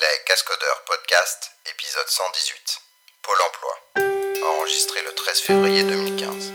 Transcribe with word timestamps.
Les 0.00 0.24
Cascodeurs 0.26 0.82
Podcast, 0.86 1.50
épisode 1.66 2.08
118. 2.08 2.80
Pôle 3.22 3.36
emploi. 3.48 4.50
Enregistré 4.58 5.00
le 5.02 5.14
13 5.14 5.40
février 5.40 5.82
2015. 5.84 6.52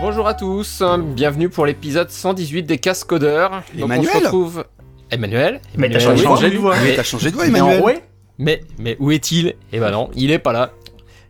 Bonjour 0.00 0.26
à 0.28 0.34
tous, 0.34 0.82
bienvenue 1.14 1.48
pour 1.48 1.66
l'épisode 1.66 2.10
118 2.10 2.62
des 2.62 2.78
Cascodeurs. 2.78 3.62
Donc 3.74 3.84
Emmanuel 3.90 4.10
on 4.14 4.18
se 4.18 4.24
retrouve... 4.24 4.64
Emmanuel 5.10 5.60
Mais 5.76 5.88
t'as 5.90 6.00
Emmanuel, 6.00 6.22
changé 6.24 6.46
oui. 6.48 6.52
de 6.52 6.58
voix. 6.58 6.76
Mais- 6.82 6.94
T'as 6.96 7.02
changé 7.02 7.30
de 7.30 7.34
voix, 7.36 7.46
Mais 7.46 7.60
en 7.60 7.66
Emmanuel 7.70 7.82
ouais 7.84 8.02
Mais, 8.38 8.60
mais 8.78 8.96
où 9.00 9.10
est-il? 9.10 9.54
Eh 9.72 9.80
ben 9.80 9.90
non, 9.90 10.10
il 10.14 10.30
est 10.30 10.38
pas 10.38 10.52
là. 10.52 10.70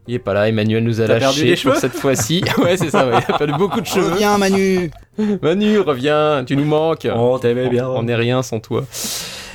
Il 0.07 0.15
est 0.15 0.19
pas 0.19 0.33
là, 0.33 0.49
Emmanuel 0.49 0.85
nous 0.85 1.01
a 1.03 1.07
T'as 1.07 1.19
perdu 1.19 1.45
lâché 1.45 1.63
pour 1.63 1.75
cheveux? 1.75 1.81
cette 1.81 1.93
fois-ci. 1.93 2.43
ouais, 2.59 2.77
c'est 2.79 2.91
ça, 2.91 3.07
ouais. 3.07 3.19
il 3.29 3.35
a 3.35 3.37
perdu 3.39 3.53
beaucoup 3.59 3.81
de 3.81 3.87
cheveux. 3.87 4.13
Reviens, 4.13 4.39
Manu 4.39 4.91
Manu, 5.43 5.79
reviens, 5.81 6.45
tu 6.47 6.57
nous 6.57 6.65
manques. 6.65 7.07
On 7.13 7.39
t'aimait 7.39 7.69
bien. 7.69 7.89
On 7.89 8.05
n'est 8.05 8.15
rien 8.15 8.43
sans 8.43 8.59
toi. 8.61 8.85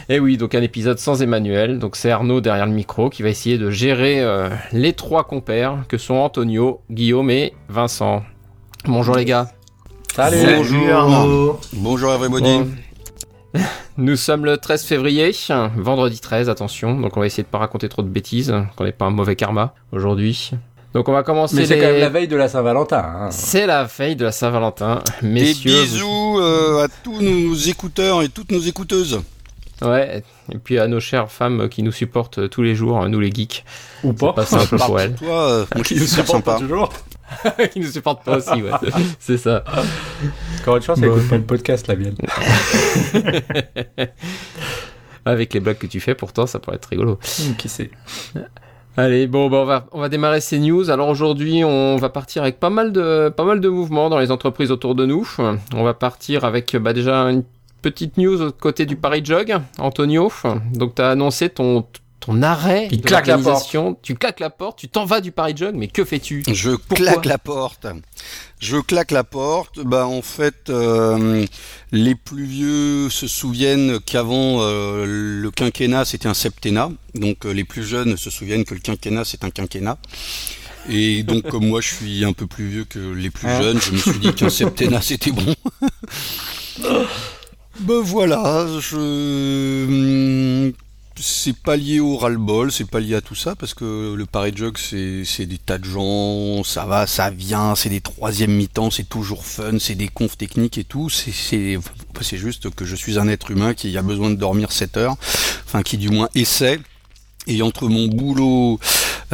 Et 0.09 0.19
oui, 0.19 0.37
donc 0.37 0.53
un 0.53 0.61
épisode 0.61 0.99
sans 0.99 1.21
Emmanuel. 1.23 1.79
Donc 1.79 1.95
c'est 1.95 2.11
Arnaud 2.11 2.41
derrière 2.41 2.65
le 2.65 2.73
micro 2.73 3.09
qui 3.09 3.23
va 3.23 3.29
essayer 3.29 3.57
de 3.57 3.71
gérer 3.71 4.19
euh, 4.21 4.49
les 4.73 4.93
trois 4.93 5.23
compères 5.23 5.85
que 5.87 5.97
sont 5.97 6.15
Antonio, 6.15 6.81
Guillaume 6.91 7.29
et 7.31 7.53
Vincent. 7.69 8.21
Bonjour 8.85 9.15
les 9.15 9.25
gars. 9.25 9.47
Salut. 10.13 10.55
Bonjour. 10.57 10.93
Arnaud. 10.93 11.59
Bonjour 11.73 12.13
everybody. 12.13 12.59
Bon. 13.55 13.61
Nous 13.97 14.15
sommes 14.15 14.45
le 14.45 14.57
13 14.57 14.83
février, 14.85 15.31
vendredi 15.75 16.19
13, 16.19 16.49
attention. 16.49 16.99
Donc 16.99 17.15
on 17.15 17.19
va 17.19 17.27
essayer 17.27 17.43
de 17.43 17.47
pas 17.47 17.59
raconter 17.59 17.89
trop 17.89 18.01
de 18.01 18.07
bêtises, 18.07 18.53
qu'on 18.75 18.85
n'ait 18.85 18.91
pas 18.91 19.05
un 19.05 19.11
mauvais 19.11 19.35
karma 19.35 19.73
aujourd'hui. 19.91 20.51
Donc 20.93 21.09
on 21.09 21.11
va 21.13 21.23
commencer 21.23 21.55
Mais 21.55 21.65
c'est 21.65 21.75
les- 21.75 21.81
quand 21.81 21.87
même 21.87 21.99
la 22.01 22.09
veille 22.09 22.27
de 22.27 22.35
la 22.35 22.47
Saint-Valentin. 22.47 23.03
hein. 23.03 23.31
C'est 23.31 23.65
la 23.67 23.83
veille 23.83 24.15
de 24.15 24.25
la 24.25 24.31
Saint-Valentin. 24.31 25.01
Des 25.21 25.27
Messieurs, 25.27 25.81
bisous 25.83 26.39
euh, 26.39 26.85
à 26.85 26.87
tous 27.03 27.21
nos 27.21 27.53
écouteurs 27.55 28.21
et 28.23 28.29
toutes 28.29 28.51
nos 28.51 28.59
écouteuses. 28.59 29.21
Ouais, 29.81 30.23
et 30.51 30.57
puis 30.59 30.79
à 30.79 30.87
nos 30.87 30.99
chères 30.99 31.31
femmes 31.31 31.67
qui 31.67 31.83
nous 31.83 31.91
supportent 31.91 32.47
tous 32.49 32.61
les 32.61 32.73
jours, 32.75 33.07
nous 33.09 33.19
les 33.19 33.31
geeks. 33.31 33.65
Ou 34.03 34.13
pas. 34.13 34.33
Pas 34.33 34.45
simple 34.45 34.77
pour 34.85 34.99
elles. 34.99 35.15
Toi, 35.15 35.49
euh, 35.49 35.65
Qui 35.83 35.99
suis 35.99 36.21
nous 36.33 36.41
pas 36.41 36.57
toujours. 36.59 36.89
qui 37.71 37.79
nous 37.79 37.87
supportent 37.91 38.23
pas 38.23 38.37
aussi, 38.37 38.61
ouais. 38.61 38.71
C'est 39.19 39.37
ça. 39.37 39.63
Encore 40.61 40.77
une 40.77 40.83
chance, 40.83 40.99
Bon. 40.99 41.05
elle 41.07 41.11
écoute 41.17 41.29
pas 41.29 41.37
le 41.37 41.43
podcast, 41.43 41.87
la 41.87 41.95
mienne. 41.95 42.15
Avec 45.25 45.53
les 45.53 45.59
blagues 45.59 45.77
que 45.77 45.87
tu 45.87 45.99
fais, 45.99 46.15
pourtant, 46.15 46.45
ça 46.45 46.59
pourrait 46.59 46.75
être 46.77 46.87
rigolo. 46.87 47.17
Qui 47.57 47.69
sait 47.69 47.89
Allez, 48.97 49.25
bon, 49.25 49.49
bah, 49.49 49.57
on 49.57 49.65
va 49.65 49.85
on 49.91 49.99
va 50.01 50.09
démarrer 50.09 50.39
ces 50.41 50.59
news. 50.59 50.89
Alors 50.91 51.07
aujourd'hui, 51.09 51.63
on 51.63 51.95
va 51.95 52.09
partir 52.09 52.43
avec 52.43 52.59
pas 52.59 52.69
mal 52.69 52.91
de 52.91 53.29
pas 53.35 53.43
mal 53.45 53.59
de 53.59 53.69
mouvements 53.69 54.09
dans 54.09 54.19
les 54.19 54.29
entreprises 54.31 54.69
autour 54.69 54.93
de 54.95 55.05
nous. 55.05 55.27
On 55.73 55.83
va 55.83 55.93
partir 55.93 56.43
avec 56.43 56.75
bah, 56.75 56.93
déjà 56.93 57.21
une 57.23 57.43
petite 57.81 58.17
news 58.17 58.41
au 58.41 58.51
côté 58.51 58.85
du 58.85 58.95
Paris 58.95 59.21
Jog, 59.23 59.55
Antonio. 59.79 60.31
Donc 60.73 60.95
tu 60.95 61.01
as 61.01 61.09
annoncé 61.11 61.49
ton 61.49 61.85
ton 62.25 62.41
arrêt 62.41 62.87
Il 62.91 63.01
de 63.01 63.05
claque 63.07 63.27
la 63.27 63.35
l'organisation. 63.35 63.97
Tu 64.01 64.15
claques 64.15 64.39
la 64.39 64.49
porte, 64.49 64.79
tu 64.79 64.87
t'en 64.87 65.05
vas 65.05 65.19
du 65.19 65.31
Paris 65.31 65.53
Jog, 65.57 65.75
mais 65.75 65.87
que 65.87 66.05
fais-tu? 66.05 66.43
Je 66.49 66.71
Pourquoi? 66.71 66.95
claque 66.97 67.25
la 67.25 67.37
porte. 67.37 67.85
Je 68.59 68.77
claque 68.77 69.11
la 69.11 69.23
porte. 69.25 69.79
Bah 69.83 70.07
en 70.07 70.21
fait, 70.21 70.69
euh, 70.69 71.45
les 71.91 72.15
plus 72.15 72.45
vieux 72.45 73.09
se 73.09 73.27
souviennent 73.27 73.99
qu'avant 73.99 74.59
euh, 74.61 75.05
le 75.05 75.51
quinquennat 75.51 76.05
c'était 76.05 76.27
un 76.29 76.33
septennat. 76.33 76.91
Donc 77.15 77.45
euh, 77.45 77.51
les 77.51 77.65
plus 77.65 77.83
jeunes 77.83 78.15
se 78.15 78.29
souviennent 78.29 78.63
que 78.63 78.73
le 78.73 78.79
quinquennat 78.79 79.25
c'est 79.25 79.43
un 79.43 79.49
quinquennat. 79.49 79.97
Et 80.89 81.23
donc 81.23 81.43
comme 81.49 81.67
moi 81.67 81.81
je 81.81 81.93
suis 81.93 82.23
un 82.25 82.33
peu 82.33 82.47
plus 82.47 82.67
vieux 82.67 82.85
que 82.85 82.99
les 82.99 83.29
plus 83.31 83.47
Hein? 83.47 83.61
jeunes, 83.61 83.79
je 83.81 83.91
me 83.91 83.97
suis 83.97 84.19
dit 84.19 84.33
qu'un 84.33 84.49
septennat 84.49 85.01
c'était 85.01 85.31
bon. 85.31 85.55
ben 87.79 88.01
voilà, 88.01 88.65
je 88.79 90.71
c'est 91.19 91.55
pas 91.55 91.75
lié 91.75 91.99
au 91.99 92.17
ras-le-bol, 92.17 92.71
c'est 92.71 92.89
pas 92.89 92.99
lié 92.99 93.15
à 93.15 93.21
tout 93.21 93.35
ça, 93.35 93.55
parce 93.55 93.73
que 93.73 94.13
le 94.13 94.25
Paris 94.25 94.51
Jog, 94.55 94.77
c'est 94.77 95.45
des 95.45 95.57
tas 95.57 95.77
de 95.77 95.85
gens, 95.85 96.63
ça 96.63 96.85
va, 96.85 97.05
ça 97.07 97.29
vient, 97.29 97.75
c'est 97.75 97.89
des 97.89 98.01
troisièmes 98.01 98.53
mi-temps, 98.53 98.91
c'est 98.91 99.07
toujours 99.07 99.45
fun, 99.45 99.77
c'est 99.79 99.95
des 99.95 100.07
confs 100.07 100.37
techniques 100.37 100.77
et 100.77 100.83
tout, 100.83 101.09
c'est 101.09 101.77
juste 102.33 102.69
que 102.71 102.85
je 102.85 102.95
suis 102.95 103.19
un 103.19 103.27
être 103.27 103.51
humain 103.51 103.73
qui 103.73 103.95
a 103.97 104.01
besoin 104.01 104.29
de 104.29 104.35
dormir 104.35 104.71
7 104.71 104.97
heures, 104.97 105.15
enfin 105.65 105.83
qui 105.83 105.97
du 105.97 106.09
moins 106.09 106.29
essaie, 106.35 106.79
et 107.45 107.61
entre 107.61 107.87
mon 107.89 108.07
boulot, 108.07 108.79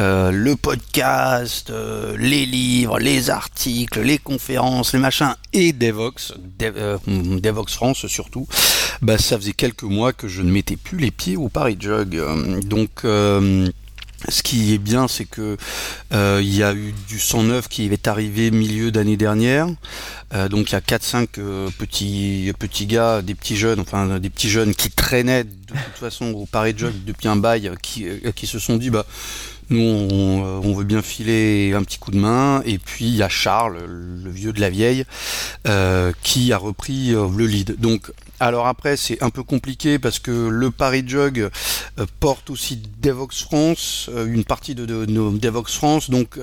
euh, 0.00 0.30
le 0.32 0.56
podcast, 0.56 1.70
euh, 1.70 2.16
les 2.18 2.46
livres, 2.46 2.98
les 2.98 3.30
articles, 3.30 4.00
les 4.00 4.18
conférences, 4.18 4.92
les 4.94 4.98
machins, 4.98 5.34
et 5.52 5.72
Devox, 5.72 6.32
Dev- 6.58 6.74
euh, 6.76 6.98
Devox 7.06 7.74
France 7.74 8.06
surtout, 8.06 8.46
bah, 9.02 9.18
ça 9.18 9.36
faisait 9.36 9.52
quelques 9.52 9.82
mois 9.84 10.12
que 10.12 10.26
je 10.26 10.42
ne 10.42 10.50
mettais 10.50 10.76
plus 10.76 10.98
les 10.98 11.10
pieds 11.10 11.36
au 11.36 11.48
Paris. 11.48 11.78
Euh, 11.84 12.60
Donc, 12.62 12.90
ce 14.28 14.42
qui 14.42 14.74
est 14.74 14.78
bien, 14.78 15.08
c'est 15.08 15.24
que 15.24 15.56
il 16.12 16.54
y 16.54 16.62
a 16.62 16.74
eu 16.74 16.92
du 17.08 17.18
109 17.18 17.68
qui 17.68 17.86
est 17.86 18.08
arrivé 18.08 18.50
milieu 18.50 18.90
d'année 18.90 19.16
dernière. 19.16 19.66
Donc 20.50 20.70
il 20.70 20.72
y 20.72 20.76
a 20.76 20.80
4-5 20.80 21.26
euh, 21.38 21.68
petits 21.76 22.52
petits 22.58 22.86
gars, 22.86 23.20
des 23.20 23.34
petits 23.34 23.56
jeunes, 23.56 23.80
enfin 23.80 24.20
des 24.20 24.30
petits 24.30 24.48
jeunes 24.48 24.74
qui 24.76 24.88
traînaient 24.90 25.42
de 25.42 25.50
toute 25.72 25.96
façon 25.98 26.26
au 26.34 26.46
Paris 26.46 26.72
Jog 26.76 26.92
depuis 27.04 27.26
un 27.26 27.34
bail, 27.34 27.68
qui, 27.82 28.06
qui 28.36 28.46
se 28.46 28.60
sont 28.60 28.76
dit 28.76 28.90
bah 28.90 29.06
nous 29.70 29.80
on, 29.82 30.74
veut 30.74 30.84
bien 30.84 31.02
filer 31.02 31.72
un 31.74 31.82
petit 31.82 31.98
coup 31.98 32.10
de 32.10 32.18
main. 32.18 32.62
Et 32.64 32.78
puis 32.78 33.06
il 33.06 33.16
y 33.16 33.22
a 33.22 33.28
Charles, 33.28 33.78
le 33.86 34.30
vieux 34.30 34.52
de 34.52 34.60
la 34.60 34.70
vieille, 34.70 35.04
euh, 35.66 36.12
qui 36.22 36.52
a 36.52 36.58
repris 36.58 37.14
euh, 37.14 37.28
le 37.34 37.46
lead. 37.46 37.76
Donc 37.78 38.12
alors 38.40 38.66
après 38.66 38.96
c'est 38.96 39.22
un 39.22 39.30
peu 39.30 39.42
compliqué 39.42 39.98
parce 39.98 40.18
que 40.18 40.48
le 40.48 40.70
Paris 40.70 41.04
Jog 41.06 41.38
euh, 41.40 42.06
porte 42.18 42.50
aussi 42.50 42.82
Devox 43.00 43.42
France, 43.42 44.10
une 44.14 44.44
partie 44.44 44.74
de, 44.74 44.86
de, 44.86 45.04
de 45.04 45.38
Devox 45.38 45.74
France, 45.74 46.10
donc 46.10 46.38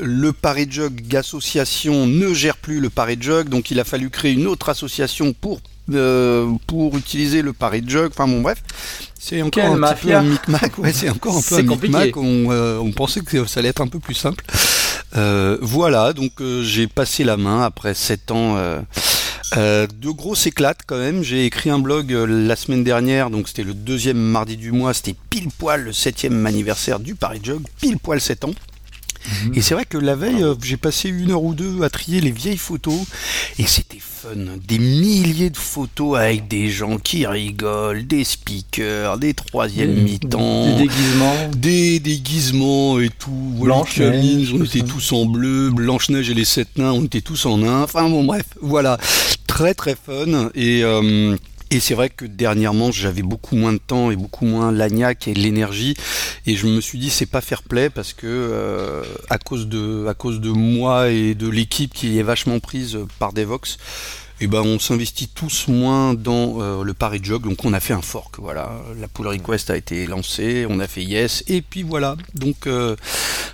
le 0.00 0.32
Paris 0.32 0.68
Jog 0.70 1.14
association 1.16 2.06
ne 2.06 2.32
gère 2.32 2.56
plus 2.56 2.80
le 2.80 2.88
Paris 2.88 3.18
Jog, 3.20 3.48
donc 3.48 3.70
il 3.70 3.80
a 3.80 3.84
fallu 3.84 4.10
créer 4.10 4.32
une 4.32 4.46
autre 4.46 4.68
association 4.68 5.32
pour 5.32 5.60
euh, 5.92 6.52
pour 6.68 6.96
utiliser 6.96 7.42
le 7.42 7.52
Paris 7.52 7.82
Jog. 7.86 8.10
Enfin 8.12 8.28
bon 8.28 8.40
bref, 8.40 8.62
c'est 9.18 9.42
encore 9.42 9.62
Quelle 9.62 9.84
un 9.84 9.94
petit 9.94 10.06
peu 10.06 10.14
un 10.14 10.22
micmac. 10.22 10.78
Ouais, 10.78 10.92
c'est 10.92 11.10
encore 11.10 11.36
un 11.36 11.42
peu 11.48 11.56
un 11.56 11.62
micmac. 11.62 12.16
On, 12.16 12.50
euh, 12.50 12.78
on 12.78 12.92
pensait 12.92 13.20
que 13.20 13.44
ça 13.46 13.60
allait 13.60 13.70
être 13.70 13.80
un 13.80 13.88
peu 13.88 13.98
plus 13.98 14.14
simple. 14.14 14.44
Euh, 15.16 15.58
voilà, 15.60 16.12
donc 16.12 16.32
j'ai 16.62 16.86
passé 16.86 17.24
la 17.24 17.36
main 17.36 17.62
après 17.62 17.94
7 17.94 18.30
ans. 18.30 18.56
de 19.56 20.10
grosses 20.10 20.46
éclates 20.46 20.80
quand 20.86 20.98
même. 20.98 21.22
J'ai 21.22 21.46
écrit 21.46 21.70
un 21.70 21.80
blog 21.80 22.10
la 22.12 22.56
semaine 22.56 22.84
dernière, 22.84 23.30
donc 23.30 23.48
c'était 23.48 23.64
le 23.64 23.74
deuxième 23.74 24.18
mardi 24.18 24.56
du 24.56 24.72
mois, 24.72 24.94
c'était 24.94 25.16
pile 25.30 25.48
poil 25.58 25.82
le 25.82 25.92
septième 25.92 26.46
anniversaire 26.46 27.00
du 27.00 27.14
Paris 27.14 27.40
Jog, 27.42 27.62
pile 27.80 27.98
poil 27.98 28.20
7 28.20 28.44
ans. 28.44 28.54
Et 29.54 29.62
c'est 29.62 29.74
vrai 29.74 29.84
que 29.84 29.98
la 29.98 30.14
veille, 30.14 30.42
euh, 30.42 30.54
j'ai 30.62 30.76
passé 30.76 31.08
une 31.08 31.30
heure 31.30 31.42
ou 31.42 31.54
deux 31.54 31.82
à 31.82 31.90
trier 31.90 32.20
les 32.20 32.30
vieilles 32.30 32.56
photos, 32.56 33.00
et 33.58 33.66
c'était 33.66 33.98
fun. 34.00 34.30
Des 34.68 34.78
milliers 34.78 35.50
de 35.50 35.56
photos 35.56 36.18
avec 36.18 36.48
des 36.48 36.70
gens 36.70 36.98
qui 36.98 37.26
rigolent, 37.26 38.06
des 38.06 38.24
speakers, 38.24 39.18
des 39.18 39.34
troisièmes 39.34 40.02
mi-temps, 40.02 40.66
Des 40.76 40.82
déguisements. 40.84 41.48
des 41.56 42.00
déguisements 42.00 43.00
et 43.00 43.08
tout. 43.10 43.30
Voilà, 43.56 43.74
Blanche-Neige, 43.76 44.10
Camille, 44.12 44.56
on 44.60 44.64
était 44.64 44.82
tous 44.82 45.12
en 45.12 45.26
bleu, 45.26 45.70
Blanche-Neige 45.70 46.30
et 46.30 46.34
les 46.34 46.44
sept 46.44 46.76
nains, 46.78 46.92
on 46.92 47.04
était 47.04 47.20
tous 47.20 47.46
en 47.46 47.58
nain. 47.58 47.82
Enfin 47.82 48.08
bon, 48.08 48.24
bref, 48.24 48.44
voilà. 48.60 48.98
Très 49.46 49.74
très 49.74 49.96
fun. 49.96 50.50
Et, 50.54 50.82
euh, 50.82 51.36
et 51.72 51.80
c'est 51.80 51.94
vrai 51.94 52.10
que 52.10 52.26
dernièrement, 52.26 52.92
j'avais 52.92 53.22
beaucoup 53.22 53.56
moins 53.56 53.72
de 53.72 53.78
temps 53.78 54.10
et 54.10 54.16
beaucoup 54.16 54.44
moins 54.44 54.70
l'agnac 54.70 55.26
et 55.26 55.32
l'énergie. 55.32 55.94
Et 56.44 56.54
je 56.54 56.66
me 56.66 56.82
suis 56.82 56.98
dit, 56.98 57.08
c'est 57.08 57.24
pas 57.24 57.40
fair 57.40 57.62
play 57.62 57.88
parce 57.88 58.12
que 58.12 58.26
euh, 58.26 59.02
à, 59.30 59.38
cause 59.38 59.68
de, 59.68 60.04
à 60.06 60.12
cause 60.12 60.42
de 60.42 60.50
moi 60.50 61.08
et 61.08 61.34
de 61.34 61.48
l'équipe 61.48 61.94
qui 61.94 62.18
est 62.18 62.22
vachement 62.22 62.60
prise 62.60 62.98
par 63.18 63.32
Devox, 63.32 63.78
et 64.42 64.48
ben 64.48 64.60
on 64.60 64.78
s'investit 64.78 65.28
tous 65.28 65.68
moins 65.68 66.12
dans 66.12 66.60
euh, 66.60 66.82
le 66.82 66.92
Paris 66.92 67.20
Jog, 67.22 67.44
donc 67.44 67.64
on 67.64 67.72
a 67.72 67.80
fait 67.80 67.94
un 67.94 68.02
fork, 68.02 68.38
voilà. 68.38 68.72
La 69.00 69.08
pull 69.08 69.28
request 69.28 69.70
a 69.70 69.76
été 69.78 70.04
lancée, 70.06 70.66
on 70.68 70.78
a 70.78 70.86
fait 70.86 71.02
yes, 71.04 71.42
et 71.46 71.62
puis 71.62 71.84
voilà. 71.84 72.16
Donc 72.34 72.66
euh, 72.66 72.96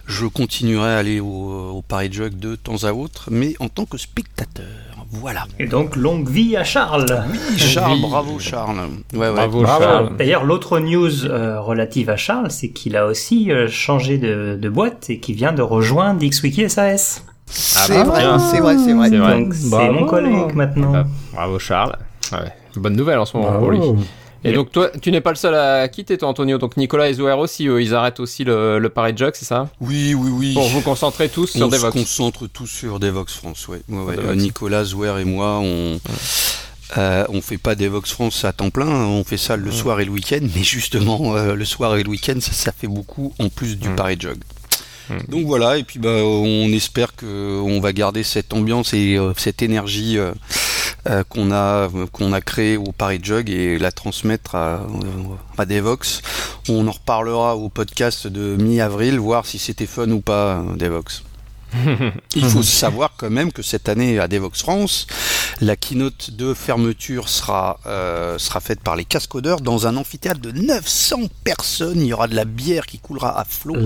je 0.06 0.26
continuerai 0.26 0.90
à 0.90 0.98
aller 0.98 1.20
au, 1.20 1.26
au 1.26 1.82
Paris 1.82 2.08
Jog 2.10 2.36
de 2.36 2.56
temps 2.56 2.82
à 2.82 2.92
autre, 2.92 3.28
mais 3.30 3.54
en 3.60 3.68
tant 3.68 3.86
que 3.86 3.96
spectateur. 3.96 4.87
Voilà. 5.10 5.46
Et 5.58 5.66
donc, 5.66 5.96
longue 5.96 6.28
vie 6.28 6.56
à 6.56 6.64
Charles. 6.64 7.06
Oui, 7.30 7.58
Charles, 7.58 8.00
bravo 8.00 8.38
Charles. 8.38 8.76
Ouais, 9.14 9.20
ouais. 9.20 9.32
Bravo, 9.32 9.62
Bravo. 9.62 9.82
Charles. 9.82 10.16
D'ailleurs, 10.18 10.44
l'autre 10.44 10.78
news 10.80 11.24
euh, 11.24 11.60
relative 11.60 12.10
à 12.10 12.16
Charles, 12.16 12.50
c'est 12.50 12.68
qu'il 12.68 12.96
a 12.96 13.06
aussi 13.06 13.50
euh, 13.50 13.68
changé 13.68 14.18
de, 14.18 14.58
de 14.60 14.68
boîte 14.68 15.08
et 15.08 15.18
qu'il 15.18 15.34
vient 15.36 15.52
de 15.52 15.62
rejoindre 15.62 16.20
XWiki 16.24 16.68
SAS. 16.68 17.24
C'est 17.46 17.94
bah, 17.94 18.04
vrai, 18.04 18.20
bien. 18.20 18.38
c'est 18.38 18.60
vrai, 18.60 18.76
c'est 18.76 18.92
vrai. 18.92 19.08
C'est 19.08 19.16
vrai. 19.16 19.40
Donc, 19.40 19.54
c'est 19.54 19.90
mon 19.90 20.04
collègue 20.04 20.54
maintenant. 20.54 20.92
Ah, 20.94 21.04
bravo 21.32 21.58
Charles. 21.58 21.96
Ouais, 22.32 22.52
bonne 22.76 22.94
nouvelle 22.96 23.18
en 23.18 23.24
ce 23.24 23.36
moment 23.36 23.50
Bravo. 23.50 23.64
pour 23.64 23.70
lui. 23.70 23.80
Et 24.44 24.52
donc 24.52 24.70
toi, 24.70 24.90
tu 25.02 25.10
n'es 25.10 25.20
pas 25.20 25.30
le 25.30 25.36
seul 25.36 25.54
à 25.54 25.88
quitter, 25.88 26.16
toi, 26.16 26.28
Antonio. 26.28 26.58
Donc 26.58 26.76
Nicolas 26.76 27.08
et 27.08 27.14
Zoer 27.14 27.32
aussi, 27.38 27.66
eux, 27.66 27.82
ils 27.82 27.92
arrêtent 27.94 28.20
aussi 28.20 28.44
le, 28.44 28.78
le 28.78 28.88
Parade 28.88 29.18
Jug, 29.18 29.32
c'est 29.34 29.44
ça? 29.44 29.68
Oui, 29.80 30.14
oui, 30.14 30.30
oui. 30.30 30.54
Pour 30.54 30.68
vous 30.68 30.80
concentrer 30.80 31.28
tous 31.28 31.48
sur 31.48 31.66
on 31.66 31.70
se 31.70 31.76
Devox. 31.76 31.92
concentre 31.92 32.46
tous 32.46 32.66
sur 32.68 33.00
Devox 33.00 33.34
France, 33.34 33.66
ouais. 33.68 33.80
Ouais, 33.88 34.02
ouais. 34.02 34.16
Devox. 34.16 34.28
Euh, 34.30 34.34
Nicolas, 34.36 34.84
Zouer 34.84 35.20
et 35.20 35.24
moi, 35.24 35.58
on, 35.60 35.98
euh, 36.96 37.24
on 37.30 37.40
fait 37.40 37.58
pas 37.58 37.74
Devox 37.74 38.12
France 38.12 38.44
à 38.44 38.52
temps 38.52 38.70
plein, 38.70 38.86
hein. 38.86 39.06
on 39.06 39.24
fait 39.24 39.36
ça 39.38 39.56
le 39.56 39.72
soir 39.72 39.98
et 40.00 40.04
le 40.04 40.12
week-end, 40.12 40.40
mais 40.54 40.62
justement, 40.62 41.34
euh, 41.36 41.54
le 41.54 41.64
soir 41.64 41.96
et 41.96 42.04
le 42.04 42.08
week-end, 42.08 42.38
ça, 42.40 42.52
ça 42.52 42.70
fait 42.72 42.86
beaucoup 42.86 43.34
en 43.40 43.48
plus 43.48 43.76
du. 43.76 43.88
Paris 43.90 44.16
Jog. 44.20 44.38
Donc 45.28 45.46
voilà, 45.46 45.78
et 45.78 45.84
puis 45.84 45.98
bah, 45.98 46.10
on 46.22 46.70
espère 46.70 47.16
que 47.16 47.58
on 47.62 47.80
va 47.80 47.94
garder 47.94 48.22
cette 48.22 48.52
ambiance 48.52 48.92
et 48.92 49.16
euh, 49.16 49.32
cette 49.38 49.62
énergie 49.62 50.18
euh, 51.08 51.24
qu'on 51.24 51.52
a 51.52 51.88
qu'on 52.12 52.32
a 52.32 52.40
créée 52.40 52.76
au 52.76 52.92
Paris 52.92 53.20
Jog 53.22 53.48
et 53.48 53.78
la 53.78 53.92
transmettre 53.92 54.54
à, 54.54 54.74
euh, 54.74 55.36
à 55.56 55.64
Devox. 55.64 56.22
On 56.68 56.86
en 56.86 56.90
reparlera 56.90 57.56
au 57.56 57.68
podcast 57.68 58.26
de 58.26 58.56
mi-avril, 58.56 59.18
voir 59.18 59.46
si 59.46 59.58
c'était 59.58 59.86
fun 59.86 60.10
ou 60.10 60.20
pas 60.20 60.58
euh, 60.58 60.76
Devox. 60.76 61.22
Il 62.34 62.44
faut 62.44 62.62
savoir 62.62 63.12
quand 63.16 63.30
même 63.30 63.52
que 63.52 63.62
cette 63.62 63.88
année 63.88 64.18
à 64.18 64.28
Devox 64.28 64.60
France, 64.60 65.06
la 65.60 65.76
keynote 65.76 66.30
de 66.32 66.54
fermeture 66.54 67.28
sera, 67.28 67.78
euh, 67.86 68.38
sera 68.38 68.60
faite 68.60 68.80
par 68.80 68.96
les 68.96 69.04
cascodeurs 69.04 69.60
dans 69.60 69.86
un 69.86 69.96
amphithéâtre 69.96 70.40
de 70.40 70.50
900 70.52 71.22
personnes. 71.44 72.00
Il 72.00 72.06
y 72.06 72.12
aura 72.12 72.28
de 72.28 72.34
la 72.34 72.44
bière 72.44 72.86
qui 72.86 72.98
coulera 72.98 73.38
à 73.38 73.44
flot. 73.44 73.76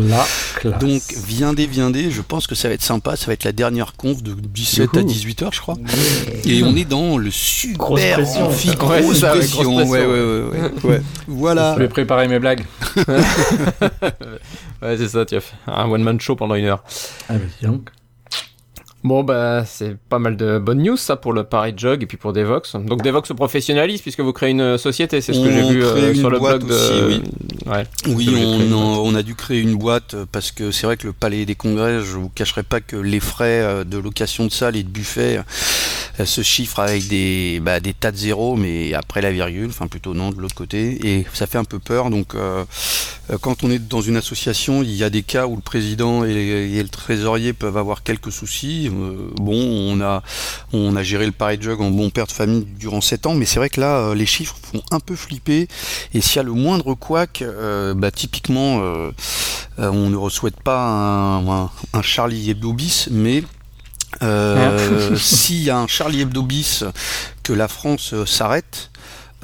Donc 0.81 1.03
viendez, 1.27 1.67
viendez, 1.67 2.11
je 2.11 2.23
pense 2.23 2.47
que 2.47 2.55
ça 2.55 2.69
va 2.69 2.75
être 2.75 2.83
sympa, 2.83 3.17
ça 3.17 3.27
va 3.27 3.33
être 3.33 3.45
la 3.45 3.53
dernière 3.53 3.95
conf 3.95 4.23
de 4.23 4.35
17 4.35 4.97
à 4.97 5.01
Youhou. 5.01 5.09
18 5.09 5.43
heures 5.43 5.53
je 5.53 5.61
crois. 5.61 5.77
Et 6.45 6.63
on 6.63 6.77
est 6.77 6.85
dans 6.85 7.19
le 7.19 7.31
Grosse 7.31 8.01
super 8.01 8.19
pression. 8.19 8.47
amphi, 8.49 8.75
grosse 8.75 9.21
pression, 9.21 9.63
grosse 9.63 9.89
ouais, 9.89 10.05
ouais, 10.05 10.71
ouais. 10.85 11.03
Voilà. 11.29 11.75
Je 11.77 11.81
vais 11.83 11.89
préparer 11.89 12.29
mes 12.29 12.39
blagues. 12.39 12.65
Ouais, 14.83 14.97
c'est 14.97 15.09
ça, 15.09 15.25
tu 15.25 15.37
as 15.37 15.41
fait 15.41 15.57
un 15.67 15.89
one-man 15.89 16.21
show 16.21 16.37
pendant 16.37 16.55
une 16.55 16.65
heure. 16.65 16.83
Ah 17.29 17.35
bah 17.35 17.45
dis 17.61 17.67
donc. 17.67 17.91
Bon, 19.05 19.25
bah, 19.25 19.65
c'est 19.67 19.97
pas 20.09 20.21
mal 20.21 20.37
de 20.37 20.59
bonnes 20.59 20.81
news, 20.81 20.97
ça, 20.97 21.17
pour 21.17 21.33
le 21.33 21.43
Paris 21.43 21.75
Jog 21.77 22.05
et 22.05 22.07
puis 22.07 22.17
pour 22.17 22.33
Devox. 22.33 22.77
Donc, 22.77 23.03
Devox 23.03 23.29
se 23.29 23.33
professionnalise 23.33 24.01
puisque 24.01 24.21
vous 24.21 24.33
créez 24.33 24.51
une 24.51 24.79
société, 24.79 25.21
c'est 25.21 25.33
ce 25.33 25.41
que 25.41 25.51
j'ai 25.51 25.69
vu 25.69 25.83
euh, 25.83 26.15
sur 26.15 26.31
le 26.31 26.39
blog 26.39 26.65
de. 26.65 26.73
aussi, 26.73 27.03
oui. 27.09 27.23
Ouais. 27.67 27.85
On, 28.73 29.15
a 29.17 29.23
dû 29.25 29.35
créer 29.35 29.61
une 29.61 29.75
boîte 29.75 30.15
euh, 30.15 30.25
parce 30.31 30.53
que 30.53 30.71
c'est 30.71 30.87
vrai 30.87 30.97
que 30.97 31.09
le 31.09 31.13
Palais 31.13 31.45
des 31.45 31.57
Congrès, 31.57 31.99
je 32.01 32.17
vous 32.17 32.29
cacherai 32.29 32.63
pas 32.63 32.81
que 32.81 32.97
les 32.97 33.19
frais 33.19 33.61
euh, 33.63 33.85
de 33.85 33.99
location 33.99 34.47
de 34.47 34.53
salle 34.53 34.77
et 34.77 34.85
de 34.85 34.89
buffet 34.89 35.41
se 36.25 36.43
chiffrent 36.43 36.81
avec 36.81 37.09
des, 37.09 37.61
bah, 37.61 37.81
des 37.81 37.95
tas 37.95 38.13
de 38.13 38.17
zéros, 38.17 38.57
mais 38.57 38.95
après 38.95 39.21
la 39.23 39.33
virgule, 39.33 39.69
enfin 39.71 39.87
plutôt 39.87 40.15
non, 40.15 40.31
de 40.31 40.41
l'autre 40.41 40.55
côté, 40.55 41.07
et 41.07 41.27
ça 41.33 41.47
fait 41.47 41.59
un 41.59 41.65
peu 41.65 41.79
peur. 41.79 42.11
Donc, 42.11 42.35
euh, 42.35 42.65
euh, 43.31 43.39
quand 43.39 43.65
on 43.65 43.71
est 43.71 43.79
dans 43.79 44.01
une 44.01 44.17
association, 44.17 44.83
il 44.83 44.93
y 44.95 45.05
a 45.05 45.11
des 45.11 45.23
cas 45.23 45.47
où 45.47 45.57
le 45.57 45.63
président 45.63 46.25
et, 46.25 46.83
le 46.83 46.89
trésorier 46.89 47.53
peuvent 47.53 47.77
avoir 47.77 48.03
quelques 48.03 48.33
soucis. 48.33 48.89
Euh, 48.93 49.29
bon, 49.37 49.55
on 49.55 50.01
a, 50.01 50.23
on 50.73 50.97
a 50.97 51.03
géré 51.03 51.27
le 51.27 51.33
Paris 51.33 51.59
Jug 51.61 51.81
en 51.81 51.91
bon 51.91 52.11
père 52.11 52.27
de 52.27 52.33
famille 52.33 52.67
durant 52.79 53.01
7 53.01 53.27
ans, 53.27 53.35
mais 53.35 53.47
c'est 53.47 53.59
vrai 53.59 53.71
que 53.71 53.81
là, 53.81 53.99
euh, 53.99 54.15
les 54.15 54.27
chiffres 54.27 54.57
font 54.63 54.83
un 54.91 55.01
peu 55.01 55.17
flipper. 55.17 55.69
Et 56.15 56.21
s'il 56.21 56.37
y 56.37 56.41
a 56.41 56.43
le 56.43 56.53
moindre 56.53 56.95
couac, 56.95 57.43
euh, 57.43 57.95
bah, 57.95 58.11
typiquement, 58.11 58.81
euh, 58.81 59.11
euh, 59.79 59.91
on 59.91 60.11
ne 60.11 60.31
souhaite 60.31 60.61
pas 60.61 60.79
un, 60.79 61.65
un, 61.65 61.71
un 61.93 62.03
Charlie 62.03 62.51
Hebdo 62.51 62.73
bis, 62.73 63.09
mais 63.11 63.43
euh, 64.23 65.17
s'il 65.17 65.63
y 65.63 65.71
a 65.71 65.79
un 65.79 65.87
Charlie 65.87 66.21
Hebdo 66.23 66.43
bis 66.43 66.85
que 67.43 67.53
la 67.53 67.69
France 67.69 68.13
euh, 68.15 68.27
s'arrête, 68.27 68.91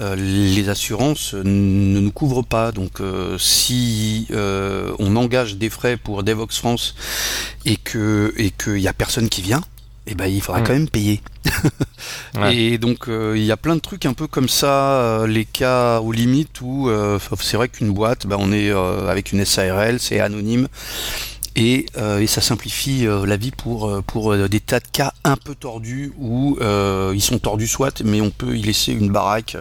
euh, 0.00 0.14
les 0.14 0.68
assurances 0.68 1.34
ne 1.34 1.98
nous 2.00 2.12
couvrent 2.12 2.44
pas. 2.44 2.70
Donc 2.70 3.00
euh, 3.00 3.36
si 3.38 4.28
euh, 4.30 4.92
on 4.98 5.16
engage 5.16 5.56
des 5.56 5.70
frais 5.70 5.96
pour 5.96 6.22
Devox 6.22 6.56
France 6.56 6.94
et 7.64 7.76
que 7.76 8.32
et 8.36 8.50
qu'il 8.50 8.78
y 8.78 8.86
a 8.88 8.92
personne 8.92 9.28
qui 9.28 9.42
vient, 9.42 9.62
eh 10.06 10.14
ben 10.14 10.26
il 10.26 10.40
faudra 10.40 10.60
Mm. 10.60 10.64
quand 10.64 10.72
même 10.72 10.88
payer. 10.88 11.20
Ouais. 12.38 12.54
Et 12.54 12.78
donc 12.78 13.06
il 13.08 13.42
y 13.42 13.50
a 13.50 13.56
plein 13.56 13.74
de 13.74 13.80
trucs 13.80 14.06
un 14.06 14.12
peu 14.12 14.26
comme 14.28 14.48
ça, 14.48 15.24
les 15.26 15.44
cas 15.44 15.98
aux 16.00 16.12
limites 16.12 16.60
où 16.60 16.88
c'est 17.40 17.56
vrai 17.56 17.68
qu'une 17.68 17.90
boîte, 17.90 18.26
bah, 18.26 18.36
on 18.38 18.52
est 18.52 18.70
avec 18.70 19.32
une 19.32 19.44
SARL, 19.44 19.98
c'est 19.98 20.20
anonyme. 20.20 20.68
Et, 21.58 21.86
euh, 21.96 22.20
et 22.20 22.26
ça 22.26 22.40
simplifie 22.40 23.06
euh, 23.06 23.26
la 23.26 23.36
vie 23.36 23.50
pour, 23.50 23.88
euh, 23.88 24.00
pour 24.00 24.36
des 24.48 24.60
tas 24.60 24.80
de 24.80 24.86
cas 24.90 25.12
un 25.24 25.36
peu 25.36 25.54
tordus 25.54 26.12
où 26.18 26.56
ils 26.60 27.22
sont 27.22 27.38
tordus 27.38 27.68
soit, 27.68 28.02
mais 28.02 28.20
on 28.20 28.30
peut 28.30 28.56
y 28.56 28.62
laisser 28.62 28.92
une 28.92 29.10
baraque 29.10 29.56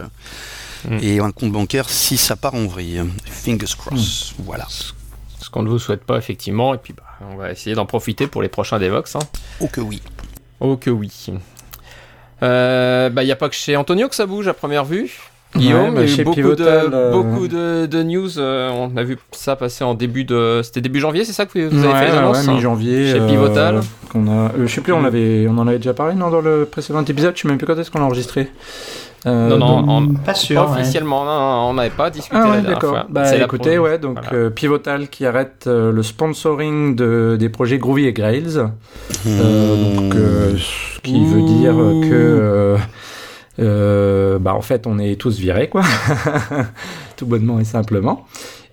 Mm. 0.84 0.98
et 1.02 1.20
un 1.20 1.30
compte 1.30 1.52
bancaire 1.52 1.88
si 1.88 2.16
ça 2.16 2.36
part 2.36 2.54
en 2.54 2.66
vrille. 2.66 3.02
Fingers 3.24 3.74
crossed. 3.76 4.34
Voilà. 4.38 4.66
Ce 5.40 5.50
qu'on 5.50 5.62
ne 5.62 5.68
vous 5.68 5.78
souhaite 5.78 6.04
pas, 6.04 6.18
effectivement. 6.18 6.74
Et 6.74 6.78
puis, 6.78 6.92
bah, 6.92 7.04
on 7.32 7.36
va 7.36 7.50
essayer 7.50 7.74
d'en 7.74 7.86
profiter 7.86 8.26
pour 8.26 8.42
les 8.42 8.48
prochains 8.48 8.78
Devox. 8.78 9.16
Hein. 9.16 9.20
Oh 9.60 9.68
que 9.68 9.80
oui. 9.80 10.02
Oh 10.60 10.76
que 10.76 10.90
oui. 10.90 11.10
Euh, 12.42 13.10
bah, 13.10 13.22
il 13.22 13.26
n'y 13.26 13.32
a 13.32 13.36
pas 13.36 13.48
que 13.48 13.54
chez 13.54 13.76
Antonio 13.76 14.08
que 14.08 14.14
ça 14.14 14.26
bouge 14.26 14.48
à 14.48 14.54
première 14.54 14.84
vue. 14.84 15.18
Guillaume, 15.56 15.94
bah, 15.94 16.02
il 16.02 16.06
y 16.06 16.10
a 16.10 16.12
eu 16.12 16.16
chez 16.16 16.24
beaucoup, 16.24 16.36
Pivotal, 16.36 16.90
de, 16.90 16.94
euh, 16.94 17.10
beaucoup 17.12 17.48
de, 17.48 17.86
de 17.86 18.02
news. 18.02 18.38
euh, 18.38 18.70
on 18.70 18.94
a 18.96 19.02
vu 19.02 19.16
ça 19.32 19.56
passer 19.56 19.82
en 19.82 19.94
début 19.94 20.24
de. 20.24 20.60
C'était 20.62 20.80
début 20.82 21.00
janvier, 21.00 21.24
c'est 21.24 21.32
ça 21.32 21.46
que 21.46 21.58
vous 21.68 21.78
avez 21.78 21.88
ouais, 21.88 21.94
fait 22.00 22.06
les 22.06 22.12
ouais, 22.12 22.18
annonces 22.18 22.42
ouais, 22.44 22.50
hein 22.50 22.54
mi-janvier. 22.56 23.12
Chez 23.12 23.20
euh, 23.20 23.26
Pivotal. 23.28 23.80
qu'on 24.12 24.26
a, 24.28 24.30
euh, 24.30 24.48
je 24.66 24.74
sais 24.74 24.80
plus, 24.82 24.92
on, 24.92 25.04
avait, 25.04 25.46
on 25.48 25.56
en 25.58 25.66
avait 25.66 25.78
déjà 25.78 25.94
parlé 25.94 26.14
non, 26.14 26.30
dans 26.30 26.40
le 26.42 26.66
précédent 26.70 27.02
épisode. 27.02 27.32
Je 27.34 27.42
sais 27.42 27.48
même 27.48 27.56
plus 27.56 27.66
quand 27.66 27.78
est-ce 27.78 27.90
qu'on 27.90 27.98
l'a 27.98 28.04
enregistré. 28.04 28.50
Euh, 29.26 29.48
Non, 29.56 29.82
non, 29.82 30.00
donc- 30.02 30.22
Pas 30.22 30.34
sûr. 30.34 30.64
Pas 30.64 30.70
ouais. 30.74 30.80
officiellement, 30.80 31.24
non, 31.24 31.70
on 31.70 31.74
n'avait 31.74 31.90
pas 31.90 32.08
discuté 32.10 32.36
Ah 32.40 32.44
la 32.46 32.50
ouais, 32.52 32.60
d'accord. 32.62 33.06
Bah 33.08 33.24
C'est 33.24 33.38
la 33.38 33.46
écoutez, 33.46 33.74
pro- 33.76 33.84
ouais, 33.86 33.98
donc 33.98 34.18
voilà. 34.22 34.32
euh, 34.44 34.50
Pivotal 34.50 35.08
qui 35.08 35.26
arrête 35.26 35.64
euh, 35.66 35.90
le 35.90 36.02
sponsoring 36.04 36.94
de, 36.94 37.36
des 37.36 37.48
projets 37.48 37.78
Groovy 37.78 38.06
et 38.06 38.12
Grails. 38.12 38.58
Euh, 39.26 39.94
donc, 39.96 40.14
euh, 40.14 40.52
ce 40.56 41.00
qui 41.00 41.24
veut 41.24 41.42
dire 41.42 41.74
que, 42.08 42.76
euh, 43.58 44.38
bah, 44.38 44.54
en 44.54 44.60
fait, 44.60 44.86
on 44.86 44.98
est 44.98 45.16
tous 45.20 45.38
virés, 45.38 45.68
quoi, 45.68 45.82
tout 47.16 47.26
bonnement 47.26 47.58
et 47.60 47.64
simplement, 47.64 48.26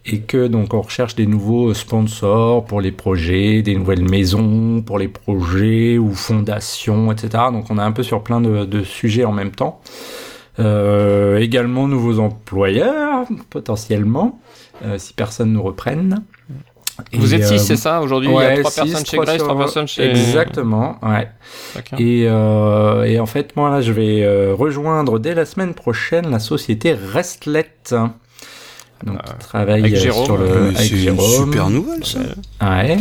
et 0.06 0.20
que 0.20 0.48
donc 0.48 0.74
on 0.74 0.82
recherche 0.82 1.16
des 1.16 1.26
nouveaux 1.26 1.74
sponsors 1.74 2.66
pour 2.66 2.82
les 2.82 2.92
projets, 2.92 3.62
des 3.62 3.76
nouvelles 3.76 4.08
maisons 4.08 4.82
pour 4.82 5.00
les 5.00 5.08
projets 5.08 5.98
ou 5.98 6.14
fondations, 6.14 7.12
etc. 7.12 7.46
Donc, 7.52 7.66
on 7.70 7.78
est 7.78 7.82
un 7.82 7.92
peu 7.92 8.04
sur 8.04 8.24
plein 8.24 8.42
de, 8.42 8.66
de 8.66 8.84
sujets 8.84 9.26
en 9.26 9.34
même 9.34 9.52
temps. 9.52 9.82
Euh, 10.58 11.38
également 11.40 11.90
nouveaux 11.90 12.20
employeurs 12.20 13.26
potentiellement 13.50 14.40
euh, 14.86 14.98
si 14.98 15.14
personne 15.14 15.52
nous 15.52 15.62
reprenne. 15.62 16.24
Vous 17.14 17.34
Et, 17.34 17.38
êtes 17.38 17.44
euh, 17.52 17.58
6, 17.58 17.60
c'est 17.60 17.76
ça 17.76 18.02
Aujourd'hui, 18.02 18.30
il 18.30 18.34
y 18.34 18.36
a 18.36 18.40
ouais, 18.40 18.60
3 18.62 18.72
six, 18.72 18.80
personnes 18.82 19.06
chez 19.06 19.12
trois 19.18 19.26
Grace, 19.26 19.36
sur- 19.38 19.46
3 19.48 19.58
personnes 19.58 19.88
chez. 19.88 20.10
Exactement, 20.10 20.98
ouais. 21.04 21.28
Et, 21.98 22.26
euh, 22.28 23.04
et 23.04 23.20
en 23.20 23.26
fait, 23.26 23.56
moi 23.58 23.70
là, 23.70 23.82
je 23.82 23.92
vais 23.92 24.24
euh, 24.24 24.54
rejoindre 24.58 25.20
dès 25.20 25.34
la 25.36 25.46
semaine 25.46 25.74
prochaine 25.74 26.30
la 26.32 26.40
société 26.40 26.94
Restlet. 26.94 27.70
Donc, 27.92 29.18
Ah, 29.20 29.34
qui 29.34 29.48
travaille 29.48 29.82
avec 29.82 29.94
euh, 29.94 29.98
Jérôme. 30.00 30.26
sur 30.26 30.38
le 30.38 30.48
avec 30.48 30.78
c'est 30.78 30.88
une 31.04 31.20
super 31.20 31.70
nouvelle 31.70 32.06
ça. 32.06 32.20
Ouais. 32.62 32.98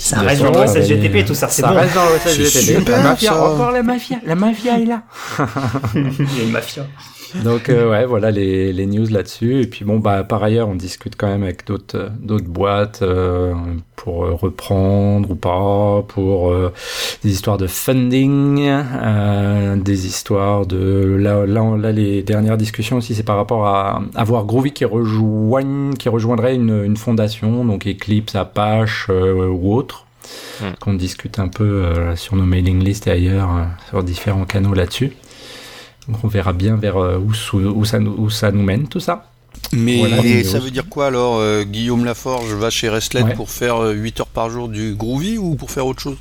Ça 0.00 0.20
reste 0.20 0.42
dans 0.42 0.50
le 0.50 0.58
Ouais, 0.58 0.66
SGTP, 0.82 1.24
tout 1.24 1.34
ça, 1.34 1.48
c'est 1.48 1.62
Ça 1.62 1.68
bon. 1.68 1.76
reste 1.78 1.94
dans 1.94 2.04
le 2.06 2.10
C'est 2.24 2.44
SGTP. 2.44 2.78
super, 2.80 2.96
La 2.96 3.02
mafia, 3.04 3.30
ça. 3.32 3.44
encore 3.44 3.70
la 3.70 3.82
mafia, 3.84 4.16
la 4.26 4.34
mafia 4.34 4.80
est 4.80 4.84
là. 4.84 5.02
Il 5.94 6.02
y 6.02 6.40
a 6.40 6.44
une 6.44 6.50
mafia. 6.50 6.84
Donc 7.44 7.68
euh, 7.68 7.90
ouais, 7.90 8.06
voilà 8.06 8.30
les, 8.30 8.72
les 8.72 8.86
news 8.86 9.06
là-dessus. 9.06 9.62
Et 9.62 9.66
puis 9.66 9.84
bon, 9.84 9.98
bah 9.98 10.24
par 10.24 10.42
ailleurs, 10.42 10.68
on 10.68 10.74
discute 10.74 11.16
quand 11.16 11.26
même 11.26 11.42
avec 11.42 11.66
d'autres 11.66 11.96
euh, 11.96 12.08
d'autres 12.20 12.48
boîtes 12.48 13.00
euh, 13.02 13.54
pour 13.96 14.24
euh, 14.24 14.32
reprendre 14.32 15.30
ou 15.30 15.34
pas, 15.34 16.02
pour 16.08 16.50
euh, 16.50 16.72
des 17.22 17.30
histoires 17.30 17.58
de 17.58 17.66
funding, 17.66 18.60
euh, 18.68 19.76
des 19.76 20.06
histoires 20.06 20.66
de 20.66 21.16
là, 21.18 21.46
là 21.46 21.76
là 21.76 21.92
les 21.92 22.22
dernières 22.22 22.56
discussions 22.56 22.96
aussi, 22.98 23.14
c'est 23.14 23.22
par 23.22 23.36
rapport 23.36 23.66
à 23.66 24.02
avoir 24.14 24.44
Groovy 24.44 24.72
qui 24.72 24.84
rejoigne 24.84 25.94
qui 25.94 26.08
rejoindrait 26.08 26.54
une, 26.54 26.84
une 26.84 26.96
fondation, 26.96 27.64
donc 27.64 27.86
Eclipse, 27.86 28.34
Apache 28.34 29.08
euh, 29.10 29.48
ou 29.48 29.74
autre. 29.74 30.04
Hmm. 30.60 30.72
Qu'on 30.80 30.92
discute 30.92 31.38
un 31.38 31.48
peu 31.48 31.64
euh, 31.64 32.14
sur 32.14 32.36
nos 32.36 32.44
mailing 32.44 32.84
lists 32.84 33.06
et 33.06 33.12
ailleurs, 33.12 33.48
euh, 33.50 33.64
sur 33.88 34.02
différents 34.02 34.44
canaux 34.44 34.74
là-dessus. 34.74 35.12
Donc 36.08 36.24
on 36.24 36.28
verra 36.28 36.52
bien 36.52 36.76
vers 36.76 36.96
euh, 36.96 37.18
où, 37.18 37.34
ça, 37.84 37.98
nous- 37.98 38.14
où 38.18 38.30
ça 38.30 38.50
nous 38.50 38.62
mène 38.62 38.88
tout 38.88 39.00
ça. 39.00 39.30
Mais 39.72 39.98
Voilà, 39.98 40.24
et 40.24 40.44
ça 40.44 40.58
veut 40.58 40.70
dire 40.70 40.88
quoi 40.88 41.06
alors 41.06 41.36
euh, 41.38 41.64
Guillaume 41.64 42.04
Laforge 42.04 42.52
va 42.54 42.70
chez 42.70 42.88
Restlet 42.88 43.22
Ouais. 43.22 43.34
pour 43.34 43.50
faire 43.50 43.82
euh, 43.82 43.92
8 43.92 44.20
heures 44.20 44.26
par 44.26 44.50
jour 44.50 44.68
du 44.68 44.94
groovy 44.94 45.36
ou 45.36 45.54
pour 45.56 45.70
faire 45.70 45.86
autre 45.86 46.00
chose? 46.00 46.16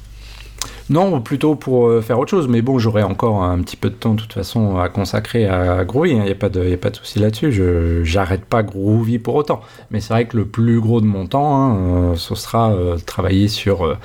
Non, 0.89 1.19
plutôt 1.21 1.55
pour 1.55 1.87
euh, 1.87 2.01
faire 2.01 2.17
autre 2.19 2.31
chose. 2.31 2.47
Mais 2.47 2.61
bon, 2.61 2.79
j'aurai 2.79 3.03
encore 3.03 3.43
un 3.43 3.59
petit 3.61 3.75
peu 3.75 3.89
de 3.89 3.95
temps 3.95 4.13
de 4.13 4.21
toute 4.21 4.33
façon 4.33 4.77
à 4.77 4.87
consacrer 4.89 5.45
à 5.47 5.83
Groovy. 5.83 6.11
Il 6.11 6.21
n'y 6.21 6.31
a 6.31 6.35
pas 6.35 6.49
de, 6.49 6.61
de 6.61 6.95
souci 6.95 7.19
là-dessus. 7.19 8.03
J'arrête 8.05 8.45
pas 8.45 8.63
Groovy 8.63 9.19
pour 9.19 9.35
autant. 9.35 9.61
Mais 9.91 9.99
c'est 9.99 10.13
vrai 10.13 10.25
que 10.25 10.37
le 10.37 10.45
plus 10.45 10.79
gros 10.79 11.01
de 11.01 11.05
mon 11.05 11.27
temps, 11.27 11.55
hein, 11.55 11.75
euh, 11.77 12.15
ce 12.15 12.35
sera 12.35 12.71
euh, 12.71 12.97
travailler 13.05 13.47
sur 13.47 13.97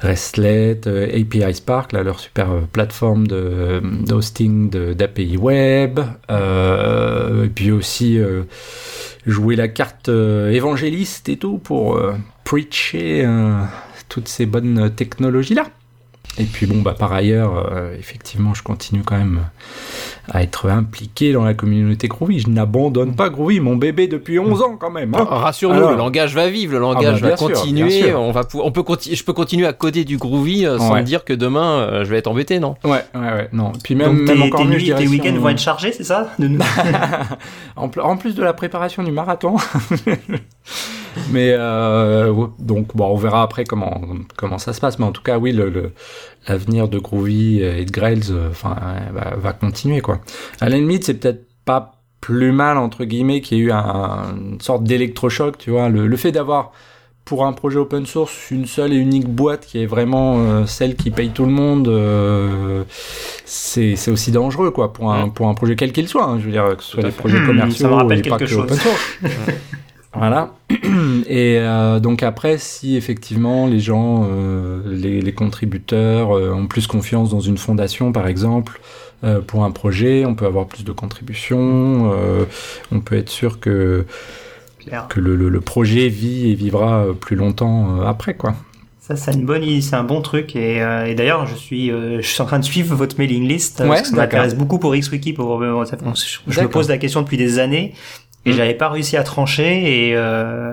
Restlet, 0.00 0.80
API 0.86 1.54
Spark, 1.54 1.92
leur 1.92 2.18
super 2.18 2.48
plateforme 2.72 3.26
de 3.26 3.80
d'hosting 4.06 4.70
de- 4.70 4.92
d'API 4.94 5.36
web. 5.36 6.00
Et 6.30 7.48
puis 7.54 7.70
aussi 7.70 8.18
jouer 9.26 9.56
la 9.56 9.68
carte 9.68 10.08
évangéliste 10.08 11.28
et 11.28 11.36
tout 11.36 11.58
pour 11.58 12.00
preacher 12.44 13.24
euh, 13.24 13.60
toutes 14.08 14.28
ces 14.28 14.46
bonnes 14.46 14.90
technologies 14.94 15.54
là. 15.54 15.64
Et 16.38 16.44
puis 16.44 16.66
bon, 16.66 16.82
bah 16.82 16.94
par 16.98 17.12
ailleurs, 17.14 17.70
euh, 17.72 17.94
effectivement, 17.98 18.52
je 18.52 18.62
continue 18.62 19.02
quand 19.02 19.16
même 19.16 19.40
à 20.30 20.42
être 20.42 20.68
impliqué 20.68 21.32
dans 21.32 21.44
la 21.44 21.54
communauté 21.54 22.08
Groovy. 22.08 22.40
Je 22.40 22.48
n'abandonne 22.50 23.14
pas 23.16 23.30
Groovy, 23.30 23.58
mon 23.60 23.76
bébé 23.76 24.06
depuis 24.06 24.38
11 24.38 24.60
ans 24.60 24.76
quand 24.78 24.90
même. 24.90 25.14
hein. 25.14 25.26
Ah, 25.30 25.36
Rassure-nous, 25.38 25.76
Alors- 25.78 25.90
le 25.92 25.96
langage 25.96 26.34
va 26.34 26.48
vivre, 26.50 26.72
le 26.72 26.78
Ah 26.78 26.80
langage 26.80 27.22
bah, 27.22 27.30
va 27.30 27.36
sûr, 27.38 27.46
continuer. 27.52 28.14
On 28.14 28.32
va, 28.32 28.42
on 28.54 28.70
peut 28.70 28.82
conti- 28.82 29.14
je 29.16 29.24
peux 29.24 29.32
continuer 29.32 29.66
à 29.66 29.72
coder 29.72 30.04
du 30.04 30.18
Groovy 30.18 30.66
euh, 30.66 30.78
sans 30.78 30.92
Ouais. 30.92 31.00
me 31.00 31.06
dire 31.06 31.24
que 31.24 31.32
demain 31.32 31.78
euh, 31.78 32.04
je 32.04 32.10
vais 32.10 32.18
être 32.18 32.26
embêté, 32.28 32.58
non? 32.58 32.74
Ouais, 32.84 33.02
ouais, 33.14 33.20
ouais, 33.20 33.48
non. 33.52 33.72
Puis 33.82 33.94
même, 33.94 34.18
Donc 34.18 34.28
même 34.28 34.42
encore 34.42 34.64
mieux, 34.66 34.76
nuits, 34.76 34.92
tes 34.94 35.08
week-ends 35.08 35.32
on- 35.36 35.40
vont 35.40 35.48
être 35.48 35.58
chargés, 35.60 35.92
c'est 35.92 36.04
ça? 36.04 36.28
De- 36.38 36.48
en, 37.76 37.88
pl- 37.88 38.04
en 38.04 38.16
plus 38.18 38.34
de 38.34 38.42
la 38.42 38.52
préparation 38.52 39.02
du 39.02 39.10
marathon. 39.12 39.56
mais 41.32 41.54
euh, 41.58 42.32
donc 42.58 42.96
bon, 42.96 43.06
on 43.06 43.16
verra 43.16 43.42
après 43.42 43.64
comment 43.64 44.00
comment 44.36 44.58
ça 44.58 44.72
se 44.72 44.80
passe. 44.80 44.98
Mais 44.98 45.04
en 45.06 45.12
tout 45.12 45.22
cas, 45.22 45.38
oui, 45.38 45.52
le, 45.52 45.70
le- 45.70 45.92
l'avenir 46.48 46.88
de 46.88 46.98
Groovy 46.98 47.60
et 47.62 47.84
de 47.84 47.90
Grails, 47.90 48.30
euh, 48.30 48.50
enfin, 48.50 48.76
euh, 48.82 49.12
va, 49.12 49.36
va 49.36 49.52
continuer 49.52 50.00
quoi. 50.00 50.20
À 50.60 50.68
la 50.68 50.76
limite, 50.76 51.04
c'est 51.04 51.14
peut-être 51.14 51.44
pas 51.64 51.92
plus 52.20 52.52
mal 52.52 52.78
entre 52.78 53.04
guillemets 53.04 53.40
qu'il 53.40 53.58
y 53.58 53.60
ait 53.60 53.64
eu 53.64 53.72
un- 53.72 54.34
une 54.36 54.60
sorte 54.60 54.84
d'électrochoc, 54.84 55.58
tu 55.58 55.70
vois. 55.70 55.88
Le, 55.88 56.06
le 56.06 56.16
fait 56.16 56.32
d'avoir 56.32 56.72
pour 57.24 57.44
un 57.44 57.52
projet 57.52 57.78
open 57.78 58.06
source 58.06 58.52
une 58.52 58.66
seule 58.66 58.92
et 58.92 58.96
unique 58.96 59.28
boîte 59.28 59.66
qui 59.66 59.82
est 59.82 59.86
vraiment 59.86 60.36
euh, 60.38 60.64
celle 60.66 60.94
qui 60.94 61.10
paye 61.10 61.30
tout 61.30 61.44
le 61.44 61.50
monde, 61.50 61.88
euh, 61.88 62.84
c'est 63.44 63.96
c'est 63.96 64.12
aussi 64.12 64.30
dangereux 64.30 64.70
quoi 64.70 64.92
pour 64.92 65.12
un 65.12 65.28
pour 65.28 65.48
un 65.48 65.54
projet 65.54 65.74
quel 65.74 65.90
qu'il 65.92 66.06
soit. 66.08 66.24
hein. 66.24 66.38
je 66.38 66.46
veux 66.46 66.52
dire 66.52 66.76
que 66.76 66.84
ce 66.84 66.90
soit 66.92 67.02
des 67.02 67.10
fait. 67.10 67.16
projets 67.16 67.40
Hmm, 67.40 67.46
commerciaux 67.46 67.82
ça 67.82 67.88
me 67.88 67.94
rappelle 67.94 68.18
et 68.20 68.22
pas 68.22 68.38
quelque 68.38 68.44
que 68.44 68.46
chose. 68.46 68.60
open 68.64 68.78
source. 68.78 69.18
Voilà. 70.18 70.54
Et 71.28 71.58
euh, 71.58 72.00
donc 72.00 72.22
après, 72.22 72.58
si 72.58 72.96
effectivement 72.96 73.66
les 73.66 73.80
gens, 73.80 74.26
euh, 74.28 74.82
les, 74.86 75.20
les 75.20 75.32
contributeurs 75.32 76.36
euh, 76.36 76.52
ont 76.52 76.66
plus 76.66 76.86
confiance 76.86 77.30
dans 77.30 77.40
une 77.40 77.58
fondation, 77.58 78.12
par 78.12 78.26
exemple, 78.26 78.80
pour 79.46 79.64
un 79.64 79.70
projet, 79.70 80.24
on 80.26 80.34
peut 80.34 80.46
avoir 80.46 80.66
plus 80.66 80.84
de 80.84 80.92
contributions, 80.92 82.12
on 82.92 83.00
peut 83.00 83.16
être 83.16 83.30
sûr 83.30 83.58
que, 83.58 84.04
que 85.08 85.18
le, 85.20 85.34
le- 85.34 85.48
le 85.48 85.60
projet 85.60 86.08
vit 86.08 86.50
et 86.50 86.54
vivra 86.54 87.06
plus 87.18 87.34
longtemps 87.34 88.02
après, 88.02 88.34
quoi. 88.34 88.54
Ça, 89.06 89.14
c'est 89.14 89.34
une 89.34 89.46
bonne 89.46 89.62
c'est 89.82 89.94
un 89.94 90.02
bon 90.02 90.20
truc. 90.20 90.56
Et, 90.56 90.82
euh, 90.82 91.06
et 91.06 91.14
d'ailleurs, 91.14 91.46
je 91.46 91.54
suis, 91.54 91.92
euh, 91.92 92.20
je 92.20 92.26
suis 92.26 92.42
en 92.42 92.44
train 92.44 92.58
de 92.58 92.64
suivre 92.64 92.96
votre 92.96 93.16
mailing 93.18 93.46
list. 93.46 93.78
Ouais, 93.78 93.86
parce 93.88 94.02
que 94.02 94.08
ça 94.08 94.16
m'intéresse 94.16 94.56
beaucoup 94.56 94.80
pour 94.80 94.96
XWiki. 94.96 95.32
Pour, 95.32 95.62
euh, 95.62 95.84
je, 96.48 96.60
me 96.60 96.68
pose 96.68 96.88
la 96.88 96.98
question 96.98 97.22
depuis 97.22 97.36
des 97.36 97.60
années 97.60 97.94
et 98.46 98.50
Mm. 98.50 98.52
j'avais 98.54 98.74
pas 98.74 98.88
réussi 98.88 99.16
à 99.18 99.22
trancher. 99.22 100.08
Et 100.08 100.16
euh, 100.16 100.72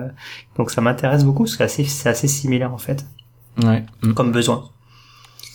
donc, 0.56 0.70
ça 0.70 0.80
m'intéresse 0.80 1.24
beaucoup 1.24 1.42
parce 1.44 1.52
que 1.52 1.58
c'est 1.58 1.64
assez, 1.64 1.84
c'est 1.84 2.08
assez 2.08 2.28
similaire 2.28 2.72
en 2.72 2.78
fait, 2.78 3.04
Ouais. 3.62 3.82
Mm. 4.02 4.14
comme 4.14 4.32
besoin. 4.32 4.64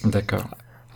D'accord. 0.05 0.43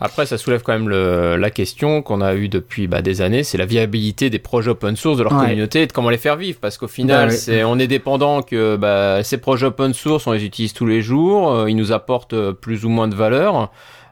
Après, 0.00 0.26
ça 0.26 0.36
soulève 0.38 0.62
quand 0.62 0.72
même 0.72 0.88
le- 0.88 1.36
la 1.36 1.50
question 1.50 2.02
qu'on 2.02 2.20
a 2.20 2.34
eue 2.34 2.48
depuis 2.48 2.88
bah, 2.88 3.00
des 3.00 3.22
années, 3.22 3.42
c'est 3.44 3.56
la 3.56 3.64
viabilité 3.64 4.28
des 4.28 4.40
projets 4.40 4.70
open 4.72 4.96
source 4.96 5.16
de 5.18 5.22
leur 5.22 5.32
Ouais. 5.32 5.44
communauté 5.46 5.82
et 5.82 5.86
de 5.86 5.92
comment 5.92 6.10
les 6.10 6.18
faire 6.18 6.36
vivre. 6.36 6.58
Parce 6.60 6.78
qu'au 6.78 6.88
final, 6.88 7.26
Bah 7.28 7.32
ouais. 7.32 7.38
c'est, 7.38 7.64
on 7.64 7.78
est 7.78 7.86
dépendant 7.86 8.42
que 8.42 8.76
bah, 8.76 9.22
ces 9.22 9.38
projets 9.38 9.66
open 9.66 9.94
source, 9.94 10.26
on 10.26 10.32
les 10.32 10.44
utilise 10.44 10.72
tous 10.72 10.84
les 10.86 11.00
jours, 11.00 11.50
euh, 11.52 11.70
ils 11.70 11.76
nous 11.76 11.92
apportent 11.92 12.34
euh, 12.34 12.52
plus 12.52 12.84
ou 12.84 12.88
moins 12.88 13.08
de 13.08 13.14
valeur. 13.14 13.70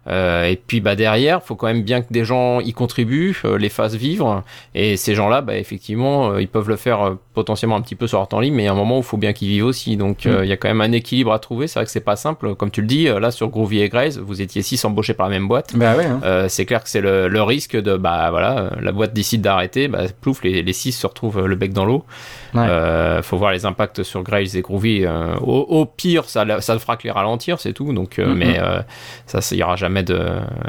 Euh, 0.08 0.44
et 0.46 0.56
puis 0.56 0.80
bah 0.80 0.96
derrière, 0.96 1.42
faut 1.42 1.54
quand 1.54 1.68
même 1.68 1.82
bien 1.82 2.02
que 2.02 2.12
des 2.12 2.24
gens 2.24 2.58
y 2.60 2.72
contribuent, 2.72 3.36
euh, 3.44 3.56
les 3.56 3.68
fassent 3.68 3.94
vivre. 3.94 4.42
Et 4.74 4.96
ces 4.96 5.14
gens-là, 5.14 5.42
bah 5.42 5.56
effectivement, 5.56 6.30
euh, 6.32 6.40
ils 6.42 6.48
peuvent 6.48 6.68
le 6.68 6.76
faire 6.76 7.02
euh, 7.02 7.14
potentiellement 7.34 7.76
un 7.76 7.80
petit 7.80 7.94
peu 7.94 8.06
sur 8.08 8.18
leur 8.18 8.26
temps 8.28 8.40
libre, 8.40 8.56
mais 8.56 8.64
il 8.64 8.66
y 8.66 8.68
a 8.68 8.72
un 8.72 8.76
moment 8.76 8.96
où 8.96 9.00
il 9.00 9.04
faut 9.04 9.16
bien 9.16 9.32
qu'ils 9.32 9.48
vivent 9.48 9.64
aussi. 9.66 9.96
Donc 9.96 10.26
euh, 10.26 10.40
il 10.44 10.48
y 10.48 10.52
a 10.52 10.56
quand 10.56 10.68
même 10.68 10.80
un 10.80 10.90
équilibre 10.92 11.32
à 11.32 11.38
trouver. 11.38 11.68
C'est 11.68 11.78
vrai 11.78 11.84
que 11.84 11.90
c'est 11.92 12.00
pas 12.00 12.16
simple, 12.16 12.54
comme 12.56 12.70
tu 12.70 12.80
le 12.80 12.86
dis. 12.88 13.06
euh, 13.08 13.20
Là 13.20 13.30
sur 13.30 13.48
Groovy 13.48 13.80
et 13.80 13.88
Graze, 13.88 14.18
vous 14.18 14.42
étiez 14.42 14.62
six 14.62 14.84
embauchés 14.84 15.14
par 15.14 15.28
la 15.28 15.34
même 15.38 15.46
boîte. 15.46 15.76
Bah 15.76 15.94
ouais. 15.96 16.04
hein. 16.04 16.20
Euh, 16.24 16.48
c'est 16.48 16.66
clair 16.66 16.82
que 16.82 16.88
c'est 16.88 17.00
le, 17.00 17.28
le 17.28 17.42
risque 17.42 17.76
de 17.80 17.96
bah 17.96 18.28
voilà 18.30 18.58
euh, 18.58 18.70
la 18.80 18.90
boîte 18.92 19.12
décide 19.14 19.40
d'arrêter 19.42 19.86
bah 19.88 20.00
plouf 20.20 20.42
les, 20.42 20.62
les 20.62 20.72
six 20.72 20.92
se 20.92 21.06
retrouvent 21.06 21.46
le 21.46 21.54
bec 21.56 21.72
dans 21.72 21.84
l'eau 21.84 22.04
Ouais. 22.54 22.66
euh, 22.68 23.22
faut 23.22 23.38
voir 23.38 23.52
les 23.52 23.64
impacts 23.64 24.02
sur 24.02 24.22
Grails 24.22 24.56
et 24.58 24.60
Groovy 24.60 25.06
euh, 25.06 25.34
au, 25.40 25.60
au 25.60 25.86
pire 25.86 26.24
ça 26.26 26.44
ça 26.60 26.74
ne 26.74 26.78
fera 26.78 26.96
que 26.98 27.04
les 27.04 27.10
ralentir 27.10 27.58
c'est 27.60 27.72
tout 27.72 27.92
donc 27.94 28.18
euh, 28.18 28.26
Mhm. 28.26 28.34
mais 28.38 28.58
euh, 28.58 28.80
ça 29.26 29.38
il 29.52 29.58
y 29.58 29.62
aura 29.62 29.76
jamais 29.76 29.91
de, 30.02 30.18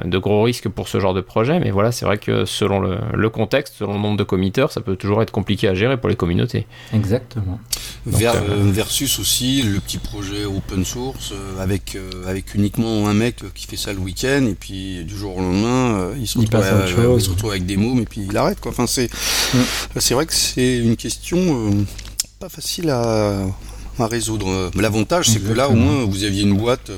de 0.03 0.18
gros 0.18 0.44
risques 0.44 0.68
pour 0.68 0.89
ce 0.89 1.00
genre 1.00 1.13
de 1.13 1.22
projet 1.22 1.60
mais 1.62 1.72
voilà 1.72 1.94
c'est 1.94 2.06
vrai 2.06 2.18
que 2.18 2.44
selon 2.44 2.82
le, 2.82 2.98
le 3.13 3.30
contexte 3.30 3.75
selon 3.80 3.94
le 3.94 4.00
nombre 4.00 4.18
de 4.18 4.24
committeurs 4.25 4.72
ça 4.74 4.82
peut 4.82 4.98
toujours 4.98 5.22
être 5.22 5.32
compliqué 5.32 5.70
à 5.70 5.74
gérer 5.74 5.96
pour 5.96 6.10
les 6.10 6.18
communautés 6.18 6.68
Exactement. 6.94 7.60
Ver- 8.06 8.36
euh, 8.36 8.39
euh, 8.50 8.72
versus 8.72 9.20
aussi 9.20 9.62
le 9.62 9.80
petit 9.80 10.00
projet 10.00 10.44
open 10.44 10.84
source 10.84 11.32
euh, 11.32 11.63
avec 11.63 11.96
euh, 11.96 12.10
avec 12.27 12.53
uniquement 12.56 13.08
un 13.08 13.13
mec 13.13 13.38
qui 13.56 13.65
fait 13.68 13.77
ça 13.77 13.94
le 13.94 14.00
week-end 14.00 14.46
et 14.50 14.56
puis 14.56 15.06
du 15.06 15.15
jour 15.18 15.38
au 15.38 15.42
lendemain 15.42 15.98
euh, 16.00 16.15
il 16.20 16.27
se 16.27 16.38
retrouve, 16.38 16.60
passe 16.60 16.72
à 16.72 16.75
autre 16.75 17.00
euh, 17.00 17.03
chose. 17.03 17.22
il 17.22 17.25
se 17.25 17.30
retrouve 17.30 17.51
avec 17.51 17.65
des 17.65 17.77
mômes 17.77 18.00
et 18.00 18.06
puis 18.06 18.25
il 18.30 18.36
arrête 18.36 18.60
quoi. 18.60 18.72
Enfin 18.72 18.88
c'est 18.88 19.10
c'est 19.98 20.13
vrai 20.15 20.25
que 20.25 20.34
c'est 20.34 20.80
une 20.80 20.98
question 20.98 21.38
euh, 21.70 21.72
pas 22.39 22.50
facile 22.50 22.89
à 22.89 23.38
à 24.00 24.07
résoudre. 24.07 24.50
Euh, 24.50 24.71
L'avantage, 24.75 25.29
c'est 25.29 25.39
que 25.39 25.53
là, 25.53 25.69
au 25.69 25.75
moins, 25.75 26.03
vous 26.05 26.23
aviez 26.23 26.43
une 26.43 26.57
boîte 26.57 26.91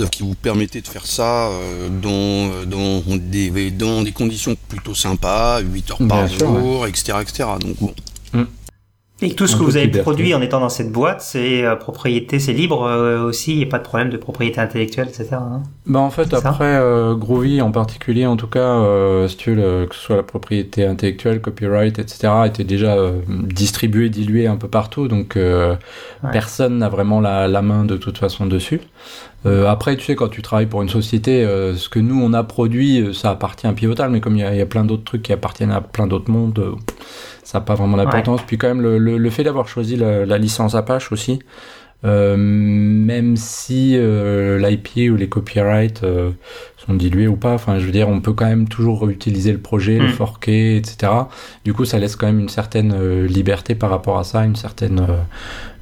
euh, 0.00 0.06
qui 0.08 0.22
vous 0.22 0.34
permettait 0.34 0.80
de 0.80 0.88
faire 0.88 1.06
ça 1.06 1.48
euh, 1.48 1.88
dans, 1.88 2.64
dans, 2.66 3.02
des, 3.16 3.70
dans 3.70 4.02
des 4.02 4.12
conditions 4.12 4.56
plutôt 4.68 4.94
sympas, 4.94 5.60
8 5.60 5.90
heures 5.90 5.98
par 6.08 6.26
Bien 6.26 6.28
sûr, 6.28 6.38
jour, 6.46 6.86
etc., 6.86 7.18
etc. 7.22 7.48
Donc 7.60 7.76
bon, 7.80 7.94
Et 9.22 9.34
tout 9.34 9.46
ce 9.46 9.56
que 9.56 9.62
vous 9.62 9.76
avez 9.78 9.86
liberté. 9.86 10.02
produit 10.02 10.34
en 10.34 10.42
étant 10.42 10.60
dans 10.60 10.68
cette 10.68 10.92
boîte, 10.92 11.22
c'est 11.22 11.64
euh, 11.64 11.74
propriété, 11.74 12.38
c'est 12.38 12.52
libre 12.52 12.82
euh, 12.84 13.22
aussi. 13.24 13.52
Il 13.52 13.58
n'y 13.58 13.62
a 13.64 13.66
pas 13.68 13.78
de 13.78 13.82
problème 13.84 14.10
de 14.10 14.18
propriété 14.18 14.60
intellectuelle, 14.60 15.08
etc. 15.08 15.28
hein. 15.32 15.62
Bah 15.86 16.00
en 16.00 16.10
fait 16.10 16.34
après 16.34 16.64
euh, 16.76 17.14
Groovy 17.14 17.62
en 17.62 17.70
particulier 17.70 18.26
en 18.26 18.36
tout 18.36 18.48
cas 18.48 18.58
euh, 18.60 19.26
si 19.28 19.36
tu 19.36 19.54
veux 19.54 19.86
que 19.88 19.94
ce 19.94 20.00
soit 20.02 20.16
la 20.16 20.22
propriété 20.22 20.84
intellectuelle, 20.84 21.40
copyright 21.40 21.98
etc 21.98 22.28
était 22.46 22.64
déjà 22.64 22.94
euh, 22.96 23.20
distribué, 23.28 24.10
dilué 24.10 24.48
un 24.48 24.56
peu 24.56 24.68
partout 24.68 25.08
donc 25.08 25.36
euh, 25.36 25.76
Ouais. 26.24 26.30
personne 26.32 26.78
n'a 26.78 26.88
vraiment 26.88 27.20
la, 27.20 27.46
la 27.46 27.60
main 27.62 27.84
de 27.84 27.96
toute 27.98 28.16
façon 28.18 28.46
dessus. 28.46 28.80
Euh, 29.44 29.66
après 29.68 29.96
tu 29.96 30.04
sais 30.04 30.16
quand 30.16 30.28
tu 30.28 30.42
travailles 30.42 30.66
pour 30.66 30.82
une 30.82 30.88
société 30.88 31.44
euh, 31.44 31.74
ce 31.76 31.88
que 31.88 32.00
nous 32.00 32.20
on 32.20 32.32
a 32.32 32.42
produit 32.42 33.14
ça 33.14 33.30
appartient 33.30 33.66
à 33.66 33.72
Pivotal 33.72 34.10
mais 34.10 34.20
comme 34.20 34.36
il 34.36 34.40
y 34.52 34.56
y 34.56 34.60
a 34.60 34.66
plein 34.66 34.84
d'autres 34.84 35.04
trucs 35.04 35.22
qui 35.22 35.32
appartiennent 35.32 35.70
à 35.70 35.80
plein 35.80 36.06
d'autres 36.06 36.30
mondes 36.30 36.58
euh, 36.58 36.72
ça 37.46 37.58
n'a 37.58 37.64
pas 37.64 37.74
vraiment 37.76 37.96
d'importance. 37.96 38.42
Puis 38.46 38.58
quand 38.58 38.68
même 38.68 38.80
le, 38.82 38.98
le, 38.98 39.18
le 39.18 39.30
fait 39.30 39.44
d'avoir 39.44 39.68
choisi 39.68 39.94
la, 39.96 40.26
la 40.26 40.38
licence 40.38 40.74
Apache 40.74 41.12
aussi 41.12 41.38
euh, 42.04 42.36
même 42.36 43.36
si 43.36 43.96
euh, 43.96 44.58
l'IP 44.58 45.10
ou 45.10 45.16
les 45.16 45.28
copyrights 45.28 46.04
euh, 46.04 46.30
sont 46.76 46.94
dilués 46.94 47.26
ou 47.26 47.36
pas, 47.36 47.54
enfin 47.54 47.78
je 47.78 47.86
veux 47.86 47.90
dire, 47.92 48.08
on 48.08 48.20
peut 48.20 48.34
quand 48.34 48.44
même 48.46 48.68
toujours 48.68 49.00
réutiliser 49.02 49.50
le 49.50 49.58
projet, 49.58 49.98
le 49.98 50.08
Mm. 50.08 50.10
forquer, 50.10 50.76
etc. 50.76 51.12
Du 51.64 51.72
coup, 51.72 51.84
ça 51.84 51.98
laisse 51.98 52.14
quand 52.16 52.26
même 52.26 52.38
une 52.38 52.50
certaine 52.50 52.92
euh, 52.94 53.26
liberté 53.26 53.74
par 53.74 53.90
rapport 53.90 54.18
à 54.18 54.24
ça, 54.24 54.44
une 54.44 54.56
certaine 54.56 55.00
euh, 55.00 55.16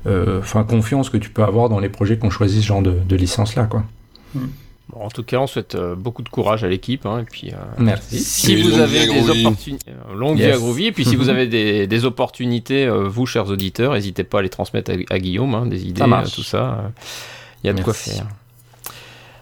euh, 0.06 0.38
enfin 0.40 0.64
confiance 0.64 1.10
que 1.10 1.16
tu 1.18 1.30
peux 1.30 1.42
avoir 1.42 1.68
dans 1.68 1.80
les 1.80 1.88
projets 1.88 2.18
qui 2.18 2.24
ont 2.26 2.30
choisi 2.30 2.62
ce 2.62 2.66
genre 2.66 2.82
de, 2.82 2.92
de 3.06 3.16
licence 3.16 3.56
là, 3.56 3.64
quoi. 3.64 3.84
Bon, 4.90 5.00
en 5.00 5.08
tout 5.08 5.22
cas 5.22 5.38
on 5.38 5.46
souhaite 5.46 5.76
euh, 5.76 5.94
beaucoup 5.94 6.22
de 6.22 6.28
courage 6.28 6.62
à 6.62 6.68
l'équipe 6.68 7.06
hein, 7.06 7.20
et 7.20 7.24
puis 7.24 7.52
euh, 7.52 7.56
Merci. 7.78 8.18
si 8.20 8.52
Et 8.52 8.62
vous 8.62 8.78
avez 8.78 9.06
des 9.06 9.30
opportunités, 9.30 9.90
euh, 9.90 10.14
longue 10.14 10.36
vie 10.36 10.44
à 10.44 10.56
Groovy, 10.58 10.86
et 10.86 10.92
puis 10.92 11.06
si 11.06 11.16
vous 11.16 11.30
avez 11.30 11.46
des, 11.46 11.86
des 11.86 12.04
opportunités, 12.04 12.84
euh, 12.84 13.08
vous, 13.08 13.24
chers 13.24 13.48
auditeurs, 13.48 13.94
n'hésitez 13.94 14.24
pas 14.24 14.40
à 14.40 14.42
les 14.42 14.50
transmettre 14.50 14.90
à, 14.90 14.94
à 15.14 15.18
Guillaume, 15.18 15.54
hein, 15.54 15.66
des 15.66 15.86
idées, 15.86 16.02
tout 16.34 16.42
ça. 16.42 16.92
Il 17.62 17.68
y 17.68 17.70
a 17.70 17.72
de 17.72 17.82
quoi 17.82 17.94
faire. 17.94 18.26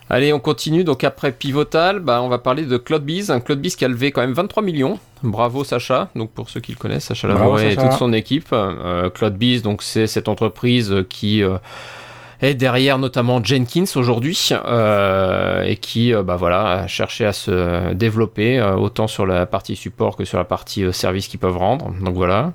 Allez, 0.08 0.32
on 0.32 0.40
continue. 0.40 0.84
Donc 0.84 1.04
après 1.04 1.32
Pivotal, 1.32 1.98
bah, 1.98 2.20
on 2.22 2.28
va 2.28 2.38
parler 2.38 2.66
de 2.66 2.76
CloudBees. 2.76 3.30
Un 3.30 3.40
CloudBees 3.40 3.70
qui 3.70 3.84
a 3.84 3.88
levé 3.88 4.12
quand 4.12 4.20
même 4.20 4.34
23 4.34 4.62
millions. 4.62 4.98
Bravo 5.22 5.64
Sacha. 5.64 6.10
Donc 6.14 6.30
pour 6.32 6.50
ceux 6.50 6.60
qui 6.60 6.72
le 6.72 6.76
connaissent, 6.76 7.06
Sacha 7.06 7.28
Lavoré 7.28 7.72
et 7.72 7.76
toute 7.76 7.92
son 7.92 8.12
équipe. 8.12 8.48
Euh, 8.52 9.08
CloudBees, 9.08 9.62
donc 9.62 9.82
c'est 9.82 10.06
cette 10.06 10.28
entreprise 10.28 10.94
qui 11.08 11.42
est 12.42 12.54
derrière 12.54 12.98
notamment 12.98 13.42
Jenkins 13.42 13.84
aujourd'hui 13.96 14.48
euh, 14.66 15.62
et 15.62 15.76
qui 15.76 16.12
euh, 16.12 16.22
bah 16.22 16.36
voilà 16.36 16.82
a 16.82 16.86
cherché 16.88 17.24
à 17.24 17.32
se 17.32 17.92
développer 17.94 18.58
euh, 18.58 18.74
autant 18.74 19.06
sur 19.06 19.24
la 19.26 19.46
partie 19.46 19.76
support 19.76 20.16
que 20.16 20.24
sur 20.24 20.38
la 20.38 20.44
partie 20.44 20.84
euh, 20.84 20.92
service 20.92 21.28
qu'ils 21.28 21.40
peuvent 21.40 21.56
rendre 21.56 21.92
donc 22.04 22.14
voilà 22.14 22.52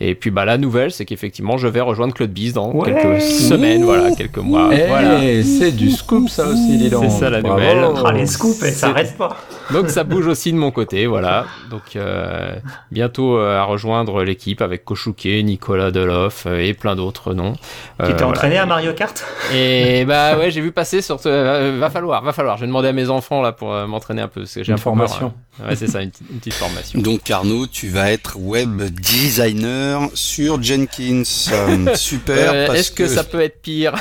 Et 0.00 0.14
puis 0.14 0.30
bah 0.30 0.44
la 0.44 0.58
nouvelle, 0.58 0.90
c'est 0.90 1.06
qu'effectivement, 1.06 1.56
je 1.56 1.68
vais 1.68 1.80
rejoindre 1.80 2.12
Claude 2.12 2.30
Biz 2.30 2.52
dans 2.52 2.70
Ouais. 2.70 2.92
quelques 2.92 3.22
semaines, 3.22 3.82
voilà, 3.84 4.10
quelques 4.14 4.38
mois. 4.38 4.68
Eh, 4.72 4.86
voilà. 4.88 5.20
c'est 5.42 5.72
du 5.72 5.90
scoop 5.90 6.28
ça 6.28 6.44
aussi, 6.46 6.76
dis 6.76 6.90
donc. 6.90 7.04
C'est 7.04 7.18
ça, 7.20 7.30
la 7.30 7.40
nouvelle. 7.40 7.82
Ah, 8.04 8.12
les 8.12 8.26
scoops, 8.26 8.62
eh, 8.62 8.72
ça 8.72 8.88
s'arrête 8.88 9.16
pas. 9.16 9.36
Donc 9.72 9.88
ça 9.90 10.04
bouge 10.04 10.26
aussi 10.26 10.52
de 10.52 10.58
mon 10.58 10.70
côté, 10.70 11.06
voilà. 11.06 11.44
Donc 11.70 11.96
euh, 11.96 12.54
bientôt 12.92 13.36
euh, 13.38 13.58
à 13.58 13.64
rejoindre 13.64 14.22
l'équipe 14.22 14.60
avec 14.62 14.84
Koshuke, 14.84 15.24
Nicolas 15.24 15.90
Deloff 15.90 16.44
euh, 16.46 16.58
et 16.60 16.72
plein 16.74 16.94
d'autres 16.94 17.34
noms. 17.34 17.54
Tu 17.54 17.58
Euh, 17.58 18.06
t'es 18.06 18.12
voilà. 18.12 18.26
entraîné 18.28 18.58
à 18.58 18.66
Mario 18.66 18.92
Kart? 18.92 19.24
Et 19.54 20.04
bah 20.04 20.36
ouais, 20.38 20.50
j'ai 20.50 20.60
vu 20.60 20.70
passer 20.72 21.02
sur 21.02 21.18
ce... 21.20 21.28
euh, 21.28 21.76
va 21.80 21.90
falloir, 21.90 22.22
va 22.22 22.32
falloir. 22.32 22.56
Je 22.56 22.62
vais 22.62 22.66
demander 22.68 22.88
à 22.88 22.92
mes 22.92 23.10
enfants 23.10 23.42
là 23.42 23.52
pour 23.52 23.72
euh, 23.72 23.86
m'entraîner 23.86 24.22
un 24.22 24.28
peu. 24.28 24.42
parce 24.42 24.54
que 24.54 24.62
J'ai 24.62 24.68
Une 24.70 24.74
un 24.74 24.76
peur, 24.76 24.84
formation. 24.84 25.32
hein. 25.60 25.64
Ouais, 25.68 25.74
c'est 25.76 25.86
ça, 25.86 26.02
une, 26.02 26.10
petite- 26.10 26.26
une 26.30 26.38
petite 26.38 26.52
formation. 26.54 27.00
Donc 27.00 27.30
Arnaud, 27.30 27.66
tu 27.66 27.88
vas 27.88 28.12
être 28.12 28.36
web 28.38 28.82
designer 28.82 30.08
sur 30.14 30.62
Jenkins. 30.62 31.22
Euh, 31.50 31.86
super. 31.96 32.52
Euh, 32.52 32.66
parce 32.66 32.78
Est-ce 32.80 32.92
que, 32.92 33.06
ça 33.08 33.24
peut 33.24 33.40
être 33.40 33.62
pire? 33.62 33.94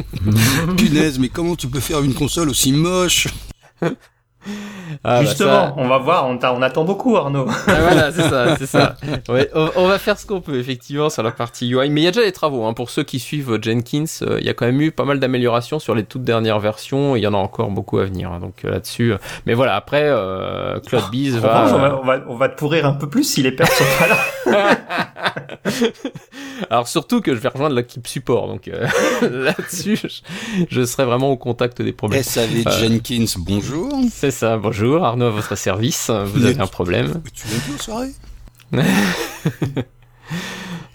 Punaise, 0.76 1.18
mais 1.18 1.28
comment 1.28 1.56
tu 1.56 1.68
peux 1.68 1.80
faire 1.80 2.02
une 2.02 2.14
console 2.14 2.48
aussi 2.48 2.72
moche? 2.72 3.28
Ah, 5.04 5.18
bah, 5.18 5.20
Justement, 5.22 5.50
ça- 5.50 5.74
on 5.76 5.86
va 5.88 5.98
voir, 5.98 6.26
on, 6.28 6.62
attend 6.62 6.84
beaucoup 6.84 7.16
Arnaud. 7.16 7.46
Ah, 7.66 7.74
voilà, 7.80 8.12
c'est 8.12 8.22
ça, 8.22 8.56
c'est 8.56 8.66
ça. 8.66 8.96
Ouais, 9.28 9.50
on, 9.54 9.68
on 9.76 9.86
va 9.86 9.98
faire 9.98 10.18
ce 10.18 10.26
qu'on 10.26 10.40
peut 10.40 10.58
effectivement 10.58 11.10
sur 11.10 11.22
la 11.22 11.30
partie 11.32 11.68
UI, 11.70 11.90
mais 11.90 12.00
il 12.00 12.04
y 12.04 12.06
a 12.06 12.10
déjà 12.10 12.24
des 12.24 12.32
travaux. 12.32 12.64
Hein. 12.64 12.72
Pour 12.72 12.88
ceux 12.90 13.02
qui 13.02 13.18
suivent 13.18 13.58
Jenkins, 13.60 14.04
euh, 14.22 14.38
il 14.40 14.46
y 14.46 14.48
a 14.48 14.54
quand 14.54 14.64
même 14.66 14.80
eu 14.80 14.90
pas 14.92 15.04
mal 15.04 15.20
d'améliorations 15.20 15.78
sur 15.78 15.94
les 15.94 16.04
toutes 16.04 16.24
dernières 16.24 16.60
versions. 16.60 17.16
et 17.16 17.18
Il 17.18 17.22
y 17.22 17.26
en 17.26 17.34
a 17.34 17.38
encore 17.38 17.70
beaucoup 17.70 17.98
à 17.98 18.04
venir. 18.04 18.32
hein. 18.32 18.38
Donc 18.40 18.64
euh, 18.64 18.70
là-dessus, 18.70 19.12
euh, 19.12 19.18
mais 19.44 19.54
voilà. 19.54 19.76
Après, 19.76 20.04
euh, 20.04 20.78
Claude 20.80 21.10
Biz 21.10 21.36
En 21.36 21.40
va. 21.40 21.64
on, 21.74 21.78
va, 21.78 22.00
on, 22.02 22.06
va, 22.06 22.18
on 22.28 22.36
va 22.36 22.48
te 22.48 22.56
pourrir 22.56 22.86
un 22.86 22.92
peu 22.94 23.08
plus 23.08 23.24
si 23.24 23.42
les 23.42 23.52
pertes 23.52 23.72
sont 23.72 23.84
pas 23.98 24.06
là. 24.08 24.76
Alors 26.70 26.88
surtout 26.88 27.20
que 27.20 27.34
je 27.34 27.40
vais 27.40 27.48
rejoindre 27.48 27.74
l'équipe 27.76 28.06
support. 28.06 28.48
Donc 28.48 28.68
euh, 28.68 28.86
là-dessus, 29.22 29.96
je, 29.96 30.08
je 30.70 30.84
serai 30.84 31.04
vraiment 31.04 31.30
au 31.30 31.36
contact 31.36 31.82
des 31.82 31.92
problèmes. 31.92 32.22
SAV 32.22 32.62
Jenkins, 32.80 33.26
bonjour. 33.38 33.92
C'est 34.10 34.27
ça. 34.30 34.56
Bonjour, 34.56 35.04
Arnaud 35.04 35.26
à 35.26 35.30
votre 35.30 35.56
service. 35.56 36.10
Vous 36.10 36.44
avez 36.44 36.60
un 36.60 36.66
problème. 36.66 37.22
Tu 37.34 37.46
viens 37.48 37.74
aux 37.74 37.78
soirées 37.78 38.12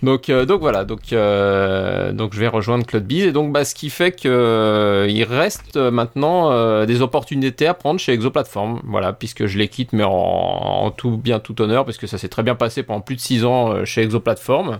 Donc, 0.03 0.29
euh, 0.29 0.45
donc 0.45 0.59
voilà, 0.59 0.83
donc, 0.83 1.13
euh, 1.13 2.11
donc 2.11 2.33
je 2.33 2.39
vais 2.39 2.49
rejoindre 2.49 2.85
Claude 2.85 3.05
Biz 3.05 3.23
et 3.23 3.31
donc 3.31 3.53
bah, 3.53 3.63
ce 3.63 3.73
qui 3.73 3.89
fait 3.89 4.11
que 4.11 4.27
euh, 4.27 5.07
il 5.09 5.23
reste 5.23 5.77
maintenant 5.77 6.51
euh, 6.51 6.85
des 6.85 7.01
opportunités 7.01 7.67
à 7.67 7.73
prendre 7.73 8.01
chez 8.01 8.11
Exoplatform, 8.11 8.81
voilà, 8.83 9.13
puisque 9.13 9.45
je 9.45 9.57
les 9.57 9.69
quitte 9.69 9.93
mais 9.93 10.03
en, 10.03 10.11
en 10.11 10.91
tout 10.91 11.15
bien 11.15 11.39
tout 11.39 11.61
honneur, 11.61 11.85
parce 11.85 11.97
que 11.97 12.05
ça 12.05 12.17
s'est 12.17 12.27
très 12.27 12.43
bien 12.43 12.55
passé 12.55 12.83
pendant 12.83 12.99
plus 12.99 13.15
de 13.15 13.21
six 13.21 13.45
ans 13.45 13.85
chez 13.85 14.01
Exoplatform. 14.01 14.79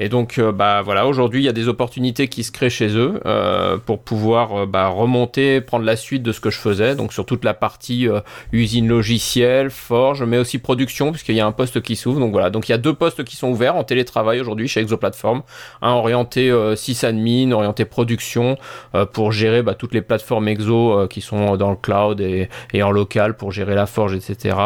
Et 0.00 0.08
donc, 0.08 0.38
euh, 0.38 0.50
bah 0.50 0.82
voilà, 0.82 1.06
aujourd'hui, 1.06 1.42
il 1.42 1.44
y 1.44 1.48
a 1.48 1.52
des 1.52 1.68
opportunités 1.68 2.26
qui 2.28 2.42
se 2.42 2.50
créent 2.50 2.70
chez 2.70 2.96
eux 2.96 3.20
euh, 3.26 3.78
pour 3.78 4.00
pouvoir 4.00 4.62
euh, 4.62 4.66
bah, 4.66 4.88
remonter, 4.88 5.60
prendre 5.60 5.84
la 5.84 5.94
suite 5.94 6.22
de 6.24 6.32
ce 6.32 6.40
que 6.40 6.50
je 6.50 6.58
faisais, 6.58 6.96
donc 6.96 7.12
sur 7.12 7.24
toute 7.24 7.44
la 7.44 7.54
partie 7.54 8.08
euh, 8.08 8.20
usine 8.50 8.88
logicielle, 8.88 9.70
forge, 9.70 10.24
mais 10.24 10.38
aussi 10.38 10.58
production, 10.58 11.12
puisqu'il 11.12 11.36
y 11.36 11.40
a 11.40 11.46
un 11.46 11.52
poste 11.52 11.80
qui 11.80 11.94
s'ouvre. 11.94 12.18
Donc 12.18 12.32
voilà, 12.32 12.50
donc 12.50 12.68
il 12.68 12.72
y 12.72 12.74
a 12.74 12.78
deux 12.78 12.94
postes 12.94 13.22
qui 13.22 13.36
sont 13.36 13.48
ouverts 13.50 13.76
en 13.76 13.84
télétravail 13.84 14.40
aujourd'hui 14.40 14.66
chez 14.66 14.80
Exoplatform. 14.80 15.42
Un 15.80 15.92
orienté 15.92 16.52
sysadmin, 16.76 17.52
orienté 17.52 17.84
production, 17.84 18.56
pour 19.12 19.32
gérer 19.32 19.62
bah, 19.62 19.74
toutes 19.74 19.94
les 19.94 20.02
plateformes 20.02 20.48
Exo 20.48 21.06
qui 21.08 21.20
sont 21.20 21.56
dans 21.56 21.70
le 21.70 21.76
cloud 21.76 22.20
et, 22.20 22.48
et 22.72 22.82
en 22.82 22.90
local 22.90 23.36
pour 23.36 23.52
gérer 23.52 23.74
la 23.74 23.86
forge, 23.86 24.14
etc. 24.14 24.56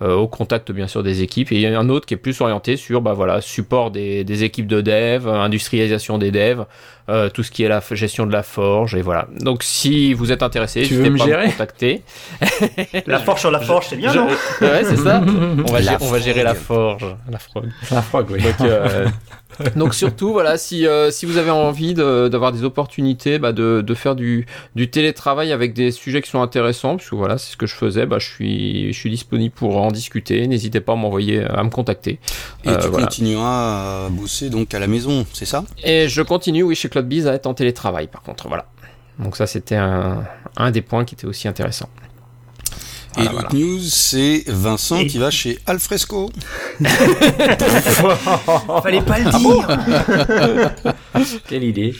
Au 0.00 0.26
contact 0.28 0.72
bien 0.72 0.86
sûr 0.86 1.02
des 1.02 1.22
équipes. 1.22 1.52
Et 1.52 1.56
il 1.56 1.60
y 1.60 1.66
a 1.66 1.78
un 1.78 1.88
autre 1.88 2.06
qui 2.06 2.14
est 2.14 2.18
plus 2.18 2.40
orienté 2.40 2.76
sur 2.76 3.00
bah, 3.00 3.12
voilà, 3.12 3.40
support 3.40 3.90
des, 3.90 4.24
des 4.24 4.44
équipes 4.44 4.66
dev, 4.80 5.26
industrialisation 5.26 6.16
des 6.18 6.30
devs, 6.30 6.64
euh, 7.08 7.28
tout 7.28 7.42
ce 7.42 7.50
qui 7.50 7.62
est 7.64 7.68
la 7.68 7.82
gestion 7.92 8.26
de 8.26 8.32
la 8.32 8.42
forge 8.42 8.94
et 8.94 9.02
voilà. 9.02 9.26
Donc 9.40 9.62
si 9.62 10.14
vous 10.14 10.32
êtes 10.32 10.42
intéressé, 10.42 10.82
Tu 10.82 10.94
veux 10.94 11.10
me 11.10 11.18
pas 11.18 11.24
gérer 11.24 11.46
me 11.46 11.50
contacter. 11.52 12.02
La 13.06 13.18
forge 13.18 13.40
sur 13.40 13.50
la 13.50 13.60
forge, 13.60 13.86
c'est 13.90 13.96
bien, 13.96 14.12
Je- 14.12 14.18
non? 14.18 14.26
Ouais, 14.60 14.82
c'est 14.84 14.96
ça. 14.96 15.22
On 15.26 15.72
va, 15.72 15.80
La 15.80 15.92
gé- 15.92 15.98
on 16.00 16.08
va 16.10 16.18
gérer 16.18 16.42
la 16.42 16.54
forge, 16.54 17.06
la 17.30 17.38
frog. 17.38 17.68
La 17.90 18.02
frog, 18.02 18.26
oui. 18.30 18.40
Donc, 18.42 18.60
euh, 18.60 19.08
donc 19.76 19.94
surtout, 19.94 20.32
voilà, 20.32 20.56
si, 20.58 20.86
euh, 20.86 21.10
si 21.10 21.26
vous 21.26 21.36
avez 21.38 21.50
envie 21.50 21.94
de- 21.94 22.28
d'avoir 22.28 22.52
des 22.52 22.64
opportunités, 22.64 23.38
bah, 23.38 23.52
de, 23.52 23.82
de 23.84 23.94
faire 23.94 24.14
du, 24.14 24.46
du 24.76 24.90
télétravail 24.90 25.52
avec 25.52 25.74
des 25.74 25.90
sujets 25.90 26.22
qui 26.22 26.30
sont 26.30 26.42
intéressants, 26.42 26.96
parce 26.96 27.10
que 27.10 27.14
voilà, 27.16 27.38
c'est 27.38 27.52
ce 27.52 27.56
que 27.56 27.66
je 27.66 27.74
faisais, 27.74 28.06
bah, 28.06 28.18
je 28.18 28.26
suis, 28.28 28.92
je 28.92 28.98
suis 28.98 29.10
disponible 29.10 29.54
pour 29.54 29.76
en 29.80 29.90
discuter. 29.90 30.46
N'hésitez 30.46 30.80
pas 30.80 30.92
à 30.92 30.96
m'envoyer, 30.96 31.42
à 31.44 31.62
me 31.64 31.70
contacter. 31.70 32.18
Et 32.64 32.68
Euh, 32.68 32.78
tu 32.78 32.88
voilà. 32.88 33.06
continueras 33.06 34.06
à 34.06 34.08
bosser 34.10 34.50
donc 34.50 34.72
à 34.74 34.78
la 34.78 34.86
maison, 34.86 35.26
c'est 35.32 35.44
ça? 35.46 35.64
Et 35.84 36.08
je 36.08 36.22
continue, 36.22 36.62
oui, 36.62 36.74
chez 36.74 36.88
Claude 36.92 37.08
Biz 37.08 37.26
à 37.26 37.32
être 37.34 37.46
en 37.46 37.54
télétravail, 37.54 38.06
par 38.06 38.22
contre, 38.22 38.46
voilà. 38.48 38.66
Donc 39.18 39.36
ça, 39.36 39.46
c'était 39.46 39.76
un, 39.76 40.24
un 40.56 40.70
des 40.70 40.82
points 40.82 41.04
qui 41.04 41.14
était 41.14 41.26
aussi 41.26 41.48
intéressant. 41.48 41.88
Et 43.18 43.24
Voilà, 43.24 43.32
l'autre 43.42 43.54
news, 43.54 43.80
c'est 43.82 44.44
Vincent 44.46 44.96
Et- 44.98 45.06
qui 45.06 45.18
va 45.18 45.30
chez 45.30 45.58
Alfresco. 45.66 46.30
Fallait 48.82 49.02
pas 49.02 49.18
le 49.18 49.30
dire. 49.38 51.24
Quelle 51.46 51.64
idée. 51.64 51.94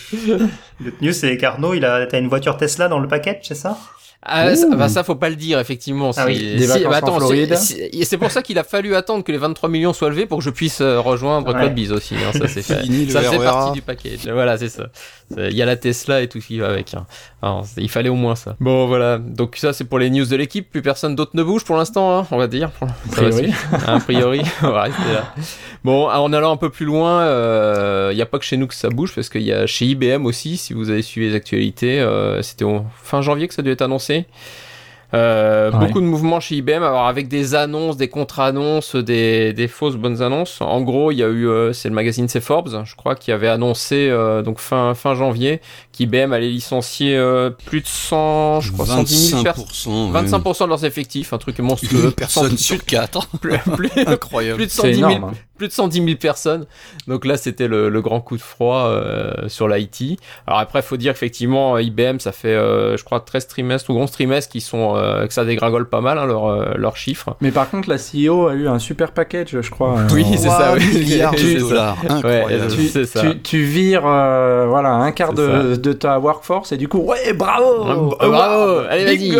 Le 0.80 0.92
news, 1.00 1.12
c'est 1.12 1.36
qu'Arnaud, 1.36 1.74
il 1.74 1.84
a, 1.84 2.06
t'as 2.06 2.18
une 2.18 2.28
voiture 2.28 2.56
Tesla 2.56 2.88
dans 2.88 2.98
le 2.98 3.08
package, 3.08 3.40
c'est 3.42 3.54
ça? 3.54 3.76
Ah, 4.24 4.54
ça, 4.54 4.66
bah, 4.76 4.88
ça, 4.88 5.02
faut 5.02 5.16
pas 5.16 5.30
le 5.30 5.36
dire, 5.36 5.58
effectivement. 5.58 6.12
Ah 6.16 6.26
oui, 6.26 6.36
Si- 6.36 6.42
des 6.56 6.60
si- 6.60 6.66
vacances 6.68 6.82
bah, 6.82 6.88
en 6.88 6.92
attends, 6.92 7.56
c'est- 7.56 8.16
pour 8.16 8.30
ça 8.30 8.40
qu'il 8.42 8.56
a 8.58 8.62
fallu 8.64 8.94
attendre 8.94 9.24
que 9.24 9.32
les 9.32 9.38
23 9.38 9.68
millions 9.68 9.92
soient 9.92 10.10
levés 10.10 10.26
pour 10.26 10.38
que 10.38 10.44
je 10.44 10.50
puisse 10.50 10.80
euh, 10.80 11.00
rejoindre 11.00 11.52
Ouais. 11.52 11.70
Biz 11.70 11.90
aussi. 11.92 12.14
hein, 12.14 12.32
ça, 12.32 12.46
c'est 12.46 12.62
fait. 12.62 12.84
Ça 13.10 13.20
fait 13.20 13.36
RERA. 13.36 13.44
partie 13.52 13.72
du 13.72 13.82
package. 13.82 14.28
Voilà, 14.32 14.56
c'est 14.58 14.68
ça. 14.68 14.84
Il 15.36 15.54
y 15.56 15.62
a 15.62 15.66
la 15.66 15.76
Tesla 15.76 16.20
et 16.22 16.28
tout 16.28 16.40
ce 16.40 16.46
qui 16.46 16.58
va 16.58 16.68
avec. 16.68 16.94
hein. 16.94 17.04
Alors, 17.40 17.66
il 17.78 17.88
fallait 17.90 18.10
au 18.10 18.14
moins 18.14 18.36
ça. 18.36 18.54
Bon, 18.60 18.86
voilà. 18.86 19.18
Donc 19.18 19.56
ça, 19.56 19.72
c'est 19.72 19.84
pour 19.84 19.98
les 19.98 20.10
news 20.10 20.26
de 20.26 20.36
l'équipe. 20.36 20.70
Plus 20.70 20.82
personne 20.82 21.16
d'autre 21.16 21.32
ne 21.34 21.42
bouge 21.42 21.64
pour 21.64 21.76
l'instant, 21.76 22.16
hein, 22.18 22.26
on 22.30 22.36
va 22.38 22.46
dire. 22.46 22.70
Va 22.80 22.86
priori. 23.10 23.52
A 23.86 23.98
priori, 23.98 24.42
on 24.62 24.70
va 24.70 24.82
rester 24.82 25.02
là. 25.14 25.34
Bon, 25.84 26.08
en 26.08 26.32
allant 26.32 26.52
un 26.52 26.56
peu 26.56 26.70
plus 26.70 26.84
loin, 26.86 27.22
euh, 27.22 28.10
il 28.12 28.16
n'y 28.16 28.22
a 28.22 28.26
pas 28.26 28.38
que 28.38 28.44
chez 28.44 28.56
nous 28.56 28.66
que 28.68 28.74
ça 28.74 28.88
bouge, 28.88 29.12
parce 29.14 29.28
qu'il 29.28 29.42
y 29.42 29.52
a 29.52 29.66
chez 29.66 29.86
IBM 29.86 30.26
aussi, 30.26 30.56
si 30.56 30.74
vous 30.74 30.90
avez 30.90 31.02
suivi 31.02 31.30
les 31.30 31.34
actualités, 31.34 31.98
euh, 32.00 32.40
c'était 32.42 32.64
au 32.64 32.84
fin 33.02 33.20
janvier 33.22 33.48
que 33.48 33.54
ça 33.54 33.62
devait 33.62 33.72
être 33.72 33.82
annoncé. 33.82 34.11
Euh, 35.14 35.70
Ouais. 35.72 35.86
Beaucoup 35.86 36.00
de 36.00 36.06
mouvements 36.06 36.40
chez 36.40 36.56
IBM, 36.56 36.82
alors 36.82 37.06
avec 37.06 37.28
des 37.28 37.54
annonces, 37.54 37.98
des 37.98 38.08
contre-annonces, 38.08 38.96
des, 38.96 39.52
des 39.52 39.68
fausses 39.68 39.96
bonnes 39.96 40.22
annonces. 40.22 40.60
En 40.62 40.80
gros, 40.80 41.10
il 41.12 41.18
y 41.18 41.22
a 41.22 41.28
eu, 41.28 41.46
euh, 41.46 41.72
c'est 41.74 41.88
le 41.90 41.94
magazine 41.94 42.28
C'est 42.28 42.40
Forbes, 42.40 42.70
je 42.84 42.96
crois, 42.96 43.14
qui 43.14 43.30
avait 43.30 43.48
annoncé 43.48 44.08
euh, 44.10 44.40
donc 44.40 44.58
fin 44.58 44.94
fin 44.94 45.14
janvier 45.14 45.60
qu'IBM 45.92 46.32
allait 46.32 46.48
licencier 46.48 47.16
euh, 47.16 47.50
plus 47.50 47.80
de 47.82 47.86
100, 47.86 48.60
je 48.62 48.72
crois, 48.72 48.86
110 48.86 49.30
000 49.30 49.42
personnes. 49.42 49.64
25%. 49.66 50.12
ouais. 50.12 50.22
25% 50.22 50.64
de 50.64 50.68
leurs 50.68 50.84
effectifs, 50.84 51.32
un 51.32 51.38
truc 51.38 51.58
monstrueux. 51.60 52.04
Une 52.06 52.12
personne 52.12 52.50
Cent- 52.56 52.56
sur 52.56 52.84
quatre. 52.84 53.26
plus, 53.40 53.58
plus, 53.76 53.90
Incroyable. 54.06 54.56
plus 54.56 54.66
de 54.66 54.70
C'est 54.70 54.80
110 54.82 54.94
000 54.96 55.10
énorme. 55.10 55.24
hein. 55.24 55.32
plus 55.58 55.68
de 55.68 55.72
110 55.72 56.04
000 56.04 56.16
personnes. 56.16 56.66
Donc 57.06 57.24
là, 57.24 57.36
c'était 57.36 57.68
le, 57.68 57.88
le 57.88 58.00
grand 58.02 58.20
coup 58.20 58.36
de 58.36 58.42
froid 58.42 58.86
euh, 58.86 59.48
sur 59.48 59.68
l'IT. 59.68 60.18
Alors 60.46 60.60
après, 60.60 60.82
faut 60.82 60.96
dire 60.96 61.12
effectivement, 61.12 61.78
IBM, 61.78 62.18
ça 62.18 62.32
fait, 62.32 62.48
euh, 62.48 62.96
je 62.96 63.04
crois, 63.04 63.20
13 63.20 63.46
trimestres 63.48 63.90
ou 63.90 63.98
11 63.98 64.10
trimestres 64.10 64.50
qui 64.50 64.60
sont 64.60 64.96
euh, 64.96 65.26
que 65.26 65.32
ça 65.34 65.44
dégringole 65.44 65.88
pas 65.88 66.00
mal 66.00 66.18
hein, 66.18 66.26
leurs 66.26 66.46
euh, 66.46 66.72
leurs 66.76 66.96
chiffres. 66.96 67.36
Mais 67.40 67.50
par 67.50 67.68
contre, 67.70 67.88
la 67.88 67.96
CEO 67.98 68.48
a 68.48 68.54
eu 68.54 68.66
un 68.68 68.78
super 68.78 69.12
package, 69.12 69.60
je 69.60 69.70
crois. 69.70 69.98
euh, 69.98 70.08
Oui, 70.12 70.24
c'est 70.32 70.48
ça, 70.48 70.72
oui. 70.74 70.84
milliards 70.86 71.34
C'est 71.36 71.54
de 71.54 71.58
ça. 71.60 71.68
dollars. 71.68 71.96
Incroyable. 72.08 72.52
Ouais, 72.70 72.76
tu, 72.76 72.88
c'est 72.88 73.06
ça. 73.06 73.20
tu, 73.20 73.40
tu 73.42 73.62
vires 73.62 74.06
euh, 74.06 74.66
voilà 74.68 74.90
un 74.94 75.12
quart 75.12 75.30
C'est 75.30 75.42
de, 75.42 75.76
de 75.82 75.92
ta 75.92 76.18
workforce 76.18 76.72
et 76.72 76.76
du 76.76 76.88
coup 76.88 77.00
ouais 77.00 77.32
bravo 77.32 77.84
bravo, 78.18 78.78
allez, 78.88 79.04
vas-y. 79.04 79.32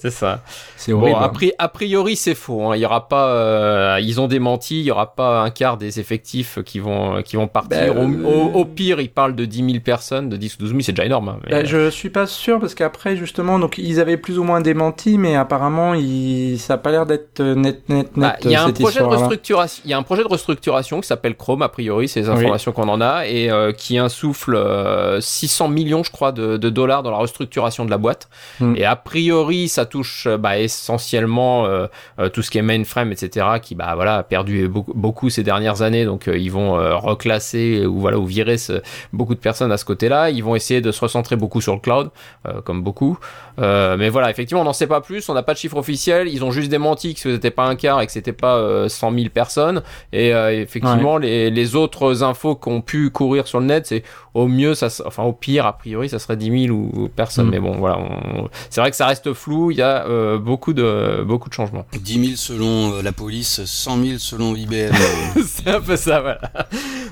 C'est 0.00 0.10
ça. 0.10 0.40
C'est 0.82 0.92
horrible 0.92 1.18
Bon, 1.18 1.24
a, 1.24 1.28
pri- 1.28 1.52
a 1.58 1.68
priori, 1.68 2.16
c'est 2.16 2.34
faux. 2.34 2.70
hein. 2.70 2.76
Il 2.76 2.80
y 2.80 2.84
aura 2.86 3.08
pas, 3.08 3.28
euh, 3.28 3.98
ils 4.02 4.20
ont 4.20 4.26
démenti. 4.28 4.80
Il 4.80 4.84
y 4.84 4.90
aura 4.90 5.14
pas 5.14 5.40
un 5.42 5.50
quart 5.50 5.76
des 5.76 6.00
effectifs 6.00 6.58
qui 6.64 6.78
vont 6.80 7.22
qui 7.22 7.36
vont 7.36 7.46
partir. 7.46 7.94
Ben, 7.94 8.24
au, 8.24 8.28
au- 8.28 8.50
au 8.60 8.64
pire, 8.64 9.00
ils 9.00 9.10
parlent 9.10 9.34
de 9.36 9.44
10 9.44 9.56
000 9.72 9.80
personnes, 9.84 10.28
de 10.28 10.36
10 10.36 10.56
ou 10.56 10.58
12 10.60 10.70
000, 10.70 10.80
c'est 10.82 10.92
déjà 10.92 11.04
énorme. 11.06 11.28
hein, 11.28 11.38
mais, 11.44 11.50
Bah, 11.50 11.64
je 11.64 11.90
suis 11.90 12.10
pas 12.10 12.26
sûr 12.26 12.58
parce 12.60 12.74
qu'après 12.74 13.16
justement 13.16 13.58
donc 13.58 13.78
ils 13.78 14.00
avaient 14.00 14.16
plus 14.16 14.38
ou 14.38 14.44
moins 14.44 14.60
démenti 14.60 15.18
mais 15.18 15.36
apparemment 15.36 15.94
il... 15.94 16.58
ça 16.58 16.74
a 16.74 16.78
pas 16.78 16.90
l'air 16.90 17.06
d'être 17.06 17.40
net 17.42 17.88
net 17.88 18.16
net 18.16 18.32
Bah, 18.32 18.36
Il 18.44 18.50
y 18.50 18.56
a 18.56 18.64
un 18.64 18.72
projet 18.72 19.00
de 19.00 19.04
restructuration. 19.04 19.82
Il 19.84 19.90
y 19.90 19.94
a 19.94 19.98
un 19.98 20.02
projet 20.02 20.22
de 20.22 20.28
restructuration 20.28 21.00
qui 21.00 21.06
s'appelle 21.06 21.36
Chrome 21.36 21.62
a 21.62 21.68
priori, 21.68 22.08
c'est 22.08 22.20
les 22.20 22.28
informations 22.28 22.72
qu'on 22.72 22.88
en 22.88 23.00
a 23.00 23.26
et 23.26 23.50
euh, 23.50 23.72
qui 23.72 23.98
insuffle 23.98 24.54
euh, 24.54 25.20
600 25.20 25.68
millions, 25.68 26.02
je 26.02 26.10
crois, 26.10 26.32
de, 26.32 26.56
de, 26.56 26.70
dollars 26.70 27.02
dans 27.02 27.10
la 27.10 27.18
restructuration 27.18 27.84
de 27.84 27.90
la 27.90 27.98
boîte. 27.98 28.28
Mm. 28.60 28.74
Et 28.76 28.84
a 28.84 28.96
priori, 28.96 29.68
ça 29.68 29.84
touche 29.86 30.26
euh, 30.26 30.38
bah, 30.38 30.58
essentiellement 30.80 31.66
euh, 31.66 31.86
euh, 32.18 32.28
tout 32.28 32.42
ce 32.42 32.50
qui 32.50 32.58
est 32.58 32.62
mainframe, 32.62 33.12
etc., 33.12 33.46
qui 33.60 33.74
bah 33.74 33.94
voilà 33.94 34.16
a 34.18 34.22
perdu 34.22 34.68
beaucoup, 34.68 34.92
beaucoup 34.94 35.30
ces 35.30 35.42
dernières 35.42 35.82
années. 35.82 36.04
Donc 36.04 36.28
euh, 36.28 36.38
ils 36.38 36.50
vont 36.50 36.72
reclasser 36.98 37.86
ou 37.86 38.00
voilà 38.00 38.18
ou 38.18 38.26
virer 38.26 38.58
ce, 38.58 38.82
beaucoup 39.12 39.34
de 39.34 39.40
personnes 39.40 39.72
à 39.72 39.76
ce 39.76 39.84
côté-là. 39.84 40.30
Ils 40.30 40.42
vont 40.42 40.56
essayer 40.56 40.80
de 40.80 40.92
se 40.92 41.00
recentrer 41.00 41.36
beaucoup 41.36 41.60
sur 41.60 41.74
le 41.74 41.80
cloud, 41.80 42.10
comme 42.64 42.82
beaucoup. 42.82 43.18
Mais 43.58 44.08
voilà, 44.08 44.30
effectivement, 44.30 44.62
on 44.62 44.64
n'en 44.64 44.72
sait 44.72 44.86
pas 44.86 45.00
plus. 45.00 45.28
On 45.28 45.34
n'a 45.34 45.42
pas 45.42 45.52
de 45.52 45.58
chiffre 45.58 45.76
officiel. 45.76 46.28
Ils 46.28 46.44
ont 46.44 46.50
juste 46.50 46.70
démenti 46.70 47.14
que 47.14 47.20
ce 47.20 47.28
n'était 47.28 47.50
pas 47.50 47.64
un 47.64 47.76
quart 47.76 48.00
et 48.00 48.06
que 48.06 48.12
c'était 48.12 48.32
pas 48.32 48.56
euh, 48.56 48.88
100 48.88 49.12
000 49.12 49.28
personnes. 49.28 49.82
Et 50.12 50.30
effectivement, 50.30 51.18
les, 51.18 51.50
les 51.50 51.76
autres 51.76 52.22
infos 52.22 52.56
qui 52.56 52.68
ont 52.68 52.80
pu 52.80 53.10
courir 53.10 53.46
sur 53.46 53.60
le 53.60 53.66
net, 53.66 53.86
c'est 53.86 54.02
au 54.34 54.48
mieux, 54.48 54.74
ça, 54.74 54.88
enfin 55.06 55.22
au 55.24 55.32
pire, 55.32 55.66
a 55.66 55.76
priori, 55.76 56.08
ça 56.08 56.18
serait 56.18 56.36
10 56.36 56.66
000 56.66 56.74
ou, 56.76 56.90
ou 57.02 57.08
personnes. 57.08 57.48
Mm. 57.48 57.50
Mais 57.50 57.60
bon, 57.60 57.72
voilà, 57.78 57.98
on- 57.98 58.48
c'est 58.70 58.80
vrai 58.80 58.90
que 58.90 58.96
ça 58.96 59.06
reste 59.06 59.32
flou. 59.34 59.70
Il 59.70 59.76
y 59.78 59.82
a 59.82 60.06
euh, 60.06 60.38
beaucoup 60.38 60.72
de 60.72 61.22
beaucoup 61.26 61.48
de 61.48 61.54
changements. 61.54 61.84
10 62.00 62.24
000 62.24 62.36
selon 62.36 62.94
euh, 62.94 63.02
la 63.02 63.12
police, 63.12 63.64
100 63.64 64.02
000 64.02 64.18
selon 64.18 64.54
IBM. 64.54 64.92
c'est 65.46 65.68
un 65.68 65.80
peu 65.80 65.96
ça, 65.96 66.20
voilà. 66.20 66.40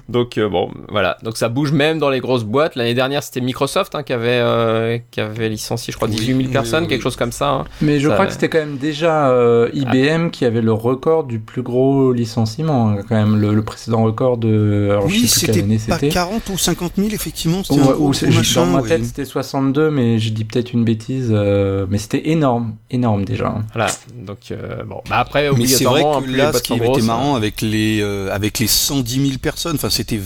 Donc 0.09 0.38
euh, 0.38 0.48
bon, 0.48 0.70
voilà. 0.88 1.16
Donc 1.22 1.37
ça 1.37 1.48
bouge 1.48 1.72
même 1.72 1.98
dans 1.98 2.11
les 2.11 2.20
grosses 2.20 2.44
boîtes. 2.44 2.74
L'année 2.74 2.94
dernière, 2.94 3.22
c'était 3.22 3.40
Microsoft 3.40 3.94
hein, 3.94 4.02
qui 4.02 4.12
avait 4.12 4.28
euh, 4.42 4.98
qui 5.11 5.20
avait 5.20 5.48
licencié, 5.48 5.92
je 5.92 5.96
crois, 5.96 6.09
Oui, 6.09 6.14
18 6.16 6.26
000 6.26 6.38
oui, 6.38 6.48
personnes, 6.48 6.85
oui, 6.85 6.88
quelque 6.88 7.02
chose 7.02 7.16
comme 7.16 7.33
ça. 7.33 7.50
hein. 7.50 7.64
Mais 7.83 8.00
je 8.00 8.09
Ça- 8.09 8.14
crois 8.14 8.26
que 8.26 8.33
c'était 8.33 8.48
quand 8.48 8.59
même 8.59 8.78
déjà 8.78 9.28
euh, 9.30 9.68
IBM 9.74 10.30
qui 10.30 10.44
avait 10.44 10.62
le 10.62 10.72
record 10.72 11.24
du 11.24 11.38
plus 11.38 11.62
gros 11.62 12.12
licenciement, 12.12 12.90
hein, 12.90 12.96
quand 13.09 13.14
même 13.14 13.37
le, 13.37 13.54
le 13.54 13.62
précédent 13.62 14.02
record 14.04 14.38
de. 14.38 14.88
Alors, 14.90 15.04
oui, 15.06 15.26
c'était 15.28 15.62
pas 15.62 15.78
c'était. 15.78 16.09
40 16.09 16.48
ou 16.48 16.59
50 16.59 16.92
000, 16.96 17.10
effectivement. 17.14 17.62
C'était 17.64 17.81
dans 17.81 18.66
ma 18.66 18.81
oui. 18.81 18.88
tête 18.88 19.05
c'était 19.05 19.25
62, 19.25 19.90
mais 19.90 20.18
je 20.18 20.31
dis 20.31 20.44
peut-être 20.44 20.73
une 20.73 20.85
bêtise. 20.85 21.29
euh, 21.31 21.87
mais 21.88 21.99
c'était 21.99 22.29
énorme, 22.31 22.75
énorme 22.90 23.25
déjà. 23.25 23.49
hein. 23.49 23.64
Voilà. 23.75 23.90
Donc 24.27 24.38
euh, 24.51 24.85
bon, 24.85 25.01
bah 25.09 25.18
après 25.18 25.51
Mais 25.57 25.66
c'est 25.66 25.85
vrai 25.85 26.03
que 26.03 26.31
là, 26.37 26.53
ce 26.53 26.62
qui 26.62 26.68
sont 26.68 26.75
avait 26.75 26.85
été 26.85 26.92
grosses, 26.92 27.05
marrant 27.05 27.35
avec 27.35 27.61
les 27.61 28.01
euh, 28.03 28.33
avec 28.35 28.59
les 28.59 28.66
110 28.66 29.27
000 29.29 29.38
personnes, 29.38 29.77
enfin 29.77 29.90
c'était 29.90 30.16
v- 30.16 30.23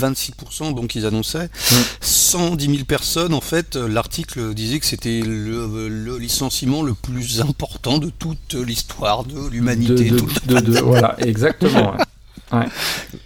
26% 0.00 0.74
donc 0.74 0.94
ils 0.94 1.06
annonçaient 1.06 1.48
110 2.00 2.64
000 2.66 2.76
personnes. 2.84 3.34
En 3.34 3.40
fait, 3.40 3.76
euh, 3.76 3.88
l'article 3.88 4.54
disait 4.54 4.78
que 4.78 4.86
c'était 4.86 5.20
le, 5.20 5.88
le 5.88 6.18
licenciement 6.18 6.82
le 6.82 6.94
plus 6.94 7.40
important 7.40 7.98
de 7.98 8.10
toute 8.10 8.54
l'histoire 8.54 9.24
de 9.24 9.34
De, 9.34 9.48
l'humanité. 9.50 10.10
de- 10.10 10.18
Tout- 10.18 10.28
de- 10.46 10.60
de- 10.60 10.80
voilà, 10.80 11.16
exactement. 11.20 11.94
ouais. 12.52 12.64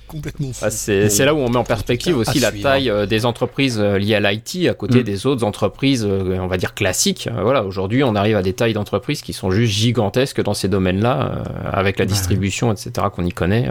complètement 0.09 0.53
fou. 0.53 0.65
Ah, 0.65 0.71
c'est 0.71 1.09
c'est 1.11 1.25
là 1.25 1.35
où 1.35 1.39
on 1.39 1.49
met 1.49 1.57
en 1.57 1.65
perspective 1.65 2.17
aussi 2.17 2.39
la 2.41 2.51
suivre. 2.51 2.63
taille 2.69 2.91
euh, 2.91 3.07
des 3.07 3.27
entreprises 3.27 3.79
euh, 3.79 3.99
liées 3.99 4.15
à 4.15 4.21
l'IT 4.21 4.67
à 4.69 4.75
côté 4.75 5.01
Mm. 5.01 5.03
des 5.05 5.27
autres 5.27 5.45
entreprises, 5.45 6.05
euh, 6.09 6.39
on 6.41 6.47
va 6.47 6.57
dire 6.57 6.75
classiques. 6.75 7.29
Voilà, 7.43 7.65
aujourd'hui, 7.65 8.03
on 8.05 8.15
arrive 8.15 8.37
à 8.37 8.43
des 8.43 8.53
tailles 8.53 8.73
d'entreprises 8.73 9.23
qui 9.23 9.33
sont 9.33 9.51
juste 9.51 9.73
gigantesques 9.73 10.43
dans 10.43 10.55
ces 10.55 10.69
domaines-là, 10.69 11.43
avec 11.73 11.99
la 11.99 12.05
Ouais. 12.05 12.11
distribution, 12.11 12.73
etc., 12.73 13.07
qu'on 13.15 13.25
y 13.25 13.33
connaît, 13.33 13.71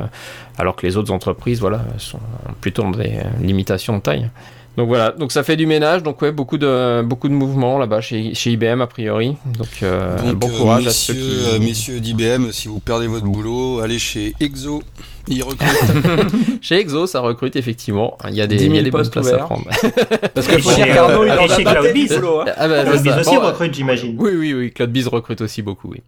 alors 0.58 0.76
que 0.76 0.86
les 0.86 0.98
autres 0.98 1.12
entreprises, 1.12 1.60
voilà, 1.60 1.82
sont 1.98 2.20
plutôt 2.62 2.84
dans 2.84 2.92
des 2.92 3.20
limitations 3.42 3.98
de 3.98 4.02
taille. 4.02 4.30
Donc 4.78 4.88
voilà, 4.88 5.12
donc 5.12 5.32
ça 5.32 5.44
fait 5.44 5.58
du 5.58 5.66
ménage, 5.66 6.04
donc 6.04 6.22
ouais, 6.22 6.32
beaucoup 6.32 6.58
de 6.58 7.02
beaucoup 7.02 7.28
de 7.28 7.34
mouvements 7.34 7.78
là-bas 7.78 8.00
chez, 8.02 8.34
chez 8.34 8.52
IBM 8.52 8.82
a 8.82 8.88
priori. 8.88 9.36
Donc, 9.58 9.68
euh, 9.84 10.18
Donc, 10.22 10.36
bon 10.36 10.48
euh, 10.48 10.58
courage 10.58 10.88
à 10.88 10.92
ceux 10.92 11.14
messieurs, 11.14 11.60
qui. 11.60 11.60
messieurs 11.60 12.00
d'IBM, 12.00 12.52
si 12.52 12.68
vous 12.70 12.80
perdez 12.80 13.08
votre 13.08 13.26
boulot, 13.26 13.80
allez 13.82 14.00
chez 14.00 14.34
Exo. 14.40 14.82
Ils 15.28 15.44
recrutent. 15.44 15.70
Chez 16.62 16.80
Exo, 16.80 17.06
ça 17.06 17.20
recrute 17.20 17.56
effectivement. 17.56 18.18
Il 18.30 18.36
y 18.36 18.42
a 18.42 18.48
des, 18.48 18.56
10 18.56 18.64
000 18.64 18.74
il 18.74 18.78
y 18.78 18.80
a 18.80 18.84
des 18.84 18.90
bonnes 18.90 19.02
postes 19.02 19.14
places 19.14 19.32
à 19.32 19.38
prendre. 19.38 19.66
Parce 20.34 20.48
qu'il 20.48 20.60
faut 20.60 20.72
dire 20.72 20.88
il 20.88 20.98
a 20.98 21.48
chez 21.48 22.16
boulot, 22.18 22.42
hein. 22.42 22.46
Ah 22.58 22.68
bah, 22.68 22.84
c'est 22.86 23.04
Cloudbees 23.04 23.10
ça. 23.10 23.20
aussi 23.20 23.36
Bon, 23.36 23.42
recrute, 23.46 23.74
j'imagine. 23.76 24.16
Oui, 24.18 24.32
oui, 24.36 24.54
oui, 24.56 24.72
CloudBees 24.72 25.08
recrute 25.08 25.42
aussi 25.42 25.62
beaucoup, 25.62 25.90
oui. 25.90 26.02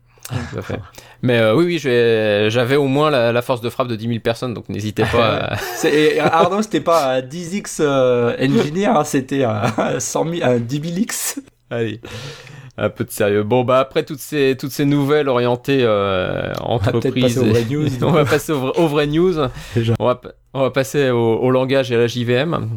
Tout 0.51 0.59
à 0.59 0.61
fait. 0.61 0.79
Mais 1.21 1.37
euh, 1.37 1.55
oui, 1.55 1.65
oui, 1.65 1.77
j'avais 2.49 2.75
au 2.77 2.87
moins 2.87 3.09
la, 3.09 3.31
la 3.31 3.41
force 3.41 3.61
de 3.61 3.69
frappe 3.69 3.87
de 3.87 3.95
10 3.95 4.07
000 4.07 4.19
personnes, 4.19 4.53
donc 4.53 4.69
n'hésitez 4.69 5.03
pas 5.11 5.55
à... 5.83 5.87
Et 5.87 6.19
Arnaud, 6.19 6.61
c'était 6.61 6.79
pas 6.79 7.03
à 7.03 7.21
10x 7.21 7.77
euh, 7.79 8.35
engineer, 8.59 8.87
hein, 8.87 9.03
c'était 9.03 9.43
à 9.43 9.99
100 9.99 10.29
000, 10.35 10.43
à 10.43 10.59
10 10.59 10.81
000 10.83 10.97
x. 10.99 11.39
Allez, 11.69 12.01
un 12.77 12.89
peu 12.89 13.03
de 13.03 13.11
sérieux. 13.11 13.43
Bon, 13.43 13.63
bah 13.63 13.79
après 13.79 14.03
toutes 14.03 14.19
ces, 14.19 14.55
toutes 14.59 14.71
ces 14.71 14.85
nouvelles 14.85 15.29
orientées 15.29 15.83
euh, 15.83 16.53
va 16.57 16.65
entreprises... 16.65 17.35
passer 17.35 17.39
aux 17.39 17.45
vraies 17.45 17.65
news. 17.69 17.87
on 18.03 18.11
va 18.11 18.25
passer 18.25 18.51
aux, 18.51 18.59
vra- 18.59 18.77
aux 18.79 18.87
vraies 18.87 19.07
news. 19.07 19.37
On 19.99 20.05
va, 20.05 20.21
on 20.53 20.61
va 20.61 20.71
passer 20.71 21.09
au, 21.11 21.35
au 21.35 21.51
langage 21.51 21.91
et 21.91 21.95
à 21.95 21.99
la 21.99 22.07
JVM. 22.07 22.69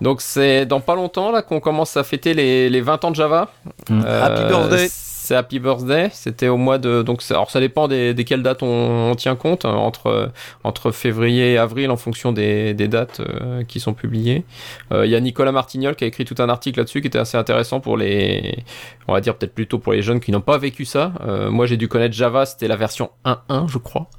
Donc 0.00 0.20
c'est 0.20 0.66
dans 0.66 0.80
pas 0.80 0.94
longtemps 0.94 1.30
là 1.30 1.42
qu'on 1.42 1.60
commence 1.60 1.96
à 1.96 2.04
fêter 2.04 2.34
les, 2.34 2.68
les 2.68 2.80
20 2.80 3.04
ans 3.04 3.10
de 3.10 3.16
Java. 3.16 3.50
Mm. 3.88 4.00
Happy 4.04 4.42
birthday. 4.48 4.88
C'est 5.24 5.36
Happy 5.36 5.58
Birthday. 5.58 6.10
C'était 6.12 6.48
au 6.48 6.58
mois 6.58 6.76
de 6.76 7.00
donc 7.00 7.22
alors 7.30 7.50
ça 7.50 7.58
dépend 7.58 7.88
des, 7.88 8.12
desquelles 8.12 8.42
dates 8.42 8.62
on, 8.62 9.12
on 9.12 9.14
tient 9.14 9.36
compte 9.36 9.64
hein, 9.64 9.72
entre 9.72 10.30
entre 10.64 10.90
février 10.90 11.54
et 11.54 11.56
avril 11.56 11.90
en 11.90 11.96
fonction 11.96 12.30
des, 12.30 12.74
des 12.74 12.88
dates 12.88 13.20
euh, 13.20 13.64
qui 13.64 13.80
sont 13.80 13.94
publiées. 13.94 14.44
Euh, 14.92 15.06
Il 15.06 15.10
y 15.10 15.14
a 15.14 15.20
Nicolas 15.20 15.50
Martignol 15.50 15.96
qui 15.96 16.04
a 16.04 16.08
écrit 16.08 16.26
tout 16.26 16.34
un 16.40 16.50
article 16.50 16.78
là-dessus 16.78 17.00
qui 17.00 17.06
était 17.06 17.18
assez 17.18 17.38
intéressant 17.38 17.80
pour 17.80 17.96
les 17.96 18.64
on 19.08 19.14
va 19.14 19.22
dire 19.22 19.34
peut-être 19.34 19.54
plutôt 19.54 19.78
pour 19.78 19.94
les 19.94 20.02
jeunes 20.02 20.20
qui 20.20 20.30
n'ont 20.30 20.42
pas 20.42 20.58
vécu 20.58 20.84
ça. 20.84 21.14
Euh, 21.26 21.50
moi 21.50 21.64
j'ai 21.64 21.78
dû 21.78 21.88
connaître 21.88 22.14
Java, 22.14 22.44
c'était 22.44 22.68
la 22.68 22.76
version 22.76 23.08
1.1 23.24 23.66
je 23.66 23.78
crois. 23.78 24.10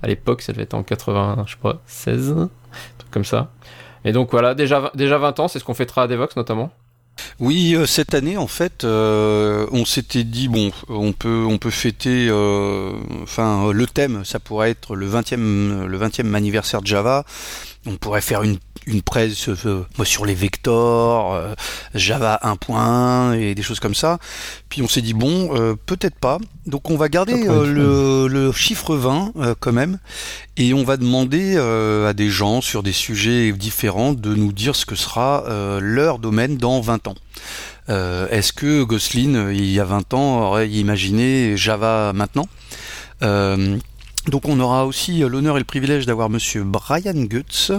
À 0.00 0.06
l'époque 0.06 0.42
ça 0.42 0.52
devait 0.52 0.62
être 0.62 0.74
en 0.74 0.84
80 0.84 1.42
je 1.48 1.56
pas 1.56 1.82
16 1.86 2.36
un 2.38 2.50
truc 2.98 3.10
comme 3.10 3.24
ça. 3.24 3.50
Et 4.04 4.12
donc 4.12 4.30
voilà, 4.30 4.54
déjà, 4.54 4.90
déjà 4.94 5.18
20 5.18 5.40
ans, 5.40 5.48
c'est 5.48 5.58
ce 5.58 5.64
qu'on 5.64 5.74
fêtera 5.74 6.02
à 6.02 6.06
Devox 6.08 6.36
notamment. 6.36 6.72
Oui, 7.40 7.74
euh, 7.74 7.86
cette 7.86 8.14
année, 8.14 8.36
en 8.36 8.46
fait, 8.46 8.84
euh, 8.84 9.66
on 9.72 9.84
s'était 9.84 10.24
dit 10.24 10.48
bon, 10.48 10.70
on 10.88 11.12
peut, 11.12 11.44
on 11.48 11.58
peut 11.58 11.70
fêter. 11.70 12.26
euh, 12.30 12.92
Enfin, 13.22 13.72
le 13.72 13.86
thème, 13.86 14.24
ça 14.24 14.38
pourrait 14.40 14.70
être 14.70 14.96
le 14.96 15.08
20e, 15.08 15.84
le 15.86 15.98
20e 15.98 16.34
anniversaire 16.34 16.82
de 16.82 16.86
Java. 16.86 17.24
On 17.86 17.96
pourrait 17.96 18.20
faire 18.20 18.42
une, 18.42 18.58
une 18.86 19.02
presse 19.02 19.48
euh, 19.48 19.84
sur 20.04 20.26
les 20.26 20.34
vectors, 20.34 21.34
euh, 21.34 21.54
Java 21.94 22.40
1.1 22.42 23.38
et 23.38 23.54
des 23.54 23.62
choses 23.62 23.80
comme 23.80 23.94
ça. 23.94 24.18
Puis 24.68 24.82
on 24.82 24.88
s'est 24.88 25.02
dit 25.02 25.14
bon, 25.14 25.54
euh, 25.54 25.74
peut-être 25.86 26.16
pas. 26.16 26.38
Donc 26.66 26.90
on 26.90 26.96
va 26.96 27.08
garder 27.08 27.48
euh, 27.48 27.66
le, 27.66 28.28
le 28.28 28.52
chiffre 28.52 28.94
20 28.94 29.32
euh, 29.36 29.54
quand 29.58 29.72
même, 29.72 29.98
et 30.56 30.74
on 30.74 30.84
va 30.84 30.96
demander 30.96 31.56
à 31.56 32.12
des 32.12 32.30
gens 32.30 32.60
sur 32.60 32.82
des 32.82 32.92
sujets 32.92 33.52
différents 33.52 34.12
de 34.12 34.34
nous 34.34 34.52
dire 34.52 34.76
ce 34.76 34.86
que 34.86 34.94
sera 34.94 35.44
leur 35.80 36.18
domaine 36.18 36.56
dans 36.56 36.80
20 36.80 37.08
ans. 37.08 37.14
Est-ce 37.88 38.52
que 38.52 38.82
Gosselin, 38.84 39.50
il 39.50 39.70
y 39.70 39.80
a 39.80 39.84
20 39.84 40.14
ans, 40.14 40.40
aurait 40.42 40.68
imaginé 40.68 41.56
Java 41.56 42.12
maintenant? 42.14 42.46
Donc 44.28 44.48
on 44.48 44.60
aura 44.60 44.86
aussi 44.86 45.24
euh, 45.24 45.28
l'honneur 45.28 45.56
et 45.56 45.58
le 45.58 45.64
privilège 45.64 46.06
d'avoir 46.06 46.30
monsieur 46.30 46.62
Brian 46.62 47.14
Goetz 47.14 47.72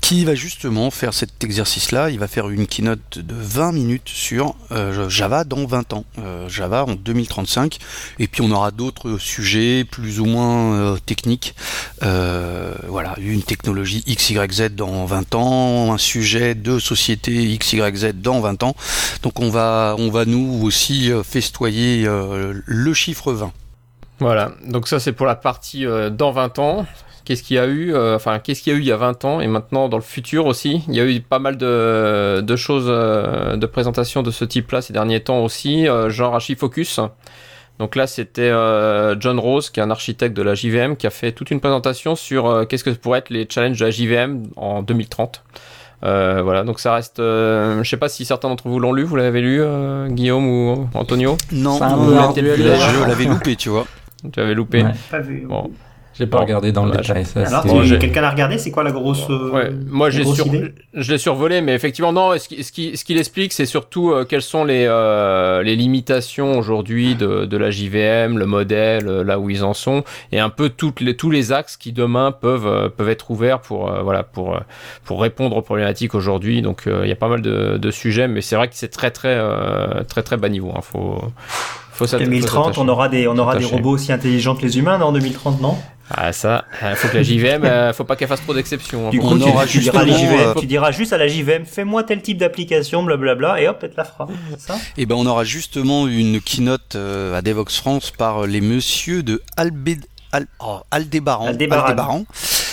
qui 0.00 0.24
va 0.24 0.34
justement 0.34 0.90
faire 0.90 1.12
cet 1.12 1.44
exercice-là. 1.44 2.10
Il 2.10 2.18
va 2.18 2.28
faire 2.28 2.48
une 2.48 2.66
keynote 2.66 3.18
de 3.18 3.34
20 3.34 3.72
minutes 3.72 4.08
sur 4.08 4.54
euh, 4.72 5.08
Java 5.10 5.44
dans 5.44 5.66
20 5.66 5.92
ans, 5.92 6.04
euh, 6.18 6.48
Java 6.48 6.84
en 6.84 6.94
2035. 6.94 7.78
Et 8.18 8.26
puis 8.26 8.40
on 8.40 8.50
aura 8.50 8.70
d'autres 8.70 9.18
sujets 9.18 9.84
plus 9.84 10.18
ou 10.18 10.24
moins 10.24 10.96
techniques. 11.04 11.54
Voilà, 12.00 13.14
une 13.18 13.42
technologie 13.42 14.02
XYZ 14.06 14.70
dans 14.74 15.04
20 15.04 15.34
ans, 15.34 15.92
un 15.92 15.98
sujet 15.98 16.54
de 16.54 16.78
société 16.78 17.56
XYZ 17.58 18.12
dans 18.14 18.40
20 18.40 18.62
ans. 18.62 18.74
Donc 19.22 19.40
on 19.40 19.50
va, 19.50 19.94
on 19.98 20.10
va 20.10 20.24
nous 20.24 20.60
aussi 20.62 21.10
festoyer 21.22 22.06
le 22.66 22.94
chiffre 22.94 23.32
20. 23.32 23.52
Voilà, 24.22 24.52
donc 24.66 24.88
ça 24.88 24.98
c'est 25.00 25.12
pour 25.12 25.26
la 25.26 25.34
partie 25.34 25.86
euh, 25.86 26.10
dans 26.10 26.30
20 26.32 26.58
ans. 26.58 26.86
Qu'est-ce 27.24 27.42
qu'il 27.44 27.54
y 27.56 27.58
a 27.60 27.66
eu 27.66 27.94
euh, 27.94 28.16
Enfin, 28.16 28.40
qu'est-ce 28.40 28.62
qu'il 28.62 28.72
y 28.72 28.76
a 28.76 28.78
eu 28.78 28.82
il 28.82 28.86
y 28.86 28.92
a 28.92 28.96
20 28.96 29.24
ans 29.24 29.40
et 29.40 29.46
maintenant 29.46 29.88
dans 29.88 29.96
le 29.96 30.02
futur 30.02 30.46
aussi? 30.46 30.82
Il 30.88 30.94
y 30.94 31.00
a 31.00 31.04
eu 31.04 31.20
pas 31.20 31.38
mal 31.38 31.56
de, 31.56 32.40
de 32.40 32.56
choses, 32.56 32.86
euh, 32.88 33.56
de 33.56 33.66
présentations 33.66 34.22
de 34.24 34.30
ce 34.32 34.44
type-là 34.44 34.82
ces 34.82 34.92
derniers 34.92 35.20
temps 35.20 35.38
aussi, 35.44 35.86
euh, 35.88 36.10
genre 36.10 36.34
Archifocus. 36.34 36.98
Donc 37.78 37.96
là, 37.96 38.06
c'était 38.08 38.42
euh, 38.50 39.14
John 39.20 39.38
Rose, 39.38 39.70
qui 39.70 39.78
est 39.80 39.82
un 39.84 39.90
architecte 39.90 40.36
de 40.36 40.42
la 40.42 40.54
JVM, 40.54 40.96
qui 40.96 41.06
a 41.06 41.10
fait 41.10 41.30
toute 41.32 41.50
une 41.52 41.60
présentation 41.60 42.16
sur 42.16 42.46
euh, 42.46 42.64
qu'est-ce 42.64 42.84
que 42.84 42.90
pourraient 42.90 43.20
être 43.20 43.30
les 43.30 43.46
challenges 43.48 43.78
de 43.78 43.84
la 43.84 43.90
JVM 43.92 44.42
en 44.56 44.82
2030. 44.82 45.42
Euh, 46.04 46.40
voilà, 46.42 46.64
donc 46.64 46.80
ça 46.80 46.92
reste. 46.94 47.20
euh, 47.20 47.82
je 47.84 47.88
sais 47.88 47.96
pas 47.96 48.08
si 48.08 48.24
certains 48.24 48.48
d'entre 48.48 48.66
vous 48.68 48.80
l'ont 48.80 48.92
lu. 48.92 49.04
Vous 49.04 49.14
l'avez 49.14 49.40
lu, 49.40 49.60
euh, 49.62 50.08
Guillaume 50.08 50.46
ou 50.46 50.88
Antonio? 50.94 51.36
Non, 51.52 51.78
C'est 51.78 51.84
un 51.84 51.96
on 51.96 52.06
peu 52.06 52.14
l'a- 52.14 52.22
ardu 52.22 52.40
à 52.50 52.54
je 52.56 53.06
l'avais 53.08 53.24
loupé, 53.26 53.54
tu 53.54 53.68
vois. 53.68 53.86
Tu 54.32 54.40
avais 54.40 54.54
loupé. 54.54 54.82
Ouais. 54.82 54.90
Pas 55.10 55.20
vu. 55.20 55.44
Bon. 55.48 55.70
J'ai 56.14 56.26
pas 56.26 56.36
Bon, 56.36 56.42
regardé 56.44 56.72
dans 56.72 56.84
le 56.84 56.90
détail. 56.92 57.24
ça, 57.24 57.40
Alors, 57.40 57.64
Bon, 57.64 57.80
quelqu'un 57.98 58.20
l'a 58.20 58.28
regardé 58.28 58.58
C'est 58.58 58.70
quoi 58.70 58.82
la 58.84 58.92
grosse. 58.92 59.24
euh, 59.30 59.50
Ouais, 59.50 59.70
moi 59.88 60.10
j'ai 60.10 60.26
sur... 60.26 60.44
je 60.92 61.10
l'ai 61.10 61.16
survolé, 61.16 61.62
mais 61.62 61.72
effectivement 61.74 62.12
non. 62.12 62.36
Ce 62.38 62.48
qui- 62.48 62.62
ce 62.62 62.70
qui- 62.70 62.98
ce 62.98 63.04
qu'il 63.06 63.16
explique, 63.16 63.54
c'est 63.54 63.64
surtout 63.64 64.10
euh, 64.10 64.26
quelles 64.26 64.42
sont 64.42 64.66
les 64.66 64.84
euh, 64.86 65.62
les 65.62 65.74
limitations 65.74 66.58
aujourd'hui 66.58 67.14
de, 67.14 67.46
de 67.46 67.56
la 67.56 67.70
JVM, 67.70 68.36
le 68.36 68.44
modèle, 68.44 69.08
euh, 69.08 69.24
là 69.24 69.38
où 69.38 69.48
ils 69.48 69.64
en 69.64 69.72
sont, 69.72 70.04
et 70.32 70.38
un 70.38 70.50
peu 70.50 70.68
toutes 70.68 71.00
les 71.00 71.16
tous 71.16 71.30
les 71.30 71.50
axes 71.50 71.78
qui 71.78 71.92
demain 71.92 72.30
peuvent 72.30 72.66
euh, 72.66 72.90
peuvent 72.90 73.08
être 73.08 73.30
ouverts 73.30 73.60
pour 73.60 73.90
euh, 73.90 74.02
voilà 74.02 74.22
pour 74.22 74.54
euh, 74.54 74.60
pour 75.06 75.22
répondre 75.22 75.56
aux 75.56 75.62
problématiques 75.62 76.14
aujourd'hui. 76.14 76.60
Donc 76.60 76.86
euh, 76.88 77.00
il 77.04 77.08
y 77.08 77.12
a 77.12 77.16
pas 77.16 77.28
mal 77.28 77.40
de, 77.40 77.78
de 77.78 77.90
sujets, 77.90 78.28
mais 78.28 78.42
c'est 78.42 78.56
vrai 78.56 78.68
que 78.68 78.74
c'est 78.74 78.88
très 78.92 79.12
très 79.12 79.34
euh, 79.34 80.02
très 80.06 80.22
très 80.22 80.36
bas 80.36 80.50
niveau. 80.50 80.72
Hein. 80.76 80.82
Faut 80.82 81.22
faut 81.92 82.06
s'atta- 82.06 82.24
faut 82.24 82.30
2030, 82.30 82.64
s'attacher. 82.66 82.80
on 82.80 82.88
aura 82.88 83.08
des, 83.08 83.28
on 83.28 83.36
aura 83.38 83.54
des 83.56 83.60
S'attacher. 83.64 83.76
robots 83.76 83.90
aussi 83.92 84.12
intelligents 84.12 84.54
que 84.56 84.62
les 84.62 84.78
humains, 84.78 84.98
non, 84.98 85.06
en 85.06 85.12
2030, 85.12 85.60
non? 85.60 85.76
Ah 86.14 86.32
ça, 86.32 86.64
faut 86.96 87.08
que 87.08 87.16
la 87.16 87.22
JVM, 87.22 87.64
euh, 87.64 87.92
faut 87.94 88.04
pas 88.04 88.16
qu'elle 88.16 88.28
fasse 88.28 88.42
trop 88.42 88.52
d'exceptions. 88.52 89.06
hein. 89.06 89.10
Du 89.10 89.18
Faut- 89.20 89.28
coup, 89.28 89.34
On 89.34 89.38
tu, 89.38 89.48
aura 89.48 89.64
tu 89.66 89.78
diras 89.78 90.00
à 90.00 90.04
la 90.04 90.12
justement, 90.12 90.36
JVM, 90.38 90.60
tu 90.60 90.66
diras 90.66 90.90
juste 90.90 91.12
à 91.14 91.18
la 91.18 91.26
JVM, 91.28 91.64
fais-moi 91.64 92.02
tel 92.02 92.20
type 92.20 92.36
d'application, 92.38 93.02
blablabla, 93.02 93.62
et 93.62 93.68
hop, 93.68 93.78
elle 93.82 93.90
te 93.92 93.96
la 93.96 94.04
fera. 94.04 94.28
Ça? 94.58 94.76
Et 94.98 95.06
ben 95.06 95.14
on 95.14 95.24
aura 95.24 95.44
justement 95.44 96.06
une 96.06 96.40
keynote 96.42 96.96
euh, 96.96 97.34
à 97.38 97.40
Devox 97.40 97.76
France 97.76 98.10
par 98.10 98.46
les 98.46 98.60
messieurs 98.60 99.22
de 99.22 99.40
Albé... 99.56 99.98
Al... 100.32 100.46
oh, 100.60 100.80
Aldébaran, 100.90 101.46
Aldébaran. 101.46 101.84
Aldébaran, 101.86 102.24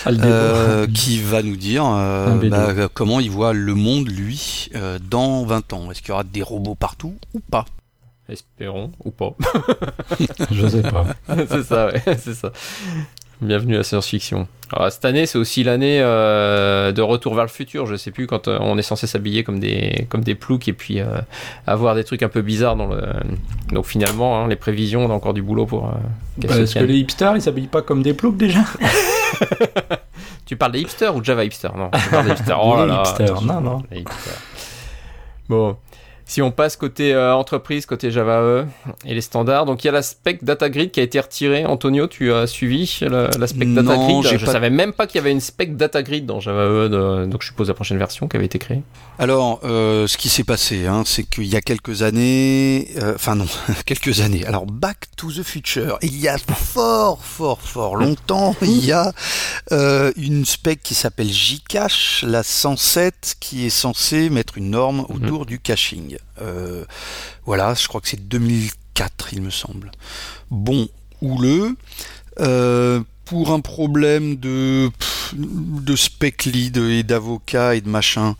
Aldebo. 0.05 0.25
euh, 0.27 0.87
qui 0.93 1.21
va 1.21 1.41
nous 1.43 1.57
dire 1.57 1.83
euh, 1.85 2.35
bah, 2.49 2.87
comment 2.93 3.19
il 3.19 3.29
voit 3.31 3.51
le 3.53 3.75
monde 3.75 4.07
lui 4.09 4.69
euh, 4.75 4.97
dans 5.09 5.43
20 5.45 5.73
ans. 5.73 5.91
Est-ce 5.91 5.99
qu'il 6.01 6.09
y 6.09 6.11
aura 6.13 6.23
des 6.23 6.41
robots 6.41 6.75
partout 6.75 7.15
ou 7.33 7.41
pas? 7.41 7.65
Espérons 8.29 8.91
ou 9.03 9.09
pas. 9.09 9.35
Je 10.51 10.67
sais 10.67 10.83
pas. 10.83 11.05
c'est 11.47 11.63
ça, 11.63 11.87
ouais, 11.87 12.01
c'est 12.17 12.35
ça. 12.35 12.51
Bienvenue 13.41 13.77
à 13.77 13.83
Science-Fiction. 13.83 14.47
Alors, 14.71 14.91
cette 14.91 15.05
année, 15.05 15.25
c'est 15.25 15.39
aussi 15.39 15.63
l'année 15.63 15.99
euh, 16.01 16.91
de 16.91 17.01
retour 17.01 17.33
vers 17.33 17.45
le 17.45 17.49
futur. 17.49 17.87
Je 17.87 17.95
sais 17.95 18.11
plus 18.11 18.27
quand 18.27 18.47
euh, 18.47 18.59
on 18.61 18.77
est 18.77 18.83
censé 18.83 19.07
s'habiller 19.07 19.43
comme 19.43 19.59
des 19.59 20.05
comme 20.09 20.23
des 20.23 20.35
ploucs 20.35 20.67
et 20.67 20.73
puis 20.73 20.99
euh, 20.99 21.21
avoir 21.65 21.95
des 21.95 22.03
trucs 22.03 22.21
un 22.21 22.29
peu 22.29 22.43
bizarres 22.43 22.75
dans 22.75 22.87
le. 22.87 23.01
Donc 23.71 23.85
finalement, 23.85 24.39
hein, 24.39 24.47
les 24.47 24.57
prévisions, 24.57 25.05
on 25.05 25.09
a 25.09 25.13
encore 25.13 25.33
du 25.33 25.41
boulot 25.41 25.65
pour. 25.65 25.91
se 26.39 26.47
Est-ce 26.47 26.75
que 26.75 26.83
les 26.83 26.97
hipsters, 26.97 27.35
ils 27.35 27.41
s'habillent 27.41 27.67
pas 27.67 27.81
comme 27.81 28.03
des 28.03 28.13
ploucs 28.13 28.37
déjà 28.37 28.63
Tu 30.45 30.55
parles 30.55 30.73
des 30.73 30.81
hipsters 30.81 31.15
ou 31.15 31.21
de 31.21 31.25
Java 31.25 31.45
hipsters 31.45 31.75
Non, 31.75 31.89
je 31.95 32.09
parle 32.09 32.25
des 32.25 32.31
hipsters. 32.33 32.59
Oh 32.61 32.75
là 32.75 32.85
là. 32.85 33.03
hipsters, 33.07 33.41
non, 33.41 33.61
non. 33.61 33.83
les 33.89 34.01
hipsters. 34.01 34.41
Bon. 35.47 35.77
Si 36.29 36.43
on 36.43 36.51
passe 36.51 36.77
côté 36.77 37.11
euh, 37.11 37.33
entreprise, 37.33 37.87
côté 37.87 38.11
Java 38.11 38.41
E 38.41 38.65
et 39.03 39.15
les 39.15 39.21
standards, 39.21 39.65
donc 39.65 39.83
il 39.83 39.87
y 39.87 39.89
a 39.89 39.93
l'aspect 39.93 40.37
data 40.43 40.69
grid 40.69 40.91
qui 40.91 40.99
a 40.99 41.03
été 41.03 41.19
retiré. 41.19 41.65
Antonio, 41.65 42.05
tu 42.05 42.31
as 42.31 42.45
suivi 42.45 42.99
l'aspect 43.01 43.65
data 43.65 43.97
grid 43.97 44.27
Je 44.37 44.45
pas- 44.45 44.51
savais 44.51 44.69
même 44.69 44.93
pas 44.93 45.07
qu'il 45.07 45.15
y 45.17 45.21
avait 45.21 45.31
une 45.31 45.41
spec 45.41 45.75
data 45.75 46.03
grid 46.03 46.27
dans 46.27 46.39
Java 46.39 46.65
E, 46.65 46.87
de- 46.87 47.25
donc 47.25 47.41
je 47.41 47.47
suppose 47.47 47.67
la 47.67 47.73
prochaine 47.73 47.97
version 47.97 48.27
qui 48.27 48.37
avait 48.37 48.45
été 48.45 48.59
créée. 48.59 48.83
Alors, 49.17 49.59
euh, 49.63 50.05
ce 50.05 50.17
qui 50.17 50.29
s'est 50.29 50.43
passé, 50.43 50.85
hein, 50.85 51.01
c'est 51.03 51.23
qu'il 51.23 51.47
y 51.47 51.55
a 51.55 51.61
quelques 51.61 52.03
années, 52.03 52.89
euh, 53.01 53.15
enfin 53.15 53.33
non, 53.33 53.47
quelques 53.87 54.21
années. 54.21 54.45
Alors, 54.45 54.67
Back 54.67 55.07
to 55.17 55.31
the 55.31 55.41
Future, 55.41 55.97
il 56.03 56.15
y 56.15 56.27
a 56.27 56.37
fort, 56.37 57.23
fort, 57.25 57.59
fort 57.59 57.95
longtemps, 57.95 58.55
il 58.61 58.85
y 58.85 58.91
a 58.91 59.11
une 60.15 60.45
spec 60.45 60.81
qui 60.83 60.93
s'appelle 60.93 61.31
Jcache, 61.31 62.23
la 62.27 62.43
107, 62.43 63.37
qui 63.39 63.65
est 63.65 63.69
censée 63.71 64.29
mettre 64.29 64.59
une 64.59 64.69
norme 64.69 65.07
autour 65.09 65.47
du 65.47 65.57
caching. 65.57 66.17
Euh, 66.41 66.85
voilà, 67.45 67.73
je 67.73 67.87
crois 67.87 68.01
que 68.01 68.07
c'est 68.07 68.27
2004, 68.27 69.33
il 69.33 69.41
me 69.41 69.49
semble. 69.49 69.91
Bon, 70.51 70.87
houleux. 71.21 71.75
Euh, 72.39 73.01
pour 73.25 73.51
un 73.51 73.59
problème 73.59 74.37
de, 74.37 74.89
de 75.33 75.95
spec 75.95 76.45
lead 76.45 76.77
et 76.77 77.03
d'avocat 77.03 77.75
et 77.75 77.81
de 77.81 77.89
machin, 77.89 78.35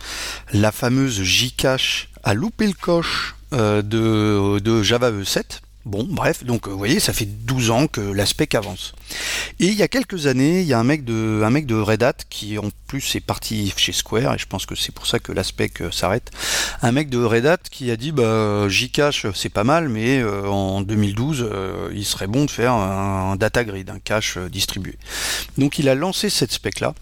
la 0.51 0.71
fameuse 0.71 1.21
Jcache 1.21 2.09
a 2.23 2.33
loupé 2.33 2.65
le 2.65 2.73
coche 2.73 3.35
euh, 3.53 3.81
de, 3.81 4.59
de 4.59 4.81
Java 4.81 5.11
E7. 5.11 5.61
Bon, 5.89 6.05
bref, 6.07 6.43
donc 6.43 6.67
euh, 6.67 6.71
vous 6.71 6.77
voyez, 6.77 6.99
ça 6.99 7.13
fait 7.13 7.25
12 7.25 7.71
ans 7.71 7.87
que 7.87 7.99
la 7.99 8.27
spec 8.27 8.53
avance. 8.53 8.93
Et 9.59 9.65
il 9.65 9.73
y 9.73 9.81
a 9.81 9.87
quelques 9.87 10.27
années, 10.27 10.61
il 10.61 10.67
y 10.67 10.73
a 10.73 10.79
un 10.79 10.83
mec 10.83 11.03
de, 11.03 11.41
un 11.43 11.83
Red 11.83 12.03
Hat 12.03 12.13
qui 12.29 12.59
en 12.59 12.69
plus 12.85 13.15
est 13.15 13.19
parti 13.21 13.73
chez 13.75 13.91
Square, 13.91 14.35
et 14.35 14.37
je 14.37 14.45
pense 14.45 14.67
que 14.67 14.75
c'est 14.75 14.93
pour 14.93 15.07
ça 15.07 15.17
que 15.17 15.31
la 15.31 15.43
spec 15.43 15.81
euh, 15.81 15.89
s'arrête. 15.89 16.29
Un 16.83 16.91
mec 16.91 17.09
de 17.09 17.17
Red 17.23 17.47
Hat 17.47 17.57
qui 17.71 17.89
a 17.89 17.95
dit 17.95 18.11
bah, 18.11 18.69
Jcache 18.69 19.25
c'est 19.33 19.49
pas 19.49 19.63
mal, 19.63 19.89
mais 19.89 20.19
euh, 20.19 20.47
en 20.47 20.81
2012, 20.81 21.47
euh, 21.51 21.89
il 21.93 22.05
serait 22.05 22.27
bon 22.27 22.45
de 22.45 22.51
faire 22.51 22.73
un, 22.73 23.35
data 23.35 23.63
grid, 23.63 23.89
un 23.89 23.99
cache 23.99 24.37
euh, 24.37 24.49
distribué. 24.49 24.97
Donc 25.57 25.79
il 25.79 25.89
a 25.89 25.95
lancé 25.95 26.29
cette 26.29 26.51
spec 26.51 26.79
là. 26.79 26.93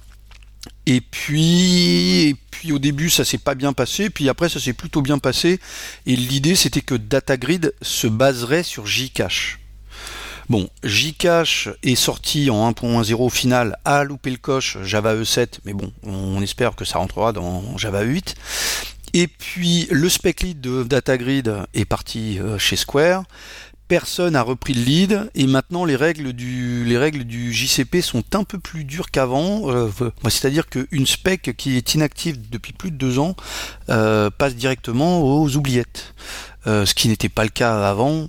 Et 0.89 1.01
puis, 1.01 2.29
et 2.29 2.35
puis 2.49 2.71
au 2.71 2.79
début 2.79 3.09
ça 3.09 3.25
s'est 3.25 3.37
pas 3.37 3.55
bien 3.55 3.73
passé, 3.73 4.09
puis 4.09 4.29
après 4.29 4.47
ça 4.47 4.57
s'est 4.61 4.71
plutôt 4.71 5.01
bien 5.01 5.19
passé. 5.19 5.59
Et 6.05 6.15
l'idée 6.15 6.55
c'était 6.55 6.81
que 6.81 6.95
DataGrid 6.95 7.73
se 7.81 8.07
baserait 8.07 8.63
sur 8.63 8.87
Jcache. 8.87 9.59
Bon, 10.47 10.69
Jcache 10.83 11.67
est 11.83 11.95
sorti 11.95 12.49
en 12.49 12.71
1.10 12.71 13.15
au 13.15 13.29
final, 13.29 13.77
a 13.83 14.05
loupé 14.05 14.31
le 14.31 14.37
coche 14.37 14.77
Java 14.81 15.13
E7, 15.13 15.59
mais 15.65 15.73
bon, 15.73 15.91
on 16.03 16.41
espère 16.41 16.73
que 16.73 16.85
ça 16.85 16.99
rentrera 16.99 17.33
dans 17.33 17.77
Java 17.77 18.05
E8. 18.05 18.35
Et 19.13 19.27
puis 19.27 19.87
le 19.91 20.07
spec 20.07 20.41
lead 20.41 20.61
de 20.61 20.83
DataGrid 20.83 21.53
est 21.73 21.85
parti 21.85 22.39
euh, 22.39 22.57
chez 22.57 22.77
Square. 22.77 23.23
Personne 23.87 24.35
a 24.35 24.41
repris 24.41 24.73
le 24.73 24.83
lead 24.83 25.31
et 25.33 25.47
maintenant 25.47 25.85
les 25.85 25.95
règles 25.95 26.33
du, 26.33 26.83
les 26.83 26.97
règles 26.97 27.23
du 27.23 27.53
JCP 27.53 28.01
sont 28.01 28.23
un 28.33 28.43
peu 28.43 28.59
plus 28.59 28.83
dures 28.83 29.11
qu'avant. 29.11 29.71
Euh, 29.71 29.89
C'est-à-dire 30.23 30.67
qu'une 30.67 31.05
spec 31.05 31.55
qui 31.57 31.77
est 31.77 31.95
inactive 31.95 32.49
depuis 32.49 32.73
plus 32.73 32.91
de 32.91 32.97
deux 32.97 33.17
ans 33.17 33.35
euh, 33.89 34.29
passe 34.29 34.55
directement 34.55 35.21
aux 35.21 35.55
oubliettes. 35.55 36.13
Euh, 36.67 36.85
ce 36.85 36.93
qui 36.93 37.07
n'était 37.07 37.29
pas 37.29 37.43
le 37.43 37.49
cas 37.49 37.87
avant. 37.87 38.27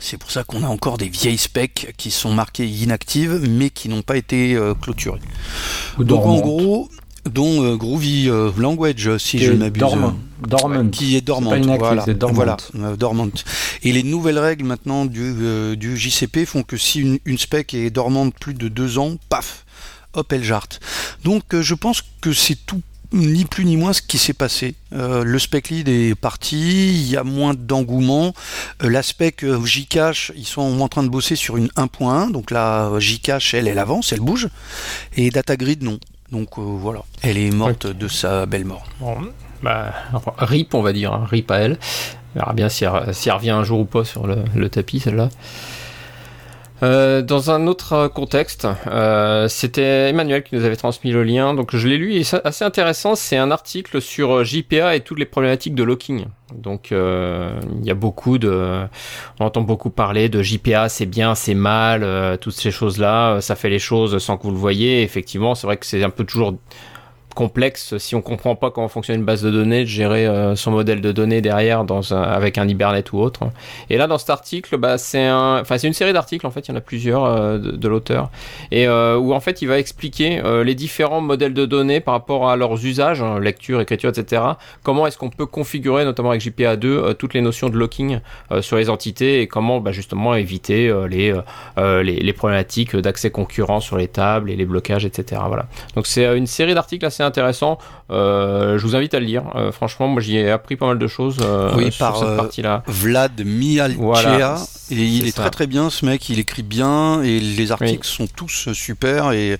C'est 0.00 0.16
pour 0.16 0.30
ça 0.30 0.42
qu'on 0.42 0.62
a 0.62 0.68
encore 0.68 0.96
des 0.96 1.08
vieilles 1.08 1.38
specs 1.38 1.94
qui 1.98 2.10
sont 2.10 2.32
marquées 2.32 2.66
inactives 2.66 3.46
mais 3.48 3.68
qui 3.68 3.88
n'ont 3.88 4.02
pas 4.02 4.16
été 4.16 4.58
clôturées. 4.80 5.20
Donc 5.98 6.24
en 6.24 6.40
gros, 6.40 6.88
dont 7.30 7.62
euh, 7.64 7.76
Groovy 7.76 8.28
euh, 8.28 8.50
Language 8.56 9.16
si 9.18 9.38
Qui 9.38 9.44
je 9.44 9.52
ne 9.52 9.58
m'abuse. 9.58 9.80
dormant. 9.80 10.14
Dormant. 10.46 10.88
Qui 10.88 11.16
est 11.16 11.20
dormante, 11.20 11.66
pas 11.66 11.76
voilà. 11.76 12.04
dormante. 12.06 12.34
Voilà, 12.72 12.88
euh, 12.92 12.96
dormante. 12.96 13.44
Et 13.84 13.92
les 13.92 14.02
nouvelles 14.02 14.38
règles 14.38 14.64
maintenant 14.64 15.04
du, 15.04 15.20
euh, 15.22 15.76
du 15.76 15.96
JCP 15.96 16.44
font 16.46 16.62
que 16.62 16.76
si 16.76 17.00
une, 17.00 17.18
une 17.24 17.38
spec 17.38 17.74
est 17.74 17.90
dormante 17.90 18.34
plus 18.40 18.54
de 18.54 18.68
deux 18.68 18.98
ans, 18.98 19.16
paf, 19.28 19.64
hop, 20.14 20.32
elle 20.32 20.42
jarte. 20.44 20.80
Donc 21.24 21.54
euh, 21.54 21.62
je 21.62 21.74
pense 21.74 22.02
que 22.20 22.32
c'est 22.32 22.56
tout 22.66 22.82
ni 23.12 23.44
plus 23.44 23.64
ni 23.64 23.76
moins 23.76 23.92
ce 23.92 24.02
qui 24.02 24.18
s'est 24.18 24.32
passé. 24.32 24.74
Euh, 24.92 25.22
le 25.22 25.38
spec 25.38 25.68
lead 25.68 25.88
est 25.88 26.14
parti, 26.14 26.88
il 26.94 27.10
y 27.10 27.16
a 27.16 27.24
moins 27.24 27.54
d'engouement. 27.54 28.34
Euh, 28.82 28.88
la 28.90 29.02
spec 29.02 29.44
euh, 29.44 29.64
Jcache, 29.64 30.32
ils 30.36 30.46
sont 30.46 30.80
en 30.80 30.88
train 30.88 31.02
de 31.02 31.08
bosser 31.08 31.36
sur 31.36 31.56
une 31.56 31.68
1.1, 31.76 32.32
donc 32.32 32.50
la 32.50 32.90
Jcache, 32.98 33.54
elle, 33.54 33.68
elle 33.68 33.78
avance, 33.78 34.12
elle 34.12 34.20
bouge. 34.20 34.48
Et 35.16 35.30
DataGrid, 35.30 35.82
non. 35.82 35.98
Donc 36.32 36.58
euh, 36.58 36.62
voilà, 36.62 37.02
elle 37.22 37.36
est 37.36 37.50
morte 37.50 37.86
de 37.86 38.08
sa 38.08 38.46
belle 38.46 38.64
mort. 38.64 38.84
Bon, 39.00 39.16
bah, 39.62 39.92
RIP, 40.38 40.74
on 40.74 40.82
va 40.82 40.92
dire, 40.92 41.12
hein, 41.12 41.26
RIP 41.30 41.50
à 41.50 41.58
elle. 41.58 41.78
On 42.34 42.38
verra 42.40 42.54
bien 42.54 42.68
si 42.70 42.84
elle, 42.84 43.14
si 43.14 43.28
elle 43.28 43.34
revient 43.34 43.50
un 43.50 43.64
jour 43.64 43.80
ou 43.80 43.84
pas 43.84 44.04
sur 44.04 44.26
le, 44.26 44.38
le 44.54 44.68
tapis, 44.70 44.98
celle-là. 44.98 45.28
Euh, 46.82 47.22
dans 47.22 47.50
un 47.52 47.68
autre 47.68 48.08
contexte, 48.08 48.66
euh, 48.88 49.46
c'était 49.46 50.10
Emmanuel 50.10 50.42
qui 50.42 50.56
nous 50.56 50.64
avait 50.64 50.76
transmis 50.76 51.12
le 51.12 51.22
lien, 51.22 51.54
donc 51.54 51.76
je 51.76 51.86
l'ai 51.86 51.96
lu 51.96 52.14
et 52.14 52.24
c'est 52.24 52.44
assez 52.44 52.64
intéressant. 52.64 53.14
C'est 53.14 53.36
un 53.36 53.52
article 53.52 54.00
sur 54.00 54.42
JPA 54.42 54.96
et 54.96 55.00
toutes 55.00 55.20
les 55.20 55.24
problématiques 55.24 55.76
de 55.76 55.84
locking. 55.84 56.24
Donc 56.56 56.90
euh, 56.90 57.52
il 57.80 57.86
y 57.86 57.90
a 57.90 57.94
beaucoup 57.94 58.38
de, 58.38 58.84
on 59.38 59.44
entend 59.44 59.60
beaucoup 59.62 59.90
parler 59.90 60.28
de 60.28 60.42
JPA, 60.42 60.88
c'est 60.88 61.06
bien, 61.06 61.34
c'est 61.34 61.54
mal, 61.54 62.02
euh, 62.02 62.36
toutes 62.36 62.54
ces 62.54 62.70
choses-là, 62.70 63.40
ça 63.40 63.54
fait 63.54 63.70
les 63.70 63.78
choses 63.78 64.18
sans 64.18 64.36
que 64.36 64.42
vous 64.42 64.50
le 64.50 64.58
voyez. 64.58 65.02
Effectivement, 65.02 65.54
c'est 65.54 65.66
vrai 65.68 65.76
que 65.76 65.86
c'est 65.86 66.02
un 66.02 66.10
peu 66.10 66.24
toujours 66.24 66.54
complexe 67.34 67.96
si 67.98 68.14
on 68.14 68.22
comprend 68.22 68.56
pas 68.56 68.70
comment 68.70 68.88
fonctionne 68.88 69.16
une 69.16 69.24
base 69.24 69.42
de 69.42 69.50
données, 69.50 69.80
de 69.80 69.88
gérer 69.88 70.26
euh, 70.26 70.56
son 70.56 70.70
modèle 70.70 71.00
de 71.00 71.12
données 71.12 71.40
derrière 71.40 71.84
dans 71.84 72.12
avec 72.12 72.58
un 72.58 72.68
Hibernate 72.68 73.12
ou 73.12 73.18
autre. 73.18 73.40
Et 73.90 73.96
là, 73.96 74.06
dans 74.06 74.18
cet 74.18 74.30
article, 74.30 74.76
bah, 74.76 74.98
c'est 74.98 75.28
une 75.84 75.92
série 75.92 76.12
d'articles 76.12 76.46
en 76.46 76.50
fait. 76.50 76.68
Il 76.68 76.70
y 76.70 76.74
en 76.74 76.76
a 76.76 76.80
plusieurs 76.80 77.24
euh, 77.24 77.58
de, 77.58 77.88
l'auteur 77.88 78.30
et 78.70 78.86
euh, 78.86 79.16
où 79.16 79.34
en 79.34 79.40
fait 79.40 79.62
il 79.62 79.68
va 79.68 79.78
expliquer 79.78 80.40
les 80.64 80.74
différents 80.74 81.20
modèles 81.20 81.54
de 81.54 81.66
données 81.66 82.00
par 82.00 82.14
rapport 82.14 82.48
à 82.48 82.56
leurs 82.56 82.84
usages, 82.84 83.22
hein, 83.22 83.38
lecture, 83.38 83.80
écriture, 83.80 84.10
etc. 84.10 84.42
Comment 84.82 85.06
est-ce 85.06 85.18
qu'on 85.18 85.30
peut 85.30 85.46
configurer, 85.46 86.04
notamment 86.04 86.30
avec 86.30 86.42
JPA2, 86.42 86.86
euh, 86.86 87.14
toutes 87.14 87.34
les 87.34 87.40
notions 87.40 87.68
de 87.68 87.76
locking 87.76 88.20
sur 88.60 88.76
les 88.76 88.90
entités 88.90 89.40
et 89.40 89.46
comment 89.46 89.80
bah, 89.80 89.92
justement 89.92 90.34
éviter 90.34 90.92
les, 91.08 92.32
problématiques 92.32 92.96
d'accès 92.96 93.30
concurrent 93.30 93.80
sur 93.80 93.96
les 93.96 94.08
tables 94.08 94.50
et 94.50 94.56
les 94.56 94.64
blocages, 94.64 95.04
etc. 95.04 95.42
Voilà. 95.46 95.66
Donc 95.94 96.06
c'est 96.06 96.36
une 96.36 96.46
série 96.46 96.74
d'articles 96.74 97.04
assez 97.04 97.21
assez 97.22 97.32
intéressant. 97.32 97.78
je 98.10 98.80
vous 98.80 98.96
invite 98.96 99.14
à 99.14 99.20
le 99.20 99.26
lire. 99.26 99.44
franchement, 99.72 100.08
moi 100.08 100.20
j'y 100.20 100.36
ai 100.36 100.50
appris 100.50 100.76
pas 100.76 100.86
mal 100.86 100.98
de 100.98 101.06
choses 101.06 101.36
oui, 101.76 101.90
sur 101.90 101.98
par, 101.98 102.16
cette 102.18 102.36
partie-là. 102.36 102.82
Vlad 102.86 103.42
Mialchea. 103.44 104.56
et 104.90 104.94
il 104.94 105.26
est, 105.26 105.32
très 105.32 105.50
très 105.50 105.66
bien 105.66 105.90
ce 105.90 106.04
mec, 106.04 106.28
il 106.28 106.38
écrit 106.38 106.62
bien 106.62 107.22
et 107.22 107.40
les 107.40 107.72
articles 107.72 108.06
sont 108.06 108.26
tous 108.26 108.72
super 108.72 109.32
et, 109.32 109.56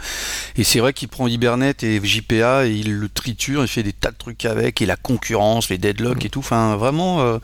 et 0.57 0.65
c'est 0.65 0.81
vrai 0.81 0.93
qu'il 0.93 1.09
prend 1.09 1.27
Hibernate 1.27 1.83
et 1.83 2.01
JPA 2.03 2.67
et 2.67 2.73
il 2.73 2.93
le 2.99 3.09
triture, 3.09 3.63
il 3.63 3.69
fait 3.69 3.83
des 3.83 3.93
tas 3.93 4.11
de 4.11 4.17
trucs 4.17 4.45
avec 4.45 4.83
et 4.83 4.87
la 4.87 4.97
concurrence, 4.97 5.71
les 5.71 5.79
deadlocks 5.79 6.25
et 6.25 6.29
tout. 6.29 6.41
Enfin, 6.41 6.77
vraiment 6.77 7.39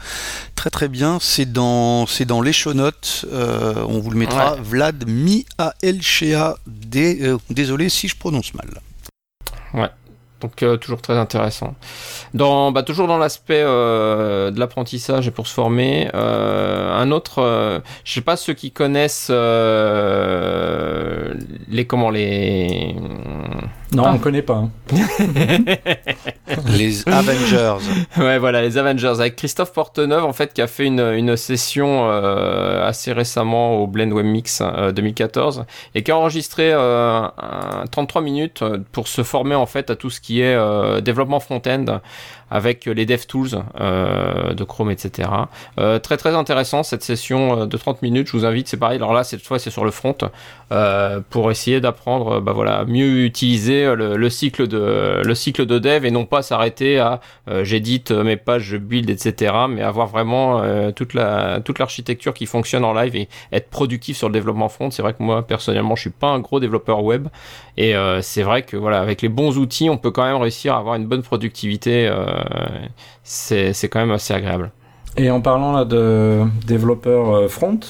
très 0.54 0.70
très 0.70 0.88
bien. 0.88 1.18
C'est 1.20 1.50
dans 1.50 2.06
c'est 2.06 2.24
dans 2.24 2.40
les 2.40 2.52
show 2.52 2.74
notes. 2.74 3.24
on 3.32 3.98
vous 3.98 4.10
le 4.10 4.18
mettra. 4.18 4.56
Vlad 4.56 5.04
Mialchea. 5.06 6.56
désolé 7.50 7.88
si 7.88 8.08
je 8.08 8.16
prononce 8.16 8.54
mal. 8.54 8.68
Ouais, 9.74 9.90
donc 10.40 10.62
euh, 10.62 10.76
toujours 10.76 11.02
très 11.02 11.16
intéressant. 11.16 11.74
Dans, 12.34 12.70
bah, 12.70 12.82
toujours 12.82 13.08
dans 13.08 13.18
l'aspect 13.18 13.62
euh, 13.64 14.50
de 14.50 14.60
l'apprentissage 14.60 15.26
et 15.26 15.30
pour 15.30 15.46
se 15.46 15.54
former, 15.54 16.10
euh, 16.14 16.96
un 16.96 17.10
autre, 17.10 17.82
je 18.04 18.12
sais 18.12 18.20
pas 18.20 18.36
ceux 18.36 18.54
qui 18.54 18.70
connaissent 18.70 19.30
les 19.30 19.36
comment 21.86 22.10
les. 22.10 22.94
Non, 23.92 24.04
ah. 24.06 24.12
on 24.14 24.18
connaît 24.18 24.42
pas. 24.42 24.54
Hein. 24.54 24.70
les 26.76 27.08
Avengers. 27.08 27.76
Ouais, 28.18 28.38
voilà, 28.38 28.62
les 28.62 28.78
Avengers 28.78 29.14
avec 29.18 29.36
Christophe 29.36 29.72
Porteneuve 29.72 30.24
en 30.24 30.32
fait 30.32 30.52
qui 30.52 30.62
a 30.62 30.66
fait 30.66 30.86
une, 30.86 31.00
une 31.00 31.36
session 31.36 32.08
assez 32.08 33.12
récemment 33.12 33.76
au 33.82 33.86
Blend 33.86 34.10
Web 34.12 34.26
Mix 34.26 34.62
2014 34.94 35.64
et 35.94 36.02
qui 36.02 36.10
a 36.10 36.16
enregistré 36.16 36.72
33 37.90 38.22
minutes 38.22 38.62
pour 38.92 39.08
se 39.08 39.22
former 39.22 39.54
en 39.54 39.66
fait 39.66 39.90
à 39.90 39.96
tout 39.96 40.10
ce 40.10 40.20
qui 40.20 40.28
qui 40.28 40.42
est 40.42 40.54
euh, 40.54 41.00
développement 41.00 41.40
front-end 41.40 42.02
avec 42.50 42.86
les 42.86 43.06
DevTools 43.06 43.62
euh, 43.80 44.54
de 44.54 44.64
Chrome, 44.64 44.90
etc. 44.90 45.28
Euh, 45.78 45.98
très 45.98 46.16
très 46.16 46.34
intéressant 46.34 46.82
cette 46.82 47.02
session 47.02 47.66
de 47.66 47.76
30 47.76 48.02
minutes. 48.02 48.28
Je 48.28 48.32
vous 48.32 48.44
invite, 48.44 48.68
c'est 48.68 48.76
pareil. 48.76 48.96
Alors 48.96 49.12
là, 49.12 49.24
cette 49.24 49.42
fois, 49.42 49.58
c'est 49.58 49.70
sur 49.70 49.84
le 49.84 49.90
front 49.90 50.16
pour 51.30 51.50
essayer 51.50 51.80
d'apprendre, 51.80 52.40
bah 52.40 52.52
voilà, 52.52 52.84
mieux 52.84 53.24
utiliser 53.24 53.94
le, 53.94 54.30
cycle 54.30 54.66
de 54.66 55.22
le 55.24 55.34
cycle 55.34 55.66
de 55.66 55.78
dev 55.78 56.04
et 56.04 56.10
non 56.10 56.24
pas 56.24 56.42
s'arrêter 56.42 56.98
à 56.98 57.20
j'édite 57.62 58.10
mes 58.10 58.36
pages, 58.36 58.62
je 58.62 58.76
build, 58.76 59.08
etc. 59.10 59.54
Mais 59.68 59.82
avoir 59.82 60.06
vraiment 60.06 60.62
toute 60.92 61.14
la 61.14 61.60
toute 61.64 61.78
l'architecture 61.78 62.34
qui 62.34 62.46
fonctionne 62.46 62.84
en 62.84 62.92
live 62.92 63.16
et 63.16 63.28
être 63.52 63.70
productif 63.70 64.16
sur 64.16 64.28
le 64.28 64.32
développement 64.32 64.68
front. 64.68 64.90
C'est 64.90 65.02
vrai 65.02 65.14
que 65.14 65.22
moi 65.22 65.46
personnellement, 65.46 65.96
je 65.96 66.02
suis 66.02 66.10
pas 66.10 66.28
un 66.28 66.40
gros 66.40 66.60
développeur 66.60 67.02
web 67.02 67.28
et 67.76 67.94
c'est 68.20 68.42
vrai 68.42 68.62
que 68.62 68.76
voilà, 68.76 69.00
avec 69.00 69.22
les 69.22 69.28
bons 69.28 69.58
outils, 69.58 69.88
on 69.88 69.98
peut 69.98 70.10
quand 70.10 70.24
même 70.24 70.36
réussir 70.36 70.74
à 70.74 70.78
avoir 70.78 70.96
une 70.96 71.06
bonne 71.06 71.22
productivité. 71.22 72.08
Euh, 72.08 72.37
c'est 73.22 73.88
quand 73.88 74.00
même 74.00 74.10
assez 74.10 74.34
agréable. 74.34 74.70
Et 75.16 75.30
en 75.30 75.40
parlant 75.40 75.72
là 75.72 75.84
de 75.84 76.44
développeur 76.66 77.34
euh, 77.34 77.48
front, 77.48 77.80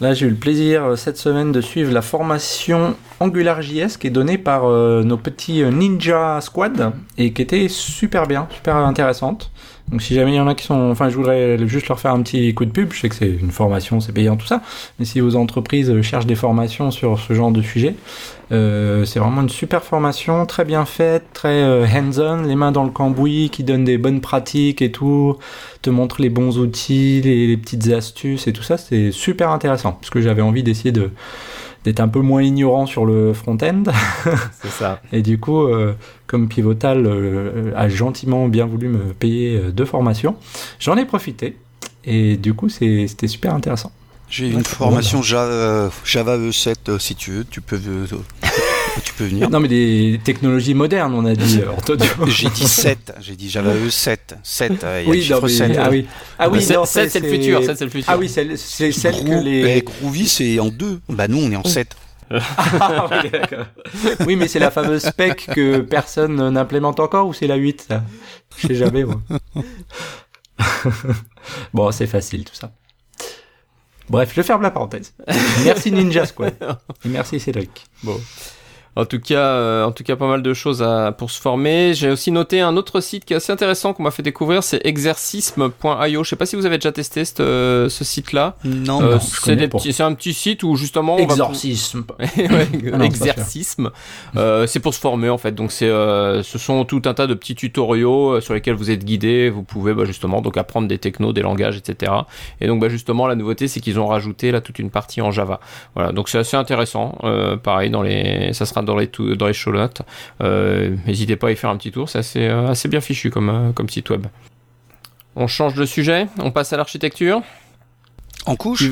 là 0.00 0.12
j'ai 0.12 0.26
eu 0.26 0.30
le 0.30 0.36
plaisir 0.36 0.84
euh, 0.84 0.96
cette 0.96 1.16
semaine 1.16 1.52
de 1.52 1.62
suivre 1.62 1.90
la 1.90 2.02
formation 2.02 2.96
AngularJS 3.20 3.96
qui 3.98 4.08
est 4.08 4.10
donnée 4.10 4.36
par 4.36 4.68
nos 4.68 5.16
petits 5.16 5.62
Ninja 5.64 6.40
Squad 6.42 6.92
et 7.16 7.32
qui 7.32 7.40
était 7.40 7.68
super 7.68 8.26
bien, 8.26 8.46
super 8.50 8.76
intéressante. 8.76 9.50
Donc 9.90 10.02
si 10.02 10.14
jamais 10.14 10.32
il 10.32 10.36
y 10.36 10.40
en 10.40 10.48
a 10.48 10.54
qui 10.54 10.64
sont, 10.64 10.90
enfin 10.90 11.10
je 11.10 11.16
voudrais 11.16 11.58
juste 11.68 11.88
leur 11.88 12.00
faire 12.00 12.12
un 12.12 12.22
petit 12.22 12.54
coup 12.54 12.64
de 12.64 12.70
pub. 12.70 12.92
Je 12.92 13.00
sais 13.00 13.08
que 13.08 13.14
c'est 13.14 13.28
une 13.28 13.50
formation, 13.50 14.00
c'est 14.00 14.12
payant 14.12 14.36
tout 14.36 14.46
ça, 14.46 14.62
mais 14.98 15.04
si 15.04 15.20
vos 15.20 15.36
entreprises 15.36 16.00
cherchent 16.02 16.26
des 16.26 16.34
formations 16.34 16.90
sur 16.90 17.18
ce 17.18 17.34
genre 17.34 17.50
de 17.50 17.62
sujet, 17.62 17.94
euh, 18.52 19.04
c'est 19.04 19.18
vraiment 19.18 19.42
une 19.42 19.48
super 19.48 19.82
formation, 19.82 20.46
très 20.46 20.64
bien 20.64 20.84
faite, 20.84 21.24
très 21.32 21.62
euh, 21.62 21.86
hands-on, 21.86 22.42
les 22.42 22.54
mains 22.54 22.72
dans 22.72 22.84
le 22.84 22.90
cambouis, 22.90 23.50
qui 23.50 23.64
donne 23.64 23.84
des 23.84 23.98
bonnes 23.98 24.20
pratiques 24.20 24.82
et 24.82 24.92
tout, 24.92 25.36
te 25.82 25.90
montre 25.90 26.20
les 26.20 26.28
bons 26.28 26.58
outils, 26.58 27.20
les, 27.22 27.56
petites 27.56 27.88
astuces 27.88 28.46
et 28.46 28.52
tout 28.52 28.62
ça. 28.62 28.76
C'est 28.76 29.10
super 29.10 29.50
intéressant 29.50 29.92
parce 29.92 30.10
que 30.10 30.20
j'avais 30.20 30.42
envie 30.42 30.62
d'essayer 30.62 30.92
de 30.92 31.10
d'être 31.84 32.00
un 32.00 32.08
peu 32.08 32.20
moins 32.20 32.42
ignorant 32.42 32.86
sur 32.86 33.06
le 33.06 33.32
front-end. 33.32 33.84
C'est 34.62 34.70
ça. 34.70 35.00
et 35.12 35.22
du 35.22 35.38
coup, 35.38 35.62
euh, 35.62 35.94
comme 36.26 36.48
Pivotal 36.48 37.08
a 37.76 37.88
gentiment 37.88 38.48
bien 38.48 38.66
voulu 38.66 38.88
me 38.88 39.12
payer 39.12 39.58
deux 39.72 39.84
formations, 39.84 40.36
j'en 40.80 40.96
ai 40.96 41.04
profité. 41.04 41.56
Et 42.04 42.36
du 42.36 42.54
coup, 42.54 42.68
c'était 42.68 43.28
super 43.28 43.54
intéressant. 43.54 43.92
J'ai 44.28 44.50
une 44.50 44.64
formation 44.64 45.22
Java, 45.22 45.90
Java 46.04 46.38
E7 46.38 46.98
si 46.98 47.14
tu 47.14 47.30
veux, 47.30 47.44
tu 47.44 47.60
peux, 47.60 47.76
euh, 47.76 48.06
tu 49.02 49.12
peux 49.14 49.24
venir. 49.24 49.50
Non 49.50 49.60
mais 49.60 49.68
des 49.68 50.20
technologies 50.22 50.74
modernes 50.74 51.14
on 51.14 51.24
a 51.24 51.34
dit 51.34 51.60
J'ai 52.28 52.48
dit 52.50 52.68
7, 52.68 53.14
j'ai 53.20 53.36
dit 53.36 53.50
Java 53.50 53.72
E7, 53.74 54.18
7, 54.42 54.72
il 54.72 54.76
y 54.76 54.84
a 54.84 55.10
oui, 55.10 55.28
le 55.28 55.48
7. 55.48 55.76
Ah 55.78 55.88
oui, 55.90 56.06
ah 56.38 56.48
oui 56.48 56.62
7 56.62 57.10
c'est 57.10 57.20
le 57.20 57.28
futur, 57.28 57.62
c'est 57.64 57.80
le 57.80 57.90
futur. 57.90 58.12
Ah 58.12 58.18
oui, 58.18 58.28
c'est 58.28 58.56
celle 58.56 59.24
que 59.24 59.44
les... 59.44 59.82
Groovy 59.82 60.28
c'est 60.28 60.58
en 60.60 60.68
2, 60.68 61.00
bah 61.08 61.28
nous 61.28 61.38
on 61.38 61.50
est 61.50 61.56
en 61.56 61.64
7. 61.64 61.96
ah, 62.30 63.08
oui, 63.22 64.10
oui, 64.26 64.36
mais 64.36 64.48
c'est 64.48 64.58
la 64.58 64.70
fameuse 64.70 65.02
spec 65.02 65.46
que 65.54 65.78
personne 65.80 66.50
n'implémente 66.50 66.98
encore 66.98 67.28
ou 67.28 67.34
c'est 67.34 67.46
la 67.46 67.56
8 67.56 67.86
ça 67.88 68.02
Je 68.56 68.68
sais 68.68 68.74
jamais 68.74 69.04
moi. 69.04 69.20
bon, 71.74 71.90
c'est 71.92 72.06
facile 72.06 72.44
tout 72.44 72.54
ça. 72.54 72.72
Bref, 74.08 74.32
je 74.34 74.42
ferme 74.42 74.62
la 74.62 74.70
parenthèse. 74.70 75.14
Merci 75.64 75.90
Ninja 75.90 76.26
Squad. 76.26 76.54
Et 77.04 77.08
merci 77.08 77.40
Cédric. 77.40 77.86
Bon. 78.02 78.20
En 78.96 79.04
tout 79.04 79.18
cas, 79.18 79.38
euh, 79.38 79.84
en 79.84 79.90
tout 79.90 80.04
cas, 80.04 80.14
pas 80.14 80.28
mal 80.28 80.42
de 80.42 80.54
choses 80.54 80.82
à, 80.82 81.12
pour 81.12 81.30
se 81.30 81.40
former. 81.40 81.94
J'ai 81.94 82.10
aussi 82.10 82.30
noté 82.30 82.60
un 82.60 82.76
autre 82.76 83.00
site 83.00 83.24
qui 83.24 83.32
est 83.32 83.36
assez 83.36 83.52
intéressant 83.52 83.92
qu'on 83.92 84.04
m'a 84.04 84.12
fait 84.12 84.22
découvrir, 84.22 84.62
c'est 84.62 84.84
exercisme.io. 84.86 86.24
Je 86.24 86.28
sais 86.28 86.36
pas 86.36 86.46
si 86.46 86.54
vous 86.54 86.64
avez 86.64 86.78
déjà 86.78 86.92
testé 86.92 87.24
ce, 87.24 87.42
euh, 87.42 87.88
ce 87.88 88.04
site-là. 88.04 88.56
Non, 88.64 89.02
euh, 89.02 89.18
c'est 89.18 90.02
un 90.02 90.14
petit 90.14 90.32
site 90.32 90.62
où 90.62 90.76
justement 90.76 91.18
exorcisme. 91.18 92.04
Ah 92.94 93.04
exercisme. 93.04 93.90
Euh, 94.36 94.66
c'est 94.66 94.80
pour 94.80 94.94
se 94.94 95.00
former 95.00 95.28
en 95.28 95.38
fait. 95.38 95.52
Donc 95.52 95.72
c'est, 95.72 95.88
ce 95.88 96.58
sont 96.58 96.84
tout 96.84 97.02
un 97.06 97.14
tas 97.14 97.26
de 97.26 97.34
petits 97.34 97.54
tutoriaux 97.54 98.40
sur 98.40 98.54
lesquels 98.54 98.74
vous 98.74 98.90
êtes 98.90 99.04
guidé. 99.04 99.50
Vous 99.50 99.62
pouvez 99.62 99.94
bah, 99.94 100.04
justement 100.04 100.40
donc 100.40 100.56
apprendre 100.56 100.86
des 100.86 100.98
technos, 100.98 101.32
des 101.32 101.42
langages, 101.42 101.76
etc. 101.76 102.12
Et 102.60 102.66
donc 102.66 102.80
bah, 102.80 102.88
justement 102.88 103.26
la 103.26 103.34
nouveauté, 103.34 103.68
c'est 103.68 103.80
qu'ils 103.80 103.98
ont 103.98 104.06
rajouté 104.06 104.52
là 104.52 104.60
toute 104.60 104.78
une 104.78 104.90
partie 104.90 105.20
en 105.20 105.30
Java. 105.30 105.60
Voilà, 105.94 106.12
donc 106.12 106.28
c'est 106.28 106.38
assez 106.38 106.56
intéressant. 106.56 107.18
pareil 107.62 107.90
dans 107.90 108.02
les, 108.02 108.52
ça 108.52 108.66
sera 108.66 108.82
dans 108.84 108.96
les, 108.96 109.10
dans 109.36 109.46
les 109.46 109.52
show 109.52 109.72
notes. 109.72 110.02
Euh, 110.40 110.96
n'hésitez 111.06 111.36
pas 111.36 111.48
à 111.48 111.50
y 111.50 111.56
faire 111.56 111.70
un 111.70 111.76
petit 111.76 111.90
tour, 111.90 112.08
c'est 112.08 112.18
assez, 112.18 112.46
euh, 112.46 112.68
assez 112.68 112.88
bien 112.88 113.00
fichu 113.00 113.30
comme, 113.30 113.48
euh, 113.48 113.72
comme 113.72 113.88
site 113.88 114.10
web. 114.10 114.26
On 115.36 115.46
change 115.46 115.74
de 115.74 115.84
sujet, 115.84 116.28
on 116.38 116.50
passe 116.50 116.72
à 116.72 116.76
l'architecture. 116.76 117.42
En 118.46 118.56
couche? 118.56 118.84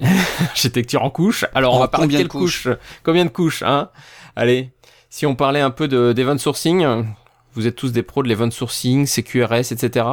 Architecture 0.40 1.02
en 1.02 1.10
couche. 1.10 1.44
Alors 1.54 1.74
on 1.74 1.80
va 1.80 1.88
parler 1.88 2.08
de 2.08 2.16
quelle 2.16 2.28
couche? 2.28 2.68
Combien 3.02 3.24
de 3.24 3.30
couches 3.30 3.62
hein? 3.62 3.90
Allez, 4.36 4.70
si 5.10 5.26
on 5.26 5.34
parlait 5.34 5.60
un 5.60 5.70
peu 5.70 5.88
d'event 5.88 6.38
sourcing, 6.38 7.04
vous 7.54 7.66
êtes 7.66 7.76
tous 7.76 7.92
des 7.92 8.02
pros 8.02 8.22
de 8.22 8.28
l'event 8.28 8.50
sourcing, 8.50 9.06
CQRS, 9.06 9.72
etc. 9.72 10.06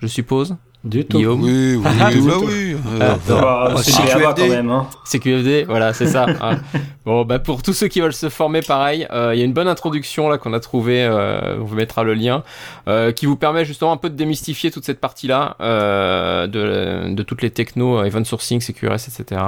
Je 0.00 0.06
suppose? 0.06 0.56
Du 0.84 1.04
tout. 1.04 1.18
Guillaume. 1.18 1.42
Oui, 1.42 1.76
oui, 1.76 1.82
ah, 2.00 2.08
oui, 2.12 2.20
oui. 2.44 2.76
Euh, 3.00 3.14
ah, 3.30 3.74
c'est 3.76 3.92
CQFD. 3.92 4.42
quand 4.42 4.48
même. 4.48 4.70
Hein. 4.70 4.86
CQFD, 5.04 5.64
voilà, 5.64 5.92
c'est 5.92 6.06
ça. 6.06 6.26
Ah. 6.40 6.56
Bon, 7.06 7.24
bah 7.24 7.38
pour 7.38 7.62
tous 7.62 7.72
ceux 7.72 7.88
qui 7.88 8.02
veulent 8.02 8.12
se 8.12 8.28
former, 8.28 8.60
pareil, 8.60 9.06
euh, 9.10 9.34
il 9.34 9.38
y 9.38 9.42
a 9.42 9.44
une 9.46 9.54
bonne 9.54 9.68
introduction 9.68 10.28
là 10.28 10.36
qu'on 10.36 10.52
a 10.52 10.60
trouvé. 10.60 11.02
Euh, 11.02 11.56
on 11.58 11.64
vous 11.64 11.74
mettra 11.74 12.04
le 12.04 12.12
lien, 12.12 12.44
euh, 12.88 13.10
qui 13.10 13.24
vous 13.24 13.36
permet 13.36 13.64
justement 13.64 13.90
un 13.90 13.96
peu 13.96 14.10
de 14.10 14.14
démystifier 14.16 14.70
toute 14.70 14.84
cette 14.84 15.00
partie-là 15.00 15.56
euh, 15.62 16.46
de, 16.46 17.14
de 17.14 17.22
toutes 17.22 17.40
les 17.40 17.50
technos, 17.50 18.04
event 18.04 18.22
sourcing, 18.22 18.60
CQRS, 18.60 19.08
etc. 19.08 19.40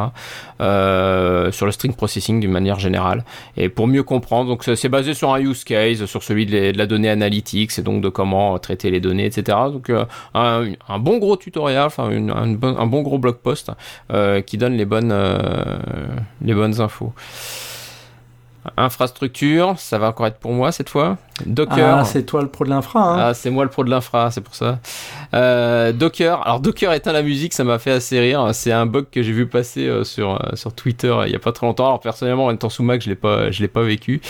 sur 0.58 1.66
le 1.66 1.72
string 1.72 1.94
processing 1.94 2.40
d'une 2.40 2.50
manière 2.50 2.78
générale, 2.78 3.24
et 3.58 3.68
pour 3.68 3.86
mieux 3.86 4.02
comprendre. 4.02 4.48
Donc 4.48 4.64
c'est 4.64 4.88
basé 4.88 5.12
sur 5.12 5.32
un 5.34 5.38
use 5.38 5.64
case, 5.64 6.06
sur 6.06 6.22
celui 6.22 6.46
de, 6.46 6.72
la 6.74 6.86
donnée 6.86 7.10
analytics, 7.10 7.78
et 7.78 7.82
donc 7.82 8.02
de 8.02 8.08
comment 8.08 8.58
traiter 8.58 8.90
les 8.90 9.00
données, 9.00 9.26
etc. 9.26 9.58
Donc 9.70 9.92
un, 10.34 10.64
un 10.88 10.98
bon 10.98 11.18
gros 11.22 11.36
tutoriel, 11.36 11.82
enfin 11.82 12.10
un, 12.10 12.86
bon 12.86 13.02
gros 13.02 13.18
blog 13.18 13.36
post 13.36 13.70
euh, 14.12 14.40
qui 14.40 14.58
donne 14.58 14.74
les 14.74 14.84
bonnes, 14.84 15.12
euh, 15.12 15.78
les 16.40 16.54
bonnes 16.54 16.80
infos. 16.80 17.12
Infrastructure, 18.76 19.78
ça 19.78 19.98
va 19.98 20.08
encore 20.08 20.26
être 20.26 20.38
pour 20.38 20.52
moi 20.52 20.72
cette 20.72 20.88
fois. 20.88 21.18
Docker. 21.46 21.98
Ah, 21.98 22.04
c'est 22.04 22.24
toi 22.24 22.42
le 22.42 22.48
pro 22.48 22.64
de 22.64 22.70
l'infra. 22.70 23.00
Hein. 23.00 23.16
Ah, 23.18 23.34
c'est 23.34 23.50
moi 23.50 23.64
le 23.64 23.70
pro 23.70 23.84
de 23.84 23.90
l'infra, 23.90 24.30
c'est 24.30 24.40
pour 24.40 24.54
ça. 24.54 24.78
Euh, 25.34 25.92
Docker. 25.92 26.46
Alors 26.46 26.60
Docker 26.60 26.92
éteint 26.92 27.12
la 27.12 27.22
musique, 27.22 27.52
ça 27.52 27.64
m'a 27.64 27.78
fait 27.78 27.90
assez 27.90 28.20
rire. 28.20 28.50
C'est 28.52 28.72
un 28.72 28.86
bug 28.86 29.06
que 29.10 29.22
j'ai 29.22 29.32
vu 29.32 29.46
passer 29.46 29.86
euh, 29.86 30.04
sur 30.04 30.34
euh, 30.34 30.54
sur 30.54 30.74
Twitter 30.74 31.14
il 31.26 31.32
y 31.32 31.36
a 31.36 31.38
pas 31.38 31.52
très 31.52 31.66
longtemps. 31.66 31.86
Alors 31.86 32.00
personnellement, 32.00 32.46
en 32.46 32.50
étant 32.52 32.68
sous 32.68 32.82
Mac, 32.82 33.02
je 33.02 33.08
l'ai 33.08 33.14
pas 33.14 33.50
je 33.50 33.60
l'ai 33.62 33.68
pas 33.68 33.82
vécu. 33.82 34.20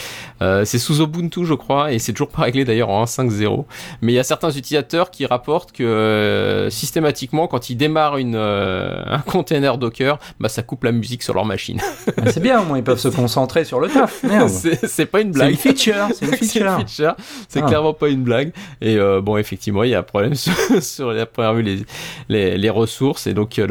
c'est 0.40 0.78
sous 0.78 1.02
Ubuntu, 1.02 1.44
je 1.44 1.54
crois, 1.54 1.92
et 1.92 1.98
c'est 1.98 2.12
toujours 2.12 2.28
pas 2.28 2.42
réglé 2.42 2.64
d'ailleurs 2.64 2.90
en 2.90 3.04
1.5.0. 3.04 3.64
Mais 4.00 4.12
il 4.12 4.16
y 4.16 4.18
a 4.18 4.24
certains 4.24 4.50
utilisateurs 4.50 5.10
qui 5.10 5.26
rapportent 5.26 5.72
que 5.72 6.68
systématiquement, 6.70 7.46
quand 7.46 7.70
ils 7.70 7.76
démarrent 7.76 8.16
une 8.16 8.36
un 8.36 9.18
container 9.18 9.78
Docker, 9.78 10.18
bah 10.40 10.48
ça 10.48 10.62
coupe 10.62 10.84
la 10.84 10.92
musique 10.92 11.22
sur 11.22 11.34
leur 11.34 11.44
machine. 11.44 11.80
Ah, 12.16 12.30
c'est 12.30 12.40
bien, 12.40 12.60
au 12.60 12.64
moins 12.64 12.78
ils 12.78 12.84
peuvent 12.84 12.98
se 12.98 13.08
concentrer 13.08 13.64
sur 13.64 13.80
le 13.80 13.88
taf. 13.88 14.24
c'est 14.86 15.06
pas 15.06 15.20
une 15.20 15.32
blague. 15.32 15.56
C'est 15.56 15.68
une 15.70 15.76
feature. 15.76 16.08
C'est 16.14 16.26
une 16.26 16.36
feature. 16.36 16.86
Cher. 17.02 17.14
C'est 17.48 17.60
Ah. 17.62 17.66
clairement 17.66 17.94
pas 17.94 18.08
une 18.08 18.22
blague. 18.22 18.52
Et 18.80 18.96
euh, 18.96 19.20
bon, 19.20 19.36
effectivement, 19.36 19.82
il 19.84 19.90
y 19.90 19.94
a 19.94 19.98
un 20.00 20.02
problème 20.02 20.34
sur, 20.44 20.54
sur 20.82 21.12
la 21.12 21.26
première 21.26 21.54
vue 21.54 21.62
les, 21.62 21.84
les, 22.28 22.58
les 22.58 22.70
ressources. 22.70 23.26
Et 23.26 23.34
donc, 23.34 23.58
euh, 23.58 23.66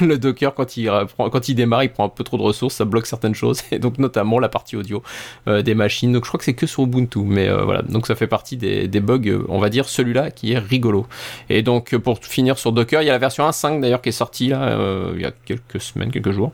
le, 0.00 0.06
le 0.06 0.18
Docker, 0.18 0.54
quand 0.54 0.76
il, 0.76 0.90
prend, 1.14 1.30
quand 1.30 1.48
il 1.48 1.54
démarre, 1.54 1.84
il 1.84 1.90
prend 1.90 2.04
un 2.06 2.08
peu 2.08 2.24
trop 2.24 2.36
de 2.36 2.42
ressources, 2.42 2.74
ça 2.74 2.84
bloque 2.84 3.06
certaines 3.06 3.34
choses. 3.34 3.62
Et 3.70 3.78
donc, 3.78 3.98
notamment 3.98 4.38
la 4.38 4.48
partie 4.48 4.76
audio 4.76 5.02
euh, 5.48 5.62
des 5.62 5.74
machines. 5.74 6.12
Donc, 6.12 6.24
je 6.24 6.30
crois 6.30 6.38
que 6.38 6.44
c'est 6.44 6.54
que 6.54 6.66
sur 6.66 6.84
Ubuntu. 6.84 7.20
Mais 7.20 7.48
euh, 7.48 7.64
voilà, 7.64 7.82
donc 7.82 8.06
ça 8.06 8.14
fait 8.14 8.26
partie 8.26 8.56
des, 8.56 8.88
des 8.88 9.00
bugs, 9.00 9.44
on 9.48 9.58
va 9.58 9.68
dire, 9.68 9.88
celui-là 9.88 10.30
qui 10.30 10.52
est 10.52 10.58
rigolo. 10.58 11.06
Et 11.48 11.62
donc, 11.62 11.96
pour 11.96 12.18
finir 12.18 12.58
sur 12.58 12.72
Docker, 12.72 13.02
il 13.02 13.06
y 13.06 13.10
a 13.10 13.12
la 13.12 13.18
version 13.18 13.48
1.5 13.48 13.80
d'ailleurs 13.80 14.02
qui 14.02 14.08
est 14.10 14.12
sortie 14.12 14.48
là, 14.48 14.76
il 15.14 15.20
y 15.20 15.24
a 15.24 15.32
quelques 15.44 15.80
semaines, 15.80 16.10
quelques 16.10 16.32
jours 16.32 16.52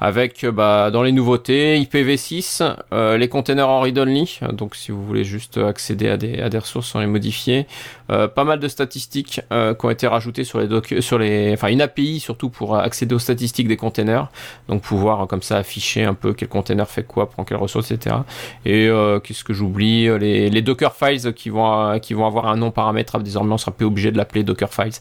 avec 0.00 0.44
euh, 0.44 0.52
bah, 0.52 0.90
dans 0.90 1.02
les 1.02 1.12
nouveautés 1.12 1.78
IPv6, 1.80 2.76
euh, 2.92 3.16
les 3.16 3.28
containers 3.28 3.68
en 3.68 3.80
read-only, 3.80 4.40
donc 4.52 4.76
si 4.76 4.92
vous 4.92 5.04
voulez 5.04 5.24
juste 5.24 5.58
accéder 5.58 6.08
à 6.08 6.16
des, 6.16 6.40
à 6.40 6.48
des 6.48 6.58
ressources 6.58 6.88
sans 6.88 7.00
les 7.00 7.06
modifier, 7.06 7.66
euh, 8.10 8.28
pas 8.28 8.44
mal 8.44 8.58
de 8.58 8.68
statistiques 8.68 9.40
euh, 9.52 9.74
qui 9.74 9.84
ont 9.86 9.90
été 9.90 10.06
rajoutées 10.06 10.44
sur 10.44 10.60
les 10.60 11.00
sur 11.02 11.18
les, 11.18 11.52
enfin 11.52 11.68
une 11.68 11.82
API 11.82 12.20
surtout 12.20 12.48
pour 12.48 12.76
accéder 12.76 13.14
aux 13.14 13.18
statistiques 13.18 13.68
des 13.68 13.76
containers, 13.76 14.28
donc 14.68 14.82
pouvoir 14.82 15.22
euh, 15.22 15.26
comme 15.26 15.42
ça 15.42 15.56
afficher 15.56 16.04
un 16.04 16.14
peu 16.14 16.32
quel 16.32 16.48
container 16.48 16.88
fait 16.88 17.02
quoi, 17.02 17.28
prend 17.28 17.44
quelle 17.44 17.58
ressource, 17.58 17.90
etc. 17.90 18.16
Et 18.64 18.88
euh, 18.88 19.20
qu'est-ce 19.20 19.44
que 19.44 19.52
j'oublie, 19.52 20.08
les, 20.18 20.48
les 20.48 20.62
Docker 20.62 20.94
files 20.94 21.32
qui 21.34 21.50
vont 21.50 21.72
euh, 21.72 21.98
qui 21.98 22.14
vont 22.14 22.26
avoir 22.26 22.46
un 22.46 22.56
nom 22.56 22.70
paramétrable 22.70 23.24
désormais, 23.24 23.52
on 23.52 23.58
sera 23.58 23.72
plus 23.72 23.86
obligé 23.86 24.10
de 24.10 24.16
l'appeler 24.16 24.42
Docker 24.42 24.72
files, 24.72 24.92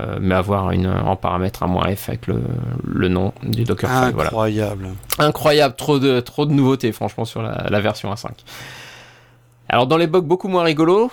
euh, 0.00 0.18
mais 0.20 0.34
avoir 0.34 0.72
une 0.72 0.86
en 0.88 1.16
paramètre 1.16 1.62
un 1.62 1.68
moins 1.68 1.94
f 1.94 2.10
avec 2.10 2.26
le, 2.26 2.42
le 2.86 3.08
nom 3.08 3.32
du 3.42 3.64
Docker 3.64 3.88
file. 3.88 4.12
Voilà 4.12 4.28
Incroyable. 4.28 4.88
incroyable, 5.18 5.74
trop 5.74 5.98
de, 5.98 6.20
trop 6.20 6.44
de 6.44 6.52
nouveautés 6.52 6.92
franchement 6.92 7.24
sur 7.24 7.40
la, 7.42 7.66
la 7.70 7.80
version 7.80 8.12
1.5. 8.12 8.28
Alors 9.68 9.86
dans 9.86 9.96
les 9.96 10.06
bugs 10.06 10.20
beaucoup 10.20 10.48
moins 10.48 10.64
rigolos, 10.64 11.10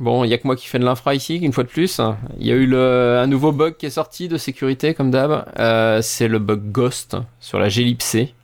bon 0.00 0.24
il 0.24 0.30
y 0.30 0.34
a 0.34 0.38
que 0.38 0.46
moi 0.46 0.56
qui 0.56 0.66
fais 0.66 0.78
de 0.78 0.84
l'infra 0.84 1.14
ici 1.14 1.36
une 1.36 1.52
fois 1.52 1.62
de 1.64 1.68
plus, 1.68 2.00
il 2.38 2.46
y 2.46 2.50
a 2.50 2.54
eu 2.54 2.66
le, 2.66 3.18
un 3.22 3.26
nouveau 3.28 3.52
bug 3.52 3.76
qui 3.76 3.86
est 3.86 3.90
sorti 3.90 4.28
de 4.28 4.36
sécurité 4.36 4.94
comme 4.94 5.10
d'hab, 5.10 5.46
euh, 5.58 6.02
c'est 6.02 6.26
le 6.28 6.38
bug 6.40 6.72
Ghost 6.72 7.16
sur 7.40 7.58
la 7.60 7.68
glibc. 7.68 8.34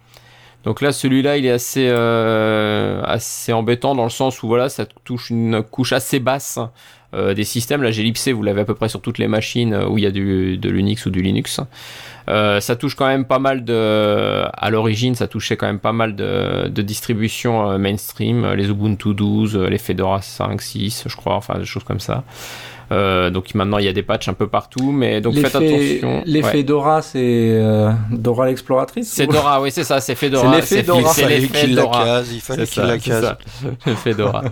Donc 0.63 0.83
là 0.83 0.93
celui-là 0.93 1.37
il 1.37 1.47
est 1.47 1.51
assez, 1.51 1.89
euh, 1.91 3.03
assez 3.05 3.53
embêtant 3.53 3.95
dans 3.95 4.05
le 4.05 4.11
sens 4.11 4.43
où 4.43 4.47
voilà 4.47 4.69
ça 4.69 4.85
touche 5.05 5.31
une 5.31 5.63
couche 5.63 5.93
assez 5.93 6.21
basse 6.21 6.59
euh, 7.15 7.35
des 7.35 7.45
systèmes. 7.45 7.83
La 7.83 7.91
glibc 7.91 8.29
vous 8.29 8.43
l'avez 8.43 8.63
à 8.63 8.65
peu 8.65 8.75
près 8.75 8.89
sur 8.89 9.01
toutes 9.01 9.19
les 9.19 9.29
machines 9.29 9.75
où 9.75 9.99
il 9.99 10.05
y 10.05 10.07
a 10.07 10.11
du, 10.11 10.59
de 10.59 10.69
l'Unix 10.69 11.07
ou 11.07 11.11
du 11.11 11.23
Linux. 11.23 11.61
Euh, 12.29 12.61
ça 12.61 12.77
touche 12.77 12.95
quand 12.95 13.07
même 13.07 13.25
pas 13.25 13.39
mal 13.39 13.65
de. 13.65 14.45
À 14.53 14.71
l'origine, 14.71 15.15
ça 15.15 15.27
touchait 15.27 15.57
quand 15.57 15.67
même 15.67 15.81
pas 15.81 15.93
mal 15.93 16.15
de, 16.15 16.69
de 16.69 16.83
distributions 16.83 17.71
euh, 17.71 17.79
mainstream, 17.79 18.45
euh, 18.45 18.55
les 18.55 18.69
Ubuntu 18.69 19.15
12, 19.15 19.57
euh, 19.57 19.69
les 19.69 19.79
Fedora 19.79 20.23
5, 20.23 20.61
6, 20.61 21.05
je 21.07 21.17
crois, 21.17 21.35
enfin 21.35 21.59
des 21.59 21.65
choses 21.65 21.85
comme 21.85 22.01
ça. 22.01 22.25
Euh, 22.93 23.31
donc 23.31 23.55
maintenant 23.55 23.79
il 23.79 23.85
y 23.85 23.89
a 23.89 23.93
des 23.93 24.03
patchs 24.03 24.29
un 24.29 24.33
peu 24.35 24.49
partout, 24.49 24.91
mais 24.91 25.21
donc 25.21 25.35
faites 25.35 25.55
L'effet- 25.55 25.97
attention. 25.99 26.23
L'effet 26.27 26.57
Ouais. 26.59 26.63
Dora, 26.65 27.03
c'est 27.03 27.19
euh, 27.23 27.93
Dora 28.11 28.47
l'exploratrice 28.47 29.09
C'est 29.09 29.29
ou- 29.29 29.33
Dora, 29.33 29.61
oui 29.63 29.71
c'est 29.71 29.85
ça, 29.85 30.01
c'est 30.01 30.15
Fedora. 30.17 30.61
C'est 30.63 30.77
l'effet 30.77 30.83
Dora. 30.83 31.13
C'est 31.13 31.21
Il 31.21 31.25
fallait 31.25 31.39
l'effet 31.39 31.61
qu'il 31.67 31.75
la 31.77 31.83
Dora. 31.83 32.05
case, 32.05 32.33
il 32.33 32.41
fallait 32.41 32.67
C'est 32.67 32.73
qu'il 32.73 32.83
ça, 32.83 32.89
la 32.89 32.99
c'est 32.99 33.11
case. 33.11 33.37
ça. 33.87 33.95
Fedora, 33.97 34.45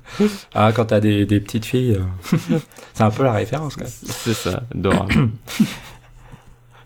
Ah, 0.54 0.72
quand 0.72 0.86
t'as 0.86 1.00
des, 1.00 1.26
des 1.26 1.40
petites 1.40 1.66
filles, 1.66 1.98
euh, 1.98 2.36
c'est 2.94 3.02
un 3.02 3.10
peu 3.10 3.24
la 3.24 3.32
référence. 3.32 3.76
Quoi. 3.76 3.86
c'est 3.86 4.34
ça, 4.34 4.62
Dora. 4.74 5.06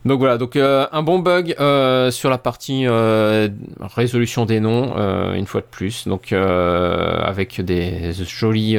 Donc 0.07 0.21
voilà, 0.21 0.39
donc 0.39 0.55
euh, 0.55 0.87
un 0.93 1.03
bon 1.03 1.19
bug 1.19 1.57
euh, 1.59 2.13
sur 2.13 2.31
la 2.31 2.39
partie 2.39 2.87
euh, 2.87 3.49
résolution 3.81 4.47
des 4.47 4.61
noms, 4.61 4.95
une 5.35 5.47
fois 5.47 5.63
de 5.63 5.67
plus, 5.67 6.07
donc 6.07 6.33
avec 6.33 7.61
des 7.61 8.13
jolis 8.13 8.79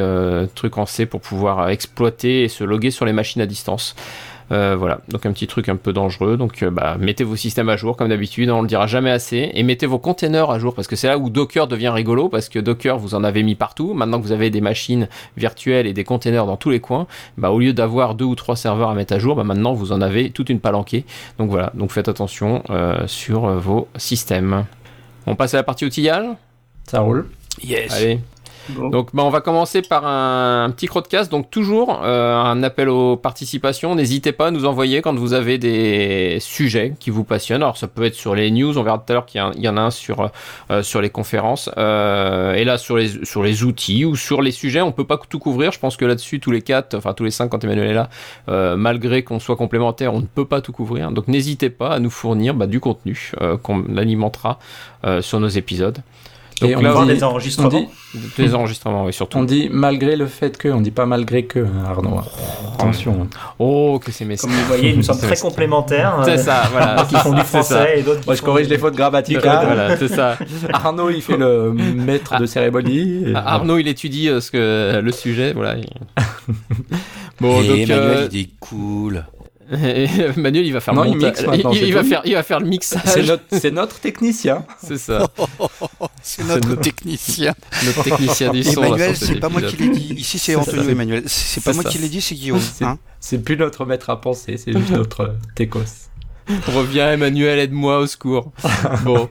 trucs 0.56 0.78
en 0.78 0.86
C 0.86 1.06
pour 1.06 1.20
pouvoir 1.20 1.70
exploiter 1.70 2.44
et 2.44 2.48
se 2.48 2.64
loguer 2.64 2.92
sur 2.92 3.06
les 3.06 3.12
machines 3.12 3.42
à 3.42 3.46
distance. 3.46 3.94
Euh, 4.52 4.76
voilà, 4.78 5.02
donc 5.10 5.26
un 5.26 5.34
petit 5.34 5.48
truc 5.48 5.68
un 5.70 5.76
peu 5.76 5.94
dangereux. 5.94 6.38
Donc, 6.38 6.64
euh, 6.64 6.70
bah, 6.70 6.98
mettez 7.00 7.24
vos 7.24 7.36
systèmes 7.36 7.70
à 7.70 7.76
jour 7.76 7.98
comme 7.98 8.10
d'habitude, 8.10 8.50
on 8.50 8.62
le 8.62 8.68
dira 8.68 8.88
jamais 8.88 9.12
assez, 9.12 9.52
et 9.54 9.64
mettez 9.64 9.86
vos 9.86 10.00
containers 10.00 10.50
à 10.50 10.60
jour 10.60 10.74
parce 10.74 10.88
que 10.88 10.96
c'est 10.96 11.08
là 11.08 11.18
où 11.18 11.30
Docker 11.30 11.68
devient 11.68 11.90
rigolo 11.90 12.30
parce 12.30 12.50
que 12.50 12.60
Docker 12.60 12.98
vous 12.98 13.16
en 13.16 13.24
avez 13.24 13.44
mis 13.44 13.56
partout. 13.56 13.94
Maintenant 13.94 14.20
que 14.20 14.24
vous 14.24 14.32
avez 14.32 14.50
des 14.50 14.62
machines 14.62 15.10
virtuelles 15.36 15.88
et 15.88 15.94
des 15.94 16.04
containers 16.04 16.46
dans 16.46 16.58
tous 16.58 16.70
les 16.70 16.80
coins, 16.80 17.08
bah, 17.38 17.52
au 17.52 17.60
lieu 17.60 17.74
d'avoir 17.74 18.16
deux 18.16 18.26
ou 18.26 18.36
trois 18.36 18.56
serveurs 18.56 18.90
à 18.90 18.96
mettre 18.96 19.14
à 19.14 19.20
jour, 19.20 19.36
bah, 19.36 19.44
maintenant 19.44 19.74
vous 19.74 19.92
en 19.92 20.02
avez 20.02 20.30
toute 20.30 20.50
une 20.50 20.60
palanquée. 20.60 21.06
Donc 21.38 21.50
voilà, 21.50 21.72
donc 21.74 21.92
faites 21.92 22.08
attention 22.08 22.64
euh, 22.70 23.06
sur 23.08 23.48
vos 23.60 23.88
systèmes. 23.98 24.66
On 25.26 25.36
passe 25.36 25.54
à 25.54 25.58
la 25.58 25.64
partie 25.64 25.86
outillage? 25.86 26.26
Ça 26.86 27.02
roule. 27.02 27.28
Yes. 27.62 27.94
Allez. 27.94 28.20
Donc 28.70 29.10
bah, 29.14 29.24
on 29.24 29.30
va 29.30 29.42
commencer 29.42 29.82
par 29.82 30.06
un, 30.06 30.70
petit 30.72 30.88
crowdcast. 30.88 31.32
Donc 31.32 31.50
toujours 31.50 32.02
euh, 32.04 32.36
un 32.36 32.64
appel 32.64 32.90
aux 32.90 33.18
participations. 33.18 33.96
N'hésitez 33.96 34.32
pas 34.32 34.48
à 34.48 34.52
nous 34.52 34.66
envoyer 34.66 35.02
quand 35.02 35.16
vous 35.16 35.34
avez 35.34 35.58
des 35.58 36.38
sujets 36.40 36.94
qui 37.00 37.10
vous 37.10 37.24
passionnent. 37.24 37.64
Alors 37.64 37.78
ça 37.78 37.88
peut 37.88 38.04
être 38.04 38.16
sur 38.16 38.36
les 38.36 38.52
news. 38.52 38.78
On 38.78 38.84
verra 38.84 38.98
tout 38.98 39.12
à 39.12 39.14
l'heure 39.14 39.26
qu'il 39.26 39.42
y, 39.58 39.70
en 39.70 39.78
a 39.78 39.82
un 39.82 39.92
sur 39.92 40.32
euh, 40.72 40.84
sur 40.84 41.02
les 41.02 41.10
conférences. 41.10 41.70
Euh, 41.78 42.54
et 42.54 42.64
là 42.64 42.78
sur 42.78 42.98
les 42.98 43.26
sur 43.26 43.44
les 43.44 43.64
outils 43.64 44.06
ou 44.06 44.16
sur 44.16 44.42
les 44.42 44.52
sujets, 44.52 44.82
on 44.82 44.92
peut 44.92 45.06
pas 45.06 45.20
tout 45.30 45.40
couvrir. 45.40 45.72
Je 45.72 45.80
pense 45.80 45.98
que 45.98 46.06
là-dessus 46.06 46.40
tous 46.40 46.52
les 46.52 46.62
quatre, 46.62 46.96
enfin 46.96 47.14
tous 47.14 47.24
les 47.24 47.32
cinq 47.32 47.50
quand 47.50 47.64
Emmanuel 47.64 47.92
est 47.92 47.94
là, 47.94 48.76
malgré 48.76 49.24
qu'on 49.24 49.40
soit 49.40 49.56
complémentaire, 49.56 50.14
on 50.14 50.22
ne 50.22 50.26
peut 50.26 50.46
pas 50.46 50.62
tout 50.62 50.72
couvrir. 50.72 51.12
Donc 51.12 51.28
n'hésitez 51.28 51.70
pas 51.70 51.90
à 51.90 52.00
nous 52.00 52.10
fournir 52.10 52.54
bah, 52.54 52.68
du 52.68 52.80
contenu 52.80 53.32
qu'on 53.64 53.98
alimentera 53.98 54.60
sur 55.22 55.40
nos 55.40 55.48
épisodes. 55.48 56.00
Donc 56.62 56.70
Et 56.72 56.76
on 56.76 56.82
là, 56.82 56.92
Voir 56.92 57.06
dit- 57.06 57.14
des 57.14 57.24
enregistrements. 57.24 57.70
on 57.70 57.80
dit- 57.80 57.88
des 58.38 58.56
enregistrements, 58.56 59.06
oui, 59.06 59.14
surtout. 59.14 59.38
On 59.38 59.44
dit 59.44 59.70
malgré 59.72 60.16
le 60.16 60.26
fait 60.28 60.58
que, 60.58 60.70
on 60.70 60.82
dit 60.82 60.92
pas 60.92 61.06
malgré 61.06 61.44
que, 61.46 61.60
hein, 61.60 61.84
Arnaud. 61.88 62.20
Attention. 62.74 63.28
Oh, 63.60 64.00
que 64.04 64.12
c'est 64.12 64.26
mes 64.26 64.38
Comme 64.38 64.50
vous 64.52 64.66
voyez, 64.68 64.96
nous 64.96 65.04
sommes 65.04 65.20
très 65.22 65.36
complémentaires. 65.38 66.20
C'est 66.26 66.32
euh, 66.32 66.38
ça, 66.38 66.64
voilà. 66.72 67.06
Qui 67.10 67.16
font 67.16 67.34
du 67.34 67.42
C'est 67.42 67.64
ça. 67.64 67.64
français 67.64 68.00
et 68.00 68.02
d'autres 68.02 68.22
Moi, 68.26 68.36
je 68.36 68.42
corrige 68.42 68.68
les 68.70 68.78
fautes 68.78 68.96
grammatiques. 68.96 69.38
Voilà, 69.44 69.98
c'est 69.98 70.08
ça. 70.08 70.38
Arnaud, 70.74 71.10
il 71.10 71.22
fait 71.22 71.38
le 71.38 71.74
maître 71.74 72.40
de 72.40 72.46
cérémonie. 72.46 73.24
et- 73.28 73.34
Ah, 73.36 73.56
Arnaud, 73.56 73.78
il 73.78 73.88
étudie 73.88 74.30
euh, 74.30 74.40
ce 74.42 74.50
que 74.52 75.00
le 75.00 75.12
sujet, 75.12 75.54
voilà. 75.54 75.76
il- 75.78 75.86
bon, 77.40 77.62
Et 77.62 77.68
donc 77.68 77.78
Emmanuel, 77.78 77.92
euh, 78.18 78.28
il 78.32 78.40
est 78.40 78.50
cool. 78.60 79.26
Et 79.72 80.08
Manuel, 80.38 80.66
il 80.66 80.74
va 80.74 80.80
faire 80.80 80.94
Non, 80.94 81.04
le 81.04 81.10
il 81.10 81.16
monta- 81.16 81.28
mixe 81.30 81.46
maintenant, 81.46 81.72
il, 81.72 81.94
va 81.94 82.04
faire, 82.04 82.22
il 82.26 82.34
va 82.34 82.44
faire 82.44 82.60
le 82.60 82.68
mixage. 82.68 83.02
C'est 83.52 83.72
notre, 83.72 84.00
technicien. 84.00 84.66
C'est 84.84 84.98
ça. 84.98 85.28
C'est 86.22 86.46
notre 86.46 86.70
notre- 86.70 86.82
technicien. 86.82 87.54
Notre 87.86 88.04
technicien 88.04 88.52
du 88.52 88.64
son. 88.64 88.84
Emmanuel, 88.84 89.16
c'est 89.16 89.40
pas 89.40 89.50
moi 89.50 89.62
qui 89.62 89.76
l'ai 89.78 89.90
dit. 89.90 90.14
Ici, 90.18 90.40
c'est 90.40 90.56
Antonio. 90.56 90.84
Emmanuel. 90.90 91.24
C'est 91.28 91.64
pas 91.64 91.74
moi 91.74 91.84
qui 91.84 91.98
l'ai 91.98 92.10
dit, 92.10 92.22
c'est 92.22 92.36
Guillaume. 92.36 92.60
C'est- 92.62 92.86
hein. 92.86 92.98
C'est 93.20 93.40
plus 93.44 93.58
notre 93.58 93.86
maître 93.86 94.10
à 94.10 94.22
penser, 94.22 94.58
c'est 94.58 94.72
juste 94.72 94.92
notre 94.92 95.36
techos. 95.56 95.80
Reviens, 96.68 97.12
Emmanuel, 97.12 97.60
aide-moi 97.60 98.00
au 98.00 98.08
secours. 98.08 98.52
bon. 99.04 99.30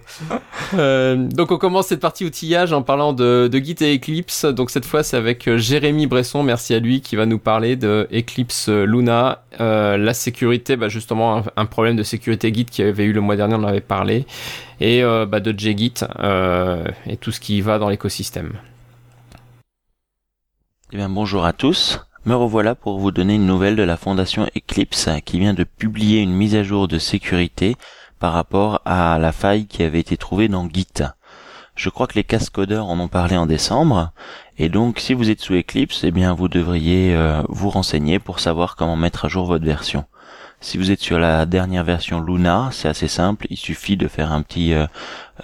Euh, 0.75 1.17
donc, 1.17 1.51
on 1.51 1.57
commence 1.57 1.87
cette 1.87 2.01
partie 2.01 2.25
outillage 2.25 2.73
en 2.73 2.83
parlant 2.83 3.13
de, 3.13 3.51
Git 3.53 3.77
et 3.81 3.97
Eclipse. 3.97 4.45
Donc, 4.45 4.71
cette 4.71 4.85
fois, 4.85 5.03
c'est 5.03 5.17
avec 5.17 5.49
euh, 5.49 5.57
Jérémy 5.57 6.07
Bresson, 6.07 6.43
merci 6.43 6.75
à 6.75 6.79
lui, 6.79 7.01
qui 7.01 7.17
va 7.17 7.25
nous 7.25 7.39
parler 7.39 7.77
de 7.77 8.07
Eclipse 8.13 8.69
Luna. 8.69 9.45
Euh, 9.61 9.97
la 9.97 10.13
sécurité, 10.13 10.77
bah, 10.77 10.89
justement, 10.89 11.43
un, 11.57 11.67
problème 11.67 11.97
de 11.97 12.03
sécurité 12.03 12.53
Git 12.53 12.67
qui 12.67 12.83
avait 12.83 13.05
eu 13.05 13.13
le 13.13 13.21
mois 13.21 13.37
dernier, 13.37 13.55
on 13.55 13.65
en 13.65 13.69
avait 13.69 13.81
parlé. 13.81 14.27
Et 14.81 15.03
bah, 15.03 15.41
de 15.41 15.59
JGit 15.59 15.95
et 17.07 17.17
tout 17.17 17.33
ce 17.33 17.41
qui 17.41 17.63
va 17.63 17.79
dans 17.79 17.89
l'écosystème. 17.89 18.53
Eh 20.93 20.97
bien, 20.97 21.09
bonjour 21.09 21.47
à 21.47 21.55
tous. 21.55 21.99
Me 22.27 22.35
revoilà 22.35 22.75
pour 22.75 22.99
vous 22.99 23.13
donner 23.13 23.37
une 23.37 23.47
nouvelle 23.47 23.77
de 23.77 23.85
la 23.85 23.97
fondation 23.97 24.49
Eclipse 24.57 25.09
qui 25.25 25.39
vient 25.39 25.55
de 25.55 25.63
publier 25.63 26.23
une 26.23 26.33
mise 26.33 26.57
à 26.57 26.65
jour 26.65 26.89
de 26.89 26.99
sécurité 26.99 27.77
par 28.19 28.33
rapport 28.33 28.81
à 28.85 29.21
la 29.21 29.31
faille 29.31 29.67
qui 29.67 29.85
avait 29.85 30.01
été 30.01 30.17
trouvée 30.17 30.49
dans 30.49 30.69
Git. 30.69 31.05
Je 31.77 31.89
crois 31.89 32.09
que 32.09 32.17
les 32.17 32.25
cascodeurs 32.25 32.87
en 32.87 32.99
ont 32.99 33.07
parlé 33.07 33.37
en 33.37 33.47
décembre 33.47 34.11
et 34.59 34.69
donc 34.69 34.99
si 34.99 35.15
vous 35.15 35.31
êtes 35.31 35.41
sous 35.41 35.55
Eclipse, 35.55 36.03
eh 36.03 36.11
bien 36.11 36.35
vous 36.35 36.49
devriez 36.49 37.15
euh, 37.15 37.43
vous 37.49 37.71
renseigner 37.71 38.19
pour 38.19 38.41
savoir 38.41 38.75
comment 38.75 38.97
mettre 38.97 39.27
à 39.27 39.29
jour 39.29 39.47
votre 39.47 39.65
version. 39.65 40.05
Si 40.61 40.79
vous 40.79 40.91
êtes 40.91 41.03
sur 41.03 41.21
la 41.21 41.47
dernière 41.47 41.85
version 41.85 42.21
Luna, 42.21 42.71
c'est 42.73 42.89
assez 42.89 43.07
simple, 43.07 43.47
il 43.51 43.57
suffit 43.57 43.97
de 43.97 44.09
faire 44.09 44.33
un 44.33 44.43
petit 44.43 44.75
euh, 44.75 44.89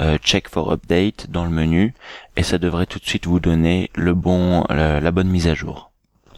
euh, 0.00 0.18
check 0.18 0.48
for 0.48 0.72
update 0.72 1.30
dans 1.30 1.44
le 1.44 1.50
menu 1.50 1.94
et 2.36 2.42
ça 2.42 2.58
devrait 2.58 2.86
tout 2.86 2.98
de 2.98 3.06
suite 3.06 3.28
vous 3.28 3.38
donner 3.38 3.88
le 3.94 4.14
bon, 4.14 4.64
la, 4.68 4.98
la 4.98 5.10
bonne 5.12 5.28
mise 5.28 5.46
à 5.46 5.54
jour. 5.54 5.91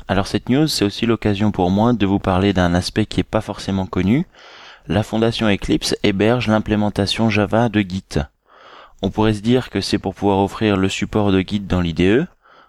Alors 0.07 0.27
cette 0.27 0.51
news, 0.51 0.69
c'est 0.69 0.85
aussi 0.85 1.07
l'occasion 1.07 1.51
pour 1.51 1.71
moi 1.71 1.95
de 1.95 2.05
vous 2.05 2.19
parler 2.19 2.53
d'un 2.53 2.75
aspect 2.75 3.07
qui 3.07 3.21
est 3.21 3.25
pas 3.25 3.41
forcément 3.41 3.87
connu. 3.87 4.27
La 4.87 5.03
fondation 5.03 5.49
Eclipse 5.49 5.97
héberge 6.03 6.49
l'implémentation 6.49 7.31
Java 7.31 7.71
de 7.71 7.81
Git. 7.81 8.19
On 9.01 9.11
pourrait 9.11 9.33
se 9.35 9.41
dire 9.41 9.71
que 9.71 9.81
c'est 9.81 9.99
pour 9.99 10.15
pouvoir 10.15 10.41
offrir 10.41 10.77
le 10.77 10.91
support 10.91 11.33
de 11.33 11.41
Git 11.41 11.61
dans 11.61 11.81
l'IDE. 11.81 12.27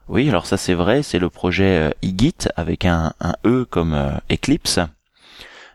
Oui, 0.08 0.30
alors 0.30 0.46
ça 0.46 0.56
c'est 0.56 0.74
vrai, 0.76 1.04
c'est 1.04 1.20
le 1.20 1.30
projet 1.30 1.90
euh, 1.90 1.92
eGit 2.04 2.48
avec 2.56 2.86
un, 2.86 3.14
un 3.20 3.34
E 3.46 3.66
comme 3.70 3.94
euh, 3.94 4.12
Eclipse. 4.32 4.80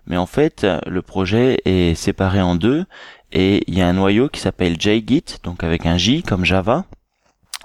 Mais 0.06 0.16
en 0.16 0.26
fait, 0.26 0.66
le 0.86 1.02
projet 1.02 1.60
est 1.66 1.94
séparé 1.94 2.40
en 2.40 2.54
deux 2.54 2.86
et 3.32 3.62
il 3.66 3.78
y 3.78 3.82
a 3.82 3.88
un 3.88 3.92
noyau 3.92 4.28
qui 4.28 4.40
s'appelle 4.40 4.80
JGit, 4.80 5.24
donc 5.42 5.62
avec 5.62 5.84
un 5.86 5.98
J 5.98 6.22
comme 6.22 6.44
Java, 6.44 6.84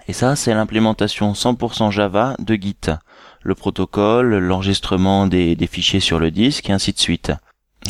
Et 0.08 0.14
ça, 0.14 0.36
c'est 0.36 0.54
l'implémentation 0.54 1.32
100% 1.32 1.92
Java 1.92 2.36
de 2.40 2.56
Git. 2.56 2.92
Le 3.48 3.54
protocole, 3.54 4.40
l'enregistrement 4.40 5.28
des, 5.28 5.56
fichiers 5.72 6.00
sur 6.00 6.18
le 6.18 6.32
disque 6.32 6.68
et 6.68 6.74
ainsi 6.74 6.94
de 6.94 6.98
suite. 6.98 7.32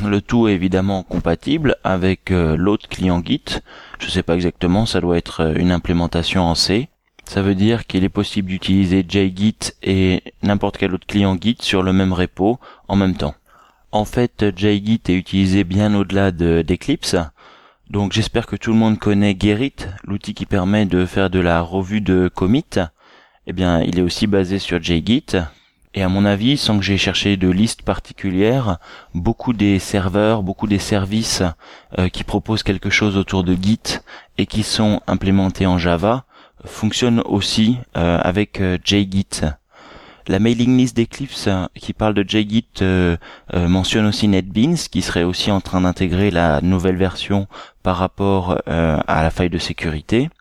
Le 0.04 0.20
tout 0.20 0.50
est 0.50 0.54
évidemment 0.54 1.02
compatible 1.02 1.78
avec 1.86 2.30
euh, 2.32 2.58
l'autre 2.58 2.90
client 2.90 3.24
Git. 3.24 3.62
Je 4.00 4.10
sais 4.10 4.22
pas 4.22 4.36
exactement, 4.36 4.86
ça 4.86 5.00
doit 5.00 5.18
être 5.18 5.40
euh, 5.40 5.54
une 5.56 5.72
implémentation 5.72 6.44
en 6.44 6.56
C. 6.56 6.90
Ça 7.24 7.42
veut 7.42 7.56
dire 7.56 7.88
qu'il 7.88 8.04
est 8.04 8.10
possible 8.10 8.50
d'utiliser 8.50 9.06
JGit 9.08 9.72
et 9.82 10.24
n'importe 10.44 10.76
quel 10.76 10.94
autre 10.94 11.08
client 11.08 11.38
Git 11.40 11.60
sur 11.62 11.84
le 11.84 11.94
même 11.94 12.12
repo 12.12 12.60
en 12.90 12.98
même 12.98 13.16
temps. 13.16 13.36
En 13.94 14.04
fait, 14.04 14.48
JGit 14.58 15.04
est 15.08 15.14
utilisé 15.14 15.64
bien 15.64 15.96
au-delà 15.96 16.34
d'Eclipse. 16.34 17.16
Donc 17.90 18.12
j'espère 18.12 18.46
que 18.46 18.58
tout 18.58 18.74
le 18.74 18.78
monde 18.78 19.00
connaît 19.00 19.38
Gerrit, 19.40 19.88
l'outil 20.04 20.34
qui 20.34 20.46
permet 20.46 20.86
de 20.86 21.06
faire 21.06 21.30
de 21.30 21.40
la 21.40 21.62
revue 21.62 22.02
de 22.02 22.28
commit. 22.28 22.66
Eh 23.48 23.54
bien, 23.54 23.82
il 23.82 24.00
est 24.00 24.02
aussi 24.02 24.26
basé 24.26 24.58
sur 24.58 24.82
JGit. 24.82 25.38
Et 25.94 26.02
à 26.02 26.10
mon 26.10 26.26
avis, 26.26 26.58
sans 26.58 26.78
que 26.78 26.84
j'ai 26.84 26.98
cherché 26.98 27.38
de 27.38 27.48
liste 27.48 27.84
particulière, 27.84 28.80
beaucoup 29.14 29.54
des 29.54 29.80
serveurs, 29.80 30.44
beaucoup 30.44 30.68
des 30.68 30.80
services 30.80 31.42
euh, 31.98 32.10
qui 32.10 32.26
proposent 32.26 32.64
quelque 32.64 32.90
chose 32.90 33.16
autour 33.16 33.44
de 33.44 33.54
Git 33.54 34.00
et 34.38 34.46
qui 34.46 34.64
sont 34.64 35.00
implémentés 35.08 35.66
en 35.66 35.78
Java 35.78 36.26
fonctionnent 36.66 37.22
aussi 37.26 37.78
euh, 37.96 38.20
avec 38.22 38.60
euh, 38.60 38.78
JGit. 38.84 39.42
La 40.28 40.40
mailing 40.40 40.76
list 40.76 40.98
d'Eclipse 40.98 41.48
qui 41.76 41.94
parle 41.94 42.16
de 42.16 42.26
JGit 42.28 42.66
mentionne 43.54 44.08
aussi 44.08 44.28
NetBeans 44.28 44.76
qui 44.90 45.04
serait 45.04 45.22
aussi 45.22 45.52
en 45.52 45.62
train 45.62 45.82
d'intégrer 45.82 46.32
la 46.32 46.62
nouvelle 46.62 46.96
version 46.96 47.48
par 47.84 47.98
rapport 47.98 48.60
à 48.66 49.22
la 49.22 49.30
faille 49.30 49.52
de 49.52 49.60
sécurité. 49.60 50.32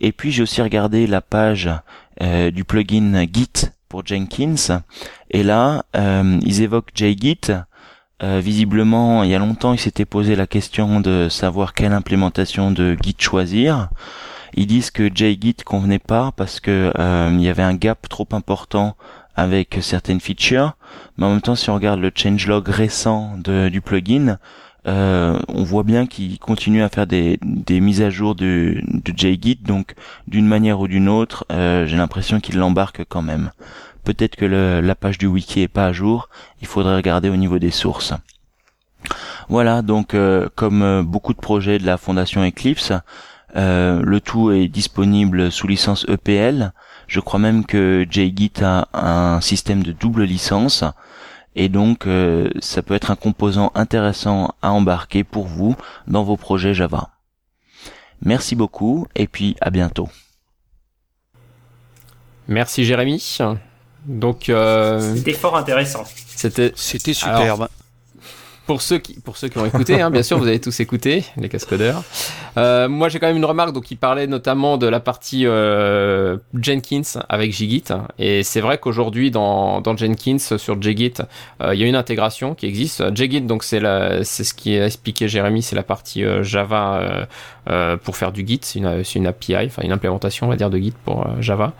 Et 0.00 0.10
puis 0.10 0.32
j'ai 0.32 0.42
aussi 0.42 0.60
regardé 0.60 1.06
la 1.06 1.20
page 1.20 1.70
du 2.52 2.64
plugin 2.64 3.26
Git 3.32 3.72
pour 3.92 4.06
Jenkins. 4.06 4.80
Et 5.30 5.42
là, 5.42 5.84
euh, 5.96 6.38
ils 6.42 6.62
évoquent 6.62 6.92
JGit. 6.94 7.52
Euh, 8.22 8.40
visiblement, 8.42 9.22
il 9.22 9.30
y 9.30 9.34
a 9.34 9.38
longtemps, 9.38 9.74
ils 9.74 9.78
s'étaient 9.78 10.06
posé 10.06 10.34
la 10.34 10.46
question 10.46 11.00
de 11.00 11.28
savoir 11.28 11.74
quelle 11.74 11.92
implémentation 11.92 12.70
de 12.70 12.96
Git 13.02 13.16
choisir. 13.18 13.90
Ils 14.54 14.66
disent 14.66 14.90
que 14.90 15.14
JGit 15.14 15.56
convenait 15.66 15.98
pas 15.98 16.32
parce 16.34 16.58
que 16.58 16.90
euh, 16.98 17.30
il 17.34 17.42
y 17.42 17.48
avait 17.50 17.62
un 17.62 17.74
gap 17.74 18.08
trop 18.08 18.28
important 18.32 18.96
avec 19.34 19.78
certaines 19.82 20.20
features. 20.20 20.72
Mais 21.18 21.26
en 21.26 21.30
même 21.30 21.42
temps, 21.42 21.54
si 21.54 21.68
on 21.68 21.74
regarde 21.74 22.00
le 22.00 22.12
changelog 22.14 22.66
récent 22.68 23.36
du 23.36 23.82
plugin, 23.82 24.38
euh, 24.86 25.38
on 25.48 25.62
voit 25.62 25.84
bien 25.84 26.06
qu'il 26.06 26.38
continue 26.38 26.82
à 26.82 26.88
faire 26.88 27.06
des, 27.06 27.38
mises 27.68 28.02
à 28.02 28.10
jour 28.10 28.34
de, 28.34 28.80
de 28.82 29.12
JGit, 29.16 29.60
donc 29.62 29.94
d'une 30.26 30.46
manière 30.46 30.80
ou 30.80 30.88
d'une 30.88 31.08
autre, 31.08 31.46
euh, 31.52 31.86
j'ai 31.86 31.96
l'impression 31.96 32.40
qu'il 32.40 32.58
l'embarque 32.58 33.04
quand 33.08 33.22
même. 33.22 33.52
Peut-être 34.04 34.34
que 34.34 34.44
le, 34.44 34.80
la 34.80 34.94
page 34.96 35.18
du 35.18 35.26
wiki 35.26 35.60
est 35.60 35.68
pas 35.68 35.86
à 35.86 35.92
jour, 35.92 36.28
il 36.60 36.66
faudrait 36.66 36.96
regarder 36.96 37.28
au 37.28 37.36
niveau 37.36 37.58
des 37.60 37.70
sources. 37.70 38.12
Voilà, 39.48 39.82
donc 39.82 40.14
euh, 40.14 40.48
comme 40.54 41.02
beaucoup 41.02 41.34
de 41.34 41.40
projets 41.40 41.78
de 41.78 41.86
la 41.86 41.96
fondation 41.96 42.44
Eclipse, 42.44 42.92
le 43.54 44.18
tout 44.18 44.50
est 44.50 44.68
disponible 44.68 45.52
sous 45.52 45.68
licence 45.68 46.06
EPL. 46.08 46.72
Je 47.06 47.20
crois 47.20 47.38
même 47.38 47.66
que 47.66 48.06
JGit 48.10 48.52
a 48.62 48.88
un 48.94 49.40
système 49.40 49.82
de 49.82 49.92
double 49.92 50.24
licence 50.24 50.84
et 51.54 51.68
donc 51.68 52.06
euh, 52.06 52.50
ça 52.60 52.82
peut 52.82 52.94
être 52.94 53.10
un 53.10 53.16
composant 53.16 53.72
intéressant 53.74 54.54
à 54.62 54.72
embarquer 54.72 55.24
pour 55.24 55.46
vous 55.46 55.76
dans 56.06 56.22
vos 56.22 56.36
projets 56.36 56.74
Java. 56.74 57.10
Merci 58.22 58.54
beaucoup 58.54 59.06
et 59.14 59.26
puis 59.26 59.56
à 59.60 59.70
bientôt. 59.70 60.08
Merci 62.48 62.84
Jérémy. 62.84 63.38
Donc 64.06 64.48
euh, 64.48 65.16
c'était 65.16 65.32
fort 65.32 65.56
intéressant. 65.56 66.04
C'était 66.36 66.72
c'était 66.74 67.14
superbe 67.14 67.68
pour 68.72 68.80
ceux 68.80 68.96
qui 68.96 69.20
pour 69.20 69.36
ceux 69.36 69.48
qui 69.48 69.58
ont 69.58 69.66
écouté, 69.66 70.00
hein, 70.00 70.10
bien 70.10 70.22
sûr, 70.22 70.38
vous 70.38 70.46
avez 70.46 70.58
tous 70.58 70.80
écouté 70.80 71.26
les 71.36 71.50
cascodeurs. 71.50 72.02
Euh, 72.56 72.88
moi, 72.88 73.10
j'ai 73.10 73.18
quand 73.18 73.26
même 73.26 73.36
une 73.36 73.44
remarque. 73.44 73.72
Donc, 73.72 73.90
il 73.90 73.98
parlait 73.98 74.26
notamment 74.26 74.78
de 74.78 74.86
la 74.86 74.98
partie 74.98 75.44
euh, 75.44 76.38
Jenkins 76.58 77.20
avec 77.28 77.52
Jgit, 77.52 77.84
et 78.18 78.42
c'est 78.42 78.62
vrai 78.62 78.78
qu'aujourd'hui 78.78 79.30
dans, 79.30 79.82
dans 79.82 79.94
Jenkins 79.94 80.38
sur 80.38 80.80
Jgit, 80.80 81.12
euh, 81.60 81.74
il 81.74 81.80
y 81.80 81.84
a 81.84 81.86
une 81.86 81.96
intégration 81.96 82.54
qui 82.54 82.64
existe. 82.64 83.14
Jgit, 83.14 83.42
donc 83.42 83.62
c'est 83.62 83.82
c'est 84.24 84.44
ce 84.44 84.54
qui 84.54 84.78
a 84.78 84.86
expliqué 84.86 85.28
Jérémy, 85.28 85.60
c'est 85.62 85.76
la 85.76 85.82
partie 85.82 86.24
euh, 86.24 86.42
Java 86.42 86.94
euh, 86.94 87.26
euh, 87.68 87.96
pour 87.98 88.16
faire 88.16 88.32
du 88.32 88.42
Git. 88.46 88.60
C'est 88.62 88.78
une 88.78 89.02
une 89.16 89.26
API, 89.26 89.66
enfin 89.66 89.82
une 89.82 89.92
implémentation, 89.92 90.46
on 90.46 90.48
va 90.48 90.56
dire, 90.56 90.70
de 90.70 90.78
Git 90.78 90.94
pour 91.04 91.26
Java. 91.40 91.74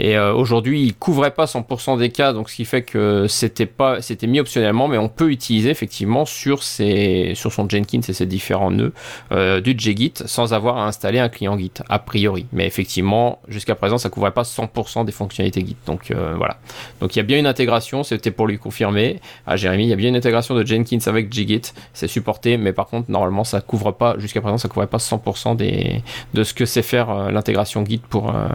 Et 0.00 0.16
euh, 0.16 0.32
aujourd'hui, 0.34 0.82
il 0.82 0.94
couvrait 0.94 1.32
pas 1.32 1.44
100% 1.44 1.98
des 1.98 2.10
cas, 2.10 2.32
donc 2.32 2.50
ce 2.50 2.56
qui 2.56 2.64
fait 2.64 2.82
que 2.82 3.26
c'était 3.28 3.66
pas, 3.66 4.00
c'était 4.02 4.26
mis 4.26 4.40
optionnellement, 4.40 4.88
mais 4.88 4.98
on 4.98 5.08
peut 5.08 5.30
utiliser 5.30 5.70
effectivement 5.70 6.24
sur 6.24 6.62
ses, 6.62 7.32
sur 7.34 7.52
son 7.52 7.68
Jenkins 7.68 8.00
et 8.08 8.12
ses 8.12 8.26
différents 8.26 8.70
nœuds 8.70 8.92
euh, 9.32 9.60
du 9.60 9.74
JGit 9.78 10.14
sans 10.26 10.52
avoir 10.52 10.78
à 10.78 10.86
installer 10.86 11.18
un 11.18 11.28
client 11.28 11.58
Git 11.58 11.72
a 11.88 11.98
priori. 11.98 12.46
Mais 12.52 12.66
effectivement, 12.66 13.40
jusqu'à 13.48 13.74
présent, 13.74 13.98
ça 13.98 14.10
couvrait 14.10 14.32
pas 14.32 14.42
100% 14.42 15.04
des 15.04 15.12
fonctionnalités 15.12 15.64
Git. 15.64 15.76
Donc 15.86 16.10
euh, 16.10 16.34
voilà. 16.36 16.58
Donc 17.00 17.14
il 17.14 17.18
y 17.18 17.20
a 17.20 17.24
bien 17.24 17.38
une 17.38 17.46
intégration. 17.46 18.02
C'était 18.02 18.30
pour 18.30 18.46
lui 18.46 18.58
confirmer 18.58 19.20
à 19.46 19.56
Jérémy, 19.56 19.84
il 19.84 19.90
y 19.90 19.92
a 19.92 19.96
bien 19.96 20.08
une 20.08 20.16
intégration 20.16 20.54
de 20.54 20.64
Jenkins 20.64 20.98
avec 21.06 21.32
JGit. 21.32 21.62
C'est 21.92 22.08
supporté, 22.08 22.56
mais 22.56 22.72
par 22.72 22.86
contre, 22.86 23.10
normalement, 23.10 23.44
ça 23.44 23.60
couvre 23.60 23.92
pas, 23.92 24.16
jusqu'à 24.18 24.40
présent, 24.40 24.58
ça 24.58 24.68
couvrait 24.68 24.86
pas 24.86 24.98
100% 24.98 25.56
des, 25.56 26.02
de 26.34 26.44
ce 26.44 26.54
que 26.54 26.64
c'est 26.64 26.82
faire 26.82 27.10
euh, 27.10 27.30
l'intégration 27.30 27.84
Git 27.84 27.98
pour 27.98 28.30
euh, 28.30 28.48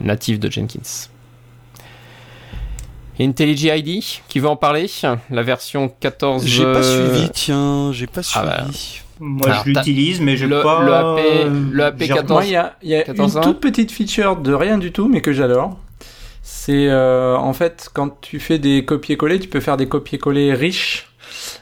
natif 0.00 0.38
de 0.40 0.50
Jenkins. 0.50 0.79
IntelliJ 3.20 3.64
ID, 3.64 4.02
qui 4.28 4.38
veut 4.38 4.48
en 4.48 4.56
parler 4.56 4.86
La 5.30 5.42
version 5.42 5.92
14. 6.00 6.46
J'ai 6.46 6.64
pas 6.64 6.82
suivi, 6.82 7.30
tiens, 7.30 7.92
j'ai 7.92 8.06
pas 8.06 8.22
suivi. 8.22 8.46
Ah 8.48 8.64
bah. 8.64 8.66
Moi, 9.22 9.50
Alors, 9.50 9.64
je 9.64 9.70
l'utilise, 9.70 10.20
mais 10.22 10.38
je 10.38 10.46
le, 10.46 10.62
pas. 10.62 10.82
Le 10.82 10.94
AP, 10.94 11.20
le 11.72 11.84
AP 11.84 11.98
14. 11.98 12.30
Moi, 12.30 12.44
il 12.46 12.52
y 12.52 12.56
a, 12.56 12.74
y 12.82 12.94
a 12.94 13.02
14 13.02 13.36
une 13.36 13.42
toute 13.42 13.60
petite 13.60 13.92
feature 13.92 14.36
de 14.36 14.54
rien 14.54 14.78
du 14.78 14.92
tout, 14.92 15.08
mais 15.08 15.20
que 15.20 15.34
j'adore. 15.34 15.76
C'est 16.42 16.88
euh, 16.88 17.36
en 17.36 17.52
fait 17.52 17.90
quand 17.92 18.18
tu 18.22 18.40
fais 18.40 18.58
des 18.58 18.86
copier-coller, 18.86 19.38
tu 19.38 19.48
peux 19.48 19.60
faire 19.60 19.76
des 19.76 19.86
copier-coller 19.86 20.54
riches. 20.54 21.06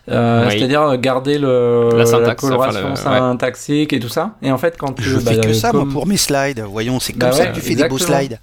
Euh, 0.09 0.47
oui. 0.47 0.57
C'est-à-dire 0.57 0.97
garder 0.99 1.37
le, 1.37 1.91
la, 1.95 2.07
syntaxe, 2.07 2.29
la 2.29 2.35
coloration 2.37 2.93
enfin, 2.93 3.13
le, 3.13 3.19
syntaxique 3.19 3.91
ouais. 3.93 3.99
et 3.99 4.01
tout 4.01 4.09
ça. 4.09 4.37
Et 4.41 4.53
en 4.53 4.59
fait, 4.59 4.77
quand 4.79 4.93
tu. 4.93 5.03
Je 5.03 5.17
bah, 5.19 5.33
fais 5.33 5.41
que 5.41 5.53
ça, 5.53 5.73
comme... 5.73 5.85
moi, 5.85 5.93
pour 5.93 6.07
mes 6.07 6.17
slides. 6.17 6.61
Voyons, 6.61 7.01
c'est 7.01 7.13
comme 7.13 7.31
bah 7.31 7.33
ça 7.33 7.43
ouais, 7.43 7.49
que 7.51 7.55
tu 7.57 7.61
fais 7.61 7.73
exactement. 7.73 7.99
des 7.99 8.05
beaux 8.05 8.13
slides. 8.13 8.41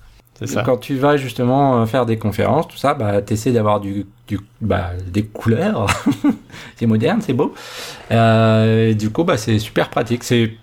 Quand 0.65 0.77
tu 0.77 0.95
vas 0.95 1.15
justement 1.15 1.85
faire 1.85 2.05
des 2.05 2.17
conférences, 2.17 2.67
tout 2.67 2.77
ça, 2.77 2.93
bah, 2.93 3.21
t'essaies 3.21 3.53
d'avoir 3.53 3.79
du, 3.79 4.05
du, 4.27 4.39
bah, 4.61 4.91
des 5.07 5.23
couleurs. 5.23 5.87
c'est 6.75 6.85
moderne, 6.85 7.21
c'est 7.21 7.33
beau. 7.33 7.53
Euh, 8.11 8.93
du 8.93 9.09
coup, 9.09 9.23
bah, 9.23 9.37
c'est 9.37 9.59
super 9.59 9.89
pratique. 9.89 10.23
C'est 10.23 10.57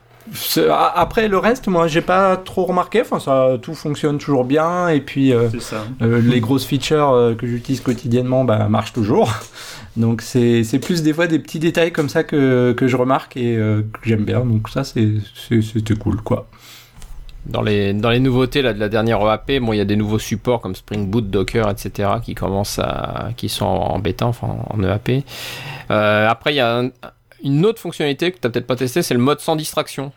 après 0.95 1.29
le 1.29 1.37
reste, 1.37 1.67
moi, 1.69 1.89
j'ai 1.89 2.01
pas 2.01 2.37
trop 2.37 2.65
remarqué. 2.65 3.01
Enfin, 3.01 3.19
ça, 3.19 3.59
tout 3.61 3.75
fonctionne 3.75 4.19
toujours 4.19 4.45
bien. 4.45 4.89
Et 4.89 5.01
puis, 5.01 5.33
euh, 5.33 5.49
euh, 6.01 6.21
les 6.21 6.41
grosses 6.41 6.65
features 6.65 7.35
que 7.39 7.47
j'utilise 7.47 7.81
quotidiennement, 7.81 8.45
bah, 8.45 8.69
marchent 8.69 8.93
toujours. 8.93 9.33
Donc, 9.97 10.23
c'est 10.23 10.81
plus 10.81 11.03
des 11.03 11.13
fois 11.13 11.27
des 11.27 11.39
petits 11.39 11.59
détails 11.59 11.93
comme 11.93 12.09
ça 12.09 12.25
que, 12.25 12.73
que 12.73 12.89
je 12.89 12.97
remarque 12.97 13.37
et 13.37 13.57
que 13.57 14.01
j'aime 14.05 14.25
bien. 14.25 14.41
Donc, 14.41 14.69
ça, 14.69 14.85
c'était 14.85 15.95
cool, 15.99 16.21
quoi. 16.23 16.49
Dans 17.45 17.63
les, 17.63 17.93
dans 17.93 18.11
les 18.11 18.21
nouveautés 18.21 18.63
là, 18.63 18.73
de 18.73 18.79
la 18.79 18.89
dernière 18.89 19.21
EAP, 19.21 19.61
bon, 19.61 19.73
il 19.73 19.79
y 19.79 19.81
a 19.81 19.85
des 19.85 19.97
nouveaux 19.97 20.21
supports 20.21 20.61
comme 20.61 20.77
Spring 20.77 21.09
Boot, 21.09 21.29
Docker, 21.29 21.69
etc. 21.69 22.11
qui 22.23 22.35
commencent 22.35 22.79
à, 22.79 23.31
qui 23.37 23.49
sont 23.49 23.67
en 23.67 23.99
bêta, 23.99 24.27
enfin 24.27 24.57
en 24.71 24.83
EAP. 24.83 25.25
Euh, 25.91 26.29
après, 26.29 26.53
il 26.53 26.57
y 26.57 26.61
a 26.61 26.79
un, 26.79 26.91
une 27.43 27.67
autre 27.67 27.81
fonctionnalité 27.81 28.31
que 28.31 28.37
tu 28.39 28.47
n'as 28.47 28.51
peut-être 28.51 28.67
pas 28.67 28.77
testé, 28.77 29.03
c'est 29.03 29.15
le 29.15 29.21
mode 29.21 29.41
sans 29.41 29.57
distraction. 29.57 30.13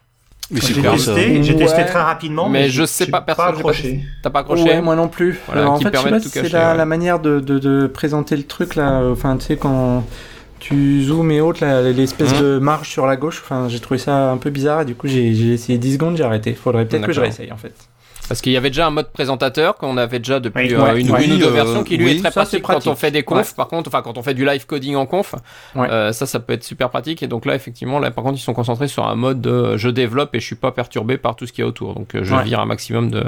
J'ai 0.52 0.80
testé, 0.80 1.42
j'ai 1.42 1.56
testé 1.56 1.78
ouais. 1.78 1.86
très 1.86 2.02
rapidement, 2.02 2.48
mais, 2.48 2.64
mais 2.64 2.70
je 2.70 2.86
sais 2.86 3.08
pas, 3.08 3.22
personne. 3.22 3.56
T'as 4.22 4.30
pas 4.30 4.42
accroché 4.42 4.64
Ouais, 4.64 4.82
moi 4.82 4.96
non 4.96 5.08
plus. 5.08 5.40
Voilà, 5.48 5.62
Alors, 5.62 5.74
en 5.74 5.78
qui 5.80 5.86
fait, 5.86 5.92
permet 5.92 6.10
je 6.10 6.14
sais 6.14 6.20
de 6.20 6.20
pas 6.20 6.24
tout 6.24 6.30
si 6.30 6.34
cacher. 6.36 6.50
c'est 6.50 6.58
la, 6.58 6.72
ouais. 6.72 6.78
la 6.78 6.86
manière 6.86 7.20
de, 7.20 7.40
de, 7.40 7.58
de, 7.58 7.88
présenter 7.88 8.38
le 8.38 8.44
truc 8.44 8.76
là. 8.76 9.02
Enfin, 9.12 9.38
tu 9.38 9.46
sais 9.46 9.58
quand 9.58 10.04
tu 10.68 11.04
zoomes 11.04 11.32
et 11.32 11.42
autres, 11.42 11.64
l'espèce 11.92 12.34
Mmh. 12.40 12.42
de 12.42 12.58
marge 12.60 12.90
sur 12.90 13.06
la 13.06 13.16
gauche. 13.16 13.42
Enfin, 13.44 13.68
j'ai 13.70 13.80
trouvé 13.80 13.98
ça 14.00 14.32
un 14.32 14.38
peu 14.38 14.50
bizarre 14.50 14.82
et 14.82 14.86
du 14.86 14.96
coup, 14.96 15.08
j'ai 15.08 15.28
essayé 15.54 15.78
10 15.78 15.94
secondes, 15.94 16.18
j'ai 16.18 16.24
arrêté. 16.24 16.54
Faudrait 16.54 16.86
peut-être 16.86 17.06
que 17.06 17.14
je 17.14 17.22
réessaye 17.22 17.52
en 17.52 17.58
fait. 17.58 17.74
Parce 18.28 18.42
qu'il 18.42 18.52
y 18.54 18.58
avait 18.58 18.72
déjà 18.72 18.88
un 18.88 18.90
mode 18.90 19.12
présentateur 19.12 19.76
qu'on 19.76 19.98
avait 19.98 20.18
déjà 20.18 20.40
depuis 20.40 20.70
Oui, 20.70 20.74
euh, 20.74 20.82
ouais, 20.84 21.00
une, 21.00 21.08
une 21.16 21.34
ou 21.34 21.38
deux 21.38 21.46
Oui, 21.50 21.54
versions 21.54 21.82
euh, 21.82 21.84
qui 21.84 21.96
lui 21.98 22.06
oui, 22.06 22.12
est 22.14 22.20
très 22.22 22.32
ça, 22.32 22.42
pratique, 22.42 22.52
c'est 22.54 22.60
pratique. 22.62 22.86
quand 22.86 22.92
on 22.92 22.96
fait 22.96 23.12
des 23.12 23.22
confs. 23.22 23.38
Ouais. 23.52 23.56
Par 23.56 23.68
contre, 23.68 23.88
enfin 23.88 24.02
quand 24.02 24.18
on 24.18 24.24
fait 24.24 24.34
du 24.34 24.44
live 24.44 24.66
coding 24.66 24.96
en 24.96 25.06
conf, 25.06 25.36
Ouais. 25.76 25.88
euh, 25.92 26.12
ça 26.12 26.26
ça 26.26 26.40
peut 26.40 26.54
être 26.54 26.64
super 26.64 26.90
pratique. 26.90 27.22
Et 27.22 27.28
donc 27.28 27.46
là 27.46 27.54
effectivement 27.54 28.00
là 28.00 28.10
par 28.10 28.24
contre 28.24 28.40
ils 28.40 28.42
sont 28.42 28.56
concentrés 28.56 28.88
sur 28.88 29.06
un 29.06 29.14
mode 29.14 29.42
de 29.42 29.78
je 29.78 29.90
développe 29.90 30.34
et 30.34 30.40
je 30.40 30.46
suis 30.48 30.56
pas 30.56 30.72
perturbé 30.72 31.20
par 31.20 31.36
tout 31.36 31.46
ce 31.46 31.54
qu'il 31.54 31.62
y 31.62 31.66
a 31.66 31.68
autour. 31.68 31.94
Donc 31.94 32.16
euh, 32.16 32.24
je 32.24 32.34
Ouais. 32.34 32.42
vire 32.44 32.60
un 32.60 32.66
maximum 32.66 33.12
de, 33.12 33.24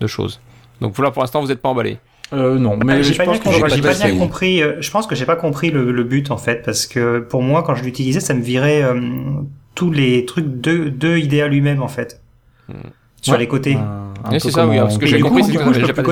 de 0.00 0.06
choses. 0.08 0.40
Donc 0.80 0.92
voilà 0.96 1.12
pour 1.12 1.22
l'instant 1.22 1.40
vous 1.40 1.46
n'êtes 1.46 1.62
pas 1.62 1.68
emballé. 1.68 1.98
Euh, 2.32 2.58
non, 2.58 2.76
mais 2.84 2.94
Ah, 2.94 3.02
j'ai 3.02 3.12
je 3.12 3.18
pas, 3.18 3.24
pense 3.24 3.34
bien, 3.40 3.52
compris, 3.52 3.60
pas 3.60 3.68
pas 3.68 3.76
bien 3.76 3.90
essayé. 4.06 4.18
compris. 4.18 4.62
euh, 4.62 4.76
Je 4.80 4.90
pense 4.90 5.06
que 5.06 5.14
j'ai 5.14 5.26
pas 5.26 5.36
compris 5.36 5.70
le, 5.70 5.92
le 5.92 6.02
but 6.04 6.30
en 6.32 6.36
fait, 6.36 6.62
parce 6.64 6.86
que 6.86 7.20
pour 7.20 7.42
moi, 7.42 7.62
quand 7.62 7.74
je 7.76 7.84
l'utilisais, 7.84 8.18
ça 8.20 8.34
me 8.34 8.42
virait 8.42 8.82
euh, 8.82 9.00
tous 9.76 9.92
les 9.92 10.24
trucs 10.24 10.60
de, 10.60 10.88
de 10.88 11.16
IDEA 11.18 11.46
lui-même 11.48 11.82
en 11.82 11.88
fait. 11.88 12.20
Hmm. 12.68 12.72
sur 13.22 13.34
Ouais. 13.34 13.38
les 13.38 13.46
côtés. 13.48 13.76
Oui, 14.30 14.40
c'est 14.40 14.50
ça, 14.50 14.62
oui. 14.66 14.70
comme 14.70 14.70
alors, 14.72 14.90
Ce 14.90 14.96
en- 14.96 14.98
que 14.98 15.06
j'ai 15.06 15.16
du 15.18 15.22
compris, 15.22 15.40
coup, 15.42 15.46
c'est 15.46 15.52
du 15.52 15.58
que 15.58 15.62
coup, 15.64 15.72
j'ai 15.72 15.80
je 15.82 15.86
peux 15.86 15.92
pas 15.94 16.02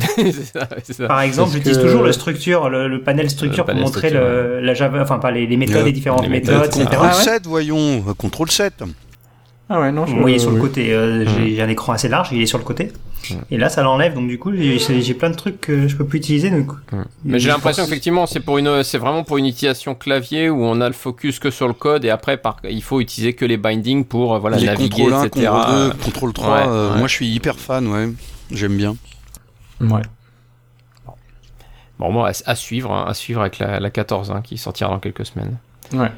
c'est 0.16 0.32
ça, 0.32 0.68
c'est 0.82 0.92
ça. 0.94 1.06
Par 1.06 1.20
exemple, 1.22 1.48
Parce 1.48 1.56
j'utilise 1.56 1.78
que- 1.78 1.82
toujours 1.82 2.02
le 2.02 2.12
structure, 2.12 2.68
le, 2.70 2.88
le 2.88 3.02
panel 3.02 3.28
structure 3.30 3.64
Le 3.64 3.66
panel 3.66 3.82
pour 3.82 3.88
montrer 3.90 4.08
structure, 4.08 4.28
le, 4.28 4.60
la 4.60 4.74
Java, 4.74 5.00
enfin 5.02 5.18
pas 5.18 5.30
les, 5.30 5.46
les 5.46 5.56
méthodes, 5.56 5.76
Euh, 5.76 5.84
les 5.84 5.92
différentes 5.92 6.22
les 6.22 6.28
méthodes, 6.28 6.54
méthodes, 6.54 6.66
etc. 6.68 6.84
Contrôle 6.90 7.08
Ah 7.10 7.16
ouais 7.16 7.22
7, 7.22 7.46
voyons. 7.46 8.04
euh, 8.08 8.14
Contrôle 8.14 8.50
7. 8.50 8.82
Ah 9.70 9.80
ouais, 9.80 9.92
non, 9.92 10.04
je 10.06 10.12
Vous 10.14 10.20
voyez 10.20 10.38
sur 10.38 10.50
le 10.50 10.60
côté, 10.60 10.92
euh, 10.92 11.24
j'ai 11.26 11.54
j'ai 11.54 11.62
un 11.62 11.68
écran 11.68 11.92
assez 11.92 12.08
large, 12.08 12.28
il 12.32 12.42
est 12.42 12.46
sur 12.46 12.58
le 12.58 12.64
côté. 12.64 12.92
Et 13.50 13.56
là, 13.58 13.68
ça 13.68 13.82
l'enlève, 13.82 14.14
donc 14.14 14.28
du 14.28 14.38
coup, 14.38 14.52
j'ai 14.54 15.14
plein 15.14 15.30
de 15.30 15.36
trucs 15.36 15.60
que 15.60 15.88
je 15.88 15.96
peux 15.96 16.04
plus 16.04 16.18
utiliser. 16.18 16.50
Donc, 16.50 16.72
Mais 17.24 17.38
j'ai 17.38 17.48
l'impression 17.48 17.84
qu'effectivement, 17.84 18.26
c'est 18.26 18.40
pour 18.40 18.58
une, 18.58 18.82
c'est 18.82 18.98
vraiment 18.98 19.24
pour 19.24 19.38
une 19.38 19.46
utilisation 19.46 19.94
clavier 19.94 20.50
où 20.50 20.64
on 20.64 20.80
a 20.80 20.88
le 20.88 20.94
focus 20.94 21.38
que 21.38 21.50
sur 21.50 21.68
le 21.68 21.74
code 21.74 22.04
et 22.04 22.10
après, 22.10 22.36
par, 22.36 22.56
il 22.68 22.82
faut 22.82 23.00
utiliser 23.00 23.32
que 23.34 23.44
les 23.44 23.56
bindings 23.56 24.04
pour, 24.04 24.34
euh, 24.34 24.38
voilà, 24.38 24.56
les 24.56 24.66
naviguer, 24.66 25.04
contrôle 25.04 25.14
1, 25.14 25.24
etc. 25.24 25.46
contrôle 25.48 25.90
2, 25.90 26.04
contrôle 26.04 26.32
3. 26.32 26.48
Ouais, 26.48 26.62
euh, 26.66 26.92
ouais. 26.92 26.98
Moi, 26.98 27.08
je 27.08 27.14
suis 27.14 27.28
hyper 27.28 27.58
fan, 27.58 27.86
ouais. 27.88 28.08
J'aime 28.50 28.76
bien. 28.76 28.96
Ouais. 29.80 30.02
Bon, 31.98 32.10
moi, 32.10 32.28
à, 32.30 32.50
à 32.50 32.54
suivre, 32.54 32.92
hein, 32.92 33.04
à 33.06 33.14
suivre 33.14 33.40
avec 33.40 33.58
la, 33.58 33.78
la 33.78 33.90
14 33.90 34.30
hein, 34.30 34.40
qui 34.42 34.58
sortira 34.58 34.90
dans 34.90 34.98
quelques 34.98 35.26
semaines. 35.26 35.56
Ouais. 35.92 36.10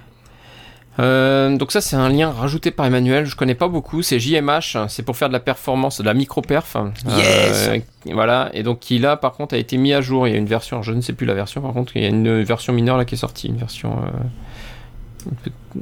Euh, 1.01 1.57
donc 1.57 1.73
ça 1.73 1.81
c'est 1.81 1.97
un 1.97 2.09
lien 2.09 2.31
rajouté 2.31 2.71
par 2.71 2.87
Emmanuel, 2.87 3.27
je 3.27 3.35
connais 3.35 3.57
pas 3.57 3.67
beaucoup, 3.69 4.03
c'est 4.03 4.21
JMH, 4.21 4.87
c'est 4.89 5.03
pour 5.03 5.17
faire 5.17 5.29
de 5.29 5.33
la 5.33 5.41
performance, 5.41 5.99
de 6.01 6.05
la 6.05 6.15
micro-perf. 6.15 6.77
Yes. 7.09 7.69
Euh, 7.69 7.79
Voilà, 8.13 8.51
et 8.53 8.63
donc 8.63 8.81
qui 8.81 8.99
là 8.99 9.17
par 9.17 9.33
contre 9.33 9.55
a 9.55 9.59
été 9.59 9.77
mis 9.77 9.93
à 9.93 10.01
jour, 10.01 10.29
il 10.29 10.33
y 10.33 10.35
a 10.35 10.39
une 10.39 10.47
version, 10.47 10.83
je 10.83 10.93
ne 10.93 11.01
sais 11.01 11.13
plus 11.13 11.27
la 11.27 11.35
version. 11.35 11.61
Par 11.61 11.73
contre, 11.73 11.97
il 11.97 12.03
y 12.03 12.07
a 12.07 12.09
une 12.09 12.43
version 12.43 12.73
mineure 12.73 12.97
là 12.97 13.05
qui 13.05 13.15
est 13.15 13.19
sortie, 13.19 13.49
une 13.49 13.57
version 13.57 13.93
euh, 13.93 14.11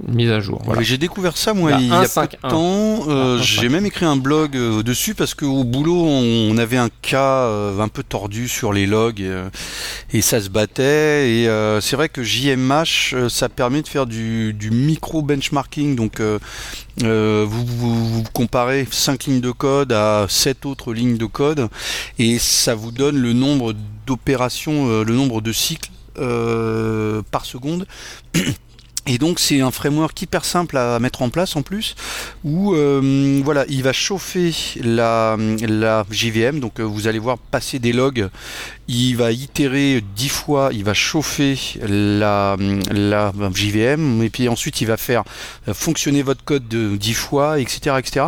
mise 0.09 0.31
à 0.31 0.41
jour. 0.41 0.61
Voilà. 0.65 0.83
J'ai 0.83 0.99
découvert 0.99 1.37
ça 1.37 1.55
moi 1.55 1.73
il 1.73 1.89
y 1.89 1.93
a 1.93 2.01
peu 2.01 2.07
1.5.1. 2.07 2.31
de 2.31 2.49
temps. 2.49 3.09
Euh, 3.09 3.37
La 3.37 3.43
1.5. 3.43 3.45
J'ai 3.45 3.69
même 3.69 3.87
écrit 3.87 4.07
un 4.07 4.17
blog 4.17 4.57
euh, 4.57 4.83
dessus 4.83 5.15
parce 5.15 5.35
qu'au 5.35 5.65
boulot 5.65 6.05
on, 6.05 6.51
on 6.51 6.59
avait 6.59 6.77
un 6.77 6.89
cas 7.03 7.47
euh, 7.47 7.79
un 7.81 7.89
peu 7.89 8.03
tordu 8.03 8.49
sur 8.49 8.73
les 8.73 8.87
logs 8.87 9.25
et 10.13 10.23
ça 10.23 10.41
se 10.41 10.49
battait. 10.49 11.31
Et 11.31 11.79
c'est 11.81 11.97
vrai 11.97 12.09
que 12.09 12.23
JMH 12.23 13.29
ça 13.29 13.49
permet 13.49 13.83
de 13.83 13.89
faire 13.89 14.07
du, 14.07 14.53
du 14.53 14.71
micro 14.71 15.23
benchmarking. 15.23 15.97
Donc 15.97 16.21
vous, 16.21 17.47
vous, 17.47 18.09
vous 18.09 18.25
comparez 18.33 18.87
5 18.91 19.25
lignes 19.25 19.41
de 19.41 19.51
code 19.51 19.93
à 19.93 20.27
7 20.29 20.67
autres 20.67 20.93
lignes 20.93 21.17
de 21.17 21.27
code 21.27 21.69
et 22.19 22.39
ça 22.39 22.75
vous 22.75 22.93
donne 22.93 23.17
le 23.17 23.33
nombre 23.33 23.75
d'opérations, 24.07 25.03
le 25.03 25.15
nombre 25.15 25.41
de 25.41 25.53
cycles 25.53 25.91
par 26.15 27.45
seconde. 27.45 27.87
Et 29.07 29.19
donc 29.19 29.41
c'est 29.41 29.61
un 29.61 29.73
framework 29.73 30.21
hyper 30.23 30.45
simple 30.45 30.77
à 30.77 31.01
mettre 31.01 31.23
en 31.23 31.29
place 31.29 31.57
en 31.57 31.63
plus, 31.63 31.97
où 32.45 32.75
euh, 32.75 33.41
voilà, 33.45 33.65
il 33.69 33.83
va 33.83 33.93
chauffer 33.93 34.55
la, 34.81 35.37
la 35.61 36.07
JVM, 36.09 36.61
donc 36.61 36.79
euh, 36.79 36.85
vous 36.85 37.09
allez 37.09 37.19
voir 37.19 37.39
passer 37.39 37.81
des 37.81 37.93
logs, 37.93 38.29
il 38.93 39.17
va 39.17 39.33
itérer 39.33 40.03
10 40.17 40.29
fois, 40.29 40.71
il 40.73 40.85
va 40.85 40.95
chauffer 40.95 41.59
la, 41.81 42.57
JVM, 43.55 44.23
et 44.23 44.31
puis 44.31 44.49
ensuite 44.49 44.81
il 44.81 44.87
va 44.87 44.97
faire 44.97 45.25
fonctionner 45.73 46.23
votre 46.23 46.45
code 46.45 46.69
de 46.69 46.97
10 46.97 47.15
fois, 47.15 47.59
etc. 47.59 47.97
etc. 47.99 48.27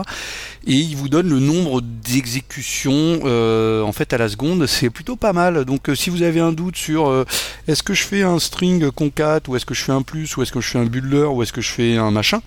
Et 0.66 0.72
il 0.72 0.96
vous 0.96 1.10
donne 1.10 1.28
le 1.28 1.38
nombre 1.38 1.82
d'exécutions 1.82 3.20
euh, 3.24 3.82
en 3.82 3.92
fait 3.92 4.12
à 4.14 4.18
la 4.18 4.28
seconde, 4.30 4.66
c'est 4.66 4.88
plutôt 4.88 5.16
pas 5.16 5.34
mal. 5.34 5.66
Donc 5.66 5.90
euh, 5.90 5.94
si 5.94 6.08
vous 6.08 6.22
avez 6.22 6.40
un 6.40 6.52
doute 6.52 6.76
sur 6.76 7.08
euh, 7.08 7.26
est-ce 7.68 7.82
que 7.82 7.92
je 7.92 8.04
fais 8.04 8.22
un 8.22 8.38
string 8.38 8.90
concat 8.90 9.40
ou 9.48 9.56
est-ce 9.56 9.66
que 9.66 9.74
je 9.74 9.82
fais 9.82 9.92
un 9.92 10.02
plus 10.02 10.34
ou 10.36 10.42
est-ce 10.42 10.52
que 10.52 10.62
je 10.62 10.68
fais 10.68 10.78
un 10.78 10.86
bundler 10.86 11.24
ou 11.24 11.42
est-ce 11.42 11.52
que 11.52 11.60
je 11.60 11.70
fais 11.70 11.96
un 11.98 12.10
machin 12.10 12.40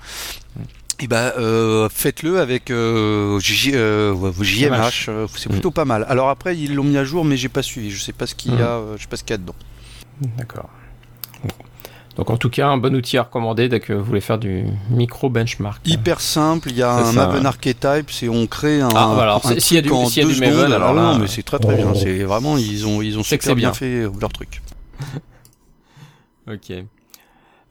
et 0.99 1.07
ben 1.07 1.31
euh, 1.37 1.87
faites-le 1.89 2.39
avec 2.39 2.71
euh, 2.71 3.39
J- 3.39 3.71
euh, 3.75 4.15
JMH, 4.41 5.09
euh, 5.09 5.27
c'est 5.35 5.49
plutôt 5.49 5.71
pas 5.71 5.85
mal. 5.85 6.05
Alors 6.09 6.29
après 6.29 6.57
ils 6.57 6.73
l'ont 6.73 6.83
mis 6.83 6.97
à 6.97 7.03
jour 7.03 7.23
mais 7.25 7.37
j'ai 7.37 7.49
pas 7.49 7.61
suivi, 7.63 7.91
je 7.91 8.01
sais 8.01 8.13
pas 8.13 8.25
ce 8.27 8.33
qu'il 8.35 8.53
y 8.55 8.61
a, 8.61 8.77
euh, 8.77 8.97
je 8.97 9.03
sais 9.03 9.07
pas 9.07 9.17
ce 9.17 9.23
qu'il 9.23 9.31
y 9.31 9.35
a 9.35 9.37
dedans. 9.37 9.55
D'accord. 10.37 10.69
Donc 12.15 12.31
en 12.31 12.37
tout 12.37 12.49
cas, 12.49 12.67
un 12.67 12.77
bon 12.77 12.95
outil 12.95 13.19
à 13.19 13.21
recommander 13.23 13.69
dès 13.69 13.79
que 13.79 13.93
vous 13.93 14.03
voulez 14.03 14.21
faire 14.21 14.39
du 14.39 14.63
micro 14.89 15.29
benchmark. 15.29 15.87
Hyper 15.87 16.19
simple, 16.19 16.71
il 16.71 16.77
y 16.77 16.81
a 16.81 16.91
un 16.91 17.05
ça, 17.05 17.11
Maven 17.11 17.41
ouais. 17.41 17.45
Archetype, 17.45 18.09
c'est 18.09 18.27
on 18.27 18.47
crée 18.47 18.81
un, 18.81 18.89
Ah, 18.95 19.11
voilà, 19.13 19.39
s'il 19.59 19.75
y 19.75 19.77
a 19.77 19.81
du- 19.83 19.89
s'il 20.09 20.23
y 20.23 20.25
a 20.25 20.33
du 20.33 20.39
Maven, 20.39 20.55
secondes. 20.55 20.73
alors 20.73 20.95
là- 20.95 21.01
non, 21.13 21.19
mais 21.19 21.27
c'est 21.27 21.43
très 21.43 21.59
très 21.59 21.75
bien, 21.75 21.91
Oh. 21.93 21.95
c'est 21.95 22.23
vraiment 22.23 22.57
ils 22.57 22.87
ont 22.87 23.03
ils 23.03 23.19
ont 23.19 23.23
super 23.23 23.53
bien 23.53 23.67
bien. 23.69 23.73
fait 23.75 24.07
leur 24.19 24.31
truc. 24.33 24.63
Ok. 26.51 26.71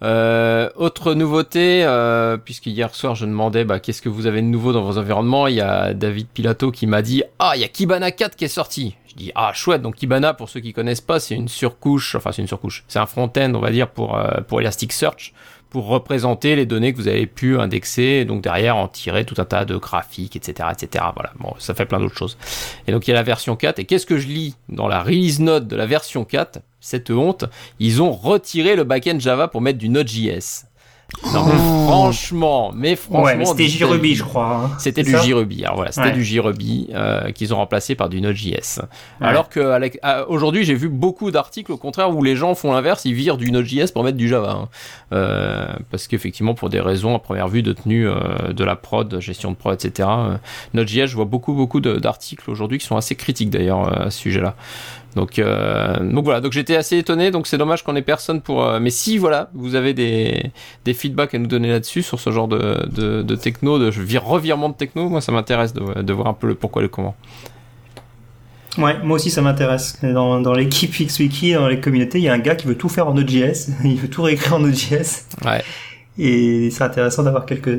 Euh, 0.02 0.68
autre 0.76 1.14
nouveauté, 1.14 1.82
euh, 1.82 2.36
puisque 2.36 2.66
hier 2.66 2.94
soir 2.94 3.14
je 3.14 3.24
demandais 3.24 3.64
bah, 3.64 3.80
qu'est-ce 3.80 4.02
que 4.02 4.10
vous 4.10 4.26
avez 4.26 4.42
de 4.42 4.46
nouveau 4.46 4.72
dans 4.74 4.82
vos 4.82 4.98
environnements, 4.98 5.46
il 5.46 5.54
y 5.54 5.62
a 5.62 5.94
David 5.94 6.26
Pilato 6.28 6.70
qui 6.70 6.86
m'a 6.86 7.00
dit 7.00 7.22
ah 7.38 7.52
il 7.54 7.62
y 7.62 7.64
a 7.64 7.68
Kibana 7.68 8.10
4 8.10 8.36
qui 8.36 8.44
est 8.44 8.48
sorti. 8.48 8.94
Je 9.08 9.14
dis 9.14 9.32
ah 9.34 9.52
chouette 9.54 9.80
donc 9.80 9.96
Kibana 9.96 10.34
pour 10.34 10.50
ceux 10.50 10.60
qui 10.60 10.74
connaissent 10.74 11.00
pas 11.00 11.18
c'est 11.18 11.34
une 11.34 11.48
surcouche, 11.48 12.14
enfin 12.14 12.30
c'est 12.30 12.42
une 12.42 12.48
surcouche, 12.48 12.84
c'est 12.88 12.98
un 12.98 13.06
front-end 13.06 13.52
on 13.54 13.60
va 13.60 13.70
dire 13.70 13.88
pour 13.88 14.18
euh, 14.18 14.42
pour 14.46 14.60
Elasticsearch 14.60 15.32
pour 15.70 15.86
représenter 15.86 16.56
les 16.56 16.66
données 16.66 16.92
que 16.92 16.98
vous 16.98 17.08
avez 17.08 17.26
pu 17.26 17.58
indexer 17.58 18.26
donc 18.26 18.42
derrière 18.42 18.76
en 18.76 18.88
tirer 18.88 19.24
tout 19.24 19.34
un 19.38 19.46
tas 19.46 19.64
de 19.64 19.78
graphiques 19.78 20.36
etc 20.36 20.68
etc 20.72 21.06
voilà. 21.14 21.32
Bon 21.40 21.54
ça 21.58 21.74
fait 21.74 21.86
plein 21.86 22.00
d'autres 22.00 22.18
choses. 22.18 22.36
Et 22.86 22.92
donc 22.92 23.08
il 23.08 23.12
y 23.12 23.14
a 23.14 23.16
la 23.16 23.22
version 23.22 23.56
4 23.56 23.78
et 23.78 23.86
qu'est-ce 23.86 24.04
que 24.04 24.18
je 24.18 24.28
lis 24.28 24.56
dans 24.68 24.88
la 24.88 25.02
release 25.02 25.40
note 25.40 25.66
de 25.66 25.74
la 25.74 25.86
version 25.86 26.26
4 26.26 26.58
cette 26.86 27.10
honte 27.10 27.44
ils 27.80 28.00
ont 28.02 28.12
retiré 28.12 28.76
le 28.76 28.84
backend 28.84 29.20
Java 29.20 29.48
pour 29.48 29.60
mettre 29.60 29.78
du 29.78 29.88
Node.js. 29.88 30.64
Non, 31.32 31.44
mais 31.46 31.52
franchement, 31.86 32.72
mais 32.74 32.96
franchement. 32.96 33.22
ouais, 33.24 33.44
c'était. 33.44 33.68
JRuby, 33.68 34.16
je 34.16 34.24
crois. 34.24 34.62
hein. 34.64 34.70
C'était 34.78 35.04
du 35.04 35.12
JRuby. 35.16 35.64
Alors 35.64 35.76
voilà, 35.76 35.92
c'était 35.92 36.08
Ouais. 36.08 36.12
du 36.12 36.24
JRuby 36.24 36.88
euh, 36.92 37.30
qu'ils 37.30 37.54
ont 37.54 37.58
remplacé 37.58 37.94
par 37.94 38.08
du 38.08 38.20
Node.js. 38.20 38.80
Ouais. 39.20 39.26
Alors 39.28 39.48
que 39.48 39.60
à- 40.02 40.28
aujourd'hui, 40.28 40.64
j'ai 40.64 40.74
vu 40.74 40.88
beaucoup 40.88 41.30
d'articles 41.30 41.70
au 41.70 41.76
contraire 41.76 42.10
où 42.10 42.24
les 42.24 42.34
gens 42.34 42.56
font 42.56 42.72
l'inverse, 42.72 43.04
ils 43.04 43.14
virent 43.14 43.36
du 43.36 43.52
Node.js 43.52 43.92
pour 43.92 44.02
mettre 44.02 44.16
du 44.18 44.26
Java. 44.28 44.50
hein. 44.62 44.68
Euh, 45.12 45.68
parce 45.92 46.08
qu'effectivement, 46.08 46.54
pour 46.54 46.70
des 46.70 46.80
raisons 46.80 47.14
à 47.14 47.20
première 47.20 47.46
vue 47.46 47.62
de 47.62 47.72
tenue 47.72 48.08
euh, 48.08 48.52
de 48.52 48.64
la 48.64 48.74
prod, 48.74 49.20
gestion 49.20 49.52
de 49.52 49.56
prod, 49.56 49.74
etc. 49.74 50.08
euh, 50.10 50.36
Node.js, 50.74 51.06
je 51.06 51.14
vois 51.14 51.24
beaucoup 51.24 51.52
beaucoup 51.54 51.80
d'articles 51.80 52.50
aujourd'hui 52.50 52.78
qui 52.78 52.86
sont 52.86 52.96
assez 52.96 53.14
critiques 53.14 53.50
d'ailleurs 53.50 53.86
euh, 53.86 54.06
à 54.06 54.10
ce 54.10 54.18
sujet-là. 54.18 54.56
Donc, 55.16 55.38
euh, 55.38 55.96
donc 55.98 56.24
voilà, 56.24 56.40
donc 56.42 56.52
j'étais 56.52 56.76
assez 56.76 56.98
étonné, 56.98 57.30
donc 57.32 57.46
c'est 57.48 57.56
dommage 57.58 57.82
qu'on 57.82 57.96
ait 57.96 58.02
personne 58.02 58.42
pour. 58.42 58.62
euh, 58.64 58.78
mais 58.80 58.90
si 58.90 59.16
voilà, 59.18 59.48
vous 59.54 59.74
avez 59.74 59.94
des, 59.94 60.52
des 60.84 60.94
feedbacks 60.94 61.34
à 61.34 61.38
nous 61.38 61.46
donner 61.48 61.70
là-dessus 61.70 62.02
sur 62.02 62.20
ce 62.20 62.30
genre 62.30 62.46
de, 62.46 62.86
de, 62.94 63.22
de 63.22 63.34
techno, 63.34 63.78
de 63.78 63.90
vir- 63.90 64.22
revirement 64.22 64.68
de 64.68 64.74
techno, 64.74 65.08
moi 65.08 65.20
ça 65.22 65.32
m'intéresse 65.32 65.72
de, 65.72 66.02
de 66.02 66.12
voir 66.12 66.28
un 66.28 66.34
peu 66.34 66.46
le 66.46 66.54
pourquoi 66.54 66.82
et 66.82 66.84
le 66.84 66.90
comment. 66.90 67.16
Ouais, 68.78 68.96
moi 69.02 69.16
aussi 69.16 69.30
ça 69.30 69.40
m'intéresse. 69.40 69.98
Dans, 70.02 70.38
dans 70.42 70.52
l'équipe 70.52 70.92
XWiki, 70.92 71.54
dans 71.54 71.66
les 71.68 71.80
communautés, 71.80 72.18
il 72.18 72.24
y 72.24 72.28
a 72.28 72.34
un 72.34 72.38
gars 72.38 72.54
qui 72.54 72.66
veut 72.66 72.76
tout 72.76 72.90
faire 72.90 73.08
en 73.08 73.14
Node.js. 73.14 73.70
Il 73.84 73.96
veut 73.96 74.10
tout 74.10 74.22
réécrire 74.22 74.56
en 74.56 74.58
Node.js. 74.58 75.24
Ouais. 75.46 75.62
Et 76.18 76.68
c'est 76.70 76.84
intéressant 76.84 77.22
d'avoir 77.22 77.46
quelques 77.46 77.78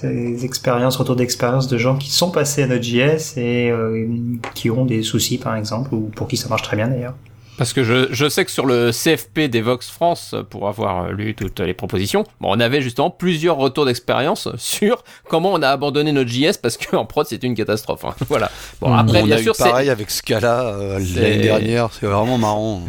ces 0.00 0.44
expériences, 0.44 0.96
retours 0.96 1.16
d'expérience 1.16 1.66
de 1.66 1.76
gens 1.76 1.96
qui 1.96 2.10
sont 2.10 2.30
passés 2.30 2.62
à 2.62 2.66
Node.js 2.66 3.36
et 3.36 3.70
euh, 3.70 4.06
qui 4.54 4.70
ont 4.70 4.84
des 4.84 5.02
soucis 5.02 5.38
par 5.38 5.56
exemple, 5.56 5.92
ou 5.94 6.10
pour 6.14 6.28
qui 6.28 6.36
ça 6.36 6.48
marche 6.48 6.62
très 6.62 6.76
bien 6.76 6.88
d'ailleurs. 6.88 7.14
Parce 7.58 7.72
que 7.74 7.82
je, 7.84 8.06
je 8.12 8.28
sais 8.28 8.44
que 8.44 8.50
sur 8.50 8.64
le 8.64 8.90
CFP 8.92 9.40
des 9.50 9.60
Vox 9.60 9.90
France, 9.90 10.34
pour 10.48 10.68
avoir 10.68 11.12
lu 11.12 11.34
toutes 11.34 11.60
les 11.60 11.74
propositions, 11.74 12.24
bon, 12.40 12.56
on 12.56 12.60
avait 12.60 12.80
justement 12.80 13.10
plusieurs 13.10 13.56
retours 13.56 13.84
d'expérience 13.84 14.48
sur 14.56 15.04
comment 15.28 15.52
on 15.52 15.60
a 15.62 15.68
abandonné 15.68 16.12
notre 16.12 16.30
JS 16.30 16.56
parce 16.62 16.76
qu'en 16.78 17.04
prod 17.04 17.26
c'était 17.26 17.46
une 17.46 17.54
catastrophe. 17.56 18.04
hein. 18.04 18.14
Voilà. 18.28 18.50
Bon 18.80 18.88
Mm. 18.90 18.98
après 18.98 19.22
on 19.22 19.26
bien 19.26 19.36
a 19.36 19.42
sûr 19.42 19.52
eu 19.52 19.54
c'est 19.56 19.64
pareil 19.64 19.90
avec 19.90 20.10
Scala 20.10 20.60
euh, 20.68 20.98
l'année 21.16 21.38
dernière, 21.38 21.88
c'est 21.92 22.06
vraiment 22.06 22.38
marrant. 22.38 22.80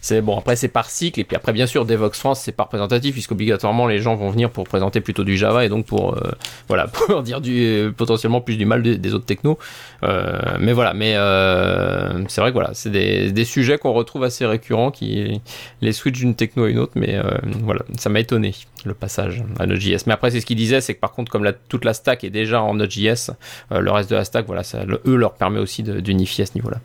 c'est 0.00 0.20
bon 0.20 0.38
après 0.38 0.54
c'est 0.56 0.68
par 0.68 0.88
cycle 0.88 1.18
et 1.20 1.24
puis 1.24 1.36
après 1.36 1.52
bien 1.52 1.66
sûr 1.66 1.84
Devox 1.84 2.18
France 2.18 2.40
c'est 2.44 2.52
pas 2.52 2.62
représentatif 2.62 3.12
puisqu'obligatoirement 3.14 3.86
les 3.88 3.98
gens 3.98 4.14
vont 4.14 4.30
venir 4.30 4.50
pour 4.50 4.64
présenter 4.64 5.00
plutôt 5.00 5.24
du 5.24 5.36
Java 5.36 5.64
et 5.64 5.68
donc 5.68 5.84
pour 5.86 6.14
euh, 6.16 6.30
voilà 6.68 6.86
pour 6.86 7.22
dire 7.22 7.40
du 7.40 7.64
euh, 7.64 7.90
potentiellement 7.90 8.40
plus 8.40 8.56
du 8.56 8.66
mal 8.66 8.82
des, 8.82 8.96
des 8.98 9.14
autres 9.14 9.26
technos. 9.26 9.58
Euh, 10.04 10.38
mais 10.60 10.72
voilà 10.72 10.94
mais 10.94 11.14
euh, 11.16 12.22
c'est 12.28 12.40
vrai 12.40 12.50
que 12.50 12.54
voilà 12.54 12.70
c'est 12.74 12.90
des, 12.90 13.32
des 13.32 13.44
sujets 13.44 13.78
qu'on 13.78 13.92
retrouve 13.92 14.11
assez 14.24 14.44
récurrents 14.46 14.90
qui 14.90 15.40
les 15.80 15.92
switch 15.92 16.18
d'une 16.18 16.34
techno 16.34 16.64
à 16.64 16.68
une 16.70 16.78
autre 16.78 16.92
mais 16.96 17.14
euh, 17.16 17.22
voilà 17.62 17.82
ça 17.98 18.10
m'a 18.10 18.20
étonné 18.20 18.54
le 18.84 18.94
passage 18.94 19.42
à 19.58 19.66
Node.js. 19.66 20.02
Mais 20.06 20.12
après 20.12 20.30
c'est 20.30 20.40
ce 20.40 20.46
qu'il 20.46 20.56
disait 20.56 20.80
c'est 20.80 20.94
que 20.94 21.00
par 21.00 21.12
contre 21.12 21.30
comme 21.32 21.44
la, 21.44 21.52
toute 21.52 21.84
la 21.84 21.94
stack 21.94 22.24
est 22.24 22.30
déjà 22.30 22.60
en 22.62 22.74
Node.js 22.74 23.30
euh, 23.72 23.80
le 23.80 23.90
reste 23.90 24.10
de 24.10 24.16
la 24.16 24.24
stack 24.24 24.46
voilà 24.46 24.62
ça 24.62 24.84
le- 24.84 25.00
eux 25.06 25.16
leur 25.16 25.34
permet 25.34 25.58
aussi 25.60 25.82
d'unifier 25.82 26.42
à 26.42 26.46
ce 26.46 26.54
niveau-là. 26.54 26.78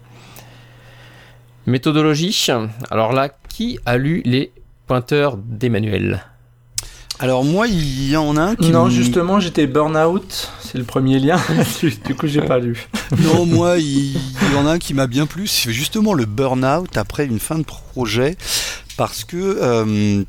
Méthodologie. 1.65 2.47
Alors 2.89 3.11
là, 3.11 3.29
qui 3.49 3.77
a 3.85 3.97
lu 3.97 4.21
les 4.23 4.51
pointeurs 4.85 5.35
d'Emmanuel? 5.37 6.23
Alors 7.19 7.43
moi, 7.43 7.67
il 7.67 8.09
y 8.09 8.15
en 8.15 8.37
a 8.37 8.41
un 8.41 8.55
qui 8.55 8.69
Non, 8.69 8.85
me- 8.85 8.89
justement, 8.91 9.39
j'étais 9.39 9.65
burn-out. 9.65 10.51
C'est 10.61 10.77
le 10.77 10.83
premier 10.83 11.19
lien. 11.19 11.39
du 12.05 12.15
coup, 12.15 12.27
j'ai 12.27 12.41
pas 12.41 12.59
lu. 12.59 12.87
Non, 13.19 13.45
moi, 13.45 13.77
il, 13.79 14.13
il 14.15 14.53
y 14.53 14.55
en 14.57 14.67
a 14.67 14.71
un 14.73 14.77
qui 14.79 14.93
m'a 14.93 15.07
bien 15.07 15.25
plu, 15.25 15.47
c'est 15.47 15.71
justement 15.71 16.13
le 16.13 16.25
burn-out 16.25 16.95
après 16.97 17.25
une 17.25 17.39
fin 17.39 17.57
de 17.57 17.63
projet, 17.63 18.35
parce 18.97 19.23
que 19.23 19.37
euh, 19.37 20.23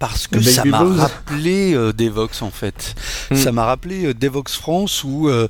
parce 0.00 0.26
que 0.26 0.36
Le 0.36 0.42
ça 0.42 0.62
Baby 0.62 0.70
m'a 0.70 1.02
rappelé 1.02 1.74
euh, 1.74 1.92
Devox 1.92 2.40
en 2.40 2.50
fait. 2.50 2.94
Ça 3.34 3.52
m'a 3.52 3.66
rappelé 3.66 4.06
euh, 4.06 4.14
Devox 4.14 4.56
France 4.56 5.04
où, 5.04 5.28
euh, 5.28 5.46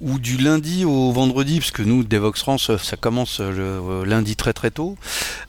où 0.00 0.20
du 0.20 0.38
lundi 0.38 0.84
au 0.84 1.10
vendredi, 1.10 1.58
parce 1.58 1.72
que 1.72 1.82
nous 1.82 2.04
Devox 2.04 2.40
France 2.40 2.70
euh, 2.70 2.78
ça 2.78 2.96
commence 2.96 3.40
euh, 3.40 3.50
le 3.50 3.62
euh, 3.62 4.04
lundi 4.06 4.36
très 4.36 4.52
très 4.52 4.70
tôt, 4.70 4.96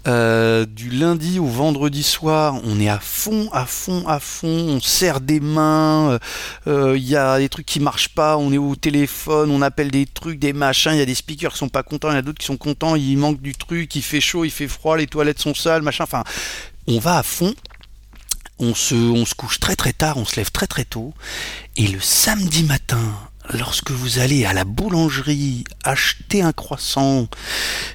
euh, 0.08 0.66
du 0.66 0.90
lundi 0.90 1.38
au 1.38 1.46
vendredi 1.46 2.02
soir 2.02 2.60
on 2.64 2.80
est 2.80 2.90
à 2.90 3.00
fond, 3.00 3.50
à 3.54 3.68
fond, 3.68 4.04
à 4.08 4.20
fond, 4.20 4.48
on 4.48 4.82
serre 4.82 5.22
des 5.22 5.40
mains, 5.40 6.14
euh, 6.14 6.20
euh, 6.66 6.98
il 6.98 7.08
y 7.08 7.16
a 7.16 7.38
des 7.38 7.50
trucs 7.50 7.68
qui 7.68 7.80
marchent 7.80 8.16
pas, 8.16 8.36
on 8.36 8.52
est 8.52 8.58
au 8.58 8.76
téléphone, 8.76 9.52
on 9.52 9.62
appelle 9.62 9.92
des 9.92 10.08
trucs, 10.08 10.40
des 10.40 10.54
machins, 10.54 10.94
il 10.94 10.98
y 10.98 11.04
a 11.04 11.06
des 11.06 11.14
speakers 11.14 11.52
qui 11.52 11.60
sont 11.60 11.70
pas 11.70 11.84
contents, 11.84 12.10
il 12.10 12.14
y 12.14 12.16
en 12.16 12.20
a 12.20 12.24
d'autres 12.24 12.40
qui 12.40 12.48
sont 12.48 12.58
contents, 12.58 12.96
il 12.96 13.16
manque 13.16 13.42
du 13.42 13.54
truc, 13.54 13.96
il 13.96 14.02
fait 14.02 14.22
chaud, 14.22 14.44
il 14.44 14.52
fait 14.52 14.68
froid, 14.68 14.98
les 14.98 15.06
toilettes 15.06 15.40
sont 15.40 15.54
sales, 15.54 15.84
machin, 15.84 16.04
enfin 16.06 16.24
on 16.88 16.98
va 16.98 17.20
à 17.20 17.24
fond 17.24 17.54
on 18.60 18.76
se, 18.76 19.34
couche 19.36 19.60
très 19.60 19.76
très 19.76 19.94
tard, 19.94 20.18
on 20.18 20.26
se 20.26 20.36
lève 20.36 20.52
très 20.52 20.68
très 20.68 20.86
tôt, 20.86 21.14
et 21.78 21.88
le 21.88 22.00
samedi 22.00 22.64
matin, 22.64 23.02
lorsque 23.54 23.92
vous 23.92 24.20
allez 24.20 24.46
à 24.46 24.54
la 24.54 24.66
boulangerie 24.66 25.64
acheter 25.84 26.42
un 26.42 26.52
croissant, 26.52 27.28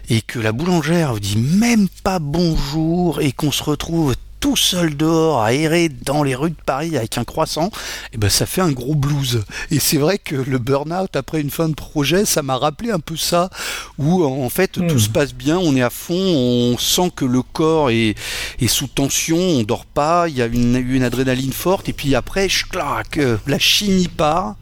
et 0.08 0.22
que 0.22 0.38
la 0.38 0.52
boulangère 0.52 1.12
vous 1.12 1.20
dit 1.20 1.36
même 1.36 1.88
pas 2.02 2.18
bonjour, 2.18 3.20
et 3.20 3.32
qu'on 3.32 3.52
se 3.52 3.62
retrouve 3.62 4.14
tout 4.44 4.56
seul 4.56 4.94
dehors 4.94 5.40
à 5.42 5.54
errer 5.54 5.88
dans 5.88 6.22
les 6.22 6.34
rues 6.34 6.50
de 6.50 6.62
Paris 6.66 6.98
avec 6.98 7.16
un 7.16 7.24
croissant, 7.24 7.70
et 8.12 8.18
ben 8.18 8.28
ça 8.28 8.44
fait 8.44 8.60
un 8.60 8.72
gros 8.72 8.94
blues. 8.94 9.42
Et 9.70 9.78
c'est 9.80 9.96
vrai 9.96 10.18
que 10.18 10.34
le 10.34 10.58
burn-out 10.58 11.16
après 11.16 11.40
une 11.40 11.48
fin 11.48 11.66
de 11.70 11.74
projet, 11.74 12.26
ça 12.26 12.42
m'a 12.42 12.58
rappelé 12.58 12.90
un 12.90 12.98
peu 13.00 13.16
ça, 13.16 13.48
où 13.96 14.22
en 14.22 14.50
fait 14.50 14.76
Hmm. 14.76 14.86
tout 14.88 14.98
se 14.98 15.08
passe 15.08 15.32
bien, 15.32 15.56
on 15.56 15.74
est 15.76 15.80
à 15.82 15.88
fond, 15.88 16.12
on 16.14 16.76
sent 16.76 17.10
que 17.16 17.24
le 17.24 17.40
corps 17.40 17.88
est, 17.88 18.16
est 18.60 18.66
sous 18.68 18.86
tension, 18.86 19.38
on 19.38 19.62
dort 19.62 19.86
pas, 19.86 20.28
il 20.28 20.36
y 20.36 20.42
a 20.42 20.46
une, 20.46 20.76
une 20.76 21.04
adrénaline 21.04 21.52
forte, 21.54 21.88
et 21.88 21.94
puis 21.94 22.14
après, 22.14 22.48
clac, 22.70 23.18
la 23.46 23.58
chimie 23.58 24.08
part, 24.08 24.56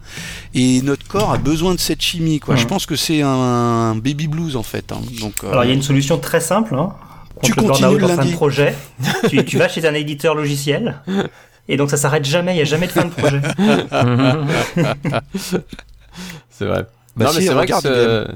et 0.53 0.81
notre 0.81 1.05
corps 1.07 1.33
a 1.33 1.37
besoin 1.37 1.73
de 1.75 1.79
cette 1.81 2.01
chimie. 2.01 2.39
Quoi. 2.39 2.55
Je 2.55 2.65
pense 2.67 2.85
que 2.85 2.95
c'est 2.95 3.21
un, 3.21 3.95
baby 3.95 4.27
blues 4.27 4.55
en 4.55 4.63
fait. 4.63 4.93
hein. 4.93 5.01
Donc, 5.19 5.43
euh, 5.43 5.51
Alors 5.51 5.65
il 5.65 5.67
y 5.67 5.71
a 5.71 5.73
une 5.73 5.83
solution 5.83 6.19
très 6.19 6.39
simple. 6.39 6.73
Hein, 6.75 6.93
Tu 7.43 7.51
le 7.53 7.61
continues 7.67 7.97
le 7.97 8.07
lundi. 8.07 8.31
de 8.31 8.35
projet. 8.35 8.73
tu, 9.29 9.43
tu 9.45 9.57
vas 9.57 9.67
chez 9.67 9.85
un 9.87 9.93
éditeur 9.93 10.35
logiciel. 10.35 11.01
Et 11.67 11.77
donc 11.77 11.89
ça 11.89 11.97
s'arrête 11.97 12.25
jamais, 12.25 12.53
il 12.53 12.55
n'y 12.55 12.61
a 12.61 12.65
jamais 12.65 12.87
de 12.87 12.91
fin 12.91 13.05
de 13.05 13.09
projet. 13.11 13.41
C'est 16.49 16.65
vrai. 16.65 16.85
Bah 17.15 17.25
non, 17.25 17.31
si, 17.31 17.39
mais 17.39 17.45
c'est 17.45 17.53
vrai 17.53 17.65
que 17.67 17.79
ce- 17.79 18.27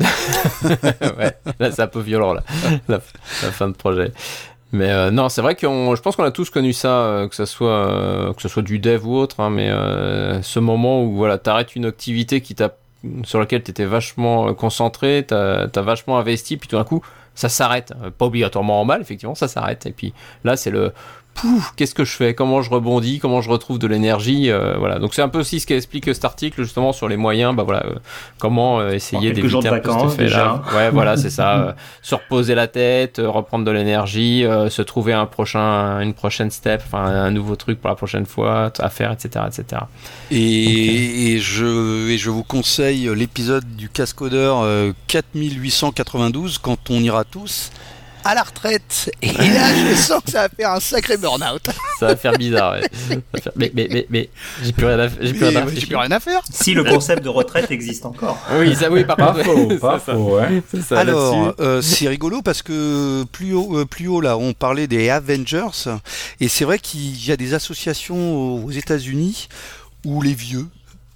ouais, 1.18 1.32
là 1.60 1.70
c'est 1.72 1.82
un 1.82 1.86
peu 1.86 2.00
violent 2.00 2.32
là, 2.34 2.42
la, 2.88 3.00
la 3.42 3.50
fin 3.52 3.68
de 3.68 3.74
projet. 3.74 4.12
Mais 4.72 4.90
euh, 4.90 5.10
non, 5.12 5.28
c'est 5.28 5.40
vrai 5.42 5.54
qu'on, 5.54 5.94
je 5.94 6.02
pense 6.02 6.16
qu'on 6.16 6.24
a 6.24 6.30
tous 6.32 6.50
connu 6.50 6.72
ça, 6.72 6.88
euh, 7.02 7.28
que 7.28 7.34
ça 7.36 7.46
soit 7.46 7.68
euh, 7.88 8.32
que 8.32 8.42
ce 8.42 8.48
soit 8.48 8.62
du 8.62 8.78
dev 8.80 9.06
ou 9.06 9.16
autre, 9.16 9.40
hein, 9.40 9.50
mais 9.50 9.70
euh, 9.70 10.42
ce 10.42 10.58
moment 10.58 11.02
où 11.04 11.14
voilà, 11.14 11.38
t'arrêtes 11.38 11.76
une 11.76 11.86
activité 11.86 12.40
qui 12.40 12.54
t'a 12.56 12.76
sur 13.24 13.38
laquelle 13.38 13.62
t'étais 13.62 13.84
vachement 13.84 14.48
euh, 14.48 14.52
concentré, 14.52 15.24
t'as 15.26 15.66
as 15.74 15.80
vachement 15.82 16.18
investi, 16.18 16.56
puis 16.56 16.68
tout 16.68 16.76
d'un 16.76 16.84
coup 16.84 17.02
ça 17.34 17.48
s'arrête. 17.48 17.92
Euh, 18.02 18.10
Pas 18.10 18.26
obligatoirement 18.26 18.80
en 18.80 18.84
mal, 18.84 19.00
effectivement, 19.00 19.34
ça 19.34 19.48
s'arrête. 19.48 19.86
Et 19.86 19.92
puis 19.92 20.12
là, 20.44 20.56
c'est 20.56 20.70
le 20.70 20.92
pouf, 21.34 21.72
qu'est-ce 21.76 21.94
que 21.94 22.04
je 22.04 22.12
fais? 22.12 22.34
Comment 22.34 22.62
je 22.62 22.70
rebondis? 22.70 23.18
Comment 23.18 23.40
je 23.42 23.50
retrouve 23.50 23.78
de 23.78 23.86
l'énergie? 23.86 24.50
Euh, 24.50 24.76
Voilà. 24.78 24.98
Donc 24.98 25.14
c'est 25.14 25.22
un 25.22 25.28
peu 25.28 25.40
aussi 25.40 25.60
ce 25.60 25.66
qu'explique 25.66 26.06
cet 26.14 26.24
article 26.24 26.62
justement 26.62 26.92
sur 26.92 27.08
les 27.08 27.16
moyens. 27.16 27.54
Bah 27.54 27.62
voilà, 27.64 27.84
euh, 27.86 27.94
comment 28.38 28.80
euh, 28.80 28.92
essayer 28.92 29.32
quelques 29.32 29.46
jours 29.48 29.62
d'éviter 29.62 29.80
de 29.80 29.88
un 29.90 29.92
peu 29.92 29.92
cet 29.92 29.98
vacances, 29.98 30.14
effet-là. 30.14 30.62
Ouais, 30.74 30.90
voilà, 30.90 31.16
c'est 31.16 31.30
ça. 31.30 31.58
euh, 31.68 31.72
se 32.02 32.14
reposer 32.14 32.54
la 32.54 32.66
tête, 32.68 33.18
euh, 33.18 33.28
reprendre 33.28 33.64
de 33.64 33.70
l'énergie, 33.70 34.44
euh, 34.44 34.70
se 34.70 34.82
trouver 34.82 35.12
un 35.12 35.26
prochain, 35.26 36.00
une 36.00 36.14
prochaine 36.14 36.50
step, 36.50 36.82
enfin 36.86 37.04
un 37.04 37.30
nouveau 37.30 37.56
truc 37.56 37.80
pour 37.80 37.90
la 37.90 37.96
prochaine 37.96 38.26
fois 38.26 38.72
à 38.78 38.88
faire, 38.88 39.12
etc., 39.12 39.44
etc. 39.46 39.82
Et, 40.30 41.32
et 41.34 41.38
je, 41.40 42.08
et 42.10 42.18
je 42.18 42.30
vous 42.30 42.42
conseille 42.44 43.10
l'épisode 43.14 43.64
du 43.76 43.88
cascodeur 43.88 44.60
euh, 44.62 44.92
4892 45.08 46.58
quand 46.58 46.90
on 46.90 47.00
ira 47.00 47.24
tous 47.24 47.70
à 48.24 48.34
la 48.34 48.42
retraite. 48.42 49.10
Et 49.22 49.28
là, 49.32 49.68
je 49.90 49.94
sens 49.94 50.22
que 50.24 50.30
ça 50.30 50.42
va 50.42 50.48
faire 50.48 50.70
un 50.72 50.80
sacré 50.80 51.16
burn-out. 51.16 51.62
Ça 52.00 52.06
va 52.06 52.16
faire 52.16 52.32
bizarre. 52.32 52.72
ouais. 52.74 53.20
Faire- 53.40 53.52
Mais 53.56 53.70
mais 53.74 53.88
mais 53.90 54.06
mais 54.10 54.30
j'ai 54.62 54.72
plus 54.72 54.86
rien 54.86 54.98
à, 54.98 55.08
j'ai 55.08 55.32
plus 55.34 55.44
rien 55.44 55.48
à 55.48 55.50
Mais, 55.50 55.52
J'ai 55.52 55.60
réfléchir. 55.64 55.88
plus 55.88 55.96
rien 55.96 56.10
à 56.10 56.20
faire. 56.20 56.40
Si 56.50 56.74
le 56.74 56.84
concept 56.84 57.22
de 57.22 57.28
retraite 57.28 57.70
existe 57.70 58.06
encore. 58.06 58.38
Oui, 58.58 58.74
ça 58.74 58.90
oui, 58.90 59.04
par 59.04 59.16
Pas 59.16 59.34
faux, 59.44 59.68
ça. 59.80 59.98
faux, 59.98 60.36
ouais. 60.38 60.62
C'est 60.70 60.82
ça, 60.82 61.00
Alors, 61.00 61.54
euh, 61.60 61.82
c'est 61.82 62.08
rigolo 62.08 62.42
parce 62.42 62.62
que 62.62 63.24
plus 63.24 63.52
haut, 63.54 63.78
euh, 63.78 63.84
plus 63.84 64.08
haut 64.08 64.20
là, 64.20 64.36
on 64.36 64.52
parlait 64.52 64.86
des 64.86 65.10
Avengers, 65.10 65.88
et 66.40 66.48
c'est 66.48 66.64
vrai 66.64 66.78
qu'il 66.78 67.24
y 67.26 67.30
a 67.32 67.36
des 67.36 67.54
associations 67.54 68.64
aux 68.64 68.70
États-Unis 68.70 69.48
où 70.04 70.20
les 70.22 70.34
vieux 70.34 70.66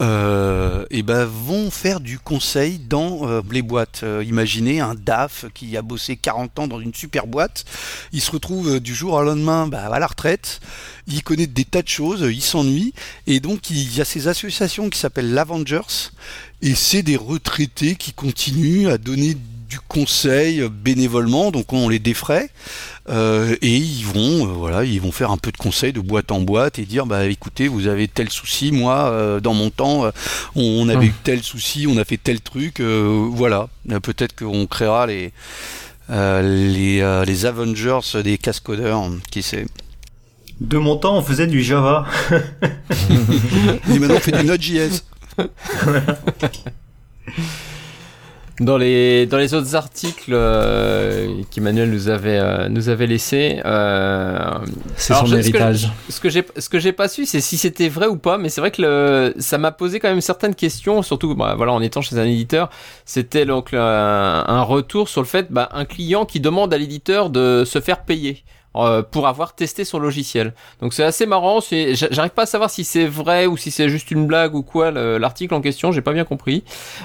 euh, 0.00 0.86
eh 0.90 1.02
ben, 1.02 1.24
vont 1.24 1.70
faire 1.70 2.00
du 2.00 2.18
conseil 2.18 2.78
dans 2.78 3.28
euh, 3.28 3.42
les 3.50 3.62
boîtes. 3.62 4.00
Euh, 4.04 4.22
imaginez 4.24 4.80
un 4.80 4.94
DAF 4.94 5.46
qui 5.54 5.76
a 5.76 5.82
bossé 5.82 6.16
40 6.16 6.58
ans 6.60 6.68
dans 6.68 6.80
une 6.80 6.94
super 6.94 7.26
boîte, 7.26 7.64
il 8.12 8.20
se 8.20 8.30
retrouve 8.30 8.76
euh, 8.76 8.80
du 8.80 8.94
jour 8.94 9.14
au 9.14 9.22
lendemain 9.22 9.66
bah, 9.66 9.92
à 9.92 9.98
la 9.98 10.06
retraite, 10.06 10.60
il 11.06 11.22
connaît 11.22 11.46
des 11.46 11.64
tas 11.64 11.82
de 11.82 11.88
choses, 11.88 12.26
il 12.30 12.42
s'ennuie, 12.42 12.94
et 13.26 13.40
donc 13.40 13.70
il 13.70 13.96
y 13.96 14.00
a 14.00 14.04
ces 14.04 14.28
associations 14.28 14.88
qui 14.88 14.98
s'appellent 14.98 15.34
l'Avengers, 15.34 16.10
et 16.62 16.74
c'est 16.74 17.02
des 17.02 17.16
retraités 17.16 17.96
qui 17.96 18.12
continuent 18.12 18.88
à 18.88 18.98
donner 18.98 19.36
du 19.68 19.80
conseil 19.80 20.66
bénévolement, 20.68 21.50
donc 21.50 21.72
on 21.72 21.88
les 21.88 21.98
défraie, 21.98 22.50
euh, 23.08 23.56
et 23.62 23.74
ils 23.76 24.04
vont, 24.04 24.46
euh, 24.46 24.52
voilà, 24.52 24.84
ils 24.84 25.00
vont 25.00 25.12
faire 25.12 25.30
un 25.30 25.36
peu 25.38 25.50
de 25.52 25.56
conseil 25.56 25.92
de 25.92 26.00
boîte 26.00 26.30
en 26.32 26.40
boîte 26.40 26.78
et 26.78 26.84
dire, 26.84 27.06
bah 27.06 27.24
écoutez, 27.26 27.68
vous 27.68 27.86
avez 27.86 28.08
tel 28.08 28.28
souci, 28.30 28.70
moi, 28.72 29.08
euh, 29.10 29.40
dans 29.40 29.54
mon 29.54 29.70
temps, 29.70 30.04
euh, 30.04 30.10
on, 30.54 30.62
on 30.62 30.88
avait 30.88 30.98
Hum. 30.98 31.04
eu 31.04 31.14
tel 31.24 31.42
souci, 31.42 31.86
on 31.88 31.96
a 31.96 32.04
fait 32.04 32.18
tel 32.18 32.40
truc, 32.40 32.80
euh, 32.80 33.26
voilà, 33.30 33.68
Euh, 33.90 34.00
peut-être 34.00 34.34
qu'on 34.36 34.66
créera 34.66 35.06
les 35.06 35.32
euh, 36.10 36.42
les, 36.42 37.00
euh, 37.02 37.24
les 37.24 37.44
Avengers 37.46 38.00
des 38.24 38.38
cascodeurs, 38.38 39.10
qui 39.30 39.42
sait. 39.42 39.66
De 40.60 40.76
mon 40.78 40.96
temps, 40.96 41.16
on 41.16 41.22
faisait 41.22 41.46
du 41.46 41.62
Java. 41.62 42.06
Et 43.90 43.98
maintenant 43.98 44.16
on 44.16 44.20
fait 44.20 44.32
du 44.32 44.44
Node.js. 44.44 45.02
Dans 48.60 48.76
les 48.76 49.26
dans 49.26 49.36
les 49.38 49.54
autres 49.54 49.76
articles 49.76 50.32
euh, 50.32 51.42
qu'Emmanuel 51.50 51.90
nous 51.90 52.08
avait 52.08 52.38
euh, 52.40 52.68
nous 52.68 52.88
avait 52.88 53.06
laissé, 53.06 53.60
euh, 53.64 54.36
C'est 54.96 55.14
son 55.14 55.26
je- 55.26 55.36
ce 55.36 55.50
que- 55.50 55.56
héritage. 55.56 55.88
ce 56.08 56.18
que 56.20 56.28
j'ai 56.28 56.44
ce 56.56 56.68
que 56.68 56.80
j'ai 56.80 56.90
pas 56.92 57.06
su, 57.06 57.24
c'est 57.24 57.40
si 57.40 57.56
c'était 57.56 57.88
vrai 57.88 58.08
ou 58.08 58.16
pas. 58.16 58.36
Mais 58.36 58.48
c'est 58.48 58.60
vrai 58.60 58.72
que 58.72 58.82
le, 58.82 59.34
ça 59.38 59.58
m'a 59.58 59.70
posé 59.70 60.00
quand 60.00 60.08
même 60.08 60.20
certaines 60.20 60.56
questions, 60.56 61.02
surtout 61.02 61.36
bah, 61.36 61.54
voilà 61.56 61.72
en 61.72 61.80
étant 61.80 62.00
chez 62.02 62.18
un 62.18 62.24
éditeur. 62.24 62.68
C'était 63.04 63.46
donc 63.46 63.74
un, 63.74 63.78
un 63.78 64.62
retour 64.62 65.08
sur 65.08 65.20
le 65.20 65.28
fait 65.28 65.46
bah, 65.50 65.68
un 65.72 65.84
client 65.84 66.24
qui 66.24 66.40
demande 66.40 66.74
à 66.74 66.78
l'éditeur 66.78 67.30
de 67.30 67.62
se 67.64 67.80
faire 67.80 68.02
payer. 68.02 68.42
Euh, 68.76 69.02
pour 69.02 69.26
avoir 69.26 69.54
testé 69.54 69.84
son 69.84 69.98
logiciel. 69.98 70.52
Donc 70.80 70.92
c'est 70.92 71.02
assez 71.02 71.26
marrant, 71.26 71.60
j'arrive 71.62 72.30
pas 72.32 72.42
à 72.42 72.46
savoir 72.46 72.70
si 72.70 72.84
c'est 72.84 73.06
vrai 73.06 73.46
ou 73.46 73.56
si 73.56 73.70
c'est 73.70 73.88
juste 73.88 74.10
une 74.10 74.26
blague 74.26 74.54
ou 74.54 74.62
quoi 74.62 74.90
le- 74.90 75.18
l'article 75.18 75.54
en 75.54 75.60
question, 75.60 75.90
j'ai 75.90 76.02
pas 76.02 76.12
bien 76.12 76.24
compris. 76.24 76.64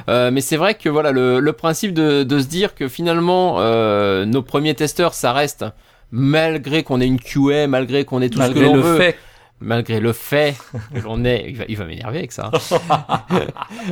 Euh, 0.09 0.30
mais 0.32 0.41
c'est 0.41 0.57
vrai 0.57 0.76
que 0.76 0.89
voilà 0.89 1.11
le, 1.11 1.39
le 1.39 1.53
principe 1.53 1.93
de, 1.93 2.24
de 2.24 2.39
se 2.39 2.45
dire 2.47 2.76
que 2.76 2.88
finalement 2.88 3.55
euh, 3.59 4.26
nos 4.26 4.41
premiers 4.41 4.76
testeurs 4.76 5.14
ça 5.14 5.32
reste 5.34 5.66
malgré 6.11 6.84
qu'on 6.84 7.01
ait 7.01 7.07
une 7.07 7.20
QA, 7.20 7.68
malgré 7.68 8.05
qu'on 8.05 8.22
ait 8.22 8.30
tout 8.30 8.38
ce 8.38 8.43
Malgré 8.43 8.61
que 8.61 8.66
l'on 8.66 8.76
le 8.76 8.82
veut, 8.82 8.97
fait. 8.97 9.18
Malgré 9.64 9.99
le 9.99 10.14
fait 10.14 10.55
que 10.93 10.99
l'on 10.99 11.26
ait, 11.26 11.45
il 11.47 11.57
va, 11.57 11.64
il 11.68 11.78
va 11.78 11.86
m'énerver 11.86 12.20
avec 12.20 12.32
ça, 12.32 12.51
hein. 12.53 13.22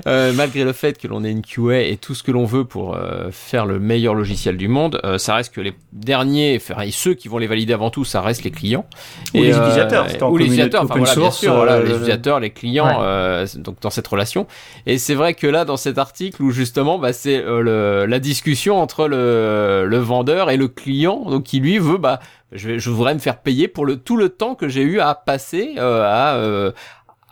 Euh, 0.07 0.31
malgré 0.33 0.63
le 0.63 0.73
fait 0.73 0.97
que 0.97 1.07
l'on 1.07 1.23
ait 1.23 1.31
une 1.31 1.41
QA 1.41 1.81
et 1.81 1.97
tout 1.97 2.15
ce 2.15 2.23
que 2.23 2.31
l'on 2.31 2.45
veut 2.45 2.65
pour 2.65 2.95
euh, 2.95 3.29
faire 3.31 3.65
le 3.65 3.79
meilleur 3.79 4.13
logiciel 4.13 4.57
du 4.57 4.67
monde, 4.67 4.99
euh, 5.03 5.17
ça 5.17 5.35
reste 5.35 5.53
que 5.53 5.61
les 5.61 5.73
derniers, 5.93 6.59
enfin 6.61 6.81
et 6.81 6.91
ceux 6.91 7.13
qui 7.13 7.27
vont 7.27 7.37
les 7.37 7.47
valider 7.47 7.73
avant 7.73 7.89
tout, 7.89 8.05
ça 8.05 8.21
reste 8.21 8.43
les 8.43 8.51
clients 8.51 8.85
Ou 9.33 9.37
Et, 9.37 9.41
les 9.41 9.53
euh, 9.53 9.57
utilisateurs, 9.57 10.31
ou 10.31 10.37
les 10.37 10.45
utilisateurs, 10.45 10.83
enfin 10.83 10.95
voilà, 10.97 11.15
bien 11.15 11.31
sûr, 11.31 11.55
voilà, 11.55 11.73
euh, 11.73 11.83
les 11.83 11.91
utilisateurs, 11.91 12.39
les 12.39 12.49
clients, 12.51 12.87
ouais. 12.87 13.05
euh, 13.05 13.45
donc 13.55 13.79
dans 13.81 13.89
cette 13.89 14.07
relation. 14.07 14.47
Et 14.85 14.97
c'est 14.97 15.15
vrai 15.15 15.33
que 15.33 15.47
là, 15.47 15.65
dans 15.65 15.77
cet 15.77 15.97
article 15.97 16.41
où 16.41 16.51
justement, 16.51 16.99
bah, 16.99 17.13
c'est 17.13 17.37
euh, 17.37 18.05
la 18.07 18.19
discussion 18.19 18.81
entre 18.81 19.07
le, 19.07 19.85
le 19.87 19.97
vendeur 19.97 20.49
et 20.49 20.57
le 20.57 20.67
client, 20.67 21.25
donc 21.29 21.43
qui 21.43 21.59
lui 21.59 21.79
veut, 21.79 21.97
bah, 21.97 22.19
je, 22.51 22.67
vais, 22.67 22.79
je 22.79 22.89
voudrais 22.89 23.13
me 23.13 23.19
faire 23.19 23.39
payer 23.39 23.67
pour 23.67 23.85
le 23.85 23.97
tout 23.97 24.17
le 24.17 24.29
temps 24.29 24.55
que 24.55 24.67
j'ai 24.67 24.83
eu 24.83 24.99
à 24.99 25.15
passer 25.15 25.75
euh, 25.77 26.03
à, 26.03 26.35
euh, 26.35 26.71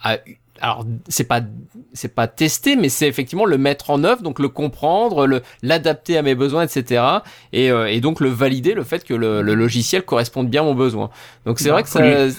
à 0.03 0.17
alors 0.61 0.85
c'est 1.07 1.23
pas 1.23 1.41
c'est 1.93 2.13
pas 2.13 2.27
tester, 2.27 2.75
mais 2.75 2.89
c'est 2.89 3.07
effectivement 3.07 3.45
le 3.45 3.57
mettre 3.57 3.89
en 3.89 4.03
œuvre, 4.03 4.21
donc 4.21 4.39
le 4.39 4.49
comprendre, 4.49 5.25
le 5.27 5.41
l'adapter 5.63 6.17
à 6.17 6.21
mes 6.21 6.35
besoins, 6.35 6.63
etc. 6.63 7.01
Et, 7.53 7.71
euh, 7.71 7.87
et 7.87 7.99
donc 8.01 8.19
le 8.19 8.29
valider, 8.29 8.73
le 8.73 8.83
fait 8.83 9.03
que 9.03 9.13
le, 9.13 9.41
le 9.41 9.53
logiciel 9.55 10.03
corresponde 10.03 10.49
bien 10.49 10.61
à 10.61 10.65
mon 10.65 10.75
besoin. 10.75 11.09
Donc 11.45 11.59
c'est 11.59 11.69
Bah, 11.69 11.73
vrai 11.73 11.83
que 11.83 11.89
ça. 11.89 12.01
lui- 12.01 12.33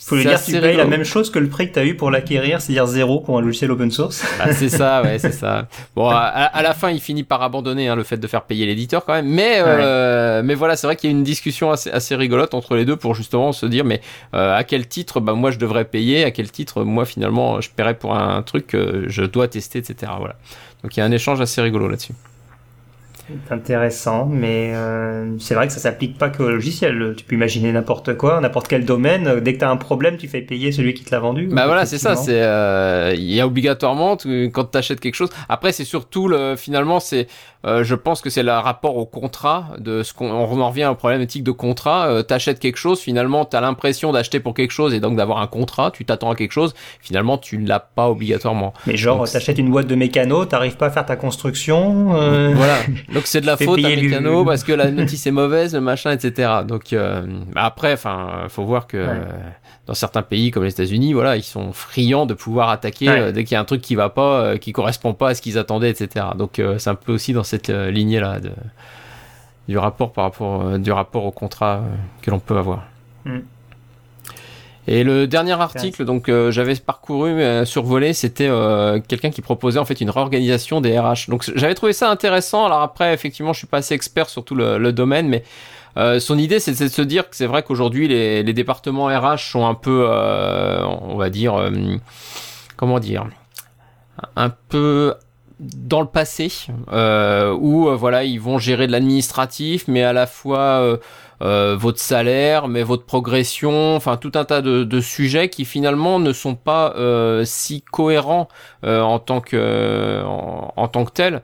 Faut 0.00 0.16
lui 0.16 0.24
dire 0.24 0.42
tu 0.42 0.52
payes 0.60 0.76
la 0.76 0.84
même 0.86 1.04
chose 1.04 1.30
que 1.30 1.38
le 1.38 1.48
prix 1.48 1.68
que 1.68 1.74
tu 1.74 1.78
as 1.78 1.84
eu 1.84 1.94
pour 1.96 2.10
l'acquérir, 2.10 2.60
c'est-à-dire 2.60 2.86
zéro 2.86 3.20
pour 3.20 3.38
un 3.38 3.40
logiciel 3.40 3.70
open 3.70 3.90
source. 3.90 4.24
Ah, 4.40 4.52
c'est 4.52 4.68
ça, 4.68 5.02
ouais, 5.02 5.18
c'est 5.18 5.32
ça. 5.32 5.68
Bon, 5.94 6.08
à, 6.08 6.16
à 6.16 6.62
la 6.62 6.74
fin, 6.74 6.90
il 6.90 7.00
finit 7.00 7.22
par 7.24 7.42
abandonner 7.42 7.88
hein, 7.88 7.96
le 7.96 8.02
fait 8.04 8.16
de 8.16 8.26
faire 8.26 8.42
payer 8.42 8.66
l'éditeur 8.66 9.04
quand 9.04 9.12
même. 9.14 9.26
Mais, 9.28 9.56
euh, 9.58 10.42
mais 10.44 10.54
voilà, 10.54 10.76
c'est 10.76 10.86
vrai 10.86 10.96
qu'il 10.96 11.10
y 11.10 11.12
a 11.12 11.16
une 11.16 11.22
discussion 11.24 11.70
assez, 11.70 11.90
assez 11.90 12.14
rigolote 12.16 12.54
entre 12.54 12.74
les 12.76 12.84
deux 12.84 12.96
pour 12.96 13.14
justement 13.14 13.52
se 13.52 13.66
dire, 13.66 13.84
mais 13.84 14.00
euh, 14.34 14.56
à 14.56 14.64
quel 14.64 14.86
titre, 14.88 15.20
bah 15.20 15.34
moi 15.34 15.50
je 15.50 15.58
devrais 15.58 15.84
payer, 15.84 16.24
à 16.24 16.30
quel 16.30 16.50
titre 16.50 16.82
moi 16.84 17.04
finalement 17.04 17.60
je 17.60 17.65
paierais 17.70 17.98
pour 17.98 18.16
un 18.16 18.42
truc 18.42 18.68
que 18.68 19.04
je 19.08 19.22
dois 19.22 19.48
tester, 19.48 19.78
etc. 19.78 20.12
Voilà. 20.18 20.36
Donc 20.82 20.96
il 20.96 21.00
y 21.00 21.02
a 21.02 21.06
un 21.06 21.12
échange 21.12 21.40
assez 21.40 21.60
rigolo 21.60 21.88
là-dessus. 21.88 22.14
C'est 23.48 23.52
intéressant, 23.54 24.26
mais 24.30 24.70
euh, 24.74 25.36
c'est 25.40 25.54
vrai 25.56 25.66
que 25.66 25.72
ça 25.72 25.80
s'applique 25.80 26.16
pas 26.16 26.28
qu'au 26.28 26.48
logiciel. 26.48 27.14
Tu 27.16 27.24
peux 27.24 27.34
imaginer 27.34 27.72
n'importe 27.72 28.16
quoi, 28.16 28.40
n'importe 28.40 28.68
quel 28.68 28.84
domaine. 28.84 29.40
Dès 29.40 29.54
que 29.54 29.58
tu 29.58 29.64
as 29.64 29.70
un 29.70 29.76
problème, 29.76 30.16
tu 30.16 30.28
fais 30.28 30.42
payer 30.42 30.70
celui 30.70 30.94
qui 30.94 31.02
te 31.04 31.10
l'a 31.12 31.18
vendu. 31.18 31.48
Bah 31.50 31.66
voilà, 31.66 31.86
c'est 31.86 31.98
ça. 31.98 32.14
C'est 32.14 32.40
euh, 32.40 33.12
il 33.16 33.32
y 33.32 33.40
a 33.40 33.46
obligatoirement 33.46 34.16
tu- 34.16 34.50
quand 34.52 34.70
tu 34.70 34.78
achètes 34.78 35.00
quelque 35.00 35.16
chose. 35.16 35.30
Après, 35.48 35.72
c'est 35.72 35.84
surtout 35.84 36.28
le 36.28 36.54
finalement, 36.56 37.00
c'est 37.00 37.26
euh, 37.64 37.82
je 37.82 37.96
pense 37.96 38.20
que 38.20 38.30
c'est 38.30 38.44
le 38.44 38.52
rapport 38.52 38.96
au 38.96 39.06
contrat 39.06 39.70
de 39.78 40.04
ce 40.04 40.14
qu'on 40.14 40.30
on 40.30 40.60
en 40.60 40.68
revient 40.68 40.86
au 40.86 40.94
problème 40.94 41.20
éthique 41.20 41.42
de 41.42 41.50
contrat. 41.50 42.06
Euh, 42.06 42.22
T'achètes 42.22 42.60
quelque 42.60 42.76
chose, 42.76 43.00
finalement, 43.00 43.44
t'as 43.44 43.60
l'impression 43.60 44.12
d'acheter 44.12 44.38
pour 44.38 44.54
quelque 44.54 44.70
chose 44.70 44.94
et 44.94 45.00
donc 45.00 45.16
d'avoir 45.16 45.38
un 45.40 45.48
contrat. 45.48 45.90
Tu 45.90 46.04
t'attends 46.04 46.30
à 46.30 46.36
quelque 46.36 46.52
chose. 46.52 46.74
Finalement, 47.00 47.38
tu 47.38 47.58
ne 47.58 47.66
l'as 47.66 47.80
pas 47.80 48.08
obligatoirement. 48.08 48.72
Mais 48.86 48.96
genre, 48.96 49.28
t'achètes 49.28 49.58
une 49.58 49.70
boîte 49.72 49.88
de 49.88 49.96
mécano, 49.96 50.44
t'arrives 50.44 50.76
pas 50.76 50.86
à 50.86 50.90
faire 50.90 51.06
ta 51.06 51.16
construction. 51.16 52.14
euh, 52.14 52.52
Voilà. 52.54 52.76
Donc 53.16 53.26
c'est 53.26 53.40
de 53.40 53.46
la 53.46 53.56
faute 53.56 53.82
à 53.84 53.88
Mécano 53.88 54.44
parce 54.44 54.62
que 54.62 54.72
la 54.72 54.90
notice 54.92 55.26
est 55.26 55.30
mauvaise, 55.30 55.74
le 55.74 55.80
machin, 55.80 56.12
etc. 56.12 56.50
Donc 56.68 56.92
euh, 56.92 57.22
bah 57.52 57.64
après, 57.64 57.92
enfin, 57.94 58.44
faut 58.48 58.64
voir 58.64 58.86
que 58.86 58.96
Ouais. 58.98 59.04
euh, 59.08 59.24
dans 59.86 59.94
certains 59.94 60.22
pays 60.22 60.50
comme 60.50 60.64
les 60.64 60.70
États-Unis, 60.70 61.12
voilà, 61.14 61.36
ils 61.36 61.42
sont 61.42 61.72
friands 61.72 62.26
de 62.26 62.34
pouvoir 62.34 62.68
attaquer 62.68 63.08
Ouais. 63.08 63.20
euh, 63.20 63.32
dès 63.32 63.44
qu'il 63.44 63.54
y 63.54 63.56
a 63.56 63.60
un 63.60 63.64
truc 63.64 63.80
qui 63.80 63.94
va 63.94 64.08
pas, 64.10 64.58
qui 64.58 64.72
correspond 64.72 65.14
pas 65.14 65.30
à 65.30 65.34
ce 65.34 65.40
qu'ils 65.42 65.56
attendaient, 65.58 65.90
etc. 65.90 66.26
Donc 66.36 66.60
c'est 66.78 66.90
un 66.90 66.94
peu 66.94 67.12
aussi 67.12 67.32
dans 67.32 67.44
cette 67.44 67.68
lignée 67.70 68.20
là 68.20 68.38
de 68.40 68.50
du 69.68 69.78
rapport 69.78 70.12
par 70.12 70.24
rapport 70.24 70.78
du 70.78 70.92
rapport 70.92 71.24
au 71.24 71.32
contrat 71.32 71.82
que 72.22 72.30
l'on 72.30 72.38
peut 72.38 72.56
avoir. 72.56 72.84
Mm. 73.24 73.38
Et 74.88 75.02
le 75.02 75.26
dernier 75.26 75.52
article, 75.52 76.04
donc 76.04 76.28
euh, 76.28 76.50
j'avais 76.50 76.76
parcouru, 76.76 77.30
euh, 77.30 77.64
survolé, 77.64 78.12
c'était 78.12 78.46
euh, 78.48 79.00
quelqu'un 79.00 79.30
qui 79.30 79.42
proposait 79.42 79.80
en 79.80 79.84
fait 79.84 80.00
une 80.00 80.10
réorganisation 80.10 80.80
des 80.80 80.98
RH. 80.98 81.28
Donc 81.28 81.44
j'avais 81.56 81.74
trouvé 81.74 81.92
ça 81.92 82.10
intéressant. 82.10 82.66
Alors 82.66 82.82
après, 82.82 83.12
effectivement, 83.12 83.52
je 83.52 83.58
suis 83.58 83.66
pas 83.66 83.78
assez 83.78 83.94
expert 83.94 84.28
sur 84.28 84.44
tout 84.44 84.54
le, 84.54 84.78
le 84.78 84.92
domaine, 84.92 85.28
mais 85.28 85.42
euh, 85.96 86.20
son 86.20 86.38
idée, 86.38 86.60
c'est 86.60 86.78
de 86.78 86.88
se 86.88 87.02
dire 87.02 87.28
que 87.28 87.36
c'est 87.36 87.46
vrai 87.46 87.62
qu'aujourd'hui, 87.62 88.06
les, 88.06 88.42
les 88.42 88.52
départements 88.52 89.06
RH 89.06 89.50
sont 89.50 89.66
un 89.66 89.74
peu, 89.74 90.06
euh, 90.10 90.84
on 90.84 91.16
va 91.16 91.30
dire, 91.30 91.54
euh, 91.54 91.70
comment 92.76 93.00
dire, 93.00 93.26
un 94.36 94.50
peu 94.50 95.14
dans 95.58 96.02
le 96.02 96.06
passé, 96.06 96.52
euh, 96.92 97.56
où 97.58 97.88
voilà, 97.96 98.24
ils 98.24 98.40
vont 98.40 98.58
gérer 98.58 98.86
de 98.86 98.92
l'administratif, 98.92 99.88
mais 99.88 100.02
à 100.02 100.12
la 100.12 100.26
fois 100.26 100.98
euh, 101.42 101.76
votre 101.78 102.00
salaire, 102.00 102.68
mais 102.68 102.82
votre 102.82 103.04
progression, 103.04 103.94
enfin 103.94 104.16
tout 104.16 104.32
un 104.34 104.44
tas 104.44 104.62
de, 104.62 105.00
sujets 105.00 105.50
qui 105.50 105.64
finalement 105.64 106.18
ne 106.18 106.32
sont 106.32 106.54
pas 106.54 106.94
euh, 106.96 107.44
si 107.44 107.82
cohérents 107.82 108.48
euh, 108.84 109.00
en 109.00 109.18
tant 109.18 109.40
que 109.40 110.22
en, 110.24 110.88
tant 110.88 111.04
que 111.04 111.12
tels. 111.12 111.42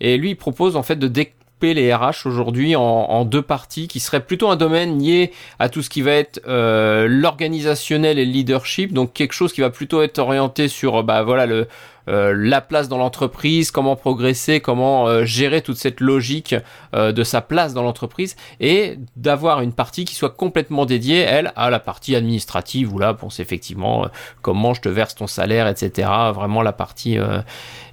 Et 0.00 0.16
lui, 0.16 0.30
il 0.30 0.36
propose 0.36 0.76
en 0.76 0.82
fait 0.82 0.96
de 0.96 1.08
découper 1.08 1.74
les 1.74 1.94
RH 1.94 2.26
aujourd'hui 2.26 2.74
en, 2.76 3.24
deux 3.24 3.42
parties, 3.42 3.88
qui 3.88 4.00
seraient 4.00 4.24
plutôt 4.24 4.50
un 4.50 4.56
domaine 4.56 4.98
lié 4.98 5.30
à 5.58 5.68
tout 5.68 5.82
ce 5.82 5.88
qui 5.88 6.02
va 6.02 6.12
être 6.12 6.42
l'organisationnel 6.46 8.18
et 8.18 8.24
le 8.26 8.32
leadership, 8.32 8.92
donc 8.92 9.12
quelque 9.12 9.32
chose 9.32 9.52
qui 9.52 9.60
va 9.60 9.70
plutôt 9.70 10.02
être 10.02 10.18
orienté 10.18 10.68
sur 10.68 11.02
bah 11.04 11.22
voilà 11.22 11.46
le 11.46 11.68
la 12.06 12.60
place 12.60 12.88
dans 12.88 12.98
l'entreprise, 12.98 13.70
comment 13.70 13.96
progresser, 13.96 14.60
comment 14.60 15.06
euh, 15.06 15.24
gérer 15.24 15.62
toute 15.62 15.76
cette 15.76 16.00
logique 16.00 16.54
euh, 16.94 17.12
de 17.12 17.24
sa 17.24 17.40
place 17.40 17.74
dans 17.74 17.82
l'entreprise 17.82 18.36
et 18.60 18.98
d'avoir 19.16 19.60
une 19.62 19.72
partie 19.72 20.04
qui 20.04 20.14
soit 20.14 20.30
complètement 20.30 20.86
dédiée, 20.86 21.20
elle, 21.20 21.52
à 21.56 21.70
la 21.70 21.80
partie 21.80 22.14
administrative 22.14 22.92
où 22.92 22.98
là, 22.98 23.16
c'est 23.30 23.42
effectivement 23.42 24.04
euh, 24.04 24.08
comment 24.42 24.74
je 24.74 24.82
te 24.82 24.88
verse 24.88 25.14
ton 25.14 25.26
salaire, 25.26 25.66
etc. 25.66 26.08
Vraiment 26.34 26.62
la 26.62 26.72
partie. 26.72 27.18
euh, 27.18 27.40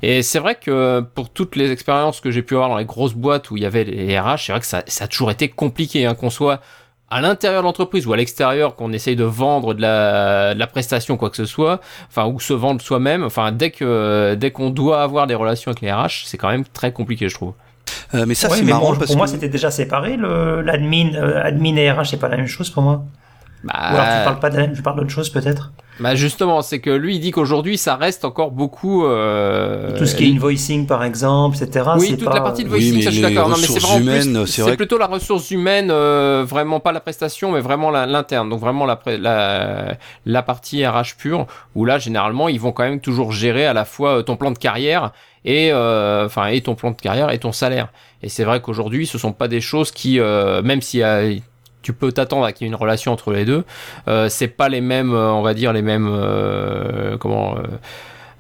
Et 0.02 0.24
c'est 0.24 0.40
vrai 0.40 0.56
que 0.56 1.00
pour 1.16 1.30
toutes 1.30 1.56
les 1.56 1.72
expériences 1.72 2.20
que 2.20 2.32
j'ai 2.32 2.42
pu 2.42 2.56
avoir 2.56 2.70
dans 2.70 2.78
les 2.78 2.86
grosses 2.86 3.14
boîtes 3.14 3.50
où 3.52 3.58
il 3.58 3.64
y 3.64 3.66
avait 3.66 3.84
les 3.84 4.20
RH, 4.20 4.38
c'est 4.46 4.52
vrai 4.52 4.60
que 4.60 4.68
ça, 4.68 4.84
ça 4.88 5.06
a 5.06 5.08
toujours 5.08 5.32
été 5.32 5.48
compliqué, 5.50 6.06
hein, 6.06 6.16
qu'on 6.16 6.30
soit 6.30 6.60
à 7.12 7.22
l'intérieur 7.22 7.62
de 7.62 7.66
l'entreprise 7.68 8.08
ou 8.08 8.14
à 8.14 8.18
l'extérieur 8.18 8.76
qu'on 8.76 8.92
essaye 8.94 9.16
de 9.16 9.24
vendre 9.26 9.74
de 9.76 9.82
la, 9.82 10.54
de 10.56 10.60
la 10.60 10.68
prestation 10.68 11.18
quoi 11.18 11.30
que 11.30 11.38
ce 11.38 11.46
soit 11.46 11.80
enfin 12.10 12.26
ou 12.26 12.40
se 12.40 12.54
vendre 12.54 12.82
soi-même 12.82 13.24
enfin 13.24 13.52
dès 13.52 13.70
que 13.70 14.34
dès 14.36 14.52
qu'on 14.52 14.70
doit 14.72 15.04
avoir 15.04 15.28
des 15.28 15.36
relations 15.36 15.70
avec 15.72 15.82
les 15.82 15.92
RH 15.92 16.24
c'est 16.26 16.38
quand 16.38 16.50
même 16.50 16.66
très 16.66 16.92
compliqué 16.94 17.30
je 17.30 17.36
trouve 17.36 17.54
Euh, 18.14 18.26
mais 18.28 18.36
ça, 18.36 18.50
Ouais, 18.50 18.58
c'est 18.58 18.64
marrant 18.64 18.92
bon, 18.92 18.96
parce 18.98 19.08
pour 19.08 19.18
moi, 19.18 19.28
c'était 19.28 19.50
déjà 19.50 19.70
séparé. 19.72 20.16
le- 20.18 20.62
L'admin, 20.62 21.14
euh, 21.16 21.44
admin 21.44 21.76
et 21.78 21.92
RH, 21.92 22.06
c'est 22.12 22.18
pas 22.26 22.30
la 22.30 22.38
même 22.38 22.48
chose 22.48 22.70
pour 22.70 22.84
moi. 22.84 23.04
bah, 23.64 23.74
Ou 23.74 23.96
alors 23.96 24.06
tu 24.06 24.24
parles 24.26 24.40
pas 24.40 24.50
de 24.50 24.56
la 24.58 24.62
même, 24.68 24.74
tu 24.76 24.82
parles 24.82 24.98
d'autre 25.00 25.10
chose 25.10 25.30
peut-être. 25.30 25.72
Bah 26.00 26.16
justement 26.16 26.62
c'est 26.62 26.80
que 26.80 26.90
lui 26.90 27.16
il 27.16 27.20
dit 27.20 27.32
qu'aujourd'hui 27.32 27.78
ça 27.78 27.96
reste 27.96 28.26
encore 28.26 28.52
beaucoup 28.52 29.06
euh, 29.06 29.98
Tout 29.98 30.06
ce 30.06 30.16
qui 30.16 30.26
est 30.26 30.32
invoicing 30.34 30.88
par 30.88 31.04
exemple, 31.04 31.58
etc. 31.62 31.90
oui, 31.98 32.16
toute 32.18 32.26
pas- 32.26 32.34
la 32.36 32.42
partie 32.42 32.64
de 32.64 32.70
Oui, 32.70 32.76
voicing, 32.92 32.96
mais 32.96 33.02
ça 33.04 33.10
je 33.12 33.16
suis 33.16 33.22
d'accord. 33.24 33.50
Non, 33.50 33.56
mais 33.58 33.68
c'est 33.68 33.80
vraiment 33.80 34.46
c'est 34.46 34.62
vrai 34.62 34.78
plutôt 34.78 34.98
la 34.98 35.08
ressource 35.08 35.52
humaine, 35.52 35.90
euh, 35.92 36.44
vraiment 36.48 36.80
pas 36.80 36.92
la 36.92 37.00
prestation, 37.02 37.52
mais 37.52 37.60
vraiment 37.62 37.92
la- 37.92 38.06
l'interne. 38.06 38.50
Donc 38.50 38.60
vraiment 38.60 38.86
la, 38.86 39.00
la 39.06 39.96
la 40.26 40.42
partie 40.44 40.86
RH 40.86 41.16
pure, 41.18 41.46
où 41.76 41.86
là 41.86 42.00
généralement 42.00 42.50
ils 42.50 42.60
vont 42.60 42.72
quand 42.72 42.84
même 42.84 43.00
toujours 43.02 43.32
gérer 43.32 43.66
à 43.66 43.74
la 43.74 43.86
fois 43.86 44.18
euh, 44.20 44.22
ton 44.24 44.38
plan 44.38 44.52
de 44.52 44.58
carrière 44.58 45.12
et 45.46 45.72
euh, 45.72 46.26
enfin 46.26 46.48
et 46.48 46.62
ton 46.62 46.76
plan 46.76 46.92
de 46.92 46.96
carrière 47.02 47.32
et 47.32 47.38
ton 47.40 47.52
salaire. 47.52 47.90
Et 48.24 48.30
c'est 48.30 48.44
vrai 48.44 48.62
qu'aujourd'hui 48.62 49.06
ce 49.08 49.18
sont 49.18 49.34
pas 49.34 49.48
des 49.48 49.62
choses 49.62 49.92
qui, 49.92 50.20
euh, 50.20 50.62
même 50.62 50.82
si 50.82 51.02
tu 51.82 51.94
peux 51.94 52.12
t'attendre 52.12 52.46
à 52.46 52.52
qu'il 52.52 52.66
y 52.66 52.70
ait 52.70 52.74
une 52.74 52.76
relation 52.80 53.12
entre 53.12 53.32
les 53.32 53.46
deux. 53.46 53.64
Euh, 54.08 54.30
c'est 54.30 54.48
pas 54.48 54.70
les 54.70 54.82
mêmes, 54.82 55.14
euh, 55.14 55.32
on 55.32 55.42
va 55.42 55.54
dire 55.54 55.74
les 55.74 55.82
mêmes, 55.82 56.08
euh, 56.10 57.18
comment, 57.18 57.56
euh, 57.58 57.62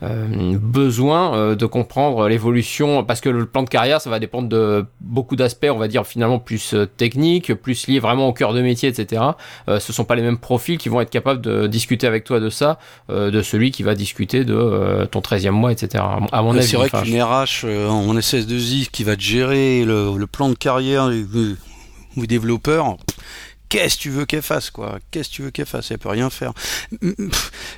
euh, 0.03 0.57
besoin 0.59 1.35
euh, 1.35 1.55
de 1.55 1.67
comprendre 1.67 2.27
l'évolution 2.27 3.03
parce 3.03 3.21
que 3.21 3.29
le 3.29 3.45
plan 3.45 3.61
de 3.61 3.69
carrière 3.69 4.01
ça 4.01 4.09
va 4.09 4.17
dépendre 4.17 4.49
de 4.49 4.83
beaucoup 4.99 5.35
d'aspects 5.35 5.67
on 5.71 5.77
va 5.77 5.87
dire 5.87 6.07
finalement 6.07 6.39
plus 6.39 6.73
euh, 6.73 6.87
techniques 6.87 7.53
plus 7.53 7.85
liés 7.85 7.99
vraiment 7.99 8.27
au 8.27 8.33
cœur 8.33 8.53
de 8.53 8.61
métier 8.63 8.89
etc 8.89 9.21
euh, 9.69 9.79
ce 9.79 9.93
sont 9.93 10.03
pas 10.03 10.15
les 10.15 10.23
mêmes 10.23 10.39
profils 10.39 10.79
qui 10.79 10.89
vont 10.89 11.01
être 11.01 11.11
capables 11.11 11.39
de 11.39 11.67
discuter 11.67 12.07
avec 12.07 12.23
toi 12.23 12.39
de 12.39 12.49
ça 12.49 12.79
euh, 13.11 13.29
de 13.29 13.43
celui 13.43 13.69
qui 13.69 13.83
va 13.83 13.93
discuter 13.93 14.43
de 14.43 14.55
euh, 14.55 15.05
ton 15.05 15.19
13e 15.19 15.51
mois 15.51 15.71
etc 15.71 16.03
à 16.31 16.41
mon 16.41 16.55
avis 16.55 16.63
c'est 16.65 16.77
vrai 16.77 16.89
Enfin, 16.91 17.03
qu'une 17.03 17.21
RH 17.21 17.65
en 17.87 18.15
SS2I 18.15 18.89
qui 18.89 19.03
va 19.03 19.15
te 19.15 19.21
gérer 19.21 19.85
le, 19.85 20.17
le 20.17 20.25
plan 20.27 20.49
de 20.49 20.55
carrière 20.55 21.09
du 21.09 22.27
développeur, 22.27 22.97
qu'est-ce 23.71 23.95
que 23.95 24.01
tu 24.01 24.09
veux 24.09 24.25
qu'elle 24.25 24.41
fasse 24.41 24.69
quoi? 24.69 24.99
Qu'est-ce 25.09 25.29
que 25.29 25.35
tu 25.35 25.41
veux 25.43 25.51
qu'elle 25.51 25.65
fasse? 25.65 25.91
Elle 25.91 25.97
peut 25.97 26.09
rien 26.09 26.29
faire. 26.29 26.53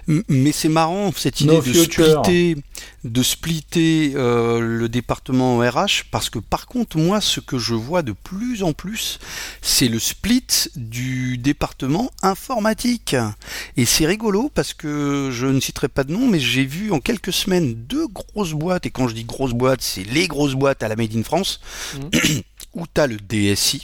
Mais 0.07 0.51
c'est 0.51 0.67
marrant 0.67 1.11
cette 1.15 1.39
idée 1.39 1.53
No 1.53 1.61
de 1.61 1.71
splitter, 1.71 2.57
de 3.03 3.23
splitter 3.23 4.13
euh, 4.15 4.59
le 4.59 4.89
département 4.89 5.59
RH 5.59 6.05
parce 6.11 6.31
que 6.31 6.39
par 6.39 6.65
contre 6.65 6.97
moi 6.97 7.21
ce 7.21 7.39
que 7.39 7.59
je 7.59 7.75
vois 7.75 8.01
de 8.01 8.11
plus 8.11 8.63
en 8.63 8.73
plus 8.73 9.19
c'est 9.61 9.87
le 9.87 9.99
split 9.99 10.47
du 10.75 11.37
département 11.37 12.09
informatique. 12.23 13.15
Et 13.77 13.85
c'est 13.85 14.07
rigolo 14.07 14.49
parce 14.53 14.73
que 14.73 15.29
je 15.31 15.45
ne 15.45 15.59
citerai 15.59 15.89
pas 15.89 16.03
de 16.03 16.11
nom 16.11 16.27
mais 16.27 16.39
j'ai 16.39 16.65
vu 16.65 16.91
en 16.91 16.99
quelques 16.99 17.33
semaines 17.33 17.75
deux 17.75 18.07
grosses 18.07 18.53
boîtes 18.53 18.87
et 18.87 18.89
quand 18.89 19.07
je 19.07 19.13
dis 19.13 19.25
grosses 19.25 19.53
boîtes 19.53 19.81
c'est 19.83 20.03
les 20.03 20.27
grosses 20.27 20.55
boîtes 20.55 20.81
à 20.81 20.87
la 20.87 20.95
Made 20.95 21.15
in 21.15 21.23
France 21.23 21.61
où 22.73 22.87
t'as 22.91 23.05
le 23.05 23.17
DSI 23.17 23.83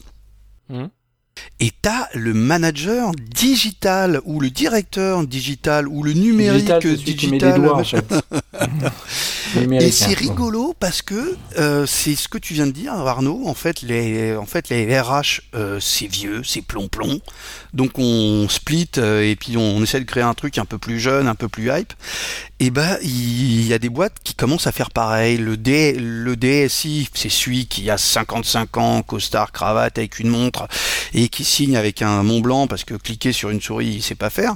Mhm. 0.69 0.89
Et 1.59 1.71
t'as 1.81 2.07
le 2.13 2.33
manager 2.33 3.11
digital 3.33 4.21
ou 4.25 4.39
le 4.39 4.49
directeur 4.49 5.25
digital 5.25 5.87
ou 5.87 6.03
le 6.03 6.13
numérique 6.13 6.71
Digital, 6.79 7.61
doigts, 7.61 7.79
en 7.79 7.83
fait. 7.83 8.05
Et 9.71 9.91
c'est 9.91 10.05
hein. 10.05 10.15
rigolo 10.17 10.75
parce 10.79 11.01
que 11.01 11.35
euh, 11.57 11.85
c'est 11.85 12.15
ce 12.15 12.27
que 12.27 12.37
tu 12.37 12.53
viens 12.53 12.67
de 12.67 12.71
dire, 12.71 12.93
Arnaud. 12.93 13.43
En 13.45 13.53
fait, 13.53 13.81
les, 13.81 14.35
en 14.35 14.45
fait, 14.45 14.69
les 14.69 14.99
RH, 14.99 15.41
euh, 15.55 15.79
c'est 15.79 16.07
vieux, 16.07 16.43
c'est 16.43 16.61
plomb-plomb. 16.61 17.19
Donc 17.73 17.97
on 17.97 18.47
split 18.49 18.89
euh, 18.97 19.23
et 19.23 19.35
puis 19.35 19.57
on, 19.57 19.81
essaie 19.81 19.99
de 19.99 20.05
créer 20.05 20.23
un 20.23 20.33
truc 20.33 20.57
un 20.57 20.65
peu 20.65 20.77
plus 20.77 20.99
jeune, 20.99 21.27
un 21.27 21.35
peu 21.35 21.47
plus 21.47 21.71
hype. 21.71 21.93
Et 22.59 22.71
ben, 22.71 22.97
il 23.01 23.65
y 23.65 23.73
a 23.73 23.79
des 23.79 23.89
boîtes 23.89 24.17
qui 24.23 24.35
commencent 24.35 24.67
à 24.67 24.71
faire 24.71 24.91
pareil. 24.91 25.37
Le, 25.37 25.55
D, 25.55 25.95
le 25.97 26.35
DSI, 26.35 27.09
c'est 27.13 27.29
celui 27.29 27.67
qui 27.67 27.89
a 27.89 27.97
55 27.97 28.77
ans, 28.77 29.01
costard, 29.01 29.51
cravate 29.51 29.97
avec 29.97 30.19
une 30.19 30.29
montre 30.29 30.67
et 31.13 31.28
qui 31.29 31.43
signe 31.43 31.77
avec 31.77 32.01
un 32.01 32.23
Mont 32.23 32.39
Blanc 32.39 32.67
parce 32.67 32.83
que 32.83 32.95
cliquer 32.95 33.31
sur 33.31 33.49
une 33.49 33.61
souris 33.61 33.87
il 33.87 34.01
sait 34.01 34.15
pas 34.15 34.29
faire. 34.29 34.55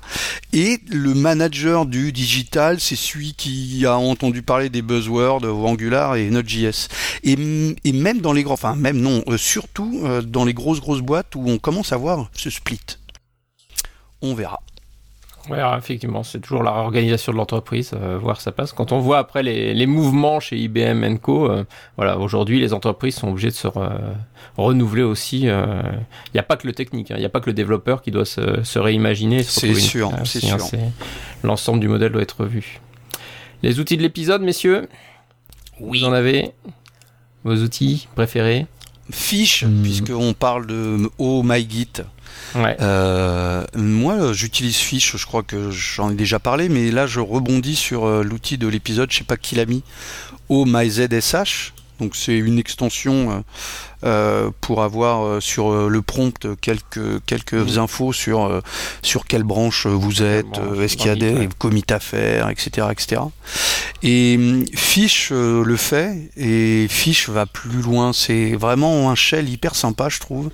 Et 0.51 0.79
le 0.87 1.13
manager 1.13 1.85
du 1.85 2.11
digital, 2.11 2.79
c'est 2.79 2.95
celui 2.95 3.33
qui 3.33 3.85
a 3.85 3.97
entendu 3.97 4.41
parler 4.41 4.69
des 4.69 4.81
buzzwords 4.81 5.43
Angular 5.43 6.15
et 6.15 6.29
Node.js. 6.29 6.87
Et, 7.23 7.37
et 7.83 7.91
même 7.93 8.21
dans 8.21 8.33
les 8.33 8.43
grands, 8.43 8.53
enfin 8.53 8.75
même 8.75 8.99
non, 8.99 9.23
euh, 9.27 9.37
surtout 9.37 10.01
euh, 10.03 10.21
dans 10.21 10.45
les 10.45 10.53
grosses 10.53 10.81
grosses 10.81 11.01
boîtes 11.01 11.35
où 11.35 11.43
on 11.47 11.57
commence 11.57 11.91
à 11.91 11.97
voir 11.97 12.29
ce 12.33 12.49
split. 12.49 12.79
On 14.21 14.33
verra. 14.33 14.59
Ouais, 15.49 15.59
effectivement, 15.77 16.23
c'est 16.23 16.39
toujours 16.39 16.63
la 16.63 16.71
réorganisation 16.71 17.33
de 17.33 17.37
l'entreprise, 17.37 17.91
euh, 17.93 18.17
voir 18.17 18.39
ça 18.39 18.53
passe. 18.53 18.71
Quand 18.71 18.93
on 18.93 18.99
voit 18.99 19.17
après 19.17 19.43
les, 19.43 19.73
les 19.73 19.85
mouvements 19.85 20.39
chez 20.39 20.57
IBM 20.57 21.17
Co, 21.17 21.51
euh, 21.51 21.65
voilà, 21.97 22.17
aujourd'hui 22.17 22.61
les 22.61 22.73
entreprises 22.73 23.15
sont 23.15 23.29
obligées 23.29 23.49
de 23.49 23.55
se 23.55 23.67
renouveler 24.55 25.03
aussi. 25.03 25.41
Il 25.41 25.49
euh, 25.49 25.81
n'y 26.33 26.39
a 26.39 26.43
pas 26.43 26.55
que 26.55 26.65
le 26.65 26.71
technique, 26.71 27.09
il 27.09 27.13
hein, 27.13 27.19
n'y 27.19 27.25
a 27.25 27.29
pas 27.29 27.41
que 27.41 27.47
le 27.47 27.53
développeur 27.53 28.01
qui 28.01 28.11
doit 28.11 28.25
se, 28.25 28.63
se 28.63 28.79
réimaginer. 28.79 29.43
C'est 29.43 29.73
sûr, 29.73 30.11
c'est 30.23 30.39
sûr. 30.39 30.57
L'ensemble 31.43 31.81
du 31.81 31.89
modèle 31.89 32.13
doit 32.13 32.21
être 32.21 32.41
revu. 32.41 32.79
Les 33.63 33.79
outils 33.79 33.97
de 33.97 34.01
l'épisode, 34.01 34.41
messieurs? 34.41 34.87
Oui. 35.79 35.99
Vous 35.99 36.05
en 36.05 36.13
avez? 36.13 36.51
Vos 37.43 37.55
outils 37.55 38.07
préférés? 38.15 38.67
Fiche, 39.11 39.65
hmm. 39.65 39.81
puisqu'on 39.81 40.33
parle 40.33 40.67
de 40.67 41.09
Oh 41.17 41.43
My 41.43 41.69
Git. 41.69 42.03
Euh, 42.55 43.65
moi, 43.75 44.33
j'utilise 44.33 44.77
Fish, 44.77 45.15
je 45.17 45.25
crois 45.25 45.43
que 45.43 45.71
j'en 45.71 46.11
ai 46.11 46.15
déjà 46.15 46.39
parlé, 46.39 46.69
mais 46.69 46.91
là, 46.91 47.07
je 47.07 47.19
rebondis 47.19 47.75
sur 47.75 48.05
euh, 48.05 48.23
l'outil 48.23 48.57
de 48.57 48.67
l'épisode, 48.67 49.11
je 49.11 49.19
sais 49.19 49.23
pas 49.23 49.37
qui 49.37 49.55
l'a 49.55 49.65
mis, 49.65 49.83
OMyZSH. 50.49 51.73
Donc 51.99 52.15
c'est 52.15 52.35
une 52.37 52.57
extension 52.57 53.43
euh, 54.03 54.33
euh, 54.33 54.49
pour 54.61 54.83
avoir 54.83 55.25
euh, 55.25 55.39
sur 55.39 55.71
euh, 55.71 55.89
le 55.89 56.01
prompt 56.01 56.47
quelques 56.61 57.23
quelques 57.25 57.53
mmh. 57.53 57.79
infos 57.79 58.13
sur 58.13 58.61
sur 59.01 59.25
quelle 59.25 59.43
branche 59.43 59.85
vous 59.87 60.23
êtes, 60.23 60.59
est-ce 60.79 60.97
qu'il 60.97 61.07
y 61.07 61.09
a 61.09 61.15
des 61.15 61.49
commits 61.57 61.85
à 61.89 61.99
faire, 61.99 62.49
etc., 62.49 62.87
etc. 62.91 63.21
Et 64.01 64.35
hum, 64.37 64.65
Fish 64.75 65.31
le 65.31 65.75
fait 65.77 66.29
et 66.37 66.87
Fish 66.89 67.29
va 67.29 67.45
plus 67.45 67.81
loin. 67.81 68.13
C'est 68.13 68.53
vraiment 68.53 69.09
un 69.09 69.15
shell 69.15 69.49
hyper 69.49 69.75
sympa, 69.75 70.09
je 70.09 70.19
trouve. 70.19 70.49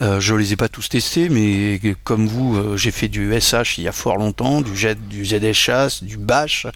je 0.00 0.34
les 0.34 0.52
ai 0.52 0.56
pas 0.56 0.68
tous 0.68 0.88
testés, 0.88 1.28
mais 1.28 1.80
comme 2.04 2.26
vous, 2.26 2.76
j'ai 2.76 2.90
fait 2.90 3.08
du 3.08 3.32
SH 3.40 3.78
il 3.78 3.84
y 3.84 3.88
a 3.88 3.92
fort 3.92 4.16
longtemps, 4.18 4.60
du, 4.60 4.76
Z, 4.76 4.96
du 5.08 5.24
ZSH, 5.24 6.02
du 6.02 6.16
Bash, 6.16 6.66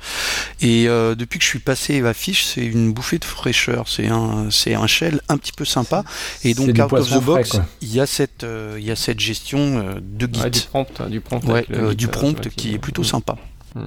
et 0.60 0.86
depuis 0.86 1.38
que 1.38 1.44
je 1.44 1.50
suis 1.50 1.58
passé 1.58 2.04
à 2.04 2.14
Fish, 2.14 2.44
c'est 2.44 2.64
une 2.64 2.92
bouffée 2.92 3.18
de 3.18 3.24
fraîcheur. 3.24 3.88
C'est 3.88 4.08
un 4.08 4.48
c'est 4.50 4.74
un 4.74 4.86
shell 4.86 5.20
un 5.28 5.36
petit 5.36 5.52
peu 5.52 5.64
sympa 5.64 6.03
et 6.44 6.54
donc, 6.54 6.68
out 6.78 6.92
of 6.92 7.10
the 7.10 7.22
box, 7.22 7.60
il 7.82 7.94
y 7.94 8.00
a 8.00 8.06
cette, 8.06 8.44
euh, 8.44 8.76
il 8.78 8.84
y 8.84 8.90
a 8.90 8.96
cette 8.96 9.20
gestion 9.20 9.58
euh, 9.58 9.94
de 10.00 10.28
Git. 10.32 10.50
du 10.50 10.60
prompt, 10.60 11.00
hein, 11.00 11.08
du 11.08 11.20
prompt, 11.20 11.42
euh, 11.70 11.94
du 11.94 12.08
prompt 12.08 12.48
qui 12.50 12.74
est 12.74 12.78
plutôt 12.78 13.02
mm. 13.02 13.06
sympa. 13.06 13.36
Mm. 13.74 13.80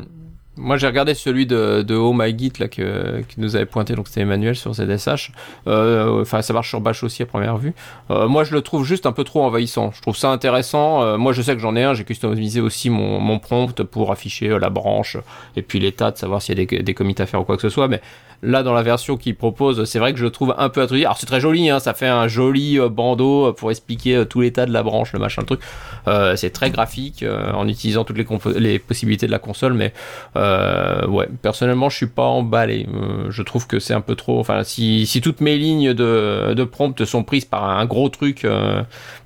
Moi, 0.60 0.78
j'ai 0.78 0.88
regardé 0.88 1.14
celui 1.14 1.46
de, 1.46 1.84
de 1.84 1.94
Oh 1.94 2.14
My 2.14 2.36
Git 2.36 2.54
là 2.60 2.68
que 2.68 3.22
qui 3.28 3.40
nous 3.40 3.56
avait 3.56 3.68
pointé, 3.68 3.94
donc 3.94 4.08
c'était 4.08 4.22
Emmanuel 4.22 4.56
sur 4.56 4.74
ZSH. 4.74 5.32
Enfin, 5.68 6.42
ça 6.42 6.52
marche 6.52 6.70
sur 6.70 6.82
Bash 6.82 7.04
aussi 7.04 7.22
à 7.22 7.28
première 7.28 7.58
vue. 7.58 7.76
moi, 8.10 8.44
je 8.44 8.56
le 8.56 8.62
trouve 8.62 8.84
juste 8.84 9.06
un 9.06 9.12
peu 9.12 9.24
trop 9.24 9.44
envahissant. 9.44 9.92
Je 9.92 10.02
trouve 10.02 10.18
ça 10.18 10.32
intéressant. 10.32 11.16
moi, 11.20 11.32
je 11.32 11.44
sais 11.44 11.54
que 11.54 11.62
j'en 11.62 11.76
ai 11.76 11.84
un. 11.84 11.94
J'ai 11.94 12.06
customisé 12.06 12.60
aussi 12.60 12.90
mon, 12.90 13.20
mon 13.20 13.38
prompt 13.38 13.84
pour 13.84 14.12
afficher 14.12 14.58
la 14.58 14.72
branche 14.72 15.18
et 15.56 15.62
puis 15.62 15.80
l'état 15.80 16.10
de 16.10 16.18
savoir 16.18 16.42
s'il 16.42 16.58
y 16.58 16.62
a 16.64 16.66
des, 16.66 16.82
des 16.82 16.94
commits 16.96 17.14
à 17.20 17.28
faire 17.28 17.42
ou 17.42 17.44
quoi 17.44 17.56
que 17.56 17.62
ce 17.62 17.70
soit. 17.70 17.88
Mais 17.88 18.02
Là, 18.44 18.62
dans 18.62 18.74
la 18.74 18.84
version 18.84 19.18
qu'il 19.18 19.36
propose, 19.36 19.86
c'est 19.86 19.98
vrai 19.98 20.14
que 20.14 20.20
je 20.20 20.28
trouve 20.28 20.54
un 20.60 20.70
peu 20.70 20.82
intrusif. 20.82 21.06
Alors, 21.06 21.18
c'est 21.18 21.26
très 21.26 21.40
joli, 21.40 21.72
hein, 21.72 21.80
ça 21.80 21.96
fait 21.96 22.08
un 22.08 22.28
joli 22.28 22.80
euh, 22.80 22.88
bandeau 22.88 23.52
pour 23.54 23.72
expliquer 23.72 24.18
euh, 24.18 24.26
tout 24.26 24.42
l'état 24.42 24.68
de 24.68 24.72
la 24.72 24.84
branche, 24.84 25.14
le 25.14 25.20
machin, 25.20 25.42
le 25.42 25.48
truc. 25.48 25.62
Euh, 26.08 26.36
c'est 26.36 26.52
très 26.52 26.70
graphique 26.70 27.26
en 27.54 27.68
utilisant 27.68 28.04
toutes 28.04 28.18
les, 28.18 28.80
possibilités 28.80 29.26
de 29.26 29.32
la 29.32 29.40
console, 29.40 29.74
mais 29.74 29.92
ouais, 30.36 31.28
personnellement, 31.42 31.90
je 31.90 31.98
suis 31.98 32.08
pas 32.08 32.26
emballé. 32.26 32.88
je 33.30 33.42
trouve 33.42 33.66
que 33.66 33.80
c'est 33.80 33.94
un 33.94 34.02
peu 34.02 34.16
trop. 34.16 34.40
Enfin, 34.40 34.64
si, 34.64 35.08
si 35.08 35.20
toutes 35.20 35.42
mes 35.42 35.58
lignes 35.58 35.94
de, 35.94 36.54
de 36.54 36.64
prompt 36.64 37.04
sont 37.06 37.24
prises 37.24 37.46
par 37.46 37.64
un 37.64 37.86
gros 37.86 38.10
truc 38.10 38.48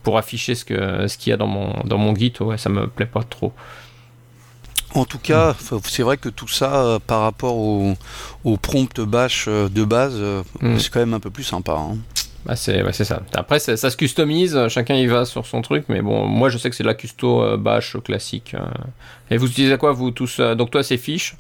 pour 0.04 0.18
afficher 0.18 0.56
ce 0.56 0.66
que 0.66 1.08
ce 1.08 1.18
qu'il 1.18 1.32
y 1.32 1.34
a 1.34 1.38
dans 1.38 1.48
mon 1.48 1.74
dans 1.84 1.98
mon 1.98 2.16
Git, 2.16 2.34
ouais, 2.40 2.58
ça 2.58 2.70
me 2.70 2.88
plaît 2.88 3.06
pas 3.06 3.24
trop. 3.24 3.54
En 4.94 5.06
tout 5.06 5.20
cas, 5.20 5.56
c'est 5.84 6.04
vrai 6.04 6.18
que 6.18 6.30
tout 6.30 6.48
ça, 6.48 6.84
euh, 6.84 7.00
par 7.00 7.22
rapport 7.22 7.58
au, 7.58 7.96
prompt 8.62 9.00
bash 9.00 9.46
euh, 9.48 9.70
de 9.70 9.84
base, 9.84 10.16
euh, 10.16 10.44
mm. 10.62 10.80
c'est 10.80 10.92
quand 10.92 11.00
même 11.00 11.14
un 11.14 11.20
peu 11.20 11.30
plus 11.30 11.44
sympa. 11.44 11.74
Hein. 11.74 11.98
Bah 12.46 12.56
c'est 12.56 13.04
ça. 13.04 13.22
Après, 13.36 13.60
ça, 13.60 13.78
se 13.78 13.96
customise, 13.96 14.68
chacun 14.68 14.96
y 14.96 15.06
va 15.06 15.26
sur 15.26 15.46
son 15.46 15.62
truc, 15.62 15.86
mais 15.90 16.02
bon, 16.02 16.26
moi 16.26 16.50
je 16.50 16.58
sais 16.58 16.72
que 16.72 16.76
c'est 16.76 16.84
de 16.84 16.88
la 16.88 16.96
custo 16.96 17.56
bash 17.58 17.98
classique. 18.04 18.56
Et 19.30 19.38
vous 19.38 19.48
utilisez 19.48 19.78
quoi, 19.78 19.92
vous 19.92 20.10
tous 20.10 20.40
Donc 20.40 20.72
toi, 20.72 20.82
c'est 20.82 20.98
fiche 20.98 21.36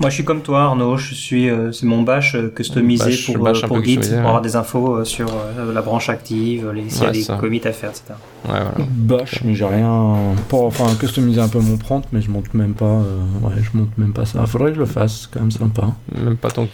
moi, 0.00 0.08
je 0.08 0.14
suis 0.14 0.24
comme 0.24 0.40
toi, 0.40 0.62
Arnaud. 0.62 0.96
Je 0.96 1.14
suis, 1.14 1.50
euh, 1.50 1.72
c'est 1.72 1.84
mon 1.84 2.02
bash 2.02 2.34
euh, 2.34 2.48
customisé 2.48 3.16
pour, 3.26 3.46
euh, 3.46 3.52
pour 3.66 3.84
Git, 3.84 3.98
pour 3.98 4.18
avoir 4.18 4.40
des 4.40 4.56
infos 4.56 5.04
sur 5.04 5.30
la 5.56 5.82
branche 5.82 6.08
active, 6.08 6.70
les, 6.70 6.88
s'il 6.88 7.04
y 7.04 7.06
a 7.06 7.10
des 7.10 7.26
commits 7.38 7.60
à 7.64 7.72
faire, 7.72 7.90
etc. 7.90 8.14
Ouais, 8.46 8.50
voilà. 8.50 8.88
Bash, 8.90 9.42
mais 9.44 9.54
j'ai 9.54 9.66
rien. 9.66 10.16
Pour, 10.48 10.64
enfin, 10.64 10.86
customiser 10.98 11.40
un 11.40 11.48
peu 11.48 11.60
mon 11.60 11.76
prompt, 11.76 12.04
mais 12.12 12.22
je 12.22 12.30
monte 12.30 12.52
même 12.54 12.74
pas. 12.74 12.96
ouais, 13.42 13.54
je 13.60 13.76
monte 13.76 13.96
même 13.98 14.12
pas 14.12 14.24
ça. 14.24 14.44
Faudrait 14.46 14.70
que 14.70 14.76
je 14.76 14.80
le 14.80 14.86
fasse, 14.86 15.22
c'est 15.22 15.30
quand 15.30 15.40
même 15.40 15.50
sympa. 15.50 15.88
Même 16.16 16.36
pas 16.36 16.50
ton 16.50 16.64
Git. 16.64 16.70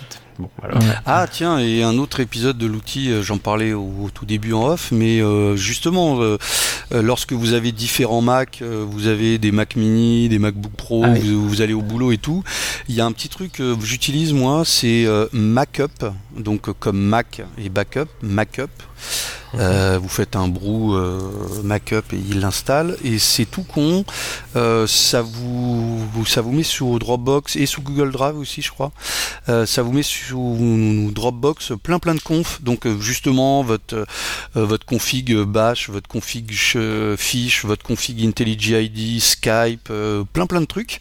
Ah 1.04 1.26
tiens, 1.30 1.58
et 1.58 1.82
un 1.82 1.98
autre 1.98 2.20
épisode 2.20 2.58
de 2.58 2.66
l'outil, 2.66 3.10
euh, 3.10 3.22
j'en 3.22 3.38
parlais 3.38 3.72
au, 3.72 4.10
tout 4.12 4.26
début 4.26 4.52
en 4.52 4.66
off, 4.68 4.90
mais 4.92 5.20
euh, 5.20 5.56
justement, 5.56 6.20
euh, 6.20 6.38
lorsque 6.90 7.32
vous 7.32 7.52
avez 7.52 7.72
différents 7.72 8.22
Mac, 8.22 8.62
vous 8.62 9.06
avez 9.06 9.38
des 9.38 9.52
Mac 9.52 9.76
mini, 9.76 10.28
des 10.28 10.38
MacBook 10.38 10.72
Pro, 10.72 11.04
ah 11.04 11.14
vous, 11.14 11.62
allez 11.62 11.74
au 11.74 11.82
boulot 11.82 12.12
et 12.12 12.18
tout, 12.18 12.42
il 12.88 12.94
y 12.94 13.00
a 13.00 13.04
un 13.04 13.12
petit 13.12 13.28
truc 13.28 13.52
que 13.52 13.76
j'utilise 13.82 14.32
moi, 14.32 14.62
c'est 14.64 15.06
MacUp, 15.32 16.04
donc 16.36 16.70
comme 16.78 16.98
Mac 16.98 17.42
et 17.58 17.68
Backup, 17.68 18.08
MacUp. 18.22 18.70
Euh, 19.58 19.98
vous 20.00 20.08
faites 20.08 20.36
un 20.36 20.48
brou 20.48 20.94
euh, 20.94 21.20
Mac-up 21.62 22.12
et 22.12 22.16
il 22.16 22.40
l'installe. 22.40 22.96
Et 23.04 23.18
c'est 23.18 23.44
tout 23.44 23.62
con. 23.62 24.04
Euh, 24.54 24.86
ça, 24.86 25.22
vous, 25.22 26.24
ça 26.26 26.40
vous 26.40 26.52
met 26.52 26.62
sous 26.62 26.98
Dropbox 26.98 27.56
et 27.56 27.66
sous 27.66 27.82
Google 27.82 28.12
Drive 28.12 28.36
aussi, 28.36 28.62
je 28.62 28.70
crois. 28.70 28.92
ça 29.46 29.82
vous 29.82 29.92
met 29.92 30.02
sous 30.02 31.10
Dropbox 31.12 31.72
plein 31.82 31.98
plein 31.98 32.14
de 32.14 32.20
confs. 32.20 32.60
Donc 32.62 32.86
justement, 33.00 33.62
votre, 33.62 34.06
votre 34.54 34.86
config 34.86 35.34
Bash, 35.42 35.90
votre 35.90 36.08
config 36.08 36.52
Fish, 37.16 37.64
votre 37.64 37.84
config 37.84 38.24
IntelliJ 38.24 38.68
ID, 38.70 39.20
Skype, 39.20 39.92
plein 40.32 40.46
plein 40.46 40.60
de 40.60 40.66
trucs. 40.66 41.00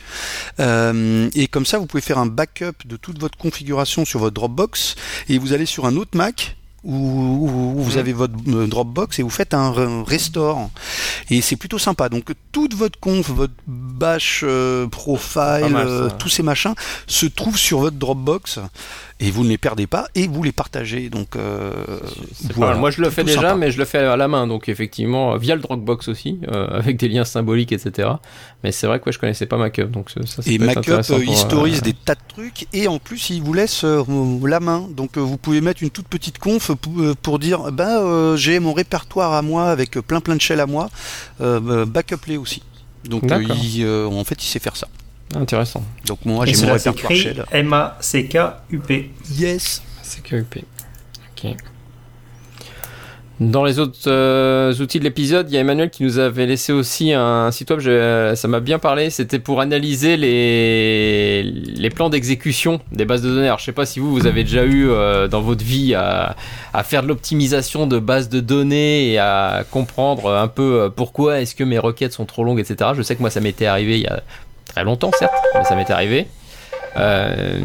et 0.59 1.47
comme 1.47 1.65
ça, 1.65 1.77
vous 1.77 1.85
pouvez 1.85 2.01
faire 2.01 2.17
un 2.17 2.25
backup 2.25 2.85
de 2.85 2.97
toute 2.97 3.19
votre 3.19 3.37
configuration 3.37 4.05
sur 4.05 4.19
votre 4.19 4.35
Dropbox 4.35 4.95
et 5.29 5.37
vous 5.37 5.53
allez 5.53 5.65
sur 5.65 5.85
un 5.85 5.95
autre 5.95 6.15
Mac 6.15 6.55
où, 6.85 7.75
vous 7.77 7.97
avez 7.97 8.13
votre 8.13 8.35
euh, 8.47 8.67
Dropbox 8.67 9.19
et 9.19 9.23
vous 9.23 9.29
faites 9.29 9.53
un 9.53 10.03
restore. 10.03 10.69
Et 11.29 11.41
c'est 11.41 11.55
plutôt 11.55 11.79
sympa. 11.79 12.09
Donc 12.09 12.31
toute 12.51 12.73
votre 12.75 12.99
conf, 12.99 13.29
votre 13.29 13.53
bash 13.67 14.41
euh, 14.43 14.87
profile, 14.87 15.75
euh, 15.75 16.09
tous 16.19 16.29
ces 16.29 16.43
machins 16.43 16.75
se 17.07 17.25
trouvent 17.25 17.57
sur 17.57 17.79
votre 17.79 17.97
Dropbox 17.97 18.59
et 19.19 19.31
vous 19.31 19.43
ne 19.43 19.49
les 19.49 19.57
perdez 19.57 19.87
pas 19.87 20.07
et 20.13 20.27
vous 20.27 20.43
les 20.43 20.51
partagez. 20.51 21.09
Donc, 21.09 21.35
euh, 21.35 21.71
moi 22.57 22.91
je 22.91 23.01
le 23.01 23.09
fais 23.09 23.23
déjà, 23.23 23.55
mais 23.55 23.71
je 23.71 23.77
le 23.77 23.85
fais 23.85 23.99
à 23.99 24.17
la 24.17 24.27
main, 24.27 24.45
donc 24.45 24.67
effectivement 24.67 25.37
via 25.37 25.55
le 25.55 25.61
Dropbox 25.61 26.09
aussi, 26.09 26.39
euh, 26.51 26.67
avec 26.67 26.97
des 26.97 27.07
liens 27.07 27.23
symboliques, 27.23 27.71
etc. 27.71 28.09
Mais 28.63 28.71
c'est 28.71 28.87
vrai 28.87 28.99
que 28.99 29.11
je 29.11 29.19
connaissais 29.19 29.45
pas 29.45 29.57
MacUp, 29.57 29.89
donc 29.89 30.09
ça, 30.09 30.41
et 30.45 30.57
MacUp 30.57 31.01
historise 31.25 31.81
des 31.81 31.93
tas 31.93 32.15
de 32.15 32.19
trucs 32.27 32.67
et 32.73 32.87
en 32.87 32.99
plus 32.99 33.29
il 33.29 33.41
vous 33.41 33.53
laisse 33.53 33.83
euh, 33.85 34.03
la 34.45 34.59
main, 34.59 34.87
donc 34.91 35.17
vous 35.17 35.37
pouvez 35.37 35.61
mettre 35.61 35.81
une 35.81 35.91
toute 35.91 36.07
petite 36.07 36.37
conf 36.37 36.71
pour, 37.21 37.39
dire 37.39 37.71
bah 37.71 38.35
j'ai 38.35 38.59
mon 38.59 38.73
répertoire 38.73 39.33
à 39.33 39.41
moi 39.41 39.69
avec 39.69 39.91
plein 39.91 40.19
plein 40.19 40.35
de 40.35 40.41
shells 40.41 40.59
à 40.59 40.65
moi, 40.65 40.89
backup 41.39 42.25
les 42.27 42.37
aussi. 42.37 42.63
Donc 43.05 43.23
en 43.31 44.23
fait 44.23 44.43
il 44.43 44.47
sait 44.47 44.59
faire 44.59 44.75
ça. 44.75 44.87
Intéressant. 45.33 45.83
Donc 46.05 46.19
moi 46.25 46.45
j'ai 46.45 46.65
mon 46.65 46.73
répertoire 46.73 47.13
shell. 47.13 47.45
M-A-C-K-U-P. 47.51 49.11
Yes. 49.31 49.81
C-K-U-P. 50.01 50.63
Ok. 51.31 51.55
Dans 53.41 53.65
les 53.65 53.79
autres 53.79 53.99
euh, 54.07 54.73
outils 54.75 54.99
de 54.99 55.03
l'épisode, 55.03 55.47
il 55.51 55.55
y 55.55 55.57
a 55.57 55.59
Emmanuel 55.59 55.89
qui 55.89 56.03
nous 56.03 56.19
avait 56.19 56.45
laissé 56.45 56.71
aussi 56.71 57.11
un 57.11 57.51
site 57.51 57.69
web, 57.69 57.81
ça 58.33 58.47
m'a 58.47 58.61
bien 58.61 58.79
parlé, 58.79 59.09
c'était 59.09 59.39
pour 59.39 59.59
analyser 59.59 60.15
les, 60.15 61.43
les 61.43 61.89
plans 61.89 62.09
d'exécution 62.09 62.79
des 62.93 63.03
bases 63.03 63.21
de 63.21 63.29
données. 63.29 63.47
Alors 63.47 63.59
je 63.59 63.65
sais 63.65 63.73
pas 63.73 63.85
si 63.85 63.99
vous, 63.99 64.09
vous 64.09 64.25
avez 64.25 64.45
déjà 64.45 64.63
eu 64.63 64.89
euh, 64.89 65.27
dans 65.27 65.41
votre 65.41 65.65
vie 65.65 65.93
à, 65.95 66.37
à 66.71 66.83
faire 66.83 67.03
de 67.03 67.09
l'optimisation 67.09 67.87
de 67.87 67.99
bases 67.99 68.29
de 68.29 68.39
données 68.39 69.11
et 69.11 69.17
à 69.17 69.65
comprendre 69.69 70.31
un 70.33 70.47
peu 70.47 70.83
euh, 70.83 70.89
pourquoi 70.89 71.41
est-ce 71.41 71.55
que 71.55 71.65
mes 71.65 71.77
requêtes 71.77 72.13
sont 72.13 72.25
trop 72.25 72.45
longues, 72.45 72.61
etc. 72.61 72.91
Je 72.95 73.01
sais 73.01 73.17
que 73.17 73.21
moi 73.21 73.31
ça 73.31 73.41
m'était 73.41 73.65
arrivé 73.65 73.95
il 73.95 74.03
y 74.03 74.07
a 74.07 74.23
très 74.67 74.83
longtemps, 74.83 75.11
certes, 75.17 75.33
mais 75.53 75.63
ça 75.63 75.75
m'est 75.75 75.89
arrivé. 75.89 76.27
Euh, 76.97 77.59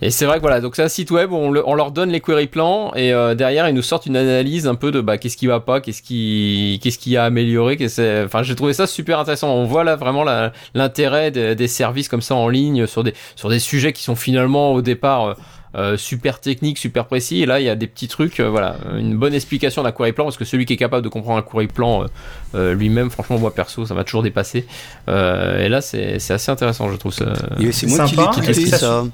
Et 0.00 0.10
c'est 0.10 0.26
vrai 0.26 0.36
que 0.36 0.42
voilà, 0.42 0.60
donc 0.60 0.76
c'est 0.76 0.82
un 0.84 0.88
site 0.88 1.10
web 1.10 1.32
où 1.32 1.36
on, 1.36 1.50
le- 1.50 1.68
on 1.68 1.74
leur 1.74 1.90
donne 1.90 2.10
les 2.10 2.20
query 2.20 2.46
plans 2.46 2.92
et 2.94 3.12
euh, 3.12 3.34
derrière 3.34 3.68
ils 3.68 3.74
nous 3.74 3.82
sortent 3.82 4.06
une 4.06 4.16
analyse 4.16 4.68
un 4.68 4.76
peu 4.76 4.92
de 4.92 5.00
bah 5.00 5.18
qu'est-ce 5.18 5.36
qui 5.36 5.48
va 5.48 5.58
pas, 5.58 5.80
qu'est-ce 5.80 6.02
qui 6.02 6.78
qu'est-ce 6.80 6.98
qui 6.98 7.16
a 7.16 7.24
amélioré, 7.24 7.76
qu'est-ce 7.76 8.24
enfin 8.24 8.44
j'ai 8.44 8.54
trouvé 8.54 8.74
ça 8.74 8.86
super 8.86 9.18
intéressant. 9.18 9.52
On 9.52 9.64
voit 9.64 9.82
là 9.82 9.96
vraiment 9.96 10.24
l'intérêt 10.72 11.32
des, 11.32 11.56
des 11.56 11.66
services 11.66 12.08
comme 12.08 12.22
ça 12.22 12.36
en 12.36 12.48
ligne 12.48 12.86
sur 12.86 13.02
des 13.02 13.12
sur 13.34 13.48
des 13.48 13.58
sujets 13.58 13.92
qui 13.92 14.04
sont 14.04 14.14
finalement 14.14 14.72
au 14.72 14.82
départ 14.82 15.34
euh, 15.78 15.96
super 15.96 16.40
techniques, 16.40 16.78
super 16.78 17.06
précis. 17.06 17.42
Et 17.42 17.46
là 17.46 17.60
il 17.60 17.64
y 17.64 17.68
a 17.68 17.76
des 17.76 17.86
petits 17.86 18.08
trucs, 18.08 18.40
euh, 18.40 18.48
voilà, 18.50 18.76
une 18.98 19.16
bonne 19.16 19.34
explication 19.34 19.82
d'un 19.82 19.92
query 19.92 20.12
plan 20.12 20.24
parce 20.24 20.36
que 20.36 20.44
celui 20.44 20.66
qui 20.66 20.72
est 20.74 20.76
capable 20.76 21.02
de 21.04 21.08
comprendre 21.08 21.38
un 21.38 21.42
query 21.42 21.68
plan 21.68 22.02
euh, 22.02 22.06
euh, 22.54 22.74
lui-même, 22.74 23.10
franchement 23.10 23.38
moi 23.38 23.54
perso 23.54 23.86
ça 23.86 23.94
m'a 23.94 24.04
toujours 24.04 24.22
dépassé. 24.22 24.66
Euh, 25.08 25.64
et 25.64 25.68
là 25.68 25.80
c'est 25.80 26.16
assez 26.16 26.50
intéressant 26.50 26.90
je 26.90 26.96
trouve 26.96 27.12
ça. 27.14 27.32
C'est 27.72 27.86
moi 27.86 28.04
qui 28.06 28.14
Sympa. 28.14 28.30
l'ai 28.36 28.42
tweeté 28.52 28.70
que 28.70 28.76
ça. 28.76 29.04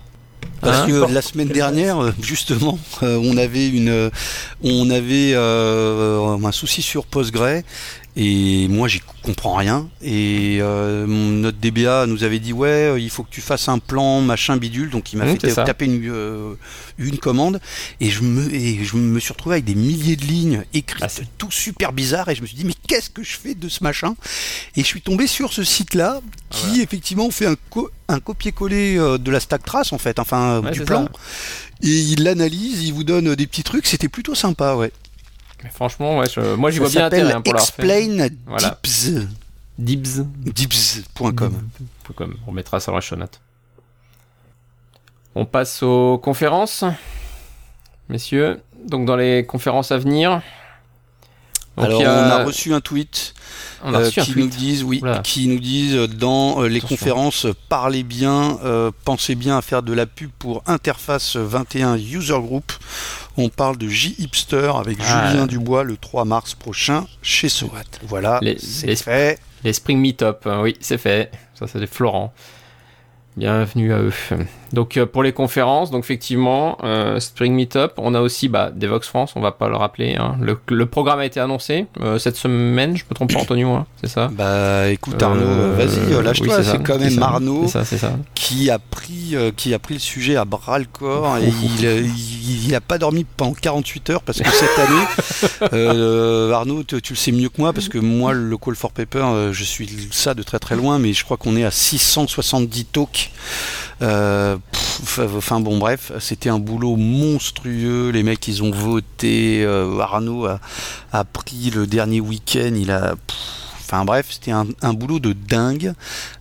Parce 0.60 0.82
Hein 0.82 0.86
que 0.86 1.12
la 1.12 1.22
semaine 1.22 1.48
dernière, 1.48 2.12
justement, 2.22 2.78
euh, 3.02 3.20
on 3.22 3.36
avait 3.36 3.68
une, 3.68 4.10
on 4.62 4.90
avait 4.90 5.32
euh, 5.34 6.36
un 6.42 6.52
souci 6.52 6.80
sur 6.80 7.04
Postgre 7.06 7.62
et 8.16 8.68
moi 8.68 8.86
j'y 8.88 9.00
comprends 9.22 9.56
rien. 9.56 9.88
Et 10.02 10.58
euh, 10.60 11.06
notre 11.06 11.58
DBA 11.58 12.06
nous 12.06 12.22
avait 12.24 12.38
dit 12.38 12.52
ouais 12.52 12.68
euh, 12.68 12.98
il 13.00 13.10
faut 13.10 13.22
que 13.24 13.30
tu 13.30 13.40
fasses 13.40 13.68
un 13.68 13.78
plan 13.78 14.20
machin 14.20 14.56
bidule. 14.56 14.90
Donc 14.90 15.12
il 15.12 15.18
m'a 15.18 15.24
Mmh, 15.24 15.38
fait 15.40 15.54
taper 15.54 15.84
une, 15.86 16.02
euh, 16.10 16.54
une 16.98 17.18
commande. 17.18 17.60
Et 18.00 18.10
je 18.10 18.22
me 18.22 18.52
et 18.54 18.84
je 18.84 18.96
me 18.96 19.18
suis 19.18 19.32
retrouvé 19.32 19.54
avec 19.56 19.64
des 19.64 19.74
milliers 19.74 20.16
de 20.16 20.24
lignes 20.24 20.64
écrites 20.74 21.02
Ah, 21.04 21.22
tout 21.38 21.50
super 21.50 21.92
bizarre. 21.92 22.28
Et 22.28 22.34
je 22.34 22.42
me 22.42 22.46
suis 22.46 22.56
dit 22.56 22.64
mais 22.64 22.74
qu'est-ce 22.86 23.10
que 23.10 23.22
je 23.22 23.36
fais 23.36 23.54
de 23.54 23.68
ce 23.68 23.82
machin? 23.82 24.14
Et 24.76 24.80
je 24.82 24.86
suis 24.86 25.00
tombé 25.02 25.26
sur 25.26 25.52
ce 25.52 25.64
site 25.64 25.94
là 25.94 26.20
Ah, 26.22 26.26
qui 26.50 26.80
effectivement 26.82 27.30
fait 27.30 27.46
un, 27.46 27.56
co- 27.70 27.90
un 28.08 28.20
copier-coller 28.20 28.96
euh, 28.98 29.18
de 29.18 29.30
la 29.30 29.40
stack 29.40 29.64
trace 29.64 29.92
en 29.92 29.98
fait 29.98 30.18
enfin 30.18 30.60
Ouais, 30.60 30.70
du 30.70 30.82
plan. 30.82 31.06
ça. 31.06 31.88
et 31.88 31.88
il 32.00 32.22
l'analyse 32.22 32.82
il 32.84 32.92
vous 32.92 33.02
donne 33.04 33.34
des 33.34 33.46
petits 33.46 33.62
trucs. 33.64 33.86
C'était 33.86 34.08
plutôt 34.08 34.34
sympa 34.34 34.74
ouais 34.76 34.92
Mais 35.64 35.70
franchement 35.70 36.18
ouais, 36.18 36.26
je- 36.32 36.54
moi 36.54 36.70
j'y 36.70 36.78
vois 36.78 36.88
bien 36.90 37.02
l'intérêt 37.02 37.32
hein, 37.32 37.40
pour 37.40 37.54
explain 37.54 38.28
Voilà. 38.46 38.78
Dibs. 39.78 40.24
dips.com 40.36 41.68
Comme 42.14 42.36
on 42.46 42.52
mettra 42.52 42.78
ça 42.78 42.92
dans 42.92 42.96
la 42.96 43.00
show 43.00 43.16
notes. 43.16 43.40
On 45.34 45.46
passe 45.46 45.82
aux 45.82 46.16
conférences, 46.18 46.84
messieurs. 48.08 48.60
Donc 48.86 49.04
dans 49.06 49.16
les 49.16 49.44
conférences 49.46 49.90
à 49.90 49.98
venir. 49.98 50.42
Donc, 51.76 51.86
alors 51.86 52.02
a- 52.02 52.04
on 52.04 52.30
a 52.40 52.44
reçu 52.44 52.72
un 52.72 52.80
tweet 52.80 53.34
on 53.82 53.92
a 53.94 53.98
euh, 54.00 54.06
un 54.06 54.10
qui 54.10 54.20
tweet. 54.32 54.36
nous 54.36 54.46
disent 54.48 54.82
oui, 54.84 55.02
qui 55.24 55.48
nous 55.48 55.58
disent 55.58 55.96
dans 56.08 56.62
euh, 56.62 56.68
les 56.68 56.78
Attention. 56.78 56.96
conférences 56.96 57.46
parlez 57.68 58.02
bien, 58.02 58.58
euh, 58.64 58.90
pensez 59.04 59.34
bien 59.34 59.58
à 59.58 59.62
faire 59.62 59.82
de 59.82 59.92
la 59.92 60.06
pub 60.06 60.30
pour 60.38 60.62
Interface 60.66 61.36
21 61.36 61.96
User 61.96 62.38
Group. 62.40 62.72
On 63.36 63.48
parle 63.48 63.76
de 63.76 63.88
J 63.88 64.14
Hipster 64.18 64.72
avec 64.76 64.98
Ah. 65.00 65.30
Julien 65.30 65.46
Dubois 65.46 65.82
le 65.84 65.96
3 65.96 66.24
mars 66.24 66.54
prochain 66.54 67.06
chez 67.22 67.48
SOAT. 67.48 67.68
Voilà, 68.04 68.40
c'est 68.58 68.94
fait. 68.96 69.38
Les 69.64 69.72
Spring 69.72 69.98
Meetup, 69.98 70.46
hein, 70.46 70.60
oui, 70.62 70.76
c'est 70.80 70.98
fait. 70.98 71.30
Ça, 71.58 71.66
c'est 71.66 71.86
Florent. 71.86 72.32
Bienvenue 73.36 73.92
à 73.92 73.98
eux. 73.98 74.12
Donc 74.72 74.96
euh, 74.96 75.06
pour 75.06 75.24
les 75.24 75.32
conférences, 75.32 75.90
donc 75.90 76.04
effectivement, 76.04 76.78
euh, 76.84 77.18
Spring 77.18 77.52
Meetup, 77.52 77.92
on 77.96 78.14
a 78.14 78.20
aussi 78.20 78.48
bah, 78.48 78.70
Devox 78.72 79.08
France, 79.08 79.32
on 79.34 79.40
va 79.40 79.50
pas 79.50 79.68
le 79.68 79.74
rappeler. 79.74 80.14
hein. 80.16 80.36
Le, 80.40 80.56
le 80.68 80.86
programme 80.86 81.18
a 81.18 81.24
été 81.26 81.40
annoncé 81.40 81.86
euh, 82.00 82.18
cette 82.18 82.36
semaine, 82.36 82.96
je 82.96 83.02
me 83.10 83.14
trompe 83.14 83.32
pas 83.32 83.40
Antonio, 83.40 83.70
hein, 83.72 83.86
c'est 84.00 84.08
ça? 84.08 84.30
Bah 84.32 84.88
écoute 84.88 85.20
Arnaud, 85.20 85.72
vas-y, 85.74 86.22
lâche-toi, 86.22 86.62
c'est 86.62 86.82
quand 86.84 86.98
même 86.98 87.10
ça, 87.10 87.24
Arnaud 87.24 87.62
C'est 87.66 87.72
ça, 87.72 87.84
c'est 87.84 87.98
ça. 87.98 88.12
qui 88.36 88.70
a 88.70 88.78
pris 88.78 89.30
euh, 89.34 89.50
qui 89.56 89.74
a 89.74 89.80
pris 89.80 89.94
le 89.94 90.00
sujet 90.00 90.36
à 90.36 90.44
bras 90.44 90.78
le 90.78 90.86
corps 90.86 91.36
et 91.38 91.48
il, 91.48 91.84
il, 91.84 92.66
il 92.68 92.74
a 92.76 92.80
pas 92.80 92.98
dormi 92.98 93.24
pendant 93.36 93.52
48 93.54 94.10
heures 94.10 94.22
parce 94.22 94.40
que 94.40 94.48
cette 94.48 94.78
année 94.78 95.70
euh, 95.72 96.52
Arnaud 96.52 96.84
tu, 96.84 97.00
tu 97.02 97.12
le 97.14 97.18
sais 97.18 97.32
mieux 97.32 97.48
que 97.48 97.60
moi 97.60 97.72
parce 97.72 97.88
que 97.88 97.98
moi 97.98 98.32
le 98.32 98.56
Call 98.58 98.76
for 98.76 98.92
Paper 98.92 99.48
je 99.52 99.64
suis 99.64 100.08
ça 100.12 100.34
de 100.34 100.42
très 100.44 100.60
très 100.60 100.76
loin 100.76 100.98
mais 101.00 101.12
je 101.12 101.24
crois 101.24 101.36
qu'on 101.36 101.56
est 101.56 101.64
à 101.64 101.70
670 101.72 102.84
talks 102.86 103.23
euh, 104.02 104.56
enfin 105.18 105.60
bon 105.60 105.78
bref 105.78 106.12
c'était 106.18 106.48
un 106.48 106.58
boulot 106.58 106.96
monstrueux. 106.96 108.10
Les 108.10 108.22
mecs 108.22 108.46
ils 108.48 108.62
ont 108.62 108.70
voté 108.70 109.64
euh, 109.64 109.98
Arnaud 110.00 110.46
a, 110.46 111.24
pris 111.24 111.70
le 111.70 111.86
dernier 111.86 112.20
week-end. 112.20 112.72
Il 112.74 112.90
a 112.90 113.14
Enfin 113.84 114.04
bref, 114.04 114.26
c'était 114.30 114.50
un, 114.50 114.66
un 114.82 114.92
boulot 114.94 115.18
de 115.18 115.32
dingue. 115.32 115.92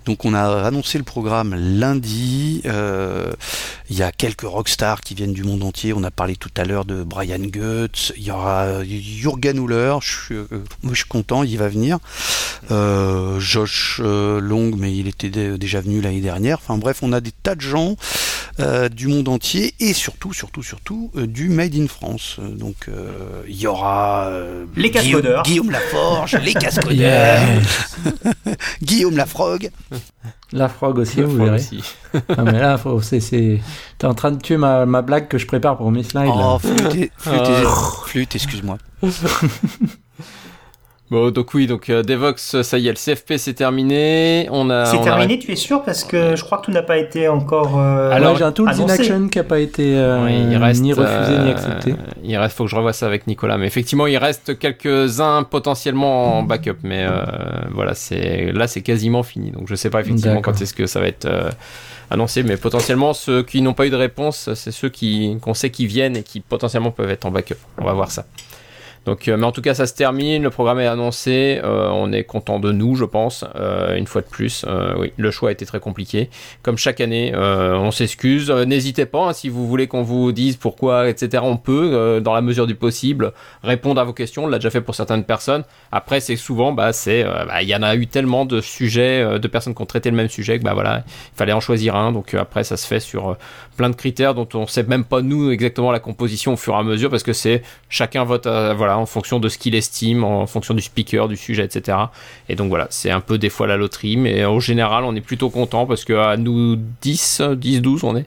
Donc 0.06 0.26
on 0.26 0.34
a 0.34 0.64
annoncé 0.66 0.98
le 0.98 1.04
programme 1.04 1.54
lundi. 1.56 2.62
Euh, 2.66 3.32
Il 3.89 3.98
y 3.98 4.04
a 4.04 4.12
quelques 4.12 4.41
rockstars 4.44 5.02
qui 5.02 5.14
viennent 5.14 5.34
du 5.34 5.44
monde 5.44 5.64
entier. 5.64 5.94
On 5.94 6.04
a 6.04 6.12
parlé 6.12 6.36
tout 6.36 6.50
à 6.58 6.64
l'heure 6.66 6.86
de 6.86 7.04
Brian 7.04 7.39
Goetz. 7.39 8.12
Il 8.18 8.24
y 8.24 8.32
aura 8.32 8.84
Jürgen 8.84 9.58
Huller. 9.64 9.96
Je 10.02 10.10
suis, 10.26 10.36
euh, 10.36 10.46
moi 10.82 10.94
je 10.94 11.00
suis 11.00 11.08
content, 11.08 11.44
il 11.44 11.58
va 11.58 11.68
venir. 11.70 12.00
Euh, 12.72 13.39
Josh 13.39 14.00
euh, 14.04 14.39
Long, 14.39 14.72
mais 14.78 14.96
il 14.96 15.08
était 15.08 15.30
dé- 15.30 15.58
déjà 15.58 15.82
venu 15.82 16.02
l'année 16.02 16.22
dernière. 16.22 16.58
Enfin 16.62 16.78
bref, 16.78 17.00
on 17.02 17.12
a 17.14 17.20
des 17.22 17.32
tas 17.32 17.56
de 17.56 17.62
gens 17.62 17.96
euh, 18.60 18.88
du 18.89 19.08
monde 19.08 19.28
entier 19.28 19.74
et 19.80 19.94
surtout, 19.94 20.32
surtout, 20.34 20.64
surtout 20.64 21.12
euh, 21.18 21.28
du 21.28 21.50
Made 21.50 21.76
in 21.76 21.88
France. 21.88 22.38
Euh, 22.39 22.48
Donc 22.50 22.88
euh, 22.88 23.41
il 23.48 23.56
y 23.60 23.68
aura 23.68 24.28
euh, 24.28 24.66
Les 24.76 24.91
Guillaume. 24.91 25.22
Guillaume 25.44 25.72
Laforge, 25.72 26.38
les 26.41 26.54
cascodeurs. 26.64 27.32
Guillaume 28.81 29.15
Lafrogue. 29.17 29.69
La 30.51 30.69
frog 30.69 30.99
aussi, 30.99 31.17
Le 31.17 31.25
vous 31.25 31.36
frog 31.38 31.45
verrez. 31.45 31.55
aussi. 31.57 31.84
Ah, 32.29 32.43
mais 32.43 32.59
là, 32.59 32.77
faut, 32.77 33.01
c'est, 33.01 33.19
c'est... 33.19 33.59
t'es 33.97 34.05
en 34.07 34.13
train 34.13 34.31
de 34.31 34.39
tuer 34.41 34.57
ma, 34.57 34.86
ma 34.86 35.01
blague 35.01 35.27
que 35.27 35.38
je 35.38 35.47
prépare 35.47 35.77
pour 35.77 35.89
mes 35.91 36.03
slides. 36.03 36.25
là. 36.27 36.55
Oh, 36.55 36.59
flûte, 36.59 36.84
flûte, 36.91 37.11
Ah. 37.25 37.63
flûte, 38.05 38.36
excuse-moi. 38.36 38.77
Bon, 41.14 41.30
donc 41.30 41.53
oui, 41.53 41.68
donc 41.68 41.91
euh, 41.91 42.01
Devox, 42.01 42.64
ça 42.64 42.78
y 42.80 42.88
est, 42.88 42.91
le 42.91 42.97
CFP 42.97 43.34
c'est 43.38 43.53
terminé. 43.53 44.47
On 44.49 44.72
a. 44.72 44.86
C'est 44.86 44.97
a- 44.97 45.03
terminé, 45.03 45.38
tu 45.38 45.51
es 45.51 45.55
sûr 45.55 45.84
Parce 45.84 46.03
que 46.03 46.36
je 46.36 46.43
crois 46.43 46.57
que 46.57 46.66
tout 46.66 46.72
n'a 46.72 46.82
pas 46.82 46.97
été 46.97 47.28
encore. 47.28 47.80
euh, 47.80 48.09
Alors, 48.11 48.32
Ouais, 48.32 48.39
j'ai 48.39 48.43
un 48.45 48.51
Tools 48.51 48.68
in 48.68 48.72
annoncé. 48.72 48.93
Action 49.01 49.28
qui 49.28 49.38
n'a 49.38 49.43
pas 49.43 49.59
été 49.59 49.95
euh, 49.95 50.26
Oui, 50.26 50.34
il 50.49 50.57
reste, 50.57 50.82
ni 50.82 50.91
refusé 50.91 51.38
ni 51.38 51.49
euh, 51.49 51.51
accepté. 51.51 51.93
Il 52.24 52.36
reste, 52.36 52.57
faut 52.57 52.64
que 52.64 52.72
je 52.72 52.76
revoie 52.76 52.93
ça 52.93 53.05
avec 53.05 53.28
Nicolas. 53.28 53.59
Mais 53.59 53.68
effectivement, 53.68 54.07
il 54.07 54.18
reste 54.18 54.57
quelques-uns 54.57 55.43
potentiellement 55.43 56.39
en 56.39 56.41
backup. 56.41 56.78
Mais 56.82 57.05
euh, 57.07 57.22
voilà, 57.70 57.93
c'est 57.93 58.51
là, 58.51 58.66
c'est 58.68 58.82
quasiment 58.82 59.22
fini. 59.22 59.51
Donc 59.51 59.68
je 59.68 59.76
sais 59.76 59.91
pas 59.91 60.01
effectivement 60.01 60.41
quand 60.41 60.59
est-ce 60.59 60.74
que 60.74 60.88
ça 60.88 60.99
va 60.99 61.05
être 61.05 61.26
euh, 61.26 61.51
annoncé. 62.09 62.41
Mais 62.41 62.57
potentiellement, 62.57 63.14
ceux 63.14 63.43
qui 63.43 63.61
n'ont 63.61 63.76
pas 63.76 63.86
eu 63.86 63.91
de 63.91 63.95
réponse, 63.95 64.51
c'est 64.55 64.72
ceux 64.72 64.89
qui 64.89 65.38
qu'on 65.41 65.53
sait 65.53 65.70
qui 65.70 65.86
viennent 65.86 66.18
et 66.18 66.24
qui 66.24 66.39
potentiellement 66.39 66.89
peuvent 66.89 67.11
être 67.11 67.26
en 67.28 67.32
backup. 67.32 67.57
On 67.78 67.86
va 67.86 67.93
voir 67.93 68.09
ça. 68.09 68.26
Donc, 69.06 69.28
euh, 69.28 69.38
mais 69.38 69.45
en 69.45 69.51
tout 69.51 69.62
cas, 69.62 69.74
ça 69.74 69.86
se 69.86 69.93
termine. 69.93 70.43
Le 70.43 70.49
programme 70.49 70.80
est 70.80 70.88
annoncé. 70.88 71.60
euh, 71.64 71.89
on 71.91 72.12
est 72.12 72.24
content 72.24 72.60
de 72.60 72.72
nous, 72.72 72.95
je 72.95 73.06
pense. 73.06 73.43
euh, 73.56 73.95
une 73.97 74.08
fois 74.08 74.22
de 74.22 74.28
plus, 74.28 74.66
oui, 74.97 75.12
le 75.18 75.32
choix 75.32 75.49
a 75.49 75.51
été 75.51 75.66
très 75.66 75.80
compliqué. 75.80 76.30
Comme 76.62 76.78
chaque 76.78 77.01
année, 77.01 77.34
on 77.36 77.91
s'excuse. 77.91 78.49
N'hésitez 78.49 79.06
pas 79.06 79.28
hein, 79.28 79.34
si 79.34 79.49
vous 79.49 79.68
voulez 79.68 79.88
qu'on 79.88 80.04
vous 80.04 80.32
dise 80.32 80.56
pourquoi, 80.58 81.10
etc. 81.10 81.43
On 81.45 81.58
peut, 81.58 82.22
dans 82.24 82.34
la 82.34 82.41
mesure 82.41 82.68
du 82.68 82.76
possible, 82.76 83.34
répondre 83.64 83.99
à 83.99 84.04
vos 84.04 84.14
questions. 84.14 84.45
On 84.45 84.47
l'a 84.47 84.58
déjà 84.58 84.70
fait 84.70 84.82
pour 84.82 84.95
certaines 84.95 85.24
personnes. 85.24 85.64
Après, 85.91 86.20
c'est 86.20 86.36
souvent, 86.36 86.72
bah, 86.72 86.93
c'est, 86.93 87.24
bah, 87.24 87.62
il 87.62 87.68
y 87.68 87.76
en 87.76 87.84
a 87.84 87.95
eu 87.95 88.08
tellement 88.08 88.45
de 88.45 88.62
sujets, 88.62 89.39
de 89.39 89.47
personnes 89.47 89.76
qui 89.76 89.82
ont 89.82 89.86
traité 89.86 90.10
le 90.10 90.16
même 90.16 90.30
sujet 90.30 90.60
que, 90.60 90.64
bah 90.64 90.74
voilà, 90.74 91.04
il 91.08 91.38
fallait 91.38 91.54
en 91.54 91.60
choisir 91.60 91.95
un. 91.95 92.12
Donc 92.12 92.34
après, 92.34 92.64
ça 92.64 92.78
se 92.78 92.88
fait 92.88 92.99
sur 92.99 93.38
plein 93.78 93.89
de 93.89 93.95
critères 93.95 94.34
dont 94.34 94.47
on 94.54 94.68
sait 94.68 94.84
même 94.84 95.04
pas 95.04 95.22
nous 95.22 95.51
exactement 95.51 95.91
la 95.91 95.99
composition 95.99 96.54
au 96.54 96.58
fur 96.58 96.74
et 96.76 96.78
à 96.78 96.84
mesure 96.84 97.10
parce 97.10 97.24
que 97.24 97.34
c'est 97.34 97.64
chacun 97.89 98.24
vote 98.24 98.45
voilà 98.45 98.93
en 98.98 99.06
fonction 99.06 99.39
de 99.39 99.50
ce 99.50 99.58
qu'il 99.58 99.76
estime 99.76 100.24
en 100.24 100.48
fonction 100.48 100.74
du 100.74 100.82
speaker 100.82 101.28
du 101.28 101.38
sujet 101.38 101.64
etc 101.66 101.98
et 102.50 102.56
donc 102.56 102.70
voilà 102.70 102.88
c'est 102.89 103.12
un 103.12 103.20
peu 103.22 103.38
des 103.38 103.50
fois 103.50 103.68
la 103.68 103.78
loterie 103.78 104.18
mais 104.18 104.46
en 104.46 104.60
général 104.60 105.04
on 105.04 105.16
est 105.16 105.22
plutôt 105.22 105.50
content 105.50 105.86
parce 105.86 106.06
que 106.06 106.14
à 106.14 106.38
nous 106.38 106.78
10 107.02 107.41
10 107.56 107.82
12 107.82 108.04
on 108.04 108.16
est 108.16 108.26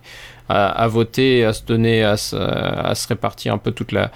à, 0.48 0.86
voter 0.86 1.44
à 1.44 1.52
se 1.52 1.64
donner 1.64 2.04
à 2.04 2.16
se, 2.16 3.08
répartir 3.08 3.52
un 3.52 3.58
peu 3.58 3.72
toute 3.72 3.92
la 3.92 4.10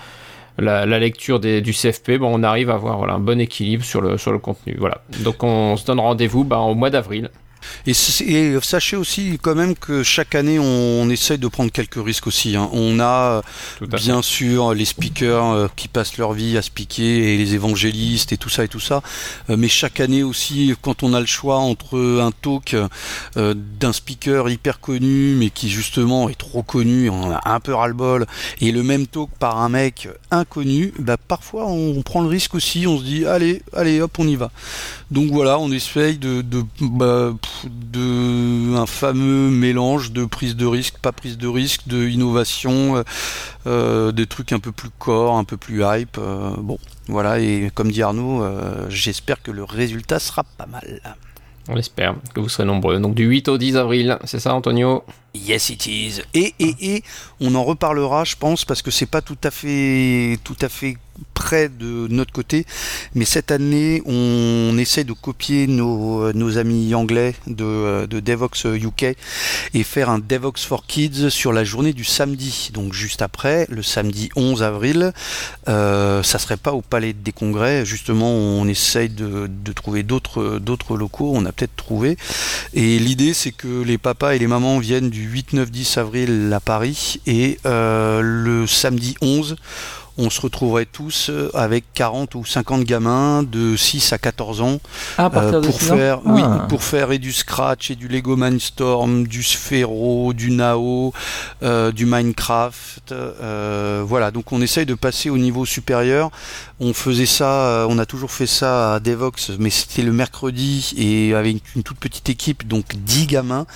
lecture 0.98 1.40
du 1.40 1.72
CFP, 1.72 2.18
bon, 2.18 2.30
on 2.32 2.42
arrive 2.42 2.70
à 2.70 2.74
avoir 2.74 3.02
un 3.10 3.18
bon 3.18 3.40
équilibre 3.40 3.84
sur 3.84 4.00
le, 4.00 4.38
contenu. 4.38 4.78
Donc 5.24 5.42
on 5.42 5.76
se 5.76 5.84
donne 5.84 6.00
rendez-vous 6.00 6.44
bah, 6.44 6.58
au 6.58 6.74
mois 6.74 6.90
d'avril. 6.90 7.30
Et, 7.86 7.94
sachez 8.62 8.96
aussi 8.96 9.38
quand 9.42 9.54
même 9.54 9.74
que 9.74 10.02
chaque 10.02 10.34
année 10.34 10.58
on, 10.58 11.02
on 11.02 11.10
essaye 11.10 11.38
de 11.38 11.48
prendre 11.48 11.70
quelques 11.72 12.02
risques 12.04 12.26
aussi. 12.26 12.56
hein. 12.56 12.68
On 12.72 13.00
a 13.00 13.42
fait. 13.78 13.86
bien 13.86 14.22
sûr 14.22 14.74
les 14.74 14.84
speakers 14.84 15.50
euh, 15.50 15.68
qui 15.76 15.88
passent 15.88 16.18
leur 16.18 16.32
vie 16.32 16.56
à 16.56 16.62
speaker 16.62 17.04
et 17.04 17.36
les 17.36 17.54
évangélistes 17.54 18.32
et 18.32 18.36
tout 18.36 18.48
ça 18.48 18.64
et 18.64 18.68
tout 18.68 18.80
ça. 18.80 19.02
Euh, 19.48 19.56
mais 19.56 19.68
chaque 19.68 20.00
année 20.00 20.22
aussi, 20.22 20.74
quand 20.82 21.02
on 21.02 21.14
a 21.14 21.20
le 21.20 21.26
choix 21.26 21.58
entre 21.58 21.98
un 22.20 22.30
talk 22.30 22.74
euh, 23.36 23.54
d'un 23.54 23.92
speaker 23.92 24.48
hyper 24.48 24.80
connu 24.80 25.34
mais 25.34 25.50
qui 25.50 25.68
justement 25.68 26.28
est 26.28 26.38
trop 26.38 26.62
connu, 26.62 27.10
on 27.10 27.30
a 27.30 27.40
un 27.44 27.60
peu 27.60 27.74
ras-le-bol, 27.74 28.26
et 28.60 28.72
le 28.72 28.82
même 28.82 29.06
talk 29.06 29.30
par 29.38 29.58
un 29.58 29.68
mec 29.68 30.08
inconnu, 30.30 30.92
bah 30.98 31.16
parfois 31.16 31.66
on 31.66 32.02
prend 32.02 32.22
le 32.22 32.28
risque 32.28 32.54
aussi. 32.54 32.86
On 32.86 32.98
se 32.98 33.04
dit 33.04 33.26
allez, 33.26 33.62
allez, 33.74 34.00
hop, 34.00 34.18
on 34.18 34.26
y 34.28 34.36
va. 34.36 34.50
Donc 35.10 35.30
voilà, 35.30 35.58
on 35.58 35.70
essaye 35.72 36.18
de, 36.18 36.42
de 36.42 36.64
bah, 36.80 37.32
un 37.94 38.86
fameux 38.86 39.50
mélange 39.50 40.12
de 40.12 40.24
prise 40.24 40.56
de 40.56 40.66
risque, 40.66 40.98
pas 40.98 41.12
prise 41.12 41.38
de 41.38 41.48
risque, 41.48 41.86
de 41.86 42.08
innovation, 42.08 43.04
euh, 43.66 44.12
des 44.12 44.26
trucs 44.26 44.52
un 44.52 44.60
peu 44.60 44.72
plus 44.72 44.90
core, 44.98 45.36
un 45.36 45.44
peu 45.44 45.56
plus 45.56 45.82
hype. 45.84 46.18
bon, 46.58 46.78
voilà. 47.08 47.40
Et 47.40 47.70
comme 47.74 47.90
dit 47.90 48.02
Arnaud, 48.02 48.44
j'espère 48.88 49.42
que 49.42 49.50
le 49.50 49.64
résultat 49.64 50.18
sera 50.18 50.44
pas 50.44 50.66
mal. 50.66 51.00
On 51.68 51.74
l'espère 51.74 52.16
que 52.34 52.40
vous 52.40 52.48
serez 52.48 52.64
nombreux. 52.64 52.98
Donc 52.98 53.14
du 53.14 53.24
8 53.24 53.48
au 53.48 53.58
10 53.58 53.76
avril, 53.76 54.18
c'est 54.24 54.40
ça 54.40 54.54
Antonio? 54.54 55.04
Yes 55.34 55.70
it 55.70 55.86
is. 55.86 56.22
Et, 56.34 56.54
et, 56.58 56.74
et 56.80 57.04
on 57.40 57.54
en 57.54 57.62
reparlera, 57.62 58.24
je 58.24 58.34
pense, 58.36 58.64
parce 58.64 58.82
que 58.82 58.90
c'est 58.90 59.06
pas 59.06 59.22
tout 59.22 59.38
à 59.44 59.50
fait 59.50 60.38
tout 60.42 60.56
à 60.60 60.68
fait 60.68 60.96
près 61.34 61.68
de 61.68 62.06
notre 62.08 62.32
côté. 62.32 62.66
Mais 63.14 63.24
cette 63.24 63.50
année, 63.50 64.02
on 64.06 64.76
essaie 64.78 65.04
de 65.04 65.12
copier 65.12 65.66
nos, 65.66 66.58
amis 66.58 66.94
anglais 66.94 67.34
de, 67.46 68.06
de 68.06 68.20
Devox 68.20 68.64
UK 68.64 69.16
et 69.74 69.82
faire 69.84 70.10
un 70.10 70.18
Devox 70.18 70.64
for 70.64 70.86
Kids 70.86 71.30
sur 71.30 71.52
la 71.52 71.64
journée 71.64 71.92
du 71.92 72.04
samedi. 72.04 72.70
Donc 72.72 72.92
juste 72.92 73.22
après, 73.22 73.66
le 73.70 73.82
samedi 73.82 74.30
11 74.36 74.62
avril, 74.62 75.12
euh, 75.68 76.22
ça 76.22 76.38
serait 76.38 76.56
pas 76.56 76.72
au 76.72 76.82
Palais 76.82 77.12
des 77.12 77.32
Congrès. 77.32 77.84
Justement, 77.84 78.30
on 78.30 78.66
essaye 78.66 79.08
de, 79.08 79.48
de 79.48 79.72
trouver 79.72 80.02
d'autres 80.02 80.58
d'autres 80.58 80.96
locaux. 80.96 81.32
On 81.34 81.44
a 81.44 81.52
peut-être 81.52 81.76
trouvé. 81.76 82.16
Et 82.74 82.98
l'idée, 82.98 83.34
c'est 83.34 83.52
que 83.52 83.82
les 83.82 83.98
papas 83.98 84.34
et 84.34 84.38
les 84.38 84.46
mamans 84.46 84.78
viennent 84.78 85.10
du 85.10 85.19
8, 85.20 85.52
9, 85.52 85.70
10 85.70 85.98
avril 85.98 86.52
à 86.52 86.60
Paris 86.60 87.20
et 87.26 87.58
euh, 87.66 88.20
le 88.22 88.66
samedi 88.66 89.16
11 89.20 89.56
on 90.20 90.28
se 90.28 90.40
retrouverait 90.40 90.86
tous 90.86 91.30
euh, 91.30 91.50
avec 91.54 91.84
40 91.94 92.34
ou 92.34 92.44
50 92.44 92.84
gamins 92.84 93.42
de 93.42 93.74
6 93.74 94.12
à 94.12 94.18
14 94.18 94.60
ans 94.60 94.78
ah, 95.16 95.30
euh, 95.34 95.62
pour 95.62 95.80
faire 95.80 96.20
oui 96.26 96.42
ah. 96.44 96.66
pour 96.68 96.82
faire 96.82 97.10
et 97.12 97.18
du 97.18 97.32
scratch 97.32 97.90
et 97.90 97.96
du 97.96 98.06
Lego 98.06 98.36
Mindstorm, 98.36 99.26
du 99.26 99.42
Sphero, 99.42 100.32
du 100.34 100.50
Nao, 100.50 101.12
euh, 101.62 101.90
du 101.90 102.06
Minecraft 102.06 103.14
voilà. 104.04 104.30
Donc 104.30 104.52
on 104.52 104.60
essaye 104.60 104.86
de 104.86 104.94
passer 104.94 105.30
au 105.30 105.38
niveau 105.38 105.64
supérieur. 105.64 106.30
On 106.80 106.92
faisait 106.92 107.26
ça 107.26 107.86
on 107.88 107.98
a 107.98 108.06
toujours 108.06 108.30
fait 108.30 108.46
ça 108.46 108.94
à 108.94 109.00
Devox 109.00 109.52
mais 109.58 109.70
c'était 109.70 110.02
le 110.02 110.12
mercredi 110.12 110.92
et 110.96 111.34
avec 111.34 111.62
une 111.74 111.82
toute 111.82 111.98
petite 111.98 112.28
équipe 112.28 112.68
donc 112.68 112.94
10 112.94 113.26
gamins. 113.26 113.66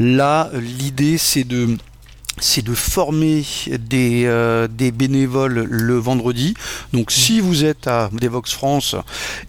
Là 0.00 0.50
l'idée 0.54 1.18
c'est 1.18 1.44
de 1.44 1.76
c'est 2.44 2.62
de 2.62 2.74
former 2.74 3.42
des, 3.80 4.24
euh, 4.26 4.68
des 4.68 4.92
bénévoles 4.92 5.64
le 5.64 5.96
vendredi. 5.96 6.54
Donc 6.92 7.10
si 7.10 7.40
vous 7.40 7.64
êtes 7.64 7.86
à 7.86 8.10
Devox 8.12 8.52
France 8.52 8.94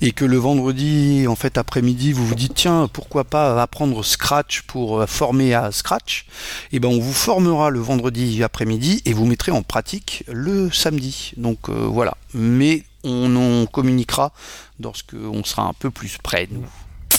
et 0.02 0.14
que 0.14 0.24
le 0.24 0.38
vendredi, 0.38 1.26
en 1.28 1.36
fait 1.36 1.58
après-midi, 1.58 2.14
vous 2.14 2.26
vous 2.26 2.36
dites 2.36 2.54
tiens, 2.56 2.90
pourquoi 2.92 3.26
pas 3.26 3.62
apprendre 3.62 4.02
Scratch 4.04 4.62
pour 4.62 5.02
euh, 5.02 5.08
former 5.08 5.54
à 5.54 5.74
Scratch, 5.74 6.26
et 6.72 6.78
eh 6.78 6.80
ben 6.80 6.88
on 6.88 7.00
vous 7.00 7.14
formera 7.14 7.70
le 7.70 7.80
vendredi 7.80 8.42
après-midi 8.44 9.02
et 9.06 9.12
vous 9.12 9.26
mettrez 9.26 9.52
en 9.52 9.62
pratique 9.62 10.24
le 10.32 10.72
samedi. 10.72 11.34
Donc 11.36 11.68
euh, 11.68 11.74
voilà. 11.74 12.16
Mais 12.34 12.84
on 13.04 13.36
en 13.36 13.66
communiquera 13.66 14.32
lorsqu'on 14.80 15.44
sera 15.44 15.64
un 15.64 15.74
peu 15.74 15.92
plus 15.92 16.18
près 16.24 16.48
nous. 16.50 16.66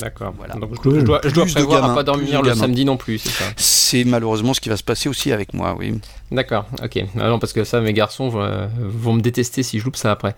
D'accord. 0.00 0.34
Voilà. 0.36 0.54
Donc 0.54 0.70
je, 0.84 1.00
dois, 1.00 1.20
je 1.24 1.30
dois 1.30 1.46
prévoir 1.46 1.90
à 1.90 1.94
pas 1.94 2.02
dormir 2.02 2.42
le 2.42 2.54
samedi 2.54 2.84
non 2.84 2.96
plus, 2.96 3.18
c'est 3.18 3.30
ça 3.30 3.44
C'est 3.56 4.04
malheureusement 4.04 4.54
ce 4.54 4.60
qui 4.60 4.68
va 4.68 4.76
se 4.76 4.84
passer 4.84 5.08
aussi 5.08 5.32
avec 5.32 5.54
moi, 5.54 5.76
oui. 5.78 5.94
D'accord, 6.30 6.66
ok. 6.82 7.04
Ah 7.18 7.28
non, 7.28 7.38
parce 7.38 7.52
que 7.52 7.64
ça, 7.64 7.80
mes 7.80 7.92
garçons 7.92 8.28
vont, 8.28 9.12
me 9.12 9.20
détester 9.20 9.62
si 9.62 9.78
je 9.78 9.84
loupe 9.84 9.96
ça 9.96 10.10
après. 10.10 10.34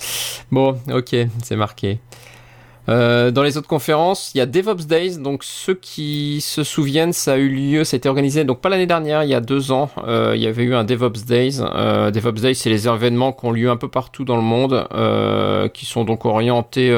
Bon, 0.51 0.78
ok, 0.93 1.16
c'est 1.43 1.56
marqué. 1.56 2.01
Euh, 2.89 3.30
dans 3.30 3.43
les 3.43 3.59
autres 3.59 3.68
conférences, 3.68 4.32
il 4.35 4.39
y 4.39 4.40
a 4.40 4.47
DevOps 4.47 4.86
Days. 4.86 5.18
Donc 5.18 5.44
ceux 5.44 5.74
qui 5.74 6.40
se 6.40 6.64
souviennent, 6.64 7.12
ça 7.12 7.35
a 7.35 7.36
eu 7.36 7.48
lieu, 7.48 7.85
ça 7.85 7.97
a 7.97 7.98
été 7.98 8.09
organisé 8.09 8.44
donc 8.44 8.60
pas 8.60 8.70
l'année 8.70 8.86
dernière, 8.86 9.24
il 9.24 9.28
y 9.28 9.35
a 9.35 9.40
deux 9.40 9.72
ans. 9.72 9.90
Euh, 10.06 10.32
il 10.35 10.43
y 10.43 10.47
avait 10.47 10.62
eu 10.62 10.74
un 10.74 10.85
DevOps 10.85 11.26
Days. 11.26 11.60
Euh, 11.60 12.10
DevOps 12.10 12.40
Days, 12.40 12.55
c'est 12.55 12.70
les 12.70 12.89
événements 12.89 13.32
qui 13.32 13.44
ont 13.44 13.51
lieu 13.51 13.68
un 13.70 13.76
peu 13.76 13.89
partout 13.89 14.24
dans 14.24 14.36
le 14.36 14.43
monde, 14.43 14.89
qui 15.74 15.85
sont 15.85 16.05
donc 16.05 16.24
orientés 16.24 16.97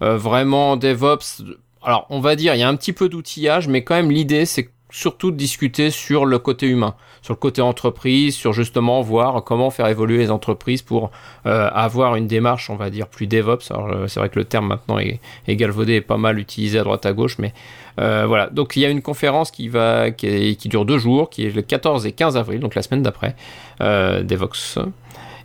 vraiment 0.00 0.76
DevOps 0.76 1.42
alors 1.86 2.06
on 2.10 2.18
va 2.18 2.34
dire, 2.34 2.54
il 2.54 2.58
y 2.58 2.64
a 2.64 2.68
un 2.68 2.76
petit 2.76 2.92
peu 2.92 3.08
d'outillage, 3.08 3.68
mais 3.68 3.84
quand 3.84 3.94
même 3.94 4.10
l'idée 4.10 4.44
c'est 4.44 4.70
surtout 4.90 5.30
de 5.30 5.36
discuter 5.36 5.90
sur 5.90 6.26
le 6.26 6.38
côté 6.38 6.66
humain, 6.66 6.94
sur 7.22 7.34
le 7.34 7.38
côté 7.38 7.62
entreprise, 7.62 8.34
sur 8.34 8.52
justement 8.52 9.02
voir 9.02 9.44
comment 9.44 9.70
faire 9.70 9.86
évoluer 9.86 10.18
les 10.18 10.30
entreprises 10.30 10.82
pour 10.82 11.10
euh, 11.46 11.68
avoir 11.72 12.16
une 12.16 12.26
démarche, 12.26 12.70
on 12.70 12.76
va 12.76 12.90
dire, 12.90 13.06
plus 13.06 13.26
DevOps. 13.26 13.70
Alors 13.70 13.88
euh, 13.88 14.06
c'est 14.08 14.18
vrai 14.18 14.28
que 14.28 14.38
le 14.38 14.44
terme 14.44 14.66
maintenant 14.66 14.98
est, 14.98 15.20
galvaudé 15.48 15.94
et 15.94 16.00
pas 16.00 16.16
mal 16.16 16.38
utilisé 16.40 16.78
à 16.78 16.82
droite 16.82 17.06
à 17.06 17.12
gauche, 17.12 17.38
mais 17.38 17.52
euh, 18.00 18.24
voilà. 18.26 18.48
Donc 18.48 18.74
il 18.74 18.80
y 18.80 18.84
a 18.84 18.90
une 18.90 19.02
conférence 19.02 19.52
qui 19.52 19.68
va, 19.68 20.10
qui, 20.10 20.56
dure 20.64 20.84
deux 20.84 20.98
jours, 20.98 21.30
qui 21.30 21.46
est 21.46 21.54
le 21.54 21.62
14 21.62 22.04
et 22.06 22.12
15 22.12 22.36
avril, 22.36 22.58
donc 22.58 22.74
la 22.74 22.82
semaine 22.82 23.02
d'après, 23.02 23.36
Devox. 23.80 24.78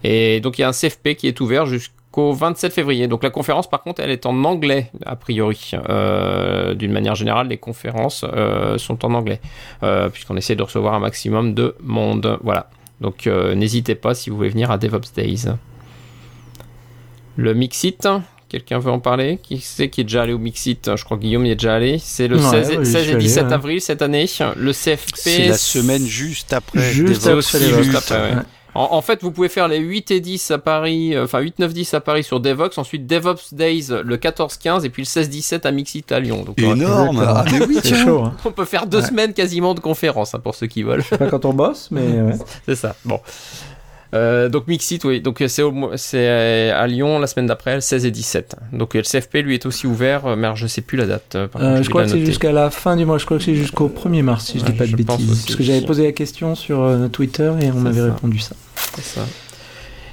Et 0.04 0.40
donc 0.40 0.58
il 0.58 0.62
y 0.62 0.64
a 0.64 0.70
un 0.70 0.74
CFP 0.74 1.16
qui 1.16 1.28
est 1.28 1.40
ouvert 1.40 1.68
jusqu'à 1.68 1.94
qu'au 2.12 2.34
27 2.34 2.74
février. 2.74 3.08
Donc 3.08 3.24
la 3.24 3.30
conférence, 3.30 3.70
par 3.70 3.82
contre, 3.82 4.02
elle 4.02 4.12
est 4.12 4.26
en 4.26 4.44
anglais, 4.44 4.92
a 5.06 5.16
priori. 5.16 5.72
Euh, 5.90 6.74
d'une 6.74 6.92
manière 6.92 7.16
générale, 7.16 7.48
les 7.48 7.58
conférences 7.58 8.26
euh, 8.28 8.78
sont 8.78 9.04
en 9.06 9.14
anglais, 9.14 9.40
euh, 9.84 10.10
puisqu'on 10.10 10.38
essaie 10.38 10.56
de 10.56 10.64
recevoir 10.64 10.94
un 10.94 11.00
maximum 11.00 11.54
de 11.54 11.76
monde. 11.82 12.38
Voilà. 12.44 12.70
Donc 13.00 13.26
n'hésitez 13.26 13.96
pas 13.96 14.14
si 14.14 14.30
vous 14.30 14.36
voulez 14.36 14.50
venir 14.50 14.70
à 14.70 14.78
DevOps 14.78 15.14
Days. 15.16 15.46
Le 17.36 17.54
Mixit, 17.56 18.08
quelqu'un 18.48 18.78
veut 18.78 18.92
en 18.92 19.00
parler? 19.00 19.40
Qui 19.42 19.60
sait 19.60 19.90
qui 19.90 20.02
est 20.02 20.04
déjà 20.04 20.22
allé 20.22 20.34
au 20.34 20.38
Mixit? 20.38 20.92
Je 20.96 21.04
crois 21.04 21.18
que 21.18 21.24
Guillaume 21.24 21.46
y 21.48 21.52
est 21.52 21.56
déjà 21.56 21.74
allé. 21.74 21.98
C'est 21.98 22.28
le 22.28 22.38
16, 22.38 23.10
et 23.10 23.16
17 23.16 23.52
avril 23.52 23.82
cette 23.82 24.04
année. 24.04 24.28
Le 24.56 24.72
CFP. 24.72 25.16
C'est 25.16 25.48
la 25.48 25.58
semaine 25.58 26.06
juste 26.06 26.54
après. 26.54 26.92
Juste, 26.92 27.26
après, 27.26 28.44
en, 28.74 29.02
fait, 29.02 29.22
vous 29.22 29.32
pouvez 29.32 29.50
faire 29.50 29.68
les 29.68 29.80
8 29.80 30.12
et 30.12 30.20
10 30.20 30.52
à 30.52 30.58
Paris, 30.58 31.16
euh, 31.16 31.26
enfin 31.26 31.40
8, 31.40 31.60
9, 31.60 31.74
10 31.74 31.94
à 31.94 32.02
Paris 32.02 32.24
sur 32.24 32.40
Devox, 32.40 32.78
ensuite 32.78 33.06
DevOps 33.06 33.54
Days 33.54 33.88
le 34.04 34.18
14, 34.18 34.58
15 34.58 34.86
et 34.86 34.90
puis 34.90 35.02
le 35.04 35.08
16, 35.08 35.30
17 35.30 35.66
à 35.66 35.72
Mixit 35.72 36.12
à 36.12 36.20
Lyon. 36.20 36.44
Donc, 36.44 36.60
Énorme! 36.60 37.24
Ah, 37.28 37.44
mais 37.52 37.66
oui, 37.66 37.80
chaud. 37.84 38.24
Hein. 38.26 38.34
On 38.46 38.52
peut 38.52 38.66
faire 38.66 38.88
deux 38.88 39.02
semaines 39.02 39.34
quasiment 39.34 39.74
de 39.74 39.80
conférences 39.80 40.36
hein, 40.36 40.40
pour 40.40 40.56
ceux 40.56 40.68
qui 40.68 40.84
veulent. 40.84 41.04
Pas 41.04 41.28
quand 41.28 41.46
on 41.46 41.54
bosse, 41.54 41.90
mais 41.92 42.02
ouais. 42.22 42.34
c'est 42.66 42.76
ça. 42.76 42.96
Bon. 43.06 43.20
Euh, 44.14 44.50
donc 44.50 44.68
Mixit, 44.68 45.04
oui. 45.06 45.22
Donc 45.22 45.42
c'est 45.48 45.64
c'est 45.96 46.70
à 46.70 46.88
Lyon 46.88 47.20
la 47.20 47.28
semaine 47.28 47.48
d'après, 47.48 47.76
le 47.76 47.82
16 47.82 48.06
et 48.06 48.12
17. 48.12 48.56
Donc 48.74 48.94
le 48.94 49.02
CFP 49.02 49.36
lui 49.36 49.56
est 49.56 49.66
aussi 49.66 49.88
ouvert, 49.88 50.36
mais 50.36 50.50
je 50.56 50.68
sais 50.68 50.82
plus 50.82 50.98
la 50.98 51.06
date. 51.06 51.36
Euh, 51.36 51.82
je 51.82 51.90
crois 51.90 52.04
que 52.04 52.10
c'est 52.10 52.26
jusqu'à 52.26 52.52
la 52.52 52.70
fin 52.70 52.96
du 52.96 53.06
mois. 53.06 53.18
Je 53.18 53.26
crois 53.26 53.38
que 53.38 53.44
c'est 53.44 53.56
jusqu'au 53.56 53.90
1er 53.90 54.22
mars, 54.22 54.46
si 54.46 54.60
je 54.60 54.66
dis 54.66 54.74
pas 54.74 54.86
de 54.86 54.96
bêtises. 54.96 55.44
Parce 55.46 55.56
que 55.56 55.64
j'avais 55.64 55.82
posé 55.82 56.04
la 56.04 56.12
question 56.12 56.56
sur 56.56 56.82
euh, 56.82 57.08
Twitter 57.08 57.52
et 57.62 57.72
on 57.72 57.80
m'avait 57.80 58.02
répondu 58.02 58.40
ça. 58.40 58.56
C'est 58.96 59.04
ça. 59.04 59.22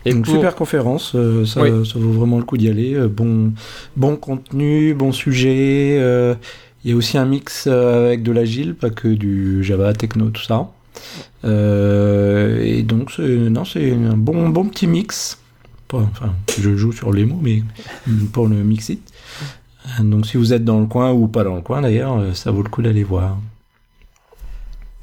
Et 0.05 0.15
Donc 0.15 0.27
super 0.27 0.55
conférence, 0.55 1.12
ça, 1.45 1.61
ça, 1.85 1.99
vaut 1.99 2.12
vraiment 2.12 2.39
le 2.39 2.45
coup 2.45 2.57
d'y 2.57 2.69
aller. 2.69 2.97
bon, 3.09 3.53
bon 3.97 4.16
contenu, 4.16 4.95
bon 4.95 5.12
sujet. 5.12 5.97
Il 6.85 6.91
y 6.91 6.95
a 6.95 6.97
aussi 6.97 7.19
un 7.19 7.25
mix 7.25 7.66
avec 7.66 8.23
de 8.23 8.31
l'agile, 8.31 8.75
pas 8.75 8.91
que 8.91 9.09
du 9.09 9.65
Java, 9.65 9.93
Techno, 9.93 10.31
tout 10.31 10.43
ça. 10.43 10.69
Euh, 11.44 12.60
et 12.62 12.82
donc, 12.82 13.19
non, 13.19 13.65
c'est 13.65 13.93
un 13.93 14.16
bon, 14.16 14.48
bon 14.48 14.66
petit 14.66 14.86
mix. 14.86 15.39
Enfin, 15.93 16.35
je 16.60 16.77
joue 16.77 16.93
sur 16.93 17.12
les 17.12 17.24
mots, 17.24 17.40
mais 17.40 17.62
pour 18.32 18.47
le 18.47 18.56
mixit. 18.56 19.01
Donc, 20.01 20.27
si 20.27 20.36
vous 20.36 20.52
êtes 20.52 20.65
dans 20.65 20.81
le 20.81 20.86
coin 20.86 21.12
ou 21.12 21.28
pas 21.28 21.44
dans 21.44 21.56
le 21.56 21.62
coin 21.62 21.81
d'ailleurs, 21.81 22.36
ça 22.36 22.51
vaut 22.51 22.62
le 22.62 22.69
coup 22.69 22.82
d'aller 22.82 23.05
voir. 23.05 23.39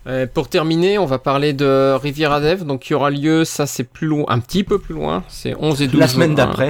Euh, 0.08 0.28
pour 0.32 0.50
terminer, 0.50 1.00
on 1.00 1.06
va 1.06 1.18
parler 1.18 1.54
de 1.54 1.94
Riviera 1.94 2.40
Dev, 2.40 2.64
donc 2.64 2.82
qui 2.82 2.94
aura 2.94 3.10
lieu, 3.10 3.44
ça 3.44 3.66
c'est 3.66 3.84
plus 3.84 4.06
loin, 4.06 4.26
un 4.28 4.40
petit 4.40 4.64
peu 4.64 4.78
plus 4.78 4.94
loin, 4.94 5.24
c'est 5.30 5.56
11 5.60 5.82
et 5.82 5.88
12 5.88 6.00
La 6.00 6.08
semaine 6.08 6.36
d'après. 6.36 6.70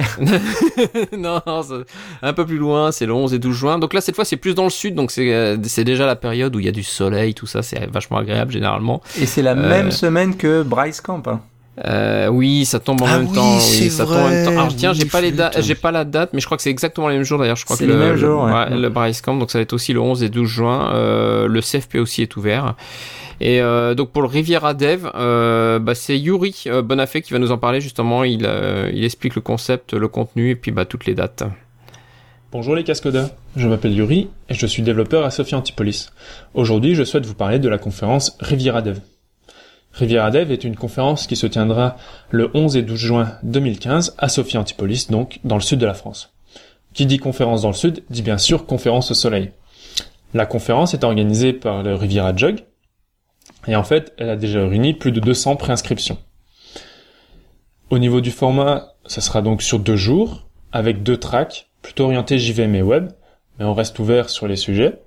non, 1.18 1.42
un 2.22 2.32
peu 2.32 2.46
plus 2.46 2.56
loin, 2.56 2.92
c'est 2.92 3.04
le 3.04 3.12
11 3.12 3.34
et 3.34 3.38
12 3.38 3.54
juin. 3.54 3.78
Donc 3.78 3.92
là, 3.92 4.00
cette 4.00 4.16
fois, 4.16 4.24
c'est 4.24 4.38
plus 4.38 4.54
dans 4.54 4.64
le 4.64 4.70
sud, 4.70 4.94
donc 4.94 5.10
c'est 5.10 5.34
euh, 5.34 5.56
déjà 5.56 6.06
la 6.06 6.16
période 6.16 6.56
où 6.56 6.60
il 6.60 6.64
y 6.64 6.68
a 6.68 6.72
du 6.72 6.82
soleil, 6.82 7.34
tout 7.34 7.46
ça, 7.46 7.62
c'est 7.62 7.90
vachement 7.90 8.16
agréable 8.16 8.52
généralement. 8.52 9.02
Et 9.20 9.26
c'est 9.26 9.42
la 9.42 9.52
euh, 9.52 9.68
même 9.68 9.90
semaine 9.90 10.36
que 10.36 10.62
Bryce 10.62 11.02
Camp. 11.02 11.28
Hein. 11.28 11.40
Euh, 11.84 12.28
oui, 12.28 12.64
ça 12.64 12.80
tombe 12.80 13.02
en 13.02 13.06
ah 13.06 13.18
même 13.18 13.32
temps. 13.32 13.56
Oui, 13.56 13.90
ça 13.90 14.04
tombe 14.04 14.16
en 14.16 14.28
même 14.28 14.46
temps. 14.46 14.52
Alors 14.52 14.74
tiens, 14.74 14.92
j'ai 14.94 15.04
pas 15.04 15.20
les 15.20 15.32
dates, 15.32 15.60
j'ai 15.60 15.74
pas 15.74 15.90
la 15.90 16.04
date, 16.04 16.30
mais 16.32 16.40
je 16.40 16.46
crois 16.46 16.56
que 16.56 16.62
c'est 16.62 16.70
exactement 16.70 17.08
les 17.08 17.16
mêmes 17.16 17.24
jours 17.24 17.38
d'ailleurs. 17.38 17.56
Je 17.56 17.64
crois 17.64 17.76
que 17.76 17.84
le, 17.84 17.96
même 17.96 18.16
jour, 18.16 18.44
ouais. 18.44 18.70
le 18.70 18.88
Bryce 18.88 19.20
Camp, 19.20 19.36
donc 19.36 19.50
ça 19.50 19.58
va 19.58 19.62
être 19.62 19.74
aussi 19.74 19.92
le 19.92 20.00
11 20.00 20.22
et 20.22 20.28
12 20.30 20.48
juin. 20.48 20.90
Euh, 20.94 21.46
le 21.46 21.60
CFP 21.60 21.96
aussi 21.96 22.22
est 22.22 22.36
ouvert. 22.36 22.74
Et 23.40 23.60
euh, 23.60 23.94
donc 23.94 24.10
pour 24.10 24.22
le 24.22 24.28
Riviera 24.28 24.74
Dev, 24.74 25.10
euh, 25.14 25.78
bah, 25.78 25.94
c'est 25.94 26.18
Yuri 26.18 26.64
euh, 26.66 26.82
Bonafé 26.82 27.20
qui 27.20 27.32
va 27.32 27.38
nous 27.38 27.52
en 27.52 27.58
parler 27.58 27.80
justement. 27.80 28.24
Il, 28.24 28.46
explique 29.04 29.34
le 29.34 29.40
concept, 29.40 29.92
le 29.92 30.08
contenu 30.08 30.50
et 30.50 30.56
puis 30.56 30.70
bah, 30.70 30.84
toutes 30.84 31.06
les 31.06 31.14
dates. 31.14 31.44
Bonjour 32.52 32.74
les 32.74 32.84
cascodeurs, 32.84 33.30
je 33.56 33.68
m'appelle 33.68 33.92
Yuri 33.92 34.28
et 34.48 34.54
je 34.54 34.66
suis 34.66 34.82
développeur 34.82 35.24
à 35.24 35.30
Sophia 35.30 35.58
Antipolis. 35.58 36.10
Aujourd'hui, 36.54 36.94
je 36.94 37.04
souhaite 37.04 37.26
vous 37.26 37.34
parler 37.34 37.58
de 37.58 37.68
la 37.68 37.76
conférence 37.76 38.36
Riviera 38.40 38.80
Dev. 38.80 39.00
Riviera 39.92 40.30
Dev 40.30 40.50
est 40.52 40.64
une 40.64 40.76
conférence 40.76 41.26
qui 41.26 41.36
se 41.36 41.46
tiendra 41.46 41.96
le 42.30 42.50
11 42.54 42.76
et 42.76 42.82
12 42.82 42.98
juin 42.98 43.32
2015 43.42 44.14
à 44.18 44.28
Sophia 44.28 44.60
Antipolis, 44.60 45.08
donc 45.10 45.40
dans 45.44 45.56
le 45.56 45.62
sud 45.62 45.78
de 45.78 45.86
la 45.86 45.94
France. 45.94 46.32
Qui 46.94 47.04
dit 47.04 47.18
conférence 47.18 47.62
dans 47.62 47.68
le 47.68 47.74
sud 47.74 48.02
dit 48.08 48.22
bien 48.22 48.38
sûr 48.38 48.64
conférence 48.64 49.10
au 49.10 49.14
soleil. 49.14 49.50
La 50.32 50.46
conférence 50.46 50.94
est 50.94 51.04
organisée 51.04 51.52
par 51.52 51.82
le 51.82 51.94
Riviera 51.94 52.34
Jog, 52.34 52.62
et 53.66 53.76
en 53.76 53.82
fait, 53.82 54.12
elle 54.18 54.30
a 54.30 54.36
déjà 54.36 54.66
réuni 54.66 54.94
plus 54.94 55.12
de 55.12 55.20
200 55.20 55.56
préinscriptions. 55.56 56.18
Au 57.90 57.98
niveau 57.98 58.20
du 58.20 58.30
format, 58.30 58.94
ça 59.06 59.20
sera 59.20 59.42
donc 59.42 59.62
sur 59.62 59.78
deux 59.78 59.96
jours, 59.96 60.46
avec 60.72 61.02
deux 61.02 61.16
tracks, 61.16 61.68
plutôt 61.82 62.04
orientés 62.04 62.38
JVM 62.38 62.74
et 62.74 62.82
web, 62.82 63.10
mais 63.58 63.64
on 63.64 63.74
reste 63.74 63.98
ouvert 63.98 64.28
sur 64.28 64.48
les 64.48 64.56
sujets. 64.56 65.00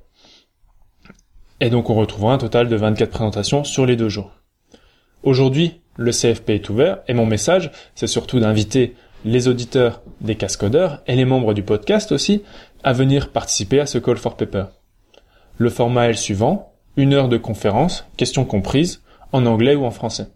Et 1.59 1.69
donc 1.69 1.89
on 1.89 1.95
retrouvera 1.95 2.33
un 2.33 2.37
total 2.37 2.69
de 2.69 2.75
24 2.75 3.09
présentations 3.09 3.63
sur 3.63 3.85
les 3.85 3.95
deux 3.95 4.09
jours. 4.09 4.31
Aujourd'hui, 5.23 5.81
le 5.97 6.11
CFP 6.11 6.51
est 6.51 6.69
ouvert, 6.69 6.99
et 7.09 7.13
mon 7.13 7.25
message, 7.25 7.71
c'est 7.95 8.07
surtout 8.07 8.39
d'inviter 8.39 8.95
les 9.25 9.49
auditeurs 9.49 10.01
des 10.21 10.35
cascodeurs 10.35 11.01
et 11.07 11.15
les 11.15 11.25
membres 11.25 11.53
du 11.53 11.63
podcast 11.63 12.13
aussi 12.13 12.43
à 12.83 12.93
venir 12.93 13.31
participer 13.31 13.81
à 13.81 13.85
ce 13.85 13.97
Call 13.97 14.17
for 14.17 14.37
Paper. 14.37 14.65
Le 15.57 15.69
format 15.69 16.05
est 16.05 16.11
le 16.11 16.13
suivant, 16.13 16.73
une 16.97 17.13
heure 17.13 17.29
de 17.29 17.37
conférence, 17.37 18.05
questions 18.17 18.45
comprises, 18.45 19.01
en 19.31 19.45
anglais 19.45 19.75
ou 19.75 19.85
en 19.85 19.91
français. 19.91 20.27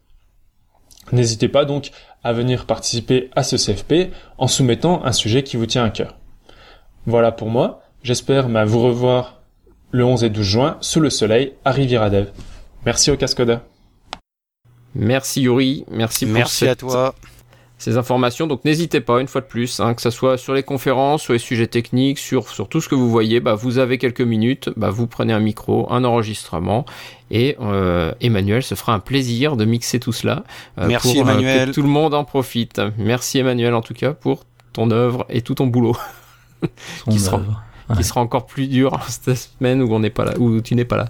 N'hésitez 1.12 1.50
pas 1.50 1.66
donc 1.66 1.92
à 2.24 2.34
venir 2.34 2.66
participer 2.66 3.30
à 3.36 3.44
ce 3.44 3.58
CFP 3.58 4.14
en 4.38 4.48
soumettant 4.48 5.04
un 5.04 5.12
sujet 5.12 5.44
qui 5.44 5.58
vous 5.58 5.66
tient 5.66 5.84
à 5.84 5.90
cœur. 5.90 6.18
Voilà 7.06 7.32
pour 7.32 7.50
moi, 7.50 7.82
j'espère 8.02 8.48
vous 8.66 8.82
revoir 8.82 9.42
le 9.92 10.06
11 10.06 10.24
et 10.24 10.30
12 10.30 10.46
juin 10.46 10.78
sous 10.82 11.00
le 11.00 11.10
soleil 11.10 11.54
à 11.66 11.72
Riviera 11.72 12.10
Dev. 12.10 12.28
Merci 12.86 13.12
au 13.12 13.18
Cascodeur. 13.18 13.62
Merci 14.96 15.42
Yuri, 15.42 15.86
merci 15.90 16.26
pour 16.26 16.36
Merci 16.36 16.68
à 16.68 16.76
toi. 16.76 17.16
Ces 17.84 17.98
informations. 17.98 18.48
Donc 18.48 18.64
n'hésitez 18.66 19.02
pas, 19.02 19.20
une 19.22 19.28
fois 19.28 19.42
de 19.42 19.46
plus, 19.46 19.80
hein, 19.80 19.94
que 19.94 20.02
ce 20.02 20.10
soit 20.10 20.38
sur 20.38 20.54
les 20.54 20.64
conférences, 20.64 21.22
sur 21.24 21.34
les 21.34 21.40
sujets 21.40 21.68
techniques, 21.68 22.18
sur, 22.20 22.48
sur 22.50 22.70
tout 22.70 22.82
ce 22.82 22.90
que 22.90 22.96
vous 22.96 23.10
voyez, 23.10 23.40
bah, 23.40 23.56
vous 23.56 23.78
avez 23.78 23.98
quelques 23.98 24.22
minutes, 24.22 24.70
bah, 24.78 24.90
vous 24.90 25.06
prenez 25.08 25.34
un 25.34 25.40
micro, 25.40 25.92
un 25.92 26.04
enregistrement, 26.04 26.86
et 27.32 27.58
euh, 27.62 28.12
Emmanuel 28.22 28.64
se 28.64 28.76
fera 28.76 28.94
un 28.94 29.00
plaisir 29.00 29.58
de 29.58 29.66
mixer 29.66 30.00
tout 30.00 30.14
cela 30.14 30.44
euh, 30.80 30.88
Merci, 30.88 31.18
pour 31.18 31.28
euh, 31.28 31.32
Emmanuel. 31.32 31.70
que 31.70 31.74
tout 31.74 31.82
le 31.82 31.90
monde 31.90 32.14
en 32.14 32.24
profite. 32.24 32.82
Merci 32.98 33.40
Emmanuel 33.40 33.74
en 33.74 33.82
tout 33.82 33.94
cas 33.94 34.14
pour 34.14 34.46
ton 34.72 34.90
œuvre 34.92 35.26
et 35.30 35.42
tout 35.42 35.56
ton 35.56 35.68
boulot, 35.68 35.96
Son 37.06 37.12
Qui 37.12 37.20
sera- 37.20 37.42
qui 37.98 38.04
sera 38.04 38.22
encore 38.22 38.46
plus 38.46 38.68
dur 38.68 38.98
cette 39.08 39.36
semaine 39.38 39.82
où 39.82 39.94
on 39.94 40.00
n'est 40.00 40.10
pas 40.10 40.26
là, 40.26 40.34
où 40.40 40.62
tu 40.62 40.74
n'es 40.76 40.86
pas 40.86 40.98
là. 40.98 41.10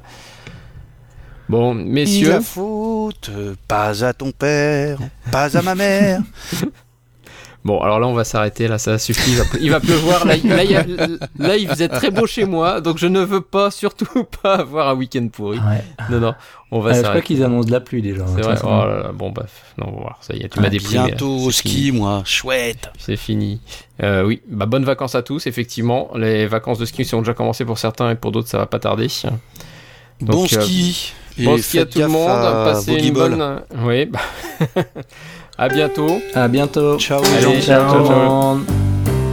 Bon, 1.50 1.74
messieurs, 1.74 2.30
la 2.30 2.42
faute, 2.42 3.30
pas 3.68 4.04
à 4.06 4.14
ton 4.14 4.32
père, 4.32 4.98
pas 5.32 5.56
à 5.58 5.62
ma 5.62 5.76
mère. 5.76 6.22
Bon, 7.66 7.80
alors 7.80 7.98
là, 8.02 8.08
on 8.08 8.14
va 8.14 8.26
s'arrêter. 8.26 8.68
Là, 8.68 8.78
ça 8.78 8.98
suffit. 9.00 9.32
Il 9.32 9.38
va, 9.38 9.44
il 9.62 9.72
va 9.72 9.80
pleuvoir. 9.80 10.26
Là, 10.26 10.36
il- 10.36 10.50
là, 10.50 10.66
il 10.66 10.72
y 10.72 10.76
a- 10.76 10.86
là, 11.40 11.56
il 11.56 11.66
faisait 11.70 11.88
très 11.88 12.12
beau 12.12 12.28
chez 12.28 12.44
moi, 12.44 12.82
donc 12.82 12.98
je 12.98 13.08
ne 13.08 13.22
veux 13.22 13.40
pas, 13.40 13.72
surtout 13.72 14.26
pas 14.44 14.56
avoir 14.56 14.90
un 14.90 14.96
week-end 14.96 15.26
pourri. 15.32 15.60
Ouais. 15.60 15.82
Non, 16.10 16.20
non, 16.20 16.36
on 16.72 16.82
va 16.82 16.90
Euh, 16.90 16.94
je 16.96 16.98
crois 17.00 17.08
s'arrêter. 17.12 17.26
qu'ils 17.28 17.42
annoncent 17.42 17.68
de 17.68 17.72
la 17.72 17.80
pluie 17.80 18.02
déjà. 18.02 18.26
C'est 18.28 18.36
de 18.36 18.42
vrai. 18.42 18.56
Oh 18.64 18.68
là 18.68 19.04
là, 19.04 19.12
bon, 19.14 19.32
bah, 19.32 19.46
non, 19.78 19.88
on 19.88 19.92
va 19.96 20.02
voir. 20.02 20.18
Ça 20.20 20.34
y 20.36 20.40
est, 20.42 20.50
tu 20.50 20.60
Ah, 20.60 20.62
m'as 20.64 20.68
déprimé. 20.68 21.06
Bientôt 21.06 21.38
au 21.38 21.52
ski, 21.52 21.86
fini. 21.86 21.92
moi. 22.00 22.22
Chouette. 22.26 22.92
C'est 23.00 23.16
fini. 23.16 23.62
Euh, 24.02 24.26
oui, 24.26 24.42
bah, 24.50 24.66
bonnes 24.66 24.84
vacances 24.84 25.16
à 25.16 25.22
tous. 25.22 25.48
Effectivement, 25.48 26.10
les 26.18 26.48
vacances 26.48 26.80
de 26.80 26.86
ski 26.86 27.10
ont 27.16 27.20
déjà 27.20 27.34
commencé 27.34 27.64
pour 27.64 27.78
certains 27.78 28.10
et 28.12 28.16
pour 28.16 28.34
d'autres, 28.34 28.50
ça 28.50 28.58
va 28.58 28.66
pas 28.66 28.80
tarder. 28.80 29.08
Donc, 30.20 30.30
bon 30.36 30.44
euh, 30.44 30.48
ski. 30.62 31.14
Et 31.38 31.46
Bon 31.46 31.58
ski 31.58 31.80
à 31.80 31.82
faites 31.82 31.90
tout 31.92 32.00
le 32.00 32.08
monde. 32.08 32.28
Passez 32.66 32.94
une 32.94 33.14
bonne. 33.14 33.62
Oui. 33.84 34.06
bah, 34.06 34.20
à 35.58 35.68
bientôt. 35.70 36.20
À 36.36 36.48
bientôt. 36.48 36.98
Ciao. 37.00 37.22
Allez, 37.24 37.62
ciao, 37.62 37.82
ciao, 37.82 37.92
tout 37.94 38.00
le 38.00 38.06
ciao. 38.06 38.18
monde. 38.20 38.66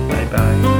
Bye 0.08 0.26
bye. 0.30 0.79